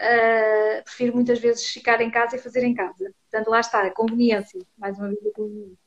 uh, 0.00 0.84
prefiro 0.84 1.14
muitas 1.14 1.38
vezes 1.38 1.66
ficar 1.66 2.00
em 2.00 2.10
casa 2.10 2.36
e 2.36 2.38
fazer 2.38 2.64
em 2.64 2.74
casa. 2.74 3.12
Portanto, 3.30 3.50
lá 3.50 3.60
está, 3.60 3.82
a 3.82 3.90
conveniência, 3.90 4.60
mais 4.76 4.98
uma 4.98 5.08
vez 5.08 5.26
a 5.26 5.32
conveniência. 5.32 5.86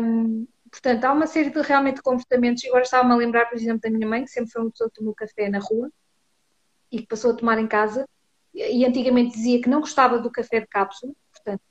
Um, 0.00 0.46
portanto, 0.70 1.04
há 1.04 1.12
uma 1.12 1.26
série 1.26 1.50
de 1.50 1.60
realmente 1.62 2.02
comportamentos. 2.02 2.64
Agora 2.66 2.82
estava-me 2.82 3.12
a 3.12 3.16
lembrar, 3.16 3.46
por 3.46 3.56
exemplo, 3.56 3.80
da 3.80 3.90
minha 3.90 4.06
mãe, 4.06 4.24
que 4.24 4.30
sempre 4.30 4.50
foi 4.50 4.62
uma 4.62 4.70
pessoa 4.70 4.90
que 4.90 4.96
tomou 4.96 5.14
café 5.14 5.48
na 5.48 5.58
rua 5.58 5.90
e 6.90 6.98
que 6.98 7.06
passou 7.06 7.32
a 7.32 7.36
tomar 7.36 7.58
em 7.58 7.66
casa. 7.66 8.08
E 8.54 8.86
antigamente 8.86 9.34
dizia 9.36 9.60
que 9.60 9.68
não 9.68 9.80
gostava 9.80 10.18
do 10.18 10.30
café 10.30 10.60
de 10.60 10.66
cápsula, 10.66 11.12
portanto, 11.30 11.62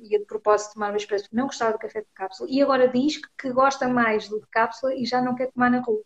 ia 0.00 0.20
de 0.20 0.24
propósito 0.24 0.74
tomar 0.74 0.90
uma 0.90 0.96
expresso, 0.96 1.28
não 1.32 1.46
gostava 1.46 1.72
do 1.72 1.78
café 1.78 2.02
de 2.02 2.06
cápsula. 2.14 2.48
E 2.48 2.62
agora 2.62 2.86
diz 2.86 3.20
que 3.36 3.50
gosta 3.50 3.88
mais 3.88 4.28
do 4.28 4.40
de 4.40 4.46
cápsula 4.46 4.94
e 4.94 5.04
já 5.04 5.20
não 5.20 5.34
quer 5.34 5.50
tomar 5.50 5.70
na 5.70 5.80
rua. 5.80 6.02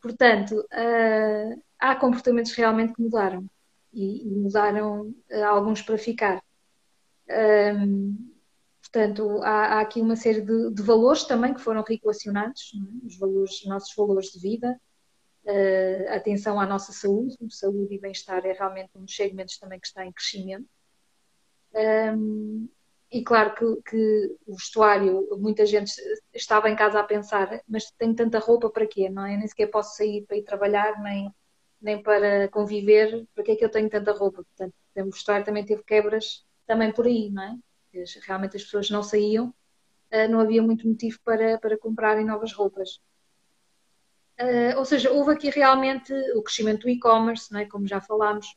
Portanto, 0.00 0.58
uh, 0.58 1.62
há 1.82 1.96
comportamentos 1.96 2.52
realmente 2.52 2.94
que 2.94 3.02
mudaram. 3.02 3.44
E, 3.92 4.24
mudaram 4.24 5.14
uh, 5.30 5.44
alguns 5.44 5.82
para 5.82 5.98
ficar. 5.98 6.42
Um, 7.28 8.32
Portanto, 8.92 9.40
há, 9.42 9.78
há 9.78 9.80
aqui 9.80 10.02
uma 10.02 10.16
série 10.16 10.42
de, 10.42 10.70
de, 10.70 10.82
valores 10.82 11.24
também 11.24 11.54
que 11.54 11.62
foram 11.62 11.82
reequacionados, 11.82 12.72
é? 12.74 13.06
os 13.06 13.18
valores, 13.18 13.64
nossos 13.64 13.94
valores 13.96 14.32
de 14.32 14.38
vida, 14.38 14.78
uh, 15.46 16.12
atenção 16.12 16.60
à 16.60 16.66
nossa 16.66 16.92
saúde. 16.92 17.34
Saúde 17.48 17.94
e 17.94 17.98
bem-estar 17.98 18.44
é 18.44 18.52
realmente 18.52 18.90
um 18.94 19.04
dos 19.04 19.16
segmentos 19.16 19.56
também 19.58 19.80
que 19.80 19.86
está 19.86 20.04
em 20.04 20.12
crescimento. 20.12 20.66
Um, 21.74 22.68
e 23.10 23.22
claro 23.22 23.54
que, 23.54 23.82
que, 23.90 24.36
o 24.46 24.54
vestuário, 24.56 25.26
muita 25.38 25.64
gente 25.64 25.92
estava 26.34 26.68
em 26.68 26.76
casa 26.76 27.00
a 27.00 27.04
pensar, 27.04 27.62
mas 27.66 27.90
tenho 27.92 28.14
tanta 28.14 28.38
roupa 28.38 28.68
para 28.68 28.86
quê? 28.86 29.08
Não 29.08 29.24
é? 29.24 29.38
Nem 29.38 29.48
sequer 29.48 29.68
posso 29.68 29.96
sair 29.96 30.26
para 30.26 30.36
ir 30.36 30.42
trabalhar, 30.42 31.00
nem, 31.02 31.32
nem 31.82 32.02
para 32.02 32.48
conviver, 32.48 33.26
para 33.34 33.44
que 33.44 33.52
é 33.52 33.56
que 33.56 33.64
eu 33.64 33.70
tenho 33.70 33.90
tanta 33.90 34.12
roupa? 34.12 34.44
Portanto, 34.44 34.74
o 34.96 35.10
vestuário 35.10 35.44
também 35.44 35.64
teve 35.64 35.82
quebras 35.82 36.46
também 36.66 36.92
por 36.92 37.06
aí, 37.06 37.30
não 37.30 37.42
é? 37.42 37.58
Realmente 38.26 38.56
as 38.56 38.62
pessoas 38.64 38.88
não 38.88 39.02
saíam, 39.02 39.52
eh, 40.10 40.28
não 40.28 40.40
havia 40.40 40.62
muito 40.62 40.86
motivo 40.88 41.18
para, 41.24 41.58
para 41.58 41.76
comprarem 41.76 42.24
novas 42.24 42.52
roupas. 42.52 43.00
Uh, 44.40 44.78
ou 44.78 44.84
seja, 44.84 45.10
houve 45.10 45.32
aqui 45.32 45.50
realmente 45.50 46.12
o 46.34 46.42
crescimento 46.42 46.82
do 46.82 46.88
e-commerce, 46.88 47.54
é? 47.56 47.66
como 47.66 47.86
já 47.86 48.00
falámos, 48.00 48.56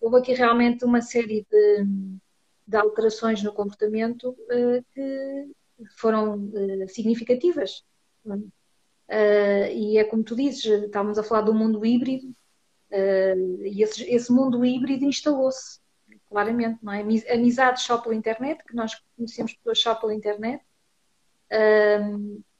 houve 0.00 0.18
aqui 0.18 0.32
realmente 0.32 0.84
uma 0.84 1.02
série 1.02 1.46
de, 1.50 1.84
de 2.66 2.76
alterações 2.76 3.42
no 3.42 3.52
comportamento 3.52 4.30
uh, 4.30 4.84
que 4.94 5.48
foram 5.96 6.50
significativas. 6.88 7.84
É? 9.10 9.72
e 9.74 9.96
é 9.96 10.04
como 10.04 10.22
tu 10.22 10.36
dizes, 10.36 10.64
estávamos 10.66 11.18
a 11.18 11.22
falar 11.22 11.40
do 11.40 11.54
mundo 11.54 11.84
híbrido, 11.86 12.30
e 12.90 13.82
esse, 13.82 14.02
esse, 14.04 14.32
mundo 14.32 14.64
híbrido 14.64 15.04
instalou-se, 15.04 15.80
claramente, 16.28 16.78
não 16.82 16.92
é? 16.92 17.00
Amizades 17.32 17.82
só 17.82 17.98
pela 17.98 18.14
internet, 18.14 18.64
que 18.64 18.74
nós 18.74 18.94
conhecemos 19.16 19.54
pessoas 19.54 19.80
só 19.80 19.94
pela 19.94 20.14
internet, 20.14 20.62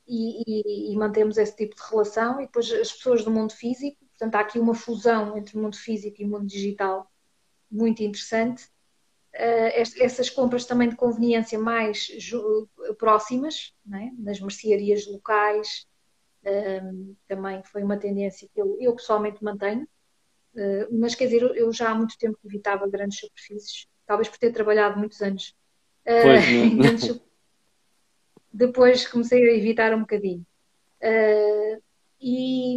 e, 0.06 0.42
e, 0.46 0.92
e, 0.92 0.96
mantemos 0.96 1.36
esse 1.36 1.54
tipo 1.54 1.76
de 1.76 1.82
relação. 1.90 2.40
E 2.40 2.46
depois 2.46 2.70
as 2.72 2.92
pessoas 2.92 3.24
do 3.24 3.30
mundo 3.30 3.52
físico, 3.52 3.98
portanto, 4.06 4.34
há 4.34 4.40
aqui 4.40 4.58
uma 4.58 4.74
fusão 4.74 5.36
entre 5.36 5.56
o 5.56 5.62
mundo 5.62 5.76
físico 5.76 6.20
e 6.20 6.24
o 6.24 6.28
mundo 6.28 6.46
digital 6.46 7.10
muito 7.70 8.02
interessante. 8.02 8.64
Uh, 9.34 10.00
essas 10.00 10.30
compras 10.30 10.64
também 10.64 10.88
de 10.88 10.96
conveniência 10.96 11.58
mais 11.58 12.10
próximas, 12.98 13.74
né? 13.84 14.10
nas 14.18 14.40
mercearias 14.40 15.06
locais, 15.06 15.86
também 17.26 17.62
foi 17.62 17.82
uma 17.82 17.98
tendência 17.98 18.48
que 18.52 18.60
eu, 18.60 18.76
eu 18.80 18.94
pessoalmente 18.94 19.42
mantenho. 19.44 19.86
Uh, 20.58 20.98
mas 20.98 21.14
quer 21.14 21.26
dizer, 21.26 21.42
eu 21.54 21.72
já 21.72 21.90
há 21.90 21.94
muito 21.94 22.18
tempo 22.18 22.36
evitava 22.44 22.88
grandes 22.88 23.20
superfícies, 23.20 23.86
talvez 24.04 24.28
por 24.28 24.38
ter 24.38 24.50
trabalhado 24.50 24.98
muitos 24.98 25.22
anos 25.22 25.54
pois, 26.04 26.48
em 26.48 26.74
grandes 26.78 27.20
depois 28.52 29.06
comecei 29.06 29.48
a 29.48 29.56
evitar 29.56 29.94
um 29.94 30.00
bocadinho. 30.00 30.44
Uh, 31.00 31.80
e, 32.20 32.76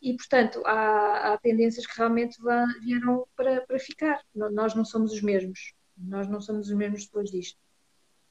e, 0.00 0.16
portanto, 0.16 0.62
há, 0.64 1.32
há, 1.34 1.38
tendências 1.38 1.86
que 1.86 1.96
realmente 1.98 2.38
vieram 2.80 3.26
para, 3.36 3.60
para 3.66 3.78
ficar. 3.78 4.22
Nós 4.34 4.74
não 4.74 4.84
somos 4.84 5.12
os 5.12 5.20
mesmos. 5.20 5.74
Nós 5.96 6.28
não 6.28 6.40
somos 6.40 6.68
os 6.68 6.74
mesmos 6.74 7.04
depois 7.04 7.30
disto. 7.30 7.58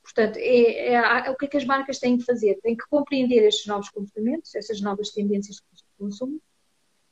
Portanto, 0.02 0.38
é, 0.38 0.94
é, 0.94 0.94
é, 0.94 1.30
o 1.30 1.36
que 1.36 1.46
é 1.46 1.48
que 1.50 1.58
as 1.58 1.66
marcas 1.66 2.00
têm 2.00 2.18
que 2.18 2.24
fazer? 2.24 2.58
Têm 2.62 2.76
que 2.76 2.88
compreender 2.90 3.46
estes 3.46 3.68
novos 3.68 3.90
comportamentos, 3.90 4.56
essas 4.56 4.82
novas 4.82 5.10
tendências 5.12 5.58
de 5.58 5.84
consumo 6.00 6.42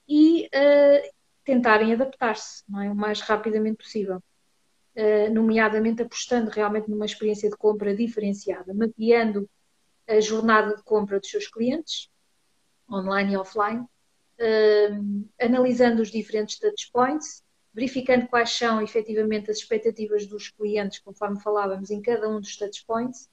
e 0.07 0.45
uh, 0.45 1.15
tentarem 1.45 1.93
adaptar-se 1.93 2.63
é? 2.83 2.89
o 2.89 2.95
mais 2.95 3.21
rapidamente 3.21 3.77
possível. 3.77 4.21
Uh, 4.97 5.33
nomeadamente 5.33 6.01
apostando 6.01 6.49
realmente 6.49 6.89
numa 6.89 7.05
experiência 7.05 7.49
de 7.49 7.57
compra 7.57 7.93
diferenciada, 7.93 8.73
mapeando 8.73 9.49
a 10.07 10.21
jornada 10.21 10.75
de 10.75 10.83
compra 10.83 11.19
dos 11.19 11.29
seus 11.29 11.47
clientes, 11.47 12.09
online 12.89 13.33
e 13.33 13.37
offline, 13.37 13.81
uh, 13.81 15.29
analisando 15.39 16.01
os 16.01 16.09
diferentes 16.09 16.57
touchpoints, 16.59 17.43
verificando 17.73 18.27
quais 18.27 18.51
são 18.51 18.81
efetivamente 18.81 19.51
as 19.51 19.57
expectativas 19.57 20.25
dos 20.25 20.49
clientes, 20.49 20.99
conforme 20.99 21.41
falávamos, 21.41 21.91
em 21.91 22.01
cada 22.01 22.29
um 22.29 22.39
dos 22.39 22.55
touchpoints, 22.55 23.29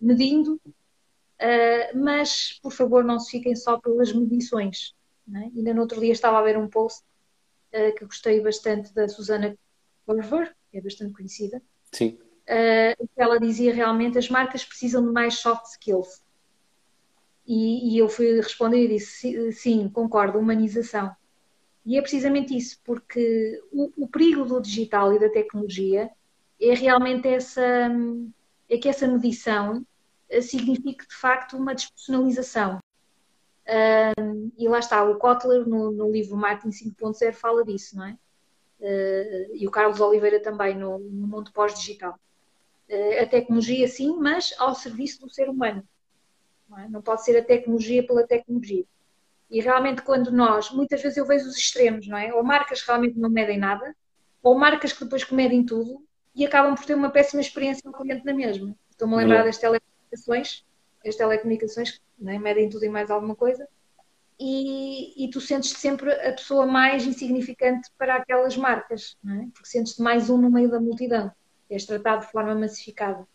medindo, 0.00 0.60
uh, 0.64 1.98
mas 1.98 2.58
por 2.62 2.72
favor 2.72 3.02
não 3.02 3.18
se 3.18 3.32
fiquem 3.32 3.56
só 3.56 3.80
pelas 3.80 4.12
medições. 4.12 4.94
É? 5.34 5.38
Ainda 5.38 5.74
no 5.74 5.80
outro 5.80 6.00
dia 6.00 6.12
estava 6.12 6.38
a 6.38 6.42
ver 6.42 6.56
um 6.56 6.68
post 6.68 7.02
uh, 7.74 7.94
que 7.94 8.04
gostei 8.04 8.40
bastante 8.40 8.92
da 8.94 9.08
Susana 9.08 9.56
Corver, 10.06 10.54
que 10.70 10.78
é 10.78 10.80
bastante 10.80 11.12
conhecida. 11.12 11.62
Sim 11.92 12.18
uh, 12.50 13.08
ela 13.16 13.38
dizia 13.38 13.72
realmente 13.72 14.18
as 14.18 14.28
marcas 14.28 14.64
precisam 14.64 15.04
de 15.04 15.12
mais 15.12 15.38
soft 15.38 15.66
skills. 15.66 16.22
E, 17.46 17.94
e 17.94 17.98
eu 17.98 18.08
fui 18.08 18.36
responder 18.36 18.84
e 18.84 18.88
disse 18.88 19.52
sim, 19.52 19.88
concordo, 19.88 20.38
humanização. 20.38 21.14
E 21.84 21.96
é 21.96 22.02
precisamente 22.02 22.56
isso, 22.56 22.78
porque 22.84 23.60
o, 23.72 24.04
o, 24.04 24.08
perigo 24.08 24.44
do 24.44 24.60
digital 24.60 25.12
e 25.14 25.18
da 25.18 25.30
tecnologia 25.30 26.10
é 26.60 26.74
realmente 26.74 27.26
essa, 27.26 27.90
é 28.68 28.76
que 28.76 28.88
essa 28.88 29.08
medição 29.08 29.84
eh, 30.28 30.42
signifique 30.42 31.08
de 31.08 31.14
facto 31.14 31.56
uma 31.56 31.74
despersonalização. 31.74 32.79
Um, 33.70 34.50
e 34.58 34.68
lá 34.68 34.80
está, 34.80 35.04
o 35.04 35.16
Kotler 35.16 35.66
no, 35.66 35.92
no 35.92 36.10
livro 36.10 36.36
Marketing 36.36 36.90
5.0 36.90 37.32
fala 37.32 37.64
disso, 37.64 37.96
não 37.96 38.06
é? 38.06 38.18
Uh, 38.80 39.56
e 39.56 39.66
o 39.66 39.70
Carlos 39.70 40.00
Oliveira 40.00 40.40
também 40.40 40.76
no, 40.76 40.98
no 40.98 41.26
mundo 41.26 41.52
pós-digital. 41.52 42.18
Eh, 42.90 43.22
a 43.22 43.26
tecnologia 43.26 43.86
sim, 43.86 44.16
mas 44.16 44.52
ao 44.58 44.74
serviço 44.74 45.20
do 45.20 45.30
ser 45.30 45.48
humano. 45.48 45.86
Não, 46.68 46.78
é? 46.78 46.88
não, 46.88 47.00
pode 47.00 47.24
ser 47.24 47.38
a 47.38 47.44
tecnologia 47.44 48.04
pela 48.04 48.26
tecnologia. 48.26 48.84
E 49.48 49.60
realmente 49.60 50.02
quando 50.02 50.32
nós, 50.32 50.70
muitas 50.72 51.00
vezes 51.00 51.16
eu 51.16 51.24
vejo 51.24 51.48
os 51.48 51.56
extremos, 51.56 52.08
não 52.08 52.18
é? 52.18 52.34
Ou 52.34 52.42
marcas 52.42 52.80
que 52.80 52.88
realmente 52.88 53.16
não 53.16 53.30
medem 53.30 53.58
nada, 53.58 53.94
ou 54.42 54.58
marcas 54.58 54.92
que 54.92 55.04
depois 55.04 55.28
medem 55.30 55.64
tudo 55.64 56.04
e 56.34 56.44
acabam 56.44 56.74
por 56.74 56.84
ter 56.84 56.94
uma 56.94 57.10
péssima 57.10 57.40
experiência 57.40 57.82
no 57.84 57.96
cliente 57.96 58.24
na 58.24 58.34
mesma. 58.34 58.74
Estou-me 58.90 59.14
a 59.14 59.18
lembrar 59.18 59.44
das 59.44 59.58
telecomunicações, 59.58 60.64
as 61.06 61.16
telecomunicações 61.16 61.92
que 61.92 62.00
é? 62.26 62.38
medem 62.38 62.68
tudo 62.68 62.84
e 62.84 62.88
mais 62.88 63.10
alguma 63.10 63.34
coisa, 63.34 63.66
e, 64.38 65.24
e 65.24 65.30
tu 65.30 65.40
sentes-te 65.40 65.78
sempre 65.78 66.10
a 66.12 66.32
pessoa 66.32 66.66
mais 66.66 67.04
insignificante 67.04 67.90
para 67.98 68.16
aquelas 68.16 68.56
marcas, 68.56 69.16
é? 69.26 69.46
porque 69.52 69.68
sentes-te 69.68 70.00
mais 70.00 70.30
um 70.30 70.38
no 70.38 70.50
meio 70.50 70.70
da 70.70 70.80
multidão 70.80 71.30
és 71.70 71.86
tratado 71.86 72.26
de 72.26 72.32
forma 72.32 72.54
massificada. 72.54 73.26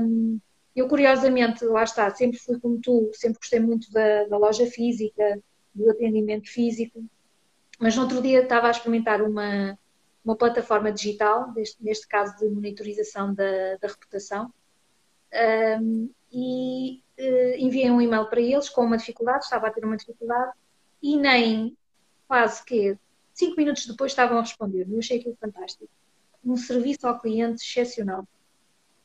Um, 0.00 0.38
eu, 0.76 0.86
curiosamente, 0.86 1.64
lá 1.64 1.82
está, 1.82 2.14
sempre 2.14 2.38
fui 2.38 2.60
como 2.60 2.78
tu, 2.80 3.10
sempre 3.14 3.38
gostei 3.38 3.58
muito 3.58 3.90
da, 3.90 4.24
da, 4.24 4.36
loja 4.36 4.66
física, 4.66 5.40
do 5.74 5.90
atendimento 5.90 6.48
físico, 6.48 7.02
mas 7.80 7.96
no 7.96 8.02
outro 8.02 8.20
dia 8.20 8.42
estava 8.42 8.68
a 8.68 8.70
experimentar 8.70 9.22
uma, 9.22 9.78
uma 10.24 10.36
plataforma 10.36 10.92
digital, 10.92 11.50
deste, 11.52 11.82
neste 11.82 12.06
caso 12.06 12.36
de 12.36 12.48
monitorização 12.48 13.34
da, 13.34 13.76
da 13.80 13.88
reputação, 13.88 14.52
um, 15.80 16.10
e 16.32 17.02
uh, 17.18 17.56
enviei 17.58 17.90
um 17.90 18.00
e-mail 18.00 18.26
para 18.26 18.40
eles 18.40 18.68
com 18.68 18.82
uma 18.82 18.96
dificuldade, 18.96 19.44
estava 19.44 19.68
a 19.68 19.70
ter 19.70 19.84
uma 19.84 19.96
dificuldade, 19.96 20.52
e 21.02 21.16
nem 21.16 21.76
quase 22.26 22.64
que 22.64 22.96
cinco 23.32 23.56
minutos 23.56 23.86
depois 23.86 24.12
estavam 24.12 24.38
a 24.38 24.42
responder. 24.42 24.86
Eu 24.90 24.98
achei 24.98 25.18
aquilo 25.18 25.36
fantástico 25.40 25.88
um 26.44 26.56
serviço 26.56 27.06
ao 27.06 27.18
cliente 27.18 27.62
excepcional. 27.62 28.26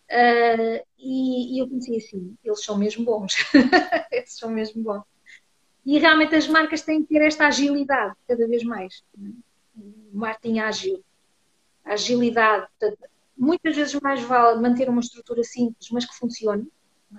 Uh, 0.10 0.84
e, 0.98 1.56
e, 1.56 1.60
eu 1.60 1.68
pensei 1.68 1.98
assim, 1.98 2.36
eles 2.44 2.64
são 2.64 2.78
mesmo 2.78 3.04
bons. 3.04 3.36
eles 4.12 4.38
são 4.38 4.50
mesmo 4.50 4.84
bons. 4.84 5.04
E 5.86 5.98
realmente 5.98 6.36
as 6.36 6.48
marcas 6.48 6.82
têm 6.82 7.02
que 7.04 7.10
ter 7.10 7.22
esta 7.22 7.48
agilidade 7.48 8.16
cada 8.28 8.48
vez 8.48 8.64
mais. 8.64 9.04
É? 9.18 9.28
O 9.76 10.18
marketing 10.18 10.60
ágil. 10.60 11.04
A 11.84 11.94
agilidade. 11.94 12.68
Muitas 13.36 13.76
vezes 13.76 14.00
mais 14.00 14.22
vale 14.22 14.62
manter 14.62 14.88
uma 14.88 15.02
estrutura 15.02 15.44
simples, 15.44 15.90
mas 15.92 16.06
que 16.06 16.16
funcione, 16.16 16.68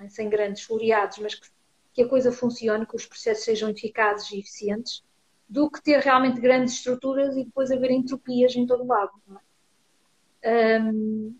é? 0.03 0.09
sem 0.09 0.29
grandes 0.29 0.63
floreados, 0.63 1.19
mas 1.19 1.35
que, 1.35 1.49
que 1.93 2.03
a 2.03 2.09
coisa 2.09 2.33
funcione, 2.33 2.87
que 2.87 2.97
os 2.97 3.07
processos 3.07 3.45
sejam 3.45 3.71
eficazes 3.71 4.31
e 4.33 4.39
eficientes, 4.39 5.03
do 5.49 5.71
que 5.71 5.83
ter 5.83 6.01
realmente 6.01 6.41
grandes 6.41 6.75
estruturas 6.75 7.37
e 7.37 7.45
depois 7.45 7.71
haver 7.71 7.91
entropias 7.91 8.57
em 8.57 8.67
todo 8.67 8.87
lado. 8.87 9.13
Não 9.27 9.37
é? 9.37 10.81
Um, 10.81 11.37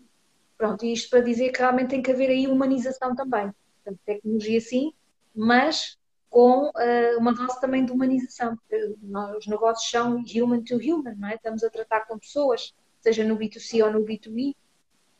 pronto, 0.57 0.85
e 0.85 0.93
isto 0.93 1.09
para 1.09 1.21
dizer 1.21 1.51
que 1.51 1.59
realmente 1.59 1.89
tem 1.89 2.01
que 2.01 2.11
haver 2.11 2.29
aí 2.29 2.47
humanização 2.47 3.15
também. 3.15 3.51
Portanto, 3.83 3.99
tecnologia 4.05 4.61
sim, 4.61 4.93
mas 5.33 5.97
com 6.29 6.67
uh, 6.67 7.17
uma 7.17 7.33
dose 7.33 7.59
também 7.61 7.85
de 7.85 7.91
humanização, 7.91 8.57
porque 8.57 8.95
nós, 9.01 9.37
os 9.37 9.47
negócios 9.47 9.89
são 9.89 10.17
human 10.17 10.63
to 10.63 10.75
human, 10.75 11.15
não 11.15 11.29
é? 11.29 11.35
Estamos 11.35 11.63
a 11.63 11.69
tratar 11.69 12.01
com 12.01 12.17
pessoas, 12.19 12.73
seja 12.99 13.23
no 13.23 13.37
B2C 13.37 13.83
ou 13.83 13.91
no 13.91 14.05
B2B, 14.05 14.55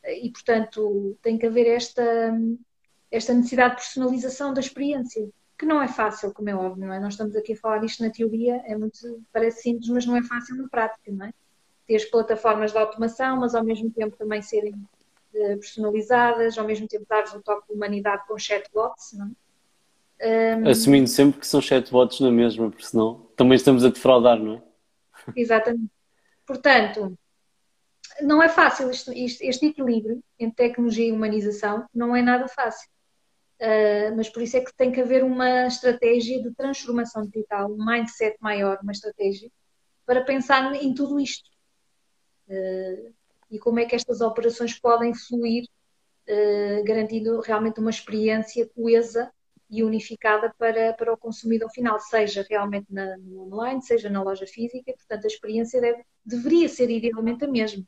e 0.08 0.30
portanto 0.30 1.16
tem 1.22 1.38
que 1.38 1.46
haver 1.46 1.66
esta, 1.66 2.32
esta 3.10 3.32
necessidade 3.32 3.76
de 3.76 3.82
personalização 3.82 4.52
da 4.52 4.60
experiência, 4.60 5.28
que 5.58 5.64
não 5.64 5.80
é 5.80 5.88
fácil, 5.88 6.32
como 6.34 6.50
é 6.50 6.54
óbvio, 6.54 6.86
não 6.86 6.92
é? 6.92 7.00
Nós 7.00 7.14
estamos 7.14 7.34
aqui 7.34 7.54
a 7.54 7.56
falar 7.56 7.78
disto 7.78 8.02
na 8.02 8.10
teoria, 8.10 8.62
é 8.66 8.76
muito, 8.76 8.98
parece 9.32 9.62
simples, 9.62 9.88
mas 9.88 10.06
não 10.06 10.16
é 10.16 10.22
fácil 10.22 10.56
na 10.56 10.68
prática, 10.68 11.10
não 11.10 11.26
é? 11.26 11.32
ter 11.86 12.10
plataformas 12.10 12.72
de 12.72 12.78
automação, 12.78 13.38
mas 13.38 13.54
ao 13.54 13.64
mesmo 13.64 13.90
tempo 13.90 14.16
também 14.16 14.42
serem 14.42 14.72
uh, 14.72 15.58
personalizadas, 15.58 16.58
ao 16.58 16.66
mesmo 16.66 16.88
tempo 16.88 17.06
dar 17.08 17.24
um 17.34 17.40
toque 17.40 17.68
de 17.68 17.74
humanidade 17.74 18.26
com 18.26 18.36
chatbots, 18.38 19.12
não 19.12 19.26
é? 19.26 19.30
Um, 20.18 20.68
Assumindo 20.68 21.08
sempre 21.08 21.38
que 21.38 21.46
são 21.46 21.60
chatbots 21.60 22.20
na 22.20 22.32
mesma, 22.32 22.70
porque 22.70 22.86
senão 22.86 23.28
também 23.36 23.54
estamos 23.54 23.84
a 23.84 23.90
defraudar, 23.90 24.38
não 24.38 24.54
é? 24.54 24.62
Exatamente. 25.36 25.90
Portanto, 26.46 27.18
não 28.22 28.42
é 28.42 28.48
fácil 28.48 28.90
este, 28.90 29.12
este, 29.46 29.66
equilíbrio 29.66 30.22
entre 30.38 30.68
tecnologia 30.68 31.08
e 31.08 31.12
humanização, 31.12 31.86
não 31.94 32.16
é 32.16 32.22
nada 32.22 32.48
fácil. 32.48 32.88
Uh, 33.60 34.14
mas 34.14 34.28
por 34.28 34.42
isso 34.42 34.56
é 34.56 34.60
que 34.60 34.74
tem 34.74 34.92
que 34.92 35.00
haver 35.00 35.24
uma 35.24 35.66
estratégia 35.66 36.42
de 36.42 36.54
transformação 36.54 37.24
digital, 37.24 37.70
um 37.70 37.84
mindset 37.84 38.36
maior, 38.40 38.78
uma 38.82 38.92
estratégia, 38.92 39.50
para 40.04 40.22
pensar 40.22 40.74
em 40.74 40.92
tudo 40.92 41.18
isto. 41.18 41.48
Uh, 42.48 43.14
e 43.50 43.58
como 43.58 43.80
é 43.80 43.86
que 43.86 43.96
estas 43.96 44.20
operações 44.20 44.78
podem 44.78 45.14
fluir, 45.14 45.64
uh, 46.28 46.84
garantindo 46.84 47.40
realmente 47.40 47.80
uma 47.80 47.90
experiência 47.90 48.68
coesa 48.74 49.32
e 49.68 49.82
unificada 49.82 50.54
para, 50.58 50.92
para 50.92 51.12
o 51.12 51.16
consumidor 51.16 51.70
final, 51.70 51.98
seja 51.98 52.46
realmente 52.48 52.86
na, 52.90 53.16
no 53.18 53.42
online, 53.42 53.82
seja 53.82 54.08
na 54.08 54.22
loja 54.22 54.46
física. 54.46 54.92
Portanto, 54.92 55.24
a 55.24 55.28
experiência 55.28 55.80
deve, 55.80 56.04
deveria 56.24 56.68
ser 56.68 56.90
idealmente 56.90 57.44
a 57.44 57.48
mesma. 57.48 57.84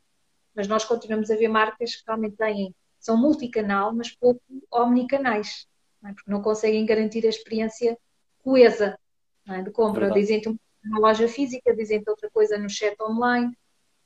Mas 0.53 0.67
nós 0.67 0.83
continuamos 0.83 1.31
a 1.31 1.35
ver 1.35 1.47
marcas 1.47 1.95
que 1.95 2.03
realmente 2.05 2.35
têm, 2.35 2.75
são 2.99 3.17
multicanal, 3.17 3.93
mas 3.93 4.11
pouco 4.11 4.41
omnicanais, 4.71 5.67
não 6.01 6.09
é? 6.09 6.13
porque 6.13 6.29
não 6.29 6.41
conseguem 6.41 6.85
garantir 6.85 7.25
a 7.25 7.29
experiência 7.29 7.97
coesa 8.43 8.99
é? 9.47 9.61
de 9.61 9.71
compra. 9.71 10.11
Dizem-te 10.11 10.49
uma 10.83 10.99
loja 10.99 11.27
física, 11.27 11.75
dizem-te 11.75 12.09
outra 12.09 12.29
coisa 12.29 12.57
no 12.57 12.69
chat 12.69 12.95
online, 13.01 13.55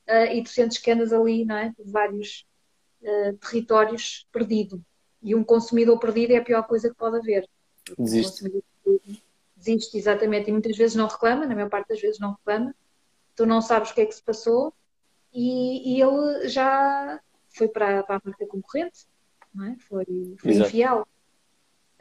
uh, 0.08 0.32
e 0.32 0.44
tu 0.44 0.50
sentes 0.50 0.78
que 0.78 0.92
andas 0.92 1.12
ali 1.12 1.44
não 1.46 1.58
é? 1.58 1.74
vários 1.86 2.46
uh, 3.02 3.38
territórios 3.38 4.28
perdido. 4.32 4.84
E 5.22 5.34
um 5.34 5.44
consumidor 5.44 5.98
perdido 6.00 6.32
é 6.32 6.38
a 6.38 6.44
pior 6.44 6.64
coisa 6.68 6.90
que 6.90 6.96
pode 6.96 7.18
haver. 7.18 7.48
Desiste. 7.98 8.52
Desiste, 9.56 9.98
exatamente. 9.98 10.50
E 10.50 10.52
muitas 10.52 10.76
vezes 10.76 10.96
não 10.96 11.08
reclama, 11.08 11.46
na 11.48 11.56
maior 11.56 11.70
parte 11.70 11.88
das 11.88 12.02
vezes 12.02 12.20
não 12.20 12.32
reclama. 12.32 12.76
Tu 13.36 13.46
não 13.46 13.62
sabes 13.62 13.92
o 13.92 13.94
que 13.96 14.02
é 14.02 14.06
que 14.06 14.14
se 14.14 14.22
passou 14.22 14.74
e, 15.34 15.96
e 15.96 16.02
ele 16.02 16.48
já 16.50 17.20
foi 17.54 17.68
para, 17.68 18.04
para 18.04 18.18
a 18.18 18.22
marca 18.24 18.46
concorrente, 18.48 19.06
não 19.54 19.66
é? 19.66 19.76
foi, 19.80 20.36
foi 20.40 20.54
infiel. 20.54 21.08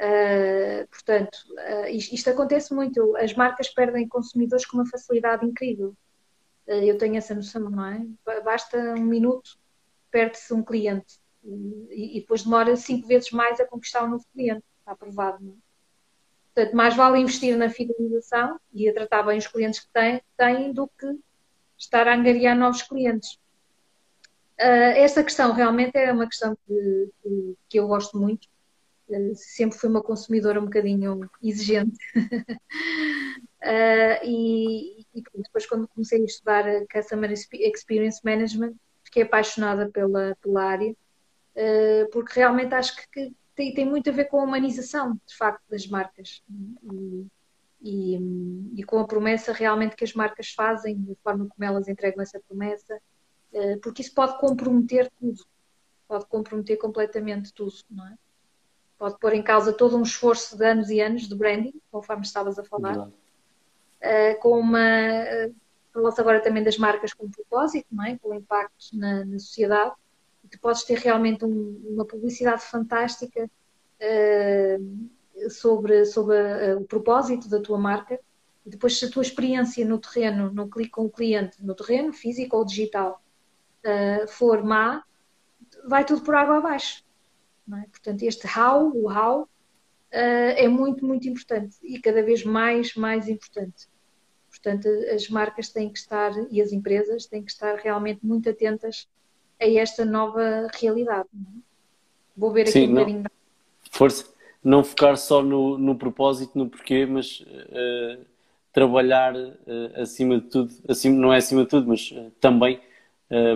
Uh, 0.01 0.87
portanto, 0.89 1.39
uh, 1.53 1.87
isto, 1.89 2.15
isto, 2.15 2.31
acontece 2.31 2.75
muito. 2.75 3.17
As 3.17 3.35
marcas 3.35 3.69
perdem 3.69 4.09
consumidores 4.09 4.67
com 4.67 4.79
uma 4.79 4.87
facilidade 4.87 5.47
incrível. 5.47 5.95
Uh, 6.67 6.73
eu 6.73 6.99
tenho 6.99 7.17
essa 7.17 7.35
noção, 7.35 7.71
não 7.71 7.87
é? 7.87 8.05
Basta 8.43 8.77
um 8.97 9.05
minuto, 9.05 9.59
perde-se 10.11 10.53
um 10.53 10.63
cliente 10.63 11.21
e, 11.45 12.19
e, 12.19 12.21
depois 12.21 12.45
demora 12.45 12.75
cinco 12.77 13.07
vezes 13.07 13.31
mais 13.31 13.61
a 13.61 13.67
conquistar 13.67 14.05
um 14.05 14.11
novo 14.11 14.25
cliente. 14.33 14.65
Está 14.81 14.97
provado, 14.97 15.39
não 15.45 15.53
é? 15.53 15.57
Portanto, 16.55 16.77
mais 16.77 16.95
vale 16.95 17.19
investir 17.19 17.57
na 17.57 17.71
fidelização 17.71 18.61
e 18.73 18.89
a 18.89 18.93
tratar 18.93 19.23
bem 19.23 19.39
os 19.39 19.47
clientes 19.47 19.81
que 19.81 19.89
têm, 19.91 20.21
têm 20.37 20.73
do 20.73 20.87
que 20.87 21.19
estar 21.79 22.07
a 22.07 22.15
angariar 22.15 22.57
novos 22.57 22.83
clientes. 22.83 23.39
Uh, 24.63 24.95
essa 24.95 25.25
questão 25.25 25.53
realmente 25.53 25.97
é 25.97 26.13
uma 26.13 26.29
questão 26.29 26.57
que, 26.65 27.11
que, 27.69 27.81
eu 27.81 27.89
gosto 27.89 28.17
muito. 28.17 28.47
Uh, 29.09 29.35
sempre 29.35 29.77
fui 29.77 29.89
uma 29.89 30.03
consumidora 30.03 30.61
um 30.61 30.67
bocadinho 30.67 31.29
exigente. 31.43 31.99
uh, 32.17 32.31
e, 34.23 35.01
e, 35.13 35.23
depois, 35.35 35.67
quando 35.67 35.89
comecei 35.89 36.23
a 36.23 36.25
estudar 36.25 36.65
Customer 36.93 37.33
Experience 37.33 38.21
Management, 38.25 38.75
fiquei 39.03 39.25
apaixonada 39.25 39.91
pela, 39.91 40.37
pela 40.41 40.63
área, 40.63 40.95
porque 42.13 42.39
realmente 42.39 42.73
acho 42.73 42.97
que, 43.11 43.35
tem, 43.57 43.75
tem 43.75 43.85
muito 43.85 44.09
a 44.09 44.13
ver 44.13 44.27
com 44.27 44.41
a 44.41 44.45
humanização, 44.45 45.15
de 45.27 45.37
facto, 45.37 45.63
das 45.69 45.89
marcas. 45.89 46.41
E, 46.85 47.27
e, 47.83 48.19
e, 48.77 48.85
com 48.85 49.01
a 49.01 49.07
promessa 49.07 49.53
realmente 49.53 49.97
que 49.97 50.05
as 50.05 50.15
marcas 50.15 50.53
fazem, 50.53 51.03
da 51.03 51.15
forma 51.23 51.49
como 51.49 51.69
elas 51.69 51.89
entregam 51.89 52.23
essa 52.23 52.41
promessa, 52.49 52.99
porque 53.83 54.03
isso 54.03 54.15
pode 54.15 54.39
comprometer 54.39 55.11
tudo, 55.19 55.45
pode 56.09 56.27
comprometer 56.27 56.79
completamente 56.79 57.53
tudo, 57.53 57.75
não 57.91 58.07
é? 58.07 58.15
Pode 58.99 59.19
pôr 59.19 59.35
em 59.35 59.43
causa 59.43 59.73
todo 59.73 59.97
um 59.97 60.03
esforço 60.03 60.57
de 60.57 60.65
anos 60.65 60.89
e 60.89 61.01
anos 61.01 61.29
de 61.29 61.35
branding, 61.35 61.75
conforme 61.91 62.23
estavas 62.23 62.59
a 62.59 62.65
falar, 62.65 62.99
uh, 62.99 64.41
com 64.41 64.59
uma. 64.59 64.79
Uh, 64.79 65.55
Falou-se 65.93 66.19
agora 66.19 66.41
também 66.41 66.65
das 66.65 66.79
marcas 66.79 67.13
com 67.13 67.31
propósito, 67.31 67.87
não 67.93 68.05
é? 68.05 68.17
com 68.17 68.31
o 68.31 68.35
impacto 68.35 68.97
na, 68.97 69.27
na 69.27 69.39
sociedade 69.39 69.93
tu 70.53 70.61
podes 70.61 70.85
ter 70.85 70.99
realmente 70.99 71.45
um, 71.45 71.81
uma 71.89 72.05
publicidade 72.05 72.63
fantástica 72.63 73.51
uh, 74.01 75.51
sobre, 75.51 76.05
sobre 76.05 76.37
a, 76.37 76.73
a, 76.73 76.77
o 76.77 76.85
propósito 76.85 77.49
da 77.49 77.61
tua 77.61 77.79
marca 77.79 78.21
e 78.65 78.71
depois 78.71 78.99
se 78.99 79.07
a 79.07 79.11
tua 79.11 79.23
experiência 79.23 79.85
no 79.85 79.99
terreno, 79.99 80.53
no 80.53 80.69
clique 80.69 80.91
com 80.91 81.07
o 81.07 81.11
cliente, 81.11 81.65
no 81.65 81.75
terreno 81.75 82.13
físico 82.13 82.57
ou 82.57 82.65
digital, 82.65 83.21
uh, 83.85 84.29
for 84.29 84.63
má, 84.63 85.03
vai 85.87 86.05
tudo 86.05 86.23
por 86.23 86.35
água 86.35 86.59
abaixo. 86.59 87.05
É? 87.73 87.87
Portanto, 87.91 88.23
este 88.23 88.47
how, 88.47 88.91
o 88.95 89.11
how, 89.11 89.43
uh, 89.43 89.49
é 90.13 90.69
muito, 90.69 91.07
muito 91.07 91.29
importante 91.29 91.77
e 91.83 92.01
cada 92.01 92.23
vez 92.23 92.45
mais, 92.45 92.95
mais 92.95 93.29
importante. 93.29 93.89
Portanto, 94.51 94.87
as 95.13 95.29
marcas 95.29 95.71
têm 95.71 95.89
que 95.89 95.99
estar 95.99 96.33
e 96.51 96.61
as 96.61 96.73
empresas 96.73 97.27
têm 97.27 97.43
que 97.43 97.51
estar 97.51 97.75
realmente 97.77 98.21
muito 98.25 98.51
atentas 98.51 99.09
a 99.61 99.67
esta 99.67 100.05
nova 100.05 100.69
realidade. 100.75 101.29
É? 101.35 101.59
Vou 102.37 102.53
ver 102.53 102.63
aqui 102.63 102.73
Sim, 102.73 102.89
um 102.89 102.95
bocadinho. 102.95 103.25
Força, 103.91 104.27
não 104.63 104.85
focar 104.85 105.17
só 105.17 105.43
no, 105.43 105.79
no 105.79 105.97
propósito, 105.97 106.57
no 106.57 106.69
porquê, 106.69 107.07
mas 107.07 107.41
uh, 107.41 108.25
trabalhar 108.73 109.35
uh, 109.35 110.01
acima 110.01 110.39
de 110.39 110.49
tudo, 110.49 110.75
acima, 110.89 111.17
não 111.17 111.33
é 111.33 111.39
acima 111.39 111.63
de 111.63 111.69
tudo, 111.69 111.89
mas 111.89 112.11
uh, 112.11 112.31
também 112.41 112.81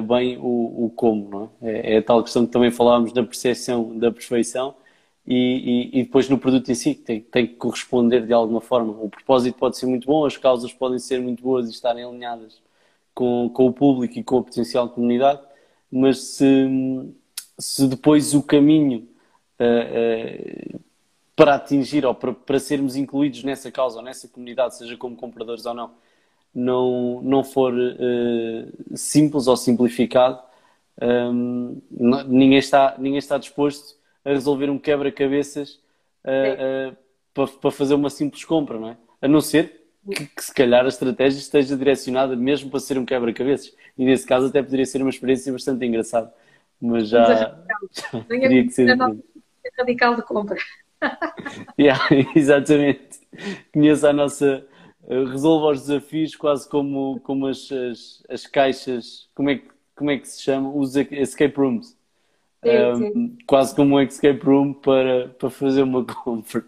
bem 0.06 0.38
o, 0.38 0.86
o, 0.86 0.92
como, 0.94 1.50
é? 1.62 1.68
é? 1.70 1.94
é? 1.94 1.98
a 1.98 2.02
tal 2.02 2.22
questão 2.22 2.46
que 2.46 2.52
também 2.52 2.70
falávamos 2.70 3.12
da 3.12 3.22
percepção 3.22 3.98
da 3.98 4.10
perfeição 4.10 4.74
e, 5.26 5.90
e, 5.92 6.00
e, 6.00 6.04
depois 6.04 6.28
no 6.28 6.38
produto 6.38 6.70
em 6.70 6.74
si, 6.74 6.94
tem, 6.94 7.20
tem 7.20 7.46
que 7.46 7.54
corresponder 7.54 8.24
de 8.26 8.32
alguma 8.32 8.60
forma. 8.60 8.92
O 8.92 9.10
propósito 9.10 9.58
pode 9.58 9.76
ser 9.76 9.86
muito 9.86 10.06
bom, 10.06 10.24
as 10.24 10.36
causas 10.36 10.72
podem 10.72 10.98
ser 10.98 11.20
muito 11.20 11.42
boas 11.42 11.66
e 11.68 11.72
estarem 11.72 12.04
alinhadas 12.04 12.60
com, 13.12 13.50
com 13.50 13.66
o 13.66 13.72
público 13.72 14.18
e 14.18 14.22
com 14.22 14.38
a 14.38 14.42
potencial 14.42 14.88
comunidade, 14.88 15.40
mas 15.90 16.18
se, 16.18 16.68
se 17.58 17.88
depois 17.88 18.34
o 18.34 18.42
caminho 18.42 19.08
uh, 19.58 20.76
uh, 20.76 20.80
para 21.34 21.54
atingir 21.56 22.06
ou 22.06 22.14
para, 22.14 22.32
para 22.32 22.60
sermos 22.60 22.94
incluídos 22.94 23.42
nessa 23.42 23.70
causa 23.72 23.98
ou 23.98 24.04
nessa 24.04 24.28
comunidade, 24.28 24.76
seja 24.76 24.96
como 24.96 25.16
compradores 25.16 25.66
ou 25.66 25.74
não, 25.74 25.90
não, 26.56 27.20
não 27.22 27.44
for 27.44 27.72
uh, 27.74 28.96
simples 28.96 29.46
ou 29.46 29.56
simplificado, 29.56 30.40
um, 31.00 31.80
não, 31.90 32.24
ninguém, 32.24 32.58
está, 32.58 32.94
ninguém 32.98 33.18
está 33.18 33.36
disposto 33.36 33.96
a 34.24 34.30
resolver 34.30 34.70
um 34.70 34.78
quebra-cabeças 34.78 35.78
para, 37.34 37.46
para 37.46 37.70
fazer 37.70 37.94
uma 37.94 38.10
simples 38.10 38.44
compra, 38.44 38.80
não 38.80 38.88
é? 38.88 38.96
A 39.20 39.28
não 39.28 39.40
ser 39.40 39.86
que, 40.10 40.26
que, 40.26 40.44
se 40.44 40.54
calhar 40.54 40.84
a 40.84 40.88
estratégia 40.88 41.38
esteja 41.38 41.76
direcionada 41.76 42.34
mesmo 42.34 42.70
para 42.70 42.80
ser 42.80 42.98
um 42.98 43.04
quebra-cabeças. 43.04 43.74
E 43.98 44.04
nesse 44.04 44.26
caso 44.26 44.46
até 44.46 44.62
poderia 44.62 44.86
ser 44.86 45.02
uma 45.02 45.10
experiência 45.10 45.52
bastante 45.52 45.84
engraçada. 45.84 46.32
Mas 46.80 47.08
já, 47.08 47.34
já 47.34 48.20
teria 48.28 48.64
que 48.66 48.70
ser. 48.70 48.96
Radical 49.78 50.16
de 50.16 50.22
compra. 50.22 50.56
yeah, 51.78 52.00
exatamente. 52.34 53.20
Conheço 53.72 54.06
a 54.06 54.12
nossa. 54.12 54.66
Eh, 55.08 55.24
resolva 55.24 55.70
os 55.70 55.82
desafios 55.82 56.34
quase 56.34 56.68
como, 56.68 57.20
como 57.20 57.46
as, 57.46 57.70
as, 57.70 58.22
as 58.28 58.46
caixas. 58.46 59.28
Como 59.34 59.50
é, 59.50 59.56
que, 59.56 59.68
como 59.94 60.10
é 60.10 60.18
que 60.18 60.28
se 60.28 60.42
chama? 60.42 60.70
Os 60.74 60.96
escape 60.96 61.56
rooms. 61.56 61.96
Sim, 62.64 62.70
um, 62.70 62.96
sim. 62.96 63.38
Quase 63.46 63.74
como 63.74 63.96
um 63.96 64.00
escape 64.00 64.44
room 64.44 64.72
para, 64.72 65.28
para 65.28 65.50
fazer 65.50 65.82
uma 65.82 66.04
compra. 66.04 66.64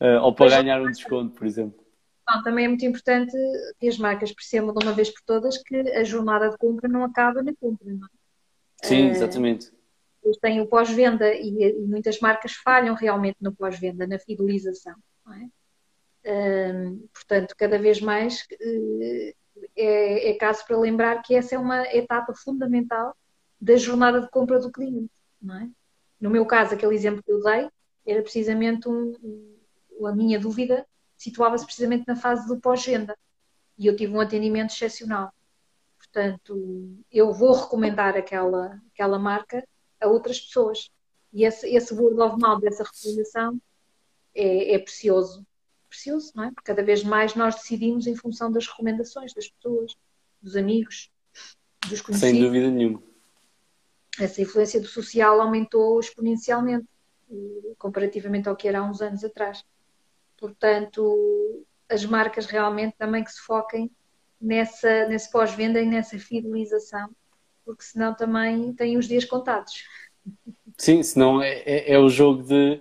Uh, 0.00 0.20
ou 0.22 0.34
para 0.34 0.62
ganhar 0.62 0.80
um 0.80 0.90
desconto, 0.90 1.34
por 1.34 1.46
exemplo. 1.46 1.82
Não, 2.28 2.42
também 2.42 2.64
é 2.64 2.68
muito 2.68 2.84
importante 2.84 3.32
que 3.78 3.88
as 3.88 3.98
marcas 3.98 4.32
percebam 4.32 4.72
de 4.72 4.84
uma 4.84 4.92
vez 4.92 5.10
por 5.10 5.22
todas 5.26 5.58
que 5.58 5.76
a 5.76 6.04
jornada 6.04 6.50
de 6.50 6.56
compra 6.56 6.88
não 6.88 7.04
acaba 7.04 7.42
na 7.42 7.52
compra, 7.54 7.92
não 7.92 8.06
é? 8.06 8.86
Sim, 8.86 9.08
exatamente. 9.08 9.72
Eles 10.24 10.38
têm 10.38 10.60
o 10.60 10.66
pós-venda 10.66 11.32
e, 11.34 11.48
e, 11.48 11.72
muitas 11.82 12.20
marcas 12.20 12.52
falham 12.52 12.94
realmente 12.94 13.36
no 13.40 13.52
pós-venda, 13.52 14.06
na 14.06 14.18
fidelização, 14.18 14.94
não 15.26 15.34
é? 15.34 15.48
Portanto, 17.12 17.54
cada 17.56 17.78
vez 17.78 18.00
mais 18.00 18.46
uh, 18.52 19.34
é, 19.76 20.30
é, 20.30 20.34
caso 20.34 20.64
para 20.66 20.78
lembrar 20.78 21.22
que 21.22 21.34
essa 21.34 21.54
é 21.54 21.58
uma 21.58 21.82
etapa 21.94 22.34
fundamental 22.34 23.16
da 23.60 23.76
jornada 23.76 24.20
de 24.20 24.28
compra 24.30 24.58
do 24.58 24.70
cliente, 24.70 25.10
não 25.40 25.56
é? 25.56 25.70
No 26.20 26.30
meu 26.30 26.46
caso, 26.46 26.74
aquele 26.74 26.94
exemplo 26.94 27.22
que 27.22 27.32
eu 27.32 27.42
dei 27.42 27.68
era 28.06 28.22
precisamente 28.22 28.88
um, 28.88 29.14
um, 29.22 30.06
a 30.06 30.14
minha 30.14 30.38
dúvida 30.38 30.86
situava-se 31.16 31.64
precisamente 31.64 32.04
na 32.06 32.16
fase 32.16 32.46
do 32.46 32.60
pós-venda. 32.60 33.16
E 33.78 33.86
eu 33.86 33.96
tive 33.96 34.12
um 34.12 34.20
atendimento 34.20 34.72
excepcional. 34.72 35.32
Portanto, 35.96 36.96
eu 37.10 37.32
vou 37.32 37.52
recomendar 37.52 38.16
aquela, 38.16 38.80
aquela 38.92 39.18
marca 39.18 39.66
a 40.00 40.08
outras 40.08 40.40
pessoas. 40.40 40.90
E 41.32 41.44
esse, 41.44 41.68
esse 41.74 41.94
word 41.94 42.20
of 42.20 42.36
mouth 42.40 42.60
dessa 42.60 42.84
recomendação 42.84 43.60
é, 44.34 44.74
é 44.74 44.78
precioso. 44.78 45.46
Precioso, 45.92 46.32
não 46.34 46.44
é? 46.44 46.46
Porque 46.50 46.72
cada 46.72 46.82
vez 46.82 47.04
mais 47.04 47.34
nós 47.34 47.54
decidimos 47.54 48.06
em 48.06 48.16
função 48.16 48.50
das 48.50 48.66
recomendações 48.66 49.34
das 49.34 49.46
pessoas, 49.46 49.94
dos 50.40 50.56
amigos, 50.56 51.10
dos 51.86 52.00
conhecidos. 52.00 52.30
Sem 52.30 52.40
dúvida 52.40 52.70
nenhuma. 52.70 53.02
Essa 54.18 54.40
influência 54.40 54.80
do 54.80 54.86
social 54.86 55.38
aumentou 55.38 56.00
exponencialmente, 56.00 56.86
comparativamente 57.76 58.48
ao 58.48 58.56
que 58.56 58.66
era 58.66 58.78
há 58.78 58.82
uns 58.82 59.02
anos 59.02 59.22
atrás. 59.22 59.62
Portanto, 60.38 61.62
as 61.90 62.06
marcas 62.06 62.46
realmente 62.46 62.96
também 62.96 63.22
que 63.22 63.30
se 63.30 63.42
foquem 63.42 63.90
nessa, 64.40 65.06
nesse 65.08 65.30
pós-venda 65.30 65.78
e 65.78 65.84
nessa 65.84 66.18
fidelização, 66.18 67.10
porque 67.66 67.82
senão 67.82 68.14
também 68.14 68.72
têm 68.72 68.96
os 68.96 69.06
dias 69.06 69.26
contados. 69.26 69.84
Sim, 70.78 71.02
senão 71.02 71.42
é, 71.42 71.58
é, 71.66 71.92
é 71.92 71.98
o 71.98 72.08
jogo 72.08 72.42
de, 72.42 72.80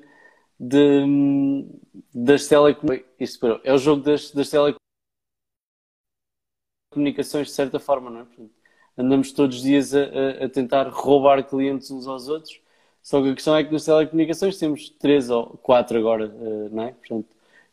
de 0.61 1.65
das 2.13 2.47
telecomunicações. 2.47 3.61
É 3.63 3.73
o 3.73 3.77
jogo 3.77 4.03
das, 4.03 4.31
das 4.31 4.49
telecomunicações 6.91 7.47
de 7.47 7.53
certa 7.53 7.79
forma, 7.79 8.09
não 8.09 8.21
é? 8.21 8.25
Portanto, 8.25 8.51
andamos 8.97 9.31
todos 9.31 9.57
os 9.57 9.63
dias 9.63 9.93
a, 9.95 10.03
a, 10.45 10.49
tentar 10.49 10.87
roubar 10.89 11.43
clientes 11.43 11.89
uns 11.89 12.07
aos 12.07 12.27
outros. 12.27 12.59
Só 13.01 13.21
que 13.21 13.29
a 13.29 13.33
questão 13.33 13.55
é 13.57 13.63
que 13.63 13.71
nas 13.73 13.85
telecomunicações 13.85 14.57
temos 14.59 14.89
três 14.89 15.29
ou 15.29 15.57
quatro 15.57 15.97
agora, 15.97 16.25
eh, 16.25 16.69
não 16.71 16.83
é? 16.83 16.91
Portanto, 16.91 17.27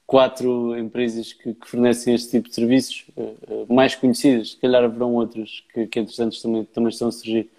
quatro 0.06 0.78
empresas 0.78 1.32
que, 1.34 1.52
que, 1.54 1.68
fornecem 1.68 2.14
este 2.14 2.30
tipo 2.30 2.48
de 2.48 2.54
serviços, 2.54 3.04
uh, 3.16 3.72
mais 3.72 3.94
conhecidas, 3.94 4.52
se 4.52 4.56
calhar 4.56 4.82
haverão 4.82 5.12
outras 5.14 5.62
que, 5.74 5.86
que 5.86 6.00
entretanto 6.00 6.40
também, 6.40 6.64
também 6.64 6.88
estão 6.88 7.08
a 7.08 7.12
surgir, 7.12 7.50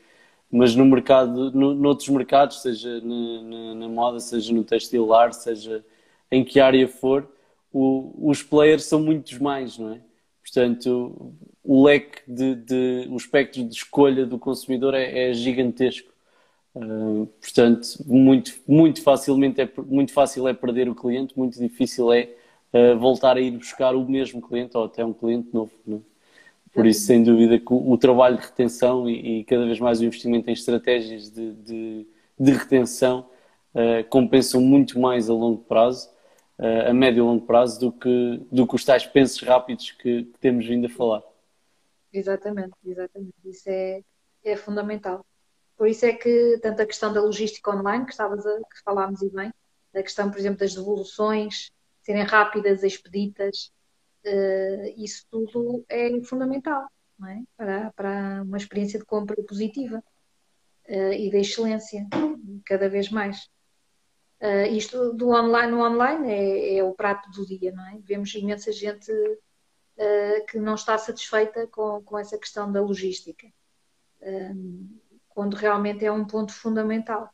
mas 0.52 0.76
no 0.76 0.86
mercado, 0.86 1.52
no, 1.52 1.76
noutros 1.76 2.10
mercados, 2.10 2.62
seja 2.62 3.00
na, 3.02 3.42
na, 3.44 3.76
na, 3.76 3.90
moda, 3.90 4.20
seja 4.20 4.54
no 4.54 4.64
textilar, 4.64 5.34
seja 5.34 5.84
em 6.32 6.44
que 6.44 6.60
área 6.60 6.88
for, 6.88 7.28
o, 7.72 8.30
os 8.30 8.42
players 8.42 8.86
são 8.86 9.02
muitos 9.02 9.38
mais, 9.38 9.78
não 9.78 9.94
é? 9.94 10.02
Portanto, 10.42 11.36
o 11.64 11.84
leque 11.84 12.22
de, 12.28 12.56
de 12.56 13.08
o 13.10 13.18
espectro 13.18 13.64
de 13.64 13.76
escolha 13.76 14.26
do 14.26 14.40
consumidor 14.40 14.96
é, 14.96 15.30
é 15.30 15.34
gigantesco. 15.34 16.12
Uh, 16.74 17.28
portanto, 17.42 17.88
muito, 18.06 18.54
muito 18.68 19.02
facilmente 19.04 19.62
é 19.62 19.70
muito 19.86 20.14
fácil 20.14 20.48
é 20.48 20.54
perder 20.54 20.88
o 20.90 20.96
cliente, 20.96 21.38
muito 21.38 21.60
difícil 21.60 22.12
é 22.14 22.30
uh, 22.74 22.98
voltar 22.98 23.38
a 23.38 23.42
ir 23.42 23.52
buscar 23.52 23.96
o 23.96 24.08
mesmo 24.08 24.42
cliente 24.42 24.78
ou 24.78 24.86
até 24.86 25.04
um 25.06 25.14
cliente 25.14 25.50
novo. 25.54 25.72
É? 25.88 26.09
Por 26.74 26.86
isso, 26.86 27.02
sem 27.02 27.24
dúvida, 27.24 27.60
que 27.60 27.74
o, 27.74 27.92
o 27.92 27.98
trabalho 27.98 28.38
de 28.38 28.44
retenção 28.44 29.10
e, 29.10 29.40
e, 29.40 29.44
cada 29.44 29.66
vez 29.66 29.80
mais 29.80 30.00
o 30.00 30.06
investimento 30.06 30.50
em 30.50 30.54
estratégias 30.54 31.30
de, 31.30 31.54
de, 31.54 32.08
de 32.40 32.52
retenção 32.52 33.30
uh, 33.74 34.08
compensam 34.10 34.62
muito 34.62 35.00
mais 35.00 35.30
a 35.30 35.34
longo 35.34 35.64
prazo, 35.64 36.10
uh, 36.60 36.90
a 36.90 36.94
médio 36.94 37.22
e 37.22 37.26
longo 37.26 37.46
prazo, 37.46 37.80
do 37.80 37.92
que, 37.92 38.42
do 38.52 38.68
que 38.68 38.76
os 38.76 38.86
tais 38.86 39.06
pensos 39.06 39.42
rápidos 39.42 39.92
que, 39.92 40.24
que 40.26 40.40
temos 40.40 40.66
vindo 40.66 40.86
a 40.86 40.90
falar. 40.90 41.24
Exatamente, 42.14 42.74
exatamente. 42.86 43.34
Isso 43.46 43.70
é, 43.70 44.02
é 44.44 44.56
fundamental. 44.56 45.26
Por 45.76 45.88
isso 45.88 46.06
é 46.06 46.14
que 46.14 46.60
tanto 46.62 46.82
a 46.82 46.86
questão 46.86 47.12
da 47.12 47.22
logística 47.22 47.72
online, 47.72 48.06
que, 48.06 48.12
estavas 48.12 48.46
a, 48.46 48.58
que 48.58 48.84
falámos 48.84 49.22
e 49.22 49.30
bem, 49.30 49.52
a 49.96 50.04
questão, 50.04 50.30
por 50.30 50.38
exemplo, 50.38 50.60
das 50.60 50.76
devoluções, 50.76 51.72
serem 52.04 52.24
rápidas, 52.24 52.84
expeditas, 52.84 53.72
isso 54.98 55.26
tudo 55.30 55.86
é 55.90 56.22
fundamental 56.24 56.88
é? 57.28 57.42
para, 57.58 57.92
para 57.92 58.42
uma 58.44 58.58
experiência 58.58 59.00
de 59.00 59.06
compra 59.06 59.36
positiva 59.44 60.04
uh, 60.88 61.14
e 61.14 61.30
de 61.30 61.38
excelência, 61.38 62.08
cada 62.66 62.90
vez 62.90 63.10
mais. 63.10 63.50
Uh, 64.42 64.72
isto 64.72 65.14
do 65.14 65.30
online 65.30 65.72
no 65.72 65.84
online 65.84 66.32
é, 66.32 66.78
é, 66.78 66.84
o 66.84 66.94
prato 66.94 67.30
do 67.32 67.46
dia, 67.46 67.72
não 67.74 67.86
é? 67.88 68.00
Vemos 68.02 68.34
imensa 68.36 68.72
gente 68.72 69.12
que 70.50 70.58
não 70.58 70.76
está 70.76 70.98
satisfeita 70.98 71.68
com, 71.68 72.02
com 72.02 72.18
essa 72.18 72.38
questão 72.38 72.72
da 72.72 72.80
logística, 72.80 73.46
quando 75.28 75.56
realmente 75.56 76.06
é 76.06 76.12
um 76.12 76.24
ponto 76.24 76.54
fundamental. 76.54 77.30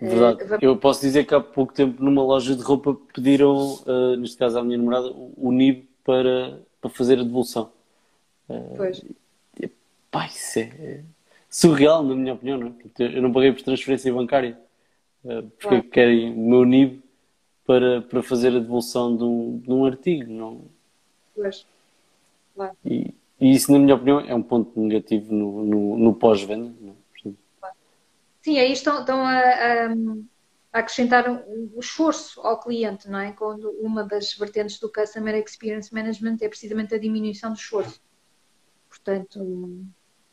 Verdade. 0.00 0.44
Uh, 0.44 0.58
eu 0.60 0.76
posso 0.76 1.00
dizer 1.00 1.26
que 1.26 1.34
há 1.34 1.40
pouco 1.40 1.72
tempo 1.72 2.02
numa 2.02 2.22
loja 2.22 2.54
de 2.54 2.62
roupa 2.62 2.96
pediram, 3.12 3.74
uh, 3.86 4.16
neste 4.16 4.36
caso 4.36 4.58
à 4.58 4.62
minha 4.62 4.78
namorada, 4.78 5.12
o 5.12 5.50
NIB 5.50 5.88
para, 6.04 6.60
para 6.80 6.90
fazer 6.90 7.18
a 7.18 7.22
devolução. 7.22 7.72
Uh, 8.48 8.74
pois. 8.76 9.04
Pá, 10.10 10.26
isso 10.26 10.60
é 10.60 11.02
surreal, 11.50 12.02
na 12.02 12.14
minha 12.14 12.34
opinião. 12.34 12.58
Não 12.58 12.68
é? 12.68 13.16
Eu 13.16 13.22
não 13.22 13.32
paguei 13.32 13.52
por 13.52 13.62
transferência 13.62 14.12
bancária. 14.12 14.58
Uh, 15.24 15.42
porque 15.42 15.68
claro. 15.68 15.82
querem 15.84 16.32
o 16.32 16.48
meu 16.48 16.64
NIB 16.64 17.02
para, 17.66 18.00
para 18.02 18.22
fazer 18.22 18.48
a 18.48 18.60
devolução 18.60 19.16
de 19.16 19.24
um, 19.24 19.58
de 19.58 19.72
um 19.72 19.84
artigo. 19.84 20.32
Não? 20.32 20.62
Pois. 21.34 21.66
Claro. 22.54 22.76
E, 22.84 23.14
e, 23.40 23.52
isso, 23.52 23.70
na 23.72 23.78
minha 23.78 23.94
opinião, 23.94 24.20
é 24.20 24.34
um 24.34 24.42
ponto 24.42 24.78
negativo 24.80 25.34
no, 25.34 25.64
no, 25.64 25.98
no 25.98 26.14
pós-venda. 26.14 26.72
Sim, 28.48 28.58
aí 28.58 28.72
estão, 28.72 29.00
estão 29.00 29.26
a, 29.26 29.40
a, 29.40 29.92
a 30.72 30.78
acrescentar 30.78 31.30
o 31.30 31.78
esforço 31.78 32.40
ao 32.40 32.58
cliente, 32.58 33.06
não 33.06 33.18
é? 33.18 33.30
Quando 33.32 33.70
uma 33.72 34.02
das 34.02 34.32
vertentes 34.32 34.80
do 34.80 34.90
Customer 34.90 35.34
Experience 35.34 35.92
Management 35.92 36.38
é 36.40 36.48
precisamente 36.48 36.94
a 36.94 36.98
diminuição 36.98 37.52
do 37.52 37.58
esforço. 37.58 38.00
Portanto, 38.88 39.84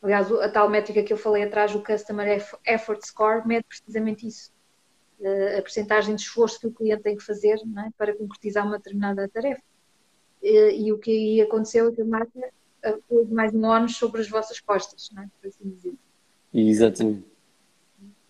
aliás, 0.01 0.31
a 0.31 0.47
tal 0.47 0.69
métrica 0.69 1.03
que 1.03 1.11
eu 1.11 1.17
falei 1.17 1.43
atrás, 1.43 1.75
o 1.75 1.83
Customer 1.83 2.41
Effort 2.65 3.05
Score, 3.05 3.45
mede 3.45 3.65
precisamente 3.67 4.25
isso. 4.25 4.49
A 5.57 5.61
percentagem 5.61 6.15
de 6.15 6.21
esforço 6.21 6.61
que 6.61 6.67
o 6.67 6.71
cliente 6.71 7.03
tem 7.03 7.17
que 7.17 7.23
fazer 7.23 7.55
é? 7.55 7.89
para 7.97 8.15
concretizar 8.15 8.65
uma 8.65 8.77
determinada 8.77 9.27
tarefa. 9.27 9.61
E, 10.41 10.85
e 10.85 10.93
o 10.93 10.97
que 10.97 11.11
aí 11.11 11.41
aconteceu 11.41 11.89
é 11.89 11.91
que 11.91 12.01
a 12.01 12.05
marca 12.05 12.49
pôs 13.09 13.29
mais 13.29 13.53
um 13.53 13.65
ónus 13.65 13.97
sobre 13.97 14.21
as 14.21 14.29
vossas 14.29 14.61
costas, 14.61 15.09
não 15.11 15.23
é? 15.23 15.29
por 15.41 15.49
assim 15.49 15.69
dizer. 15.69 15.95
Exatamente. 16.53 17.34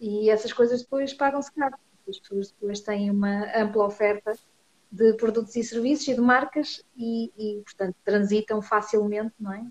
E 0.05 0.29
essas 0.29 0.53
coisas 0.53 0.83
depois 0.83 1.13
pagam-se 1.13 1.51
caro. 1.51 1.75
As 2.07 2.19
pessoas 2.19 2.51
depois 2.51 2.79
têm 2.79 3.09
uma 3.09 3.45
ampla 3.59 3.87
oferta 3.87 4.37
de 4.91 5.13
produtos 5.13 5.55
e 5.55 5.63
serviços 5.63 6.07
e 6.07 6.13
de 6.13 6.21
marcas 6.21 6.85
e, 6.95 7.33
e 7.35 7.61
portanto, 7.63 7.95
transitam 8.05 8.61
facilmente 8.61 9.33
não 9.39 9.51
é? 9.51 9.61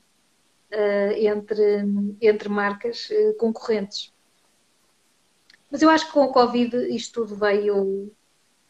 Uh, 0.72 1.12
entre, 1.12 1.84
entre 2.20 2.48
marcas 2.48 3.08
uh, 3.10 3.34
concorrentes. 3.38 4.12
Mas 5.70 5.82
eu 5.82 5.88
acho 5.88 6.06
que 6.06 6.12
com 6.12 6.24
o 6.24 6.32
Covid 6.32 6.76
isto 6.92 7.22
tudo 7.22 7.36
veio, 7.36 8.12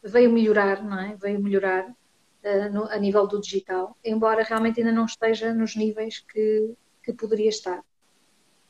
veio 0.03 0.31
melhorar, 0.31 0.83
não 0.83 0.99
é? 0.99 1.15
Veio 1.15 1.41
melhorar 1.41 1.89
uh, 1.89 2.71
no, 2.71 2.83
a 2.83 2.97
nível 2.97 3.25
do 3.25 3.41
digital, 3.41 3.97
embora 4.03 4.43
realmente 4.43 4.79
ainda 4.79 4.91
não 4.91 5.05
esteja 5.05 5.51
nos 5.51 5.75
níveis 5.75 6.19
que, 6.19 6.75
que 7.01 7.11
poderia 7.11 7.49
estar. 7.49 7.83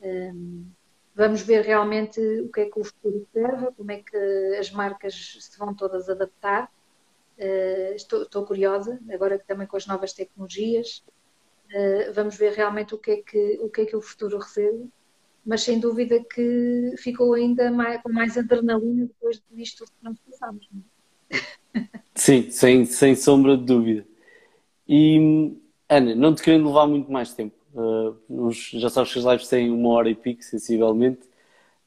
Um, 0.01 0.65
Vamos 1.15 1.41
ver 1.41 1.63
realmente 1.63 2.19
o 2.19 2.51
que 2.51 2.61
é 2.61 2.65
que 2.69 2.77
o 2.77 2.83
futuro 2.83 3.25
serve, 3.31 3.67
como 3.77 3.89
é 3.89 4.03
que 4.03 4.17
as 4.59 4.69
marcas 4.69 5.37
se 5.39 5.57
vão 5.57 5.73
todas 5.73 6.09
adaptar. 6.09 6.69
Uh, 7.37 7.95
estou, 7.95 8.23
estou, 8.23 8.45
curiosa, 8.45 8.99
agora 9.09 9.39
também 9.39 9.65
com 9.65 9.77
as 9.77 9.87
novas 9.87 10.11
tecnologias. 10.11 11.03
Uh, 11.73 12.11
vamos 12.13 12.35
ver 12.35 12.51
realmente 12.51 12.93
o 12.93 12.97
que, 12.97 13.11
é 13.11 13.17
que, 13.17 13.59
o 13.61 13.69
que 13.69 13.81
é 13.81 13.85
que 13.85 13.95
o 13.95 14.01
futuro 14.01 14.37
recebe, 14.37 14.89
mas 15.45 15.61
sem 15.63 15.79
dúvida 15.79 16.21
que 16.21 16.93
ficou 16.97 17.33
ainda 17.33 17.71
mais, 17.71 18.01
com 18.01 18.11
mais 18.11 18.37
adrenalina 18.37 19.05
depois 19.05 19.41
disto 19.51 19.85
que 19.85 19.91
nós 20.03 20.17
passamos. 20.19 20.69
É? 21.31 21.79
Sim, 22.13 22.51
sem, 22.51 22.85
sem 22.85 23.15
sombra 23.15 23.55
de 23.57 23.63
dúvida. 23.63 24.05
E, 24.87 25.57
Ana, 25.87 26.13
não 26.13 26.35
te 26.35 26.43
querendo 26.43 26.67
levar 26.67 26.87
muito 26.87 27.09
mais 27.09 27.33
tempo, 27.33 27.54
Os, 28.29 28.71
já 28.71 28.89
sabes 28.89 29.11
que 29.11 29.19
as 29.19 29.25
lives 29.25 29.47
têm 29.47 29.71
uma 29.71 29.89
hora 29.89 30.09
e 30.09 30.15
pico, 30.15 30.43
sensivelmente. 30.43 31.21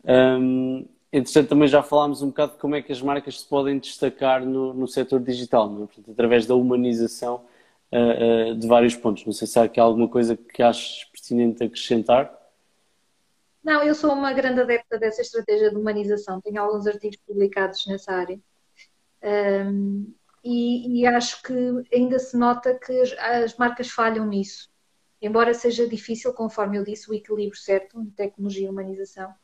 Um, 0.05 0.86
entretanto, 1.12 1.49
também 1.49 1.69
já 1.69 1.82
falámos 1.82 2.23
um 2.23 2.28
bocado 2.28 2.53
de 2.53 2.59
como 2.59 2.74
é 2.74 2.82
que 2.82 2.93
as 2.93 3.03
marcas 3.03 3.40
se 3.40 3.47
podem 3.47 3.78
destacar 3.78 4.45
no, 4.45 4.73
no 4.73 4.86
setor 4.86 5.20
digital, 5.20 5.73
é? 5.74 5.86
Portanto, 5.86 6.11
através 6.11 6.47
da 6.47 6.55
humanização 6.55 7.45
uh, 7.93 8.53
uh, 8.53 8.55
de 8.57 8.66
vários 8.66 8.95
pontos. 8.95 9.24
Não 9.24 9.32
sei 9.32 9.47
se 9.47 9.59
há 9.59 9.65
aqui 9.65 9.81
alguma 9.81 10.09
coisa 10.09 10.36
que 10.36 10.62
achas 10.62 11.05
pertinente 11.05 11.62
acrescentar. 11.65 12.36
Não, 13.62 13.82
eu 13.82 13.95
sou 13.95 14.12
uma 14.12 14.32
grande 14.32 14.61
adepta 14.61 14.99
dessa 14.99 15.20
estratégia 15.20 15.70
de 15.70 15.77
humanização. 15.77 16.40
Tenho 16.40 16.62
alguns 16.62 16.86
artigos 16.86 17.19
publicados 17.27 17.86
nessa 17.86 18.12
área. 18.12 18.39
Um, 19.23 20.15
e, 20.45 21.01
e, 21.01 21.07
acho 21.07 21.43
que 21.43 21.53
ainda 21.93 22.19
se 22.19 22.36
nota 22.36 22.73
que 22.78 22.93
as, 23.01 23.12
as 23.19 23.57
marcas 23.57 23.89
falham 23.89 24.24
nisso 24.24 24.70
embora 25.20 25.55
seja 25.55 25.86
difícil, 25.86 26.32
conforme 26.32 26.78
eu 26.78 26.85
disse, 26.85 27.11
o 27.11 27.15
equilíbrio 27.15 27.59
certo 27.59 28.01
entre 28.01 28.15
tecnologia 28.15 28.66
e 28.66 28.70
humanização, 28.70 29.35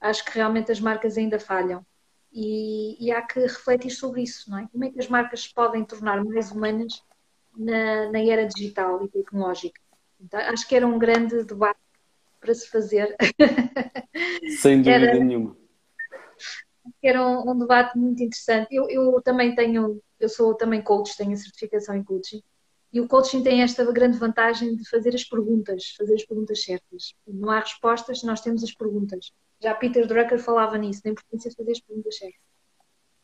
acho 0.00 0.24
que 0.24 0.32
realmente 0.32 0.70
as 0.70 0.80
marcas 0.80 1.16
ainda 1.16 1.38
falham. 1.38 1.84
E, 2.32 2.96
e, 2.98 3.12
há 3.12 3.22
que 3.22 3.38
refletir 3.38 3.90
sobre 3.90 4.22
isso, 4.22 4.50
não 4.50 4.58
é? 4.58 4.68
Como 4.70 4.84
é 4.84 4.90
que 4.90 4.98
as 4.98 5.08
marcas 5.08 5.44
se 5.44 5.54
podem 5.54 5.84
tornar 5.84 6.22
mais 6.24 6.50
humanas 6.50 7.00
na, 7.56 8.10
na 8.10 8.18
era 8.18 8.44
digital 8.46 9.04
e 9.04 9.08
tecnológica? 9.08 9.80
Então, 10.20 10.40
acho 10.40 10.66
que 10.66 10.74
era 10.74 10.86
um 10.86 10.98
grande 10.98 11.44
debate 11.44 11.78
para 12.40 12.52
se 12.52 12.68
fazer. 12.68 13.14
Sem 14.60 14.82
dúvida 14.82 15.06
era, 15.06 15.18
nenhuma. 15.18 15.56
que 17.00 17.06
era 17.06 17.24
um, 17.24 17.52
um 17.52 17.58
debate 17.58 17.96
muito 17.96 18.22
interessante. 18.22 18.74
Eu, 18.74 18.88
eu, 18.90 19.22
também 19.22 19.54
tenho, 19.54 20.02
eu 20.18 20.28
sou 20.28 20.54
também 20.54 20.82
coach, 20.82 21.16
tenho 21.16 21.36
certificação 21.36 21.94
em 21.94 22.02
coaching. 22.02 22.42
E 22.94 23.00
o 23.00 23.08
coaching 23.08 23.42
tem 23.42 23.60
esta 23.60 23.84
grande 23.90 24.16
vantagem 24.16 24.76
de 24.76 24.88
fazer 24.88 25.16
as 25.16 25.24
perguntas, 25.24 25.96
fazer 25.98 26.14
as 26.14 26.24
perguntas 26.24 26.62
certas. 26.62 27.12
Não 27.26 27.50
há 27.50 27.58
respostas, 27.58 28.22
nós 28.22 28.40
temos 28.40 28.62
as 28.62 28.72
perguntas. 28.72 29.32
Já 29.60 29.74
Peter 29.74 30.06
Drucker 30.06 30.38
falava 30.38 30.78
nisso, 30.78 31.02
da 31.02 31.10
importância 31.10 31.50
de 31.50 31.56
fazer 31.56 31.72
as 31.72 31.80
perguntas 31.80 32.16
certas. 32.16 32.40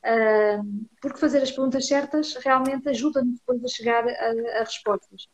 Uh, 0.02 0.88
porque 1.00 1.20
fazer 1.20 1.40
as 1.40 1.52
perguntas 1.52 1.86
certas 1.86 2.34
realmente 2.34 2.88
ajuda-nos 2.88 3.38
depois 3.38 3.62
a 3.62 3.68
chegar 3.68 4.08
a, 4.08 4.60
a 4.60 4.64
respostas. 4.64 5.28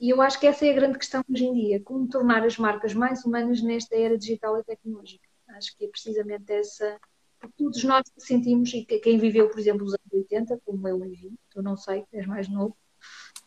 E 0.00 0.08
eu 0.08 0.22
acho 0.22 0.40
que 0.40 0.46
essa 0.46 0.64
é 0.64 0.70
a 0.70 0.74
grande 0.74 0.96
questão 0.96 1.22
hoje 1.30 1.44
em 1.44 1.52
dia, 1.52 1.82
como 1.82 2.08
tornar 2.08 2.44
as 2.44 2.56
marcas 2.56 2.94
mais 2.94 3.22
humanas 3.22 3.60
nesta 3.60 3.94
era 3.94 4.16
digital 4.16 4.58
e 4.58 4.64
tecnológica. 4.64 5.28
Acho 5.48 5.76
que 5.76 5.84
é 5.84 5.88
precisamente 5.88 6.50
essa, 6.50 6.98
porque 7.38 7.54
todos 7.58 7.84
nós 7.84 8.04
sentimos, 8.16 8.72
e 8.72 8.86
quem 8.86 9.18
viveu, 9.18 9.50
por 9.50 9.58
exemplo, 9.58 9.84
os 9.84 9.92
anos 9.92 10.10
80, 10.10 10.58
como 10.64 10.88
eu 10.88 10.98
vivi, 11.00 11.34
tu 11.50 11.60
não 11.60 11.76
sei, 11.76 12.06
és 12.14 12.26
mais 12.26 12.48
novo. 12.48 12.74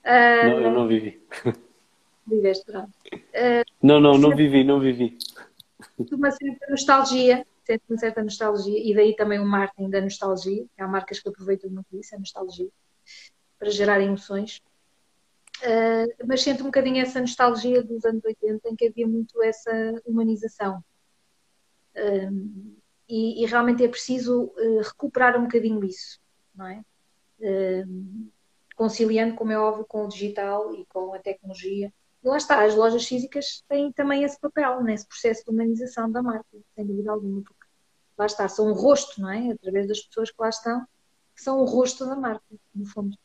Uh, 0.03 0.49
não, 0.49 0.61
eu 0.61 0.71
não 0.71 0.87
vivi. 0.87 1.21
Viveste, 2.25 2.65
pronto. 2.65 2.91
Uh, 3.13 3.63
não, 3.81 3.99
não, 3.99 4.17
não 4.17 4.35
vivi, 4.35 4.63
não 4.63 4.79
vivi. 4.79 5.17
Uma 6.11 6.31
certa 6.31 6.67
nostalgia, 6.69 7.45
uma 7.89 7.97
certa 7.97 8.23
nostalgia, 8.23 8.79
e 8.79 8.93
daí 8.93 9.15
também 9.15 9.39
o 9.39 9.45
marketing 9.45 9.89
da 9.89 10.01
nostalgia, 10.01 10.65
que 10.75 10.81
há 10.81 10.87
marcas 10.87 11.19
que 11.19 11.29
aproveitam 11.29 11.69
muito 11.69 11.87
isso, 11.97 12.15
a 12.15 12.19
nostalgia, 12.19 12.69
para 13.59 13.69
gerar 13.69 14.01
emoções. 14.01 14.61
Uh, 15.61 16.25
mas 16.25 16.41
sinto 16.41 16.61
um 16.61 16.67
bocadinho 16.67 17.01
essa 17.01 17.19
nostalgia 17.19 17.83
dos 17.83 18.03
anos 18.03 18.23
80, 18.23 18.69
em 18.69 18.75
que 18.75 18.87
havia 18.87 19.07
muito 19.07 19.41
essa 19.43 19.71
humanização. 20.05 20.83
E, 23.07 23.43
e, 23.43 23.45
realmente 23.45 23.83
é 23.83 23.87
preciso 23.89 24.45
uh, 24.45 24.81
recuperar 24.81 25.37
um 25.37 25.43
bocadinho 25.43 25.83
isso, 25.83 26.17
não 26.55 26.65
é? 26.65 26.81
Conciliando, 28.81 29.35
como 29.35 29.51
é 29.51 29.59
óbvio, 29.59 29.85
com 29.85 30.05
o 30.05 30.07
digital 30.07 30.73
e 30.73 30.83
com 30.87 31.13
a 31.13 31.19
tecnologia. 31.19 31.93
E 32.23 32.27
lá 32.27 32.35
está, 32.35 32.65
as 32.65 32.73
lojas 32.73 33.05
físicas 33.05 33.63
têm 33.69 33.91
também 33.91 34.23
esse 34.23 34.39
papel, 34.39 34.81
nesse 34.81 35.07
processo 35.07 35.43
de 35.45 35.51
humanização 35.51 36.11
da 36.11 36.23
marca, 36.23 36.47
sem 36.73 36.87
dúvida 36.87 37.11
alguma, 37.11 37.43
porque 37.43 37.63
lá 38.17 38.25
está, 38.25 38.47
são 38.47 38.71
o 38.71 38.73
rosto, 38.73 39.21
não 39.21 39.29
é? 39.29 39.51
Através 39.51 39.87
das 39.87 39.99
pessoas 39.99 40.31
que 40.31 40.41
lá 40.41 40.49
estão, 40.49 40.81
que 41.35 41.43
são 41.43 41.59
o 41.59 41.65
rosto 41.65 42.07
da 42.07 42.15
marca, 42.15 42.43
no 42.73 42.87
fundo. 42.87 43.15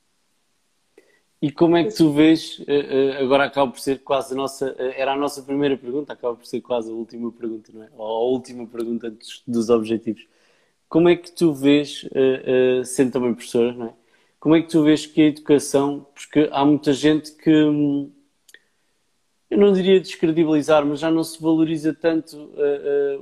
E 1.40 1.50
como 1.50 1.74
é 1.74 1.84
que 1.84 1.94
tu 1.94 2.12
vês, 2.12 2.62
eh, 2.68 3.14
eh, 3.14 3.22
agora 3.22 3.46
acaba 3.46 3.72
por 3.72 3.80
ser 3.80 4.02
quase 4.02 4.34
a 4.34 4.36
nossa, 4.36 4.76
eh, 4.78 5.00
era 5.00 5.14
a 5.14 5.16
nossa 5.16 5.42
primeira 5.42 5.78
pergunta, 5.78 6.12
acaba 6.12 6.36
por 6.36 6.44
ser 6.44 6.60
quase 6.60 6.90
a 6.90 6.94
última 6.94 7.32
pergunta, 7.32 7.72
não 7.72 7.82
é? 7.82 7.88
Ou 7.96 8.06
a 8.06 8.24
última 8.24 8.66
pergunta 8.66 9.10
dos, 9.10 9.42
dos 9.46 9.70
objetivos. 9.70 10.28
Como 10.86 11.08
é 11.08 11.16
que 11.16 11.32
tu 11.32 11.54
vês, 11.54 12.06
sendo 12.84 13.12
também 13.12 13.34
professora, 13.34 13.72
não 13.72 13.86
é? 13.86 14.05
Como 14.46 14.54
é 14.54 14.62
que 14.62 14.68
tu 14.68 14.84
vês 14.84 15.04
que 15.04 15.20
a 15.22 15.24
educação, 15.24 16.06
porque 16.14 16.48
há 16.52 16.64
muita 16.64 16.92
gente 16.92 17.32
que, 17.32 17.50
hum, 17.50 18.12
eu 19.50 19.58
não 19.58 19.72
diria 19.72 20.00
descredibilizar, 20.00 20.86
mas 20.86 21.00
já 21.00 21.10
não 21.10 21.24
se 21.24 21.42
valoriza 21.42 21.92
tanto 21.92 22.52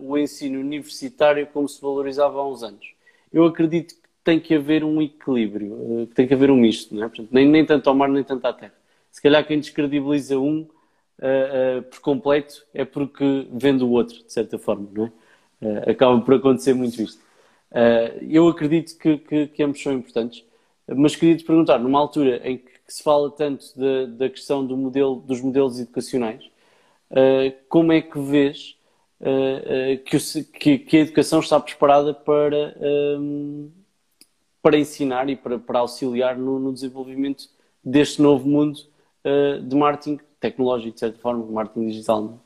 o 0.03 0.19
ensino 0.19 0.61
universitário 0.61 1.47
como 1.47 1.67
se 1.67 1.81
valorizava 1.81 2.39
há 2.39 2.47
uns 2.47 2.63
anos. 2.63 2.87
Eu 3.33 3.47
acredito 3.47 3.95
tem 4.23 4.39
que 4.39 4.55
haver 4.55 4.85
um 4.85 5.01
equilíbrio, 5.01 6.03
eh, 6.03 6.15
tem 6.15 6.29
que 6.29 6.35
haver 6.35 6.51
um 6.51 6.57
misto, 6.57 6.95
não 6.95 7.05
é? 7.05 7.09
Portanto, 7.09 7.31
nem, 7.33 7.49
nem 7.49 7.65
tanto 7.65 7.89
ao 7.89 7.95
mar, 7.97 8.11
nem 8.11 8.23
tanto 8.23 8.45
à 8.45 8.53
terra. 8.53 8.75
Se 9.11 9.23
calhar 9.23 9.47
quem 9.47 9.59
descredibiliza 9.59 10.39
um 10.39 10.61
uh, 10.61 11.79
uh, 11.79 11.83
por 11.85 12.01
completo 12.01 12.67
é 12.75 12.85
porque 12.85 13.49
vende 13.51 13.83
o 13.83 13.89
outro, 13.89 14.23
de 14.23 14.31
certa 14.31 14.59
forma, 14.59 14.87
não 14.93 15.07
é? 15.07 15.13
Uh, 15.63 15.91
acaba 15.91 16.21
por 16.21 16.35
acontecer 16.35 16.75
muito 16.75 17.01
isto. 17.01 17.19
eu 18.29 18.47
acredito 18.47 18.99
que, 18.99 19.17
que, 19.17 19.47
que, 19.47 19.63
ambos 19.63 19.83
são 19.83 19.95
importantes, 19.95 20.45
mas 20.89 21.17
queria 21.17 21.37
te 21.37 21.45
perguntar, 21.45 21.79
numa 21.79 21.99
altura 21.99 22.41
em 22.49 22.59
que, 22.59 22.71
que 22.87 22.93
se 22.93 23.03
fala 23.03 23.31
tanto 23.31 23.67
da, 23.79 24.07
da 24.07 24.31
questão 24.31 24.67
do 24.67 24.77
modelo, 24.77 25.17
dos 25.17 25.41
modelos 25.41 25.79
educacionais, 25.79 26.51
como 27.69 27.93
é 27.93 28.01
que 28.03 28.19
vês 28.19 28.77
que, 30.59 30.79
que, 30.79 30.97
a 30.97 31.01
educação 31.01 31.41
está 31.41 31.59
preparada 31.61 32.13
para 32.13 32.77
ehm, 32.81 33.71
para 34.65 34.79
ensinar 34.79 35.29
e 35.29 35.37
para, 35.37 35.59
para 35.59 35.81
auxiliar 35.81 36.39
no, 36.39 36.59
no, 36.59 36.73
desenvolvimento 36.73 37.51
deste 37.85 38.23
novo 38.23 38.49
mundo 38.49 38.79
uh, 39.23 39.61
de 39.61 39.77
marketing 39.77 40.19
tecnológico, 40.41 40.95
de 40.95 41.01
certa 41.01 41.19
forma, 41.19 41.45
de 41.45 41.53
marketing 41.53 41.89
digital. 41.89 42.41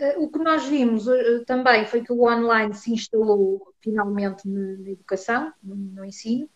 Uh, 0.00 0.24
o 0.24 0.30
que 0.30 0.38
nós 0.38 0.64
vimos 0.64 1.06
uh, 1.06 1.44
também 1.44 1.84
foi 1.84 2.02
que 2.02 2.10
o 2.12 2.22
online 2.22 2.72
se 2.72 2.90
instalou 2.90 3.74
finalmente 3.82 4.48
na, 4.48 4.90
educação, 4.90 5.52
no, 5.62 5.76
no 5.76 6.04
ensino. 6.04 6.48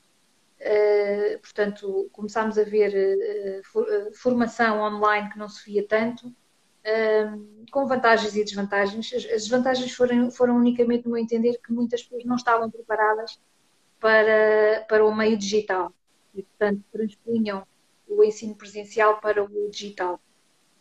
portanto, 1.43 2.09
começámos 2.11 2.57
a 2.57 2.65
ver 2.65 3.62
formação 4.15 4.81
online 4.81 5.31
que 5.31 5.39
não 5.39 5.49
se 5.49 5.62
via 5.71 5.87
tanto, 5.87 6.35
com 7.71 7.87
vantagens 7.87 8.35
e 8.35 8.45
desvantagens. 8.45 9.12
As, 9.12 9.25
desvantagens 9.25 9.93
foram, 9.93 10.31
foram 10.31 10.57
unicamente, 10.57 11.05
no 11.05 11.12
meu 11.12 11.23
entender, 11.23 11.59
que 11.59 11.73
muitas 11.73 12.03
pessoas 12.03 12.25
não 12.25 12.37
estavam 12.37 12.71
preparadas 12.71 13.39
para, 14.01 14.85
para 14.89 15.05
o 15.05 15.15
meio 15.15 15.37
digital 15.37 15.93
e, 16.35 16.43
portanto, 16.43 16.83
transpunham 16.91 17.66
o 18.09 18.23
ensino 18.23 18.55
presencial 18.55 19.21
para 19.21 19.43
o 19.43 19.71
digital. 19.71 20.21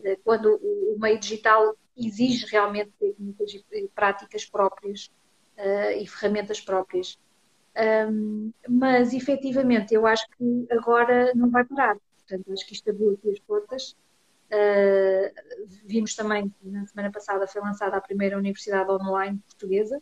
Eh, 0.04 0.18
quando 0.24 0.60
o 0.62 0.98
meio 1.00 1.20
digital 1.20 1.76
exige 1.98 2.46
realmente 2.48 2.92
técnicas 3.00 3.54
e 3.54 3.88
práticas 3.94 4.46
próprias 4.46 5.12
uh, 5.58 5.92
e 5.98 6.08
ferramentas 6.08 6.60
próprias. 6.62 7.18
Um, 8.10 8.52
mas, 8.68 9.14
efetivamente, 9.14 9.94
eu 9.94 10.06
acho 10.06 10.28
que 10.38 10.68
agora 10.72 11.34
não 11.36 11.50
vai 11.50 11.64
parar. 11.64 11.98
Portanto, 12.18 12.52
acho 12.54 12.66
que 12.66 12.74
isto 12.74 12.90
abriu 12.90 13.12
aqui 13.12 13.32
as 13.32 13.40
portas. 13.40 13.96
Uh, 14.52 15.34
vimos 15.86 16.16
também 16.16 16.50
que 16.50 16.70
na 16.70 16.86
semana 16.86 17.12
passada 17.12 17.48
foi 17.48 17.62
lançada 17.62 17.98
a 17.98 18.02
primeira 18.02 18.38
universidade 18.38 18.92
online 18.92 19.40
portuguesa. 19.48 20.02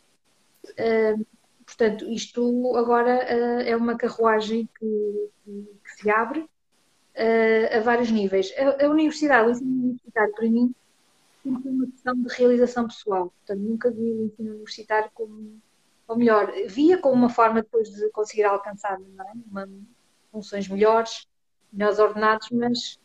Uh, 0.64 1.24
Portanto, 1.64 2.08
isto 2.10 2.76
agora 2.76 3.24
uh, 3.24 3.60
é 3.62 3.76
uma 3.76 3.96
carruagem 3.96 4.68
que, 4.78 5.30
que, 5.44 5.90
se 5.96 6.10
abre 6.10 6.40
uh, 6.40 7.76
a 7.76 7.80
vários 7.80 8.10
níveis. 8.10 8.52
A, 8.58 8.84
a, 8.84 8.88
universidade, 8.88 9.48
o 9.48 9.50
ensino 9.52 9.70
universitário, 9.70 10.34
para 10.34 10.50
mim, 10.50 10.74
sempre 11.42 11.68
uma 11.68 11.86
questão 11.86 12.14
de 12.14 12.34
realização 12.34 12.86
pessoal. 12.86 13.32
Portanto, 13.38 13.60
nunca 13.60 13.90
vi 13.90 14.12
o 14.12 14.26
ensino 14.26 14.50
universitário 14.50 15.10
como, 15.12 15.60
ou 16.06 16.16
melhor, 16.16 16.52
via 16.68 16.98
como 16.98 17.14
uma 17.14 17.28
forma 17.28 17.62
depois 17.62 17.90
de 17.90 18.08
conseguir 18.10 18.44
alcançar 18.44 19.00
é? 19.00 19.32
uma, 19.50 19.68
funções 20.30 20.68
melhores, 20.68 21.26
melhores 21.72 21.98
ordenados, 21.98 22.48
mas 22.50 22.98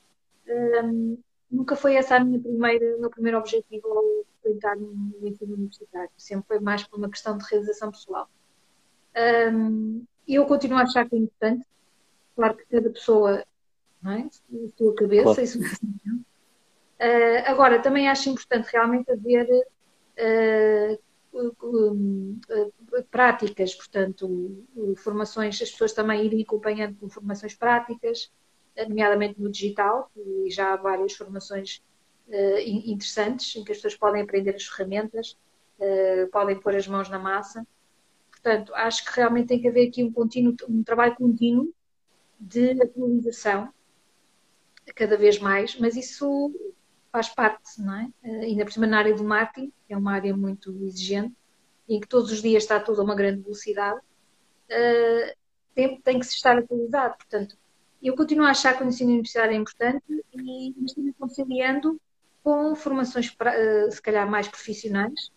um, 0.47 1.13
eh, 1.13 1.17
nunca 1.51 1.75
foi 1.75 1.95
essa 1.95 2.15
a 2.15 2.23
minha 2.23 2.39
primeira, 2.39 2.97
o 2.97 3.01
meu 3.01 3.09
primeiro 3.09 3.37
objetivo 3.37 3.87
ao 3.87 4.27
entrar 4.49 4.77
no 4.77 5.27
ensino 5.27 5.55
universitário. 5.55 6.09
Sempre 6.17 6.47
foi 6.47 6.59
mais 6.59 6.83
por 6.83 6.97
uma 6.97 7.09
questão 7.09 7.37
de 7.37 7.45
realização 7.49 7.91
pessoal. 7.91 8.29
Um, 9.53 10.05
eu 10.27 10.45
continuo 10.45 10.77
a 10.77 10.83
achar 10.83 11.07
que 11.07 11.15
é 11.15 11.19
importante. 11.19 11.65
Claro 12.35 12.55
que 12.55 12.65
cada 12.65 12.89
pessoa, 12.89 13.43
não 14.01 14.11
é? 14.11 14.21
A 14.21 14.77
sua 14.77 14.95
cabeça, 14.95 15.23
claro. 15.23 15.41
isso 15.41 15.59
uh, 16.99 17.43
Agora, 17.45 17.81
também 17.81 18.07
acho 18.07 18.29
importante 18.29 18.69
realmente 18.71 19.11
haver 19.11 19.47
uh, 19.49 20.99
uh, 21.33 23.03
práticas, 23.11 23.75
portanto, 23.75 24.65
formações, 24.97 25.61
as 25.61 25.71
pessoas 25.71 25.93
também 25.93 26.25
irem 26.25 26.41
acompanhando 26.41 26.95
com 26.97 27.09
formações 27.09 27.55
práticas, 27.55 28.31
nomeadamente 28.87 29.41
no 29.41 29.51
digital, 29.51 30.11
e 30.15 30.49
já 30.51 30.73
há 30.73 30.77
várias 30.77 31.13
formações 31.13 31.83
interessantes 32.65 33.55
em 33.55 33.63
que 33.63 33.71
as 33.71 33.77
pessoas 33.77 33.95
podem 33.95 34.21
aprender 34.21 34.53
as 34.53 34.65
ferramentas, 34.65 35.35
podem 36.31 36.59
pôr 36.59 36.75
as 36.75 36.87
mãos 36.87 37.09
na 37.09 37.17
massa. 37.17 37.65
Portanto, 38.29 38.73
acho 38.75 39.03
que 39.03 39.15
realmente 39.15 39.47
tem 39.47 39.59
que 39.59 39.67
haver 39.67 39.87
aqui 39.87 40.03
um, 40.03 40.11
contínuo, 40.11 40.55
um 40.69 40.83
trabalho 40.83 41.15
contínuo 41.15 41.73
de 42.39 42.71
atualização, 42.81 43.73
cada 44.95 45.17
vez 45.17 45.39
mais, 45.39 45.77
mas 45.77 45.95
isso 45.95 46.53
faz 47.17 47.29
parte, 47.29 47.81
não 47.81 47.95
é? 47.95 48.09
Eh, 48.23 48.45
ainda 48.45 48.63
por 48.63 48.71
cima 48.71 48.85
na 48.85 48.99
área 48.99 49.15
do 49.15 49.23
marketing, 49.23 49.73
é 49.89 49.97
uma 49.97 50.13
área 50.13 50.37
muito 50.37 50.71
exigente, 50.83 51.33
em 51.89 51.99
que 51.99 52.07
todos 52.07 52.31
os 52.31 52.43
dias 52.43 52.61
está 52.61 52.79
tudo 52.79 53.01
a 53.01 53.03
uma 53.03 53.15
grande 53.15 53.41
velocidade, 53.41 53.99
uh, 53.99 55.35
tem, 55.73 55.99
tem, 56.01 56.19
que 56.19 56.25
se 56.25 56.35
estar 56.35 56.57
atualizado. 56.57 57.15
Portanto, 57.17 57.57
eu 58.03 58.15
continuo 58.15 58.45
a 58.45 58.51
achar 58.51 58.77
que 58.77 58.83
o 58.83 58.87
ensino 58.87 59.09
universitário 59.09 59.53
é 59.53 59.55
importante 59.55 60.03
e 60.33 60.75
estou 60.85 61.03
conciliando 61.17 61.99
com 62.43 62.75
formações, 62.75 63.29
uh, 63.29 63.91
se 63.91 64.01
calhar, 64.01 64.29
mais 64.29 64.47
profissionais, 64.47 65.31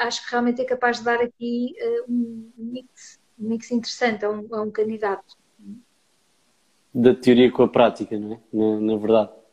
acho 0.00 0.22
que 0.22 0.30
realmente 0.30 0.60
é 0.60 0.64
capaz 0.64 0.98
de 0.98 1.04
dar 1.04 1.22
aqui 1.22 1.74
um, 2.06 2.50
mix, 2.58 3.18
um 3.38 3.48
mix 3.48 3.70
interessante 3.70 4.22
a 4.22 4.30
um, 4.30 4.54
a 4.54 4.60
um, 4.60 4.70
candidato. 4.70 5.38
Da 6.92 7.14
teoria 7.14 7.50
com 7.50 7.62
a 7.62 7.68
prática, 7.68 8.18
não 8.18 8.34
é? 8.34 8.40
Na, 8.52 8.80
na 8.80 8.96
verdade. 8.98 9.43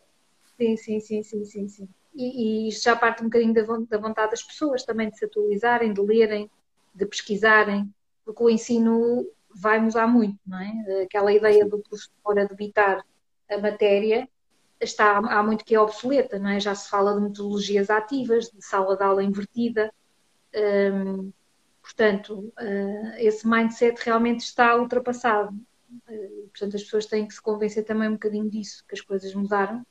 Sim, 0.62 0.78
sim, 0.78 1.00
sim, 1.00 1.24
sim, 1.24 1.44
sim, 1.44 1.68
sim. 1.68 1.90
E, 2.14 2.66
e, 2.66 2.70
isto 2.70 2.84
já 2.84 2.96
parte 2.96 3.24
um 3.24 3.26
bocadinho 3.26 3.52
da, 3.52 3.64
da 3.64 3.98
vontade 3.98 4.30
das 4.30 4.44
pessoas 4.44 4.84
também 4.84 5.10
de 5.10 5.18
se 5.18 5.26
atualizarem, 5.26 5.92
de 5.92 6.00
lerem, 6.00 6.52
de 6.94 7.04
pesquisarem, 7.08 7.92
porque 8.24 8.44
o 8.44 8.50
ensino 8.50 9.26
vai 9.56 9.80
mudar 9.80 10.06
muito, 10.06 10.38
não 10.46 10.60
é? 10.60 11.04
Aquela 11.04 11.34
ideia 11.34 11.66
do 11.66 11.80
professor 11.80 12.48
debitar 12.48 13.04
a 13.50 13.58
matéria 13.58 14.30
está 14.80 15.18
há 15.18 15.42
muito 15.42 15.66
que 15.66 15.74
é 15.74 15.80
obsoleta, 15.80 16.38
não 16.38 16.52
é? 16.52 16.60
Já 16.60 16.76
se 16.76 16.88
fala 16.88 17.16
de 17.16 17.22
metodologias 17.22 17.90
ativas, 17.90 18.52
de 18.52 18.64
sala 18.64 18.96
de 18.96 19.04
aula 19.04 19.24
invertida. 19.24 19.92
Um, 20.94 21.34
portanto, 21.82 22.54
uh, 22.60 23.16
esse 23.18 23.48
mindset 23.48 24.00
realmente 24.06 24.42
está 24.42 24.76
ultrapassado. 24.76 25.56
Uh, 26.08 26.48
portanto, 26.50 26.76
as 26.76 26.84
pessoas 26.84 27.08
têm 27.08 27.28
que 27.28 27.34
se 27.34 27.42
convencer 27.42 27.84
também 27.84 28.10
um 28.10 28.14
bocadinho 28.14 28.48
disso, 28.48 28.86
que 28.88 28.94
as 28.94 29.02
coisas 29.02 29.34
mudaram 29.34 29.84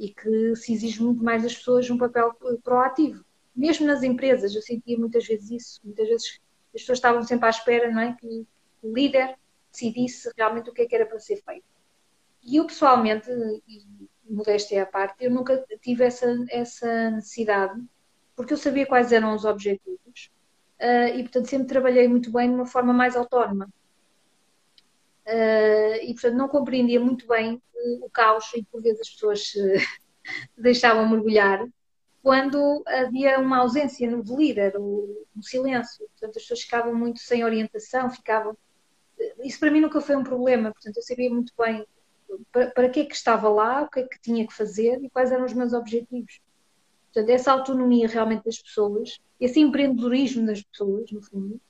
e 0.00 0.08
que 0.08 0.56
se 0.56 0.72
exige 0.72 1.02
muito 1.02 1.22
mais 1.22 1.42
das 1.42 1.54
pessoas 1.54 1.90
um 1.90 1.98
papel 1.98 2.34
proativo. 2.64 3.22
Mesmo 3.54 3.86
nas 3.86 4.02
empresas, 4.02 4.54
eu 4.54 4.62
sentia 4.62 4.98
muitas 4.98 5.26
vezes 5.26 5.50
isso. 5.50 5.80
Muitas 5.84 6.08
vezes 6.08 6.40
as 6.74 6.80
pessoas 6.80 6.98
estavam 6.98 7.22
sempre 7.22 7.46
à 7.46 7.50
espera, 7.50 7.90
não 7.90 8.00
é? 8.00 8.16
Que 8.18 8.46
o 8.82 8.94
líder 8.94 9.36
decidisse 9.70 10.30
realmente 10.34 10.70
o 10.70 10.72
que 10.72 10.82
é 10.82 10.86
que 10.86 10.94
era 10.94 11.04
para 11.04 11.20
ser 11.20 11.36
feito. 11.42 11.66
E 12.42 12.56
eu, 12.56 12.66
pessoalmente, 12.66 13.30
e 13.68 13.84
modéstia 14.24 14.84
à 14.84 14.86
parte, 14.86 15.22
eu 15.22 15.30
nunca 15.30 15.62
tive 15.82 16.02
essa, 16.04 16.26
essa 16.48 17.10
necessidade, 17.10 17.78
porque 18.34 18.54
eu 18.54 18.56
sabia 18.56 18.86
quais 18.86 19.12
eram 19.12 19.34
os 19.34 19.44
objetivos 19.44 20.30
uh, 20.80 21.14
e, 21.14 21.22
portanto, 21.24 21.46
sempre 21.46 21.68
trabalhei 21.68 22.08
muito 22.08 22.32
bem 22.32 22.48
de 22.48 22.54
uma 22.54 22.66
forma 22.66 22.94
mais 22.94 23.16
autónoma. 23.16 23.68
Uh, 25.30 26.02
e, 26.02 26.12
portanto, 26.14 26.34
não 26.34 26.48
compreendia 26.48 26.98
muito 26.98 27.24
bem 27.28 27.54
uh, 27.54 28.04
o 28.04 28.10
caos 28.10 28.52
em 28.54 28.64
que, 28.64 28.70
por 28.70 28.82
vezes, 28.82 29.00
as 29.00 29.10
pessoas 29.10 29.46
se 29.46 29.60
deixavam 30.58 31.08
mergulhar 31.08 31.64
quando 32.22 32.82
havia 32.86 33.38
uma 33.38 33.58
ausência 33.58 34.08
de 34.08 34.36
líder, 34.36 34.76
um 34.76 35.24
silêncio. 35.40 36.06
Portanto, 36.08 36.36
as 36.36 36.42
pessoas 36.42 36.62
ficavam 36.62 36.94
muito 36.94 37.20
sem 37.20 37.44
orientação, 37.44 38.10
ficavam. 38.10 38.56
Isso 39.42 39.60
para 39.60 39.70
mim 39.70 39.80
nunca 39.80 40.00
foi 40.00 40.16
um 40.16 40.24
problema, 40.24 40.72
portanto, 40.72 40.96
eu 40.96 41.02
sabia 41.02 41.30
muito 41.30 41.52
bem 41.58 41.86
para, 42.50 42.70
para 42.70 42.88
que 42.88 43.00
é 43.00 43.04
que 43.04 43.14
estava 43.14 43.48
lá, 43.48 43.82
o 43.82 43.88
que 43.88 44.00
é 44.00 44.02
que 44.02 44.20
tinha 44.20 44.46
que 44.46 44.52
fazer 44.52 45.02
e 45.02 45.10
quais 45.10 45.30
eram 45.30 45.44
os 45.44 45.52
meus 45.52 45.72
objetivos. 45.72 46.40
Portanto, 47.12 47.30
essa 47.30 47.52
autonomia 47.52 48.08
realmente 48.08 48.44
das 48.44 48.58
pessoas, 48.58 49.18
esse 49.40 49.60
empreendedorismo 49.60 50.46
das 50.46 50.62
pessoas, 50.62 51.10
no 51.10 51.22
fundo, 51.22 51.60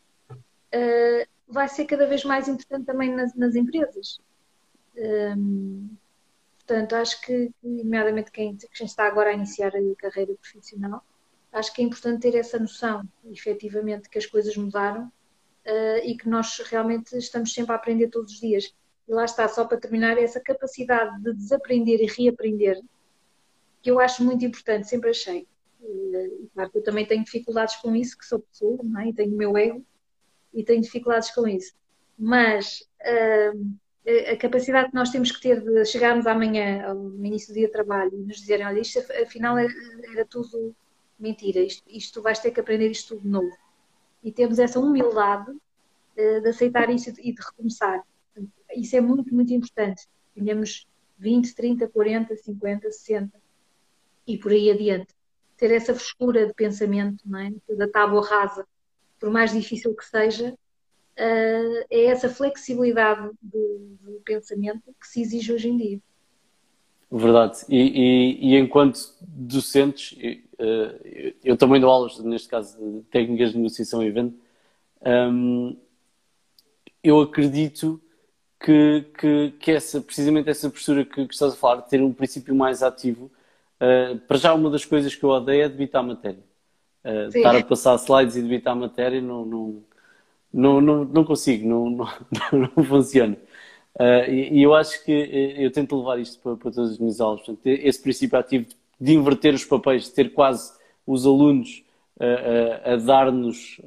vai 1.51 1.69
ser 1.69 1.85
cada 1.85 2.07
vez 2.07 2.25
mais 2.25 2.49
importante 2.49 2.87
também 2.87 3.15
nas, 3.15 3.35
nas 3.35 3.55
empresas. 3.55 4.19
Um, 4.97 5.91
portanto, 6.59 6.95
acho 6.95 7.21
que, 7.23 7.51
nomeadamente 7.63 8.31
quem, 8.31 8.57
quem, 8.57 8.87
está 8.87 9.07
agora 9.07 9.31
a 9.31 9.35
iniciar 9.35 9.73
a 9.75 9.97
carreira 9.97 10.35
profissional, 10.35 11.05
acho 11.53 11.75
que 11.75 11.83
é 11.83 11.85
importante 11.85 12.23
ter 12.23 12.37
essa 12.39 12.59
noção, 12.59 13.03
efetivamente, 13.25 14.09
que 14.09 14.19
as 14.19 14.27
coisas 14.27 14.57
mudaram 14.57 15.07
uh, 15.07 16.05
e 16.05 16.17
que 16.17 16.29
nós 16.29 16.59
realmente 16.67 17.17
estamos 17.17 17.53
sempre 17.53 17.73
a 17.73 17.77
aprender 17.77 18.09
todos 18.09 18.35
os 18.35 18.41
dias. 18.41 18.73
E 19.09 19.13
lá 19.13 19.25
está, 19.25 19.49
só 19.49 19.65
para 19.65 19.79
terminar, 19.79 20.17
essa 20.19 20.41
capacidade 20.41 21.21
de 21.23 21.35
desaprender 21.35 22.01
e 22.01 22.07
reaprender, 22.07 22.81
que 23.83 23.91
eu 23.91 23.99
acho 23.99 24.23
muito 24.23 24.45
importante, 24.45 24.89
sempre 24.89 25.11
achei. 25.11 25.49
E, 25.83 26.49
claro 26.55 26.71
que 26.71 26.79
eu 26.79 26.83
também 26.85 27.07
tenho 27.07 27.25
dificuldades 27.25 27.75
com 27.77 27.97
isso, 27.97 28.17
que 28.17 28.25
sou 28.25 28.39
pessoa, 28.39 28.79
não 28.85 29.01
é? 29.01 29.09
e 29.09 29.13
tenho 29.13 29.35
o 29.35 29.37
meu 29.37 29.57
ego, 29.57 29.85
e 30.53 30.65
tenho 30.65 30.83
dificuldades 30.83 31.31
com 31.31 31.47
isso. 31.47 31.73
Mas 32.19 32.81
uh, 33.03 33.77
a 34.33 34.37
capacidade 34.37 34.91
que 34.91 34.95
nós 34.95 35.11
temos 35.11 35.31
que 35.31 35.41
ter 35.41 35.61
de 35.61 35.85
chegarmos 35.85 36.27
amanhã, 36.27 36.85
ao 36.87 36.97
início 37.25 37.49
do 37.53 37.55
dia 37.55 37.67
de 37.67 37.73
trabalho, 37.73 38.13
e 38.15 38.27
nos 38.27 38.39
dizerem, 38.39 38.67
olha, 38.67 38.81
isto 38.81 38.99
afinal 39.23 39.57
era, 39.59 40.25
tudo 40.29 40.75
mentira, 41.19 41.61
isto, 41.61 41.83
isto 41.89 42.23
vais 42.23 42.39
ter 42.39 42.51
que 42.51 42.61
aprender 42.61 42.91
isto 42.91 43.15
tudo 43.15 43.23
de 43.23 43.29
novo. 43.29 43.57
E 44.23 44.33
temos 44.33 44.59
essa 44.59 44.81
humildade 44.81 45.51
uh, 45.51 46.41
de 46.41 46.49
aceitar 46.49 46.91
isso 46.91 47.11
e 47.19 47.33
de 47.33 47.41
recomeçar. 47.41 48.03
Isso 48.75 48.97
é 48.97 49.01
muito, 49.01 49.35
muito 49.35 49.53
importante. 49.53 50.07
Tenhamos 50.35 50.87
20, 51.19 51.55
30, 51.55 51.89
40, 51.89 52.37
50, 52.37 52.91
60 52.91 53.41
e 54.27 54.39
por 54.39 54.53
aí 54.53 54.71
adiante. 54.71 55.15
Ter 55.57 55.71
essa 55.73 55.95
frescura 55.95 56.47
de 56.47 56.55
pensamento, 56.55 57.23
não 57.27 57.39
é? 57.39 57.53
da 57.77 57.89
tábua 57.89 58.27
rasa, 58.27 58.67
por 59.21 59.31
mais 59.31 59.53
difícil 59.53 59.95
que 59.95 60.05
seja, 60.05 60.51
uh, 60.51 61.87
é 61.91 62.07
essa 62.07 62.29
flexibilidade 62.29 63.31
do, 63.41 63.99
pensamento 64.25 64.95
que 65.01 65.07
se 65.07 65.21
exige 65.21 65.53
hoje 65.53 65.69
em 65.69 65.77
dia. 65.77 66.01
Verdade. 67.11 67.65
E, 67.69 67.79
e, 67.79 68.55
e 68.55 68.59
enquanto 68.59 69.15
docentes, 69.21 70.13
uh, 70.13 71.35
eu 71.45 71.57
também 71.57 71.81
dou 71.81 71.91
aulas, 71.91 72.19
neste 72.21 72.49
caso, 72.49 72.79
de 72.79 73.03
técnicas 73.11 73.51
de 73.51 73.59
negociação 73.59 74.03
e 74.03 74.11
venda, 74.11 74.35
um, 75.33 75.77
eu 77.03 77.21
acredito 77.21 78.01
que, 78.61 79.07
que, 79.19 79.55
que 79.59 79.71
essa, 79.73 80.01
precisamente 80.01 80.51
essa 80.51 80.69
postura 80.71 81.05
que, 81.05 81.27
que 81.27 81.35
estás 81.35 81.55
a 81.55 81.57
falar, 81.57 81.83
ter 81.83 82.03
um 82.03 82.13
princípio 82.13 82.55
mais 82.55 82.83
ativo, 82.83 83.31
uh, 83.81 84.19
para 84.21 84.37
já 84.37 84.55
uma 84.55 84.71
das 84.71 84.85
coisas 84.85 85.15
que 85.15 85.25
eu 85.25 85.31
odeio 85.31 85.65
é 85.65 85.69
debitar 85.69 86.05
matéria. 86.05 86.50
Uh, 87.05 87.29
estar 87.29 87.57
a 87.57 87.65
passar 87.65 87.95
slides 87.97 88.37
e 88.37 88.43
debitar 88.43 88.77
matéria 88.77 89.23
não, 89.23 89.45
não, 89.45 89.83
não, 90.53 90.81
não, 90.81 91.05
não 91.05 91.25
consigo, 91.25 91.67
não, 91.67 91.91
não, 91.91 92.09
não 92.77 92.85
funciona. 92.85 93.37
Uh, 93.99 94.31
e, 94.31 94.59
e, 94.59 94.63
eu 94.63 94.75
acho 94.75 95.05
que 95.05 95.11
eu 95.59 95.71
tento 95.71 95.99
levar 95.99 96.19
isto 96.19 96.39
para, 96.43 96.57
para 96.57 96.71
todas 96.71 96.93
as 96.93 96.99
minhas 96.99 97.21
aulas. 97.21 97.41
Portanto, 97.41 97.67
esse 97.67 98.01
princípio 98.01 98.39
ativo 98.39 98.67
de, 99.01 99.13
inverter 99.15 99.55
os 99.55 99.65
papéis, 99.65 100.05
de 100.05 100.13
ter 100.13 100.33
quase 100.33 100.73
os 101.07 101.27
alunos 101.27 101.83
uh, 102.19 102.93
a 102.93 102.97
dar-nos 102.97 103.81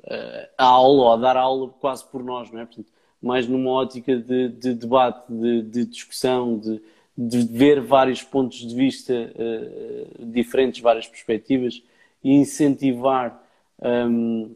a 0.57 0.65
aula, 0.65 1.03
ou 1.03 1.13
a 1.13 1.17
dar 1.17 1.37
aula 1.37 1.69
quase 1.79 2.05
por 2.05 2.23
nós, 2.23 2.51
não 2.51 2.59
é? 2.59 2.65
Portanto, 2.65 2.91
mais 3.23 3.47
numa 3.47 3.71
ótica 3.71 4.17
de, 4.17 4.49
de 4.49 4.73
debate, 4.73 5.31
de, 5.31 5.61
de 5.61 5.85
discussão, 5.85 6.57
de, 6.57 6.81
de, 7.17 7.43
ver 7.45 7.79
vários 7.79 8.21
pontos 8.21 8.57
de 8.57 8.75
vista 8.75 9.13
uh, 9.13 10.25
diferentes, 10.25 10.81
várias 10.81 11.07
perspectivas 11.07 11.81
e 12.23 12.31
incentivar 12.33 13.41
um, 13.81 14.55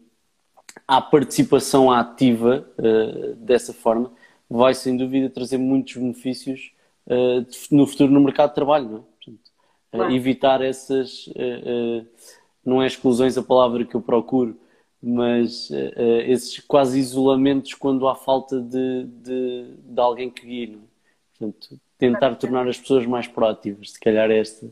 a 0.88 1.02
participação 1.02 1.91
ativa 1.91 2.68
uh, 2.77 3.35
dessa 3.35 3.73
forma 3.73 4.11
vai 4.49 4.73
sem 4.73 4.95
dúvida 4.95 5.30
trazer 5.30 5.57
muitos 5.57 5.95
benefícios 5.95 6.72
uh, 7.07 7.45
no 7.69 7.85
futuro 7.85 8.11
no 8.11 8.22
mercado 8.22 8.49
de 8.49 8.56
trabalho, 8.56 8.89
não 8.89 8.98
é? 8.99 9.02
Portanto, 9.91 10.14
evitar 10.14 10.61
essas 10.61 11.30
não 12.64 12.84
é 12.84 12.88
exclusões 12.88 13.38
a 13.38 13.41
palavra 13.41 13.85
que 13.85 13.95
eu 13.95 14.02
procuro, 14.02 14.60
mas 15.02 15.72
esses 16.26 16.60
quase 16.60 16.99
isolamentos 16.99 17.73
quando 17.73 18.07
há 18.07 18.14
falta 18.14 18.60
de, 18.60 19.06
de, 19.06 19.73
de 19.77 19.99
alguém 19.99 20.30
que 20.30 20.45
guie. 20.45 20.73
É? 20.73 20.77
Portanto, 21.39 21.80
tentar 21.98 22.35
tornar 22.35 22.68
as 22.68 22.77
pessoas 22.77 23.06
mais 23.06 23.27
proativas, 23.27 23.91
se 23.91 23.99
calhar 23.99 24.30
é 24.30 24.39
este 24.39 24.65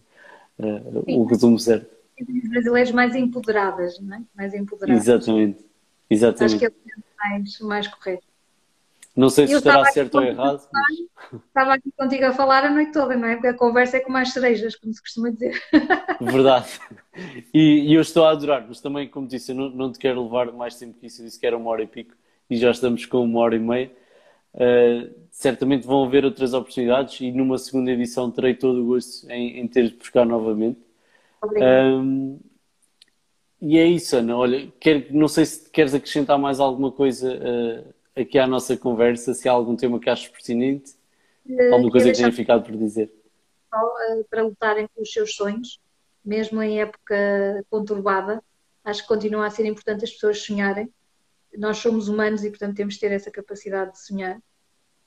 uh, 0.60 1.04
o 1.08 1.26
resumo 1.26 1.60
certo. 1.60 1.95
As 2.20 2.50
brasileiras 2.50 2.92
mais 2.92 3.16
empoderadas, 3.16 4.00
não 4.00 4.18
é? 4.18 4.22
Mais 4.36 4.54
empoderadas. 4.54 5.04
Exatamente. 5.04 5.66
Exatamente. 6.10 6.56
Acho 6.56 6.60
que 6.60 6.66
é 6.66 6.70
o 6.70 7.04
mais, 7.18 7.60
mais 7.60 7.88
correto. 7.88 8.24
Não 9.16 9.30
sei 9.30 9.48
se 9.48 9.54
eu 9.54 9.60
estará 9.60 9.86
certo 9.86 10.16
ou 10.16 10.24
errado. 10.24 10.68
Mas... 10.74 11.42
Estava 11.48 11.74
aqui 11.74 11.90
contigo 11.98 12.26
a 12.26 12.34
falar 12.34 12.66
a 12.66 12.70
noite 12.70 12.92
toda, 12.92 13.16
não 13.16 13.28
é? 13.28 13.36
Porque 13.36 13.48
a 13.48 13.54
conversa 13.54 13.98
é 13.98 14.00
com 14.02 14.12
mais 14.12 14.34
cerejas, 14.34 14.76
como 14.76 14.94
se 14.94 15.02
costuma 15.02 15.30
dizer. 15.30 15.58
Verdade. 16.20 16.80
E, 17.54 17.90
e, 17.90 17.94
eu 17.94 18.02
estou 18.02 18.26
a 18.26 18.32
adorar, 18.32 18.66
mas 18.68 18.82
também, 18.82 19.08
como 19.08 19.26
disse, 19.26 19.54
eu 19.54 19.56
não, 19.56 19.70
não 19.70 19.92
te 19.92 20.00
quero 20.00 20.22
levar 20.22 20.52
mais 20.52 20.76
tempo 20.76 21.00
que 21.00 21.08
isso. 21.08 21.22
Eu 21.22 21.26
disse 21.26 21.40
que 21.40 21.48
era 21.48 21.56
uma 21.56 21.70
hora 21.70 21.84
e 21.84 21.88
pico 21.88 22.14
e 22.50 22.58
já 22.58 22.72
estamos 22.72 23.06
com 23.06 23.24
uma 23.24 23.40
hora 23.40 23.56
e 23.56 23.60
meia. 23.60 23.92
Uh, 24.54 25.14
certamente 25.32 25.86
vão 25.86 26.04
haver 26.04 26.26
outras 26.26 26.54
oportunidades 26.54 27.20
e 27.22 27.32
numa 27.32 27.58
segunda 27.58 27.92
edição 27.92 28.30
terei 28.32 28.54
todo 28.54 28.84
o 28.84 28.86
gosto 28.86 29.30
em, 29.30 29.60
em 29.60 29.68
ter 29.68 29.90
de 29.90 29.96
buscar 29.96 30.26
novamente. 30.26 30.80
Um, 31.54 32.40
e 33.62 33.78
é 33.78 33.86
isso, 33.86 34.16
Ana. 34.16 34.38
Olha, 34.38 34.72
quer, 34.80 35.12
não 35.12 35.28
sei 35.28 35.46
se 35.46 35.70
queres 35.70 35.94
acrescentar 35.94 36.38
mais 36.38 36.60
alguma 36.60 36.92
coisa 36.92 37.34
uh, 37.34 37.94
aqui 38.20 38.38
à 38.38 38.46
nossa 38.46 38.78
conversa, 38.78 39.34
se 39.34 39.50
há 39.50 39.52
algum 39.52 39.76
tema 39.76 40.00
que 40.00 40.10
achas 40.10 40.28
pertinente, 40.28 40.94
uh, 41.50 41.74
alguma 41.74 41.92
coisa 41.92 42.12
que 42.12 42.18
tenha 42.18 42.32
ficado 42.32 42.64
por 42.64 42.76
dizer. 42.76 43.12
Uh, 43.74 44.24
para 44.30 44.44
lutarem 44.44 44.88
pelos 44.94 45.12
seus 45.12 45.36
sonhos, 45.36 45.80
mesmo 46.24 46.62
em 46.62 46.82
época 46.82 47.66
conturbada, 47.70 48.42
acho 48.84 49.02
que 49.02 49.08
continua 49.08 49.48
a 49.48 49.50
ser 49.50 49.66
importante 49.66 50.04
as 50.04 50.12
pessoas 50.12 50.42
sonharem. 50.42 50.90
Nós 51.58 51.78
somos 51.78 52.08
humanos 52.08 52.44
e, 52.44 52.50
portanto, 52.50 52.76
temos 52.76 52.96
de 52.96 53.00
ter 53.00 53.12
essa 53.12 53.32
capacidade 53.32 53.94
de 53.94 54.00
sonhar 54.00 54.40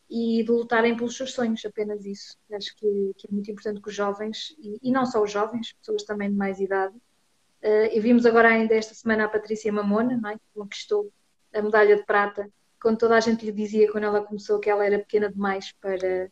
e 0.09 0.43
de 0.43 0.51
lutarem 0.51 0.97
pelos 0.97 1.17
seus 1.17 1.33
sonhos, 1.33 1.65
apenas 1.65 2.05
isso. 2.05 2.37
Acho 2.53 2.75
que, 2.77 3.13
que 3.17 3.29
é 3.29 3.31
muito 3.31 3.51
importante 3.51 3.81
que 3.81 3.89
os 3.89 3.95
jovens, 3.95 4.57
e, 4.59 4.79
e, 4.83 4.91
não 4.91 5.05
só 5.05 5.23
os 5.23 5.31
jovens, 5.31 5.73
pessoas 5.75 6.03
também 6.05 6.31
de 6.31 6.37
mais 6.37 6.61
idade, 6.61 6.97
uh, 6.97 7.89
e 7.93 8.01
vimos 8.01 8.25
agora 8.25 8.49
ainda 8.49 8.75
esta 8.75 8.95
semana 8.95 9.25
a 9.25 9.29
Patrícia 9.29 9.73
Mamona, 9.73 10.17
não 10.17 10.31
é? 10.31 10.35
que 10.35 10.45
conquistou 10.55 11.13
a 11.53 11.61
medalha 11.61 11.97
de 11.97 12.05
prata 12.05 12.51
quando 12.81 12.99
toda 12.99 13.17
a 13.17 13.21
gente 13.21 13.45
lhe 13.45 13.53
dizia 13.53 13.91
quando 13.91 14.05
ela 14.05 14.23
começou 14.23 14.61
que 14.61 14.71
ela 14.71 14.85
era 14.85 14.99
pequena 14.99 15.31
demais 15.31 15.73
para, 15.81 16.31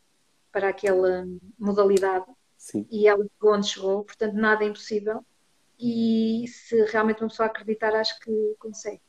para 0.51 0.69
aquela 0.69 1.27
modalidade. 1.59 2.25
Sim. 2.57 2.87
E 2.89 3.07
ela 3.07 3.23
chegou 3.23 3.53
onde 3.53 3.67
chegou, 3.67 4.03
portanto 4.03 4.33
nada 4.33 4.63
é 4.63 4.67
impossível. 4.67 5.23
E 5.79 6.45
se 6.47 6.83
realmente 6.85 7.21
uma 7.21 7.29
pessoa 7.29 7.47
acreditar, 7.47 7.93
acho 7.93 8.19
que 8.19 8.55
consegue. 8.57 9.01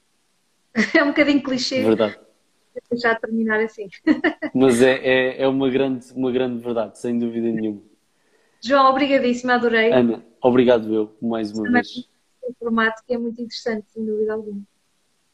É 0.94 1.02
um 1.02 1.08
bocadinho 1.08 1.42
clichê. 1.42 1.82
Verdade. 1.82 2.20
Deixar 2.90 3.14
de 3.14 3.20
terminar 3.20 3.60
assim. 3.60 3.88
Mas 4.54 4.80
é, 4.82 4.92
é, 4.96 5.42
é, 5.42 5.48
uma, 5.48 5.68
grande, 5.70 6.12
uma 6.12 6.30
grande 6.30 6.62
verdade, 6.62 6.98
sem 6.98 7.18
dúvida 7.18 7.48
nenhuma. 7.48 7.82
João, 8.60 8.90
obrigadíssima, 8.90 9.54
adorei. 9.54 9.92
Ana, 9.92 10.24
obrigado 10.42 10.92
eu, 10.92 11.16
mais 11.20 11.52
uma 11.52 11.64
Também 11.64 11.82
vez. 11.82 12.08
O 12.42 12.54
formato 12.58 13.02
que 13.06 13.14
é 13.14 13.18
muito 13.18 13.40
interessante, 13.40 13.86
sem 13.90 14.04
dúvida 14.04 14.32
alguma. 14.32 14.62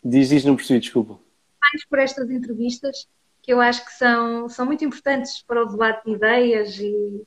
Diz 0.02 0.30
isto, 0.30 0.46
não 0.46 0.56
percebi, 0.56 0.80
desculpa. 0.80 1.18
Mais 1.62 1.84
por 1.86 1.98
estas 1.98 2.30
entrevistas, 2.30 3.08
que 3.40 3.52
eu 3.52 3.60
acho 3.60 3.84
que 3.84 3.92
são, 3.92 4.48
são 4.48 4.66
muito 4.66 4.84
importantes 4.84 5.42
para 5.42 5.62
o 5.62 5.66
debate 5.66 6.04
de 6.04 6.12
ideias 6.12 6.78
e 6.78 7.22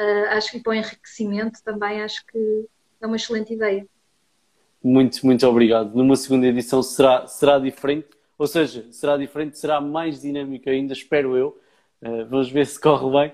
uh, 0.00 0.28
acho 0.30 0.52
que 0.52 0.60
para 0.60 0.70
o 0.70 0.74
enriquecimento 0.74 1.62
também 1.64 2.02
acho 2.02 2.24
que 2.26 2.66
é 3.00 3.06
uma 3.06 3.16
excelente 3.16 3.52
ideia. 3.52 3.86
Muito, 4.82 5.24
muito 5.26 5.46
obrigado. 5.46 5.94
Numa 5.94 6.16
segunda 6.16 6.46
edição 6.46 6.82
será, 6.82 7.26
será 7.26 7.58
diferente, 7.58 8.08
ou 8.38 8.46
seja, 8.46 8.86
será 8.92 9.16
diferente, 9.16 9.58
será 9.58 9.80
mais 9.80 10.20
dinâmico 10.20 10.68
ainda, 10.68 10.92
espero 10.92 11.36
eu. 11.36 11.58
Uh, 12.02 12.26
vamos 12.26 12.50
ver 12.50 12.66
se 12.66 12.80
corre 12.80 13.10
bem. 13.10 13.32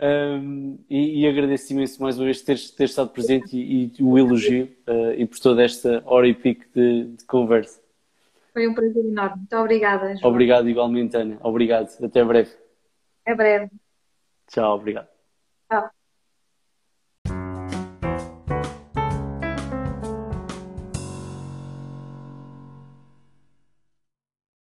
Um, 0.00 0.78
e, 0.88 1.22
e, 1.22 1.26
agradeço 1.26 1.72
imenso 1.72 2.00
mais 2.00 2.16
uma 2.16 2.26
vez 2.26 2.40
ter, 2.40 2.56
ter 2.76 2.84
estado 2.84 3.10
presente 3.10 3.56
e, 3.56 3.92
e 3.98 4.02
o 4.02 4.16
elogio 4.16 4.68
uh, 4.86 5.12
e 5.16 5.26
por 5.26 5.40
toda 5.40 5.64
esta 5.64 6.00
hora 6.06 6.28
e 6.28 6.34
pico 6.34 6.64
de, 6.72 7.16
de, 7.16 7.24
conversa. 7.24 7.80
Foi 8.52 8.68
um 8.68 8.74
prazer 8.74 9.04
enorme. 9.04 9.38
Muito 9.38 9.56
obrigada. 9.56 10.16
João. 10.16 10.32
Obrigado 10.32 10.68
igualmente, 10.68 11.16
Ana. 11.16 11.38
Obrigado. 11.42 11.88
Até 12.00 12.24
breve. 12.24 12.50
Até 13.24 13.34
breve. 13.34 13.70
Tchau, 14.46 14.76
obrigado. 14.76 15.17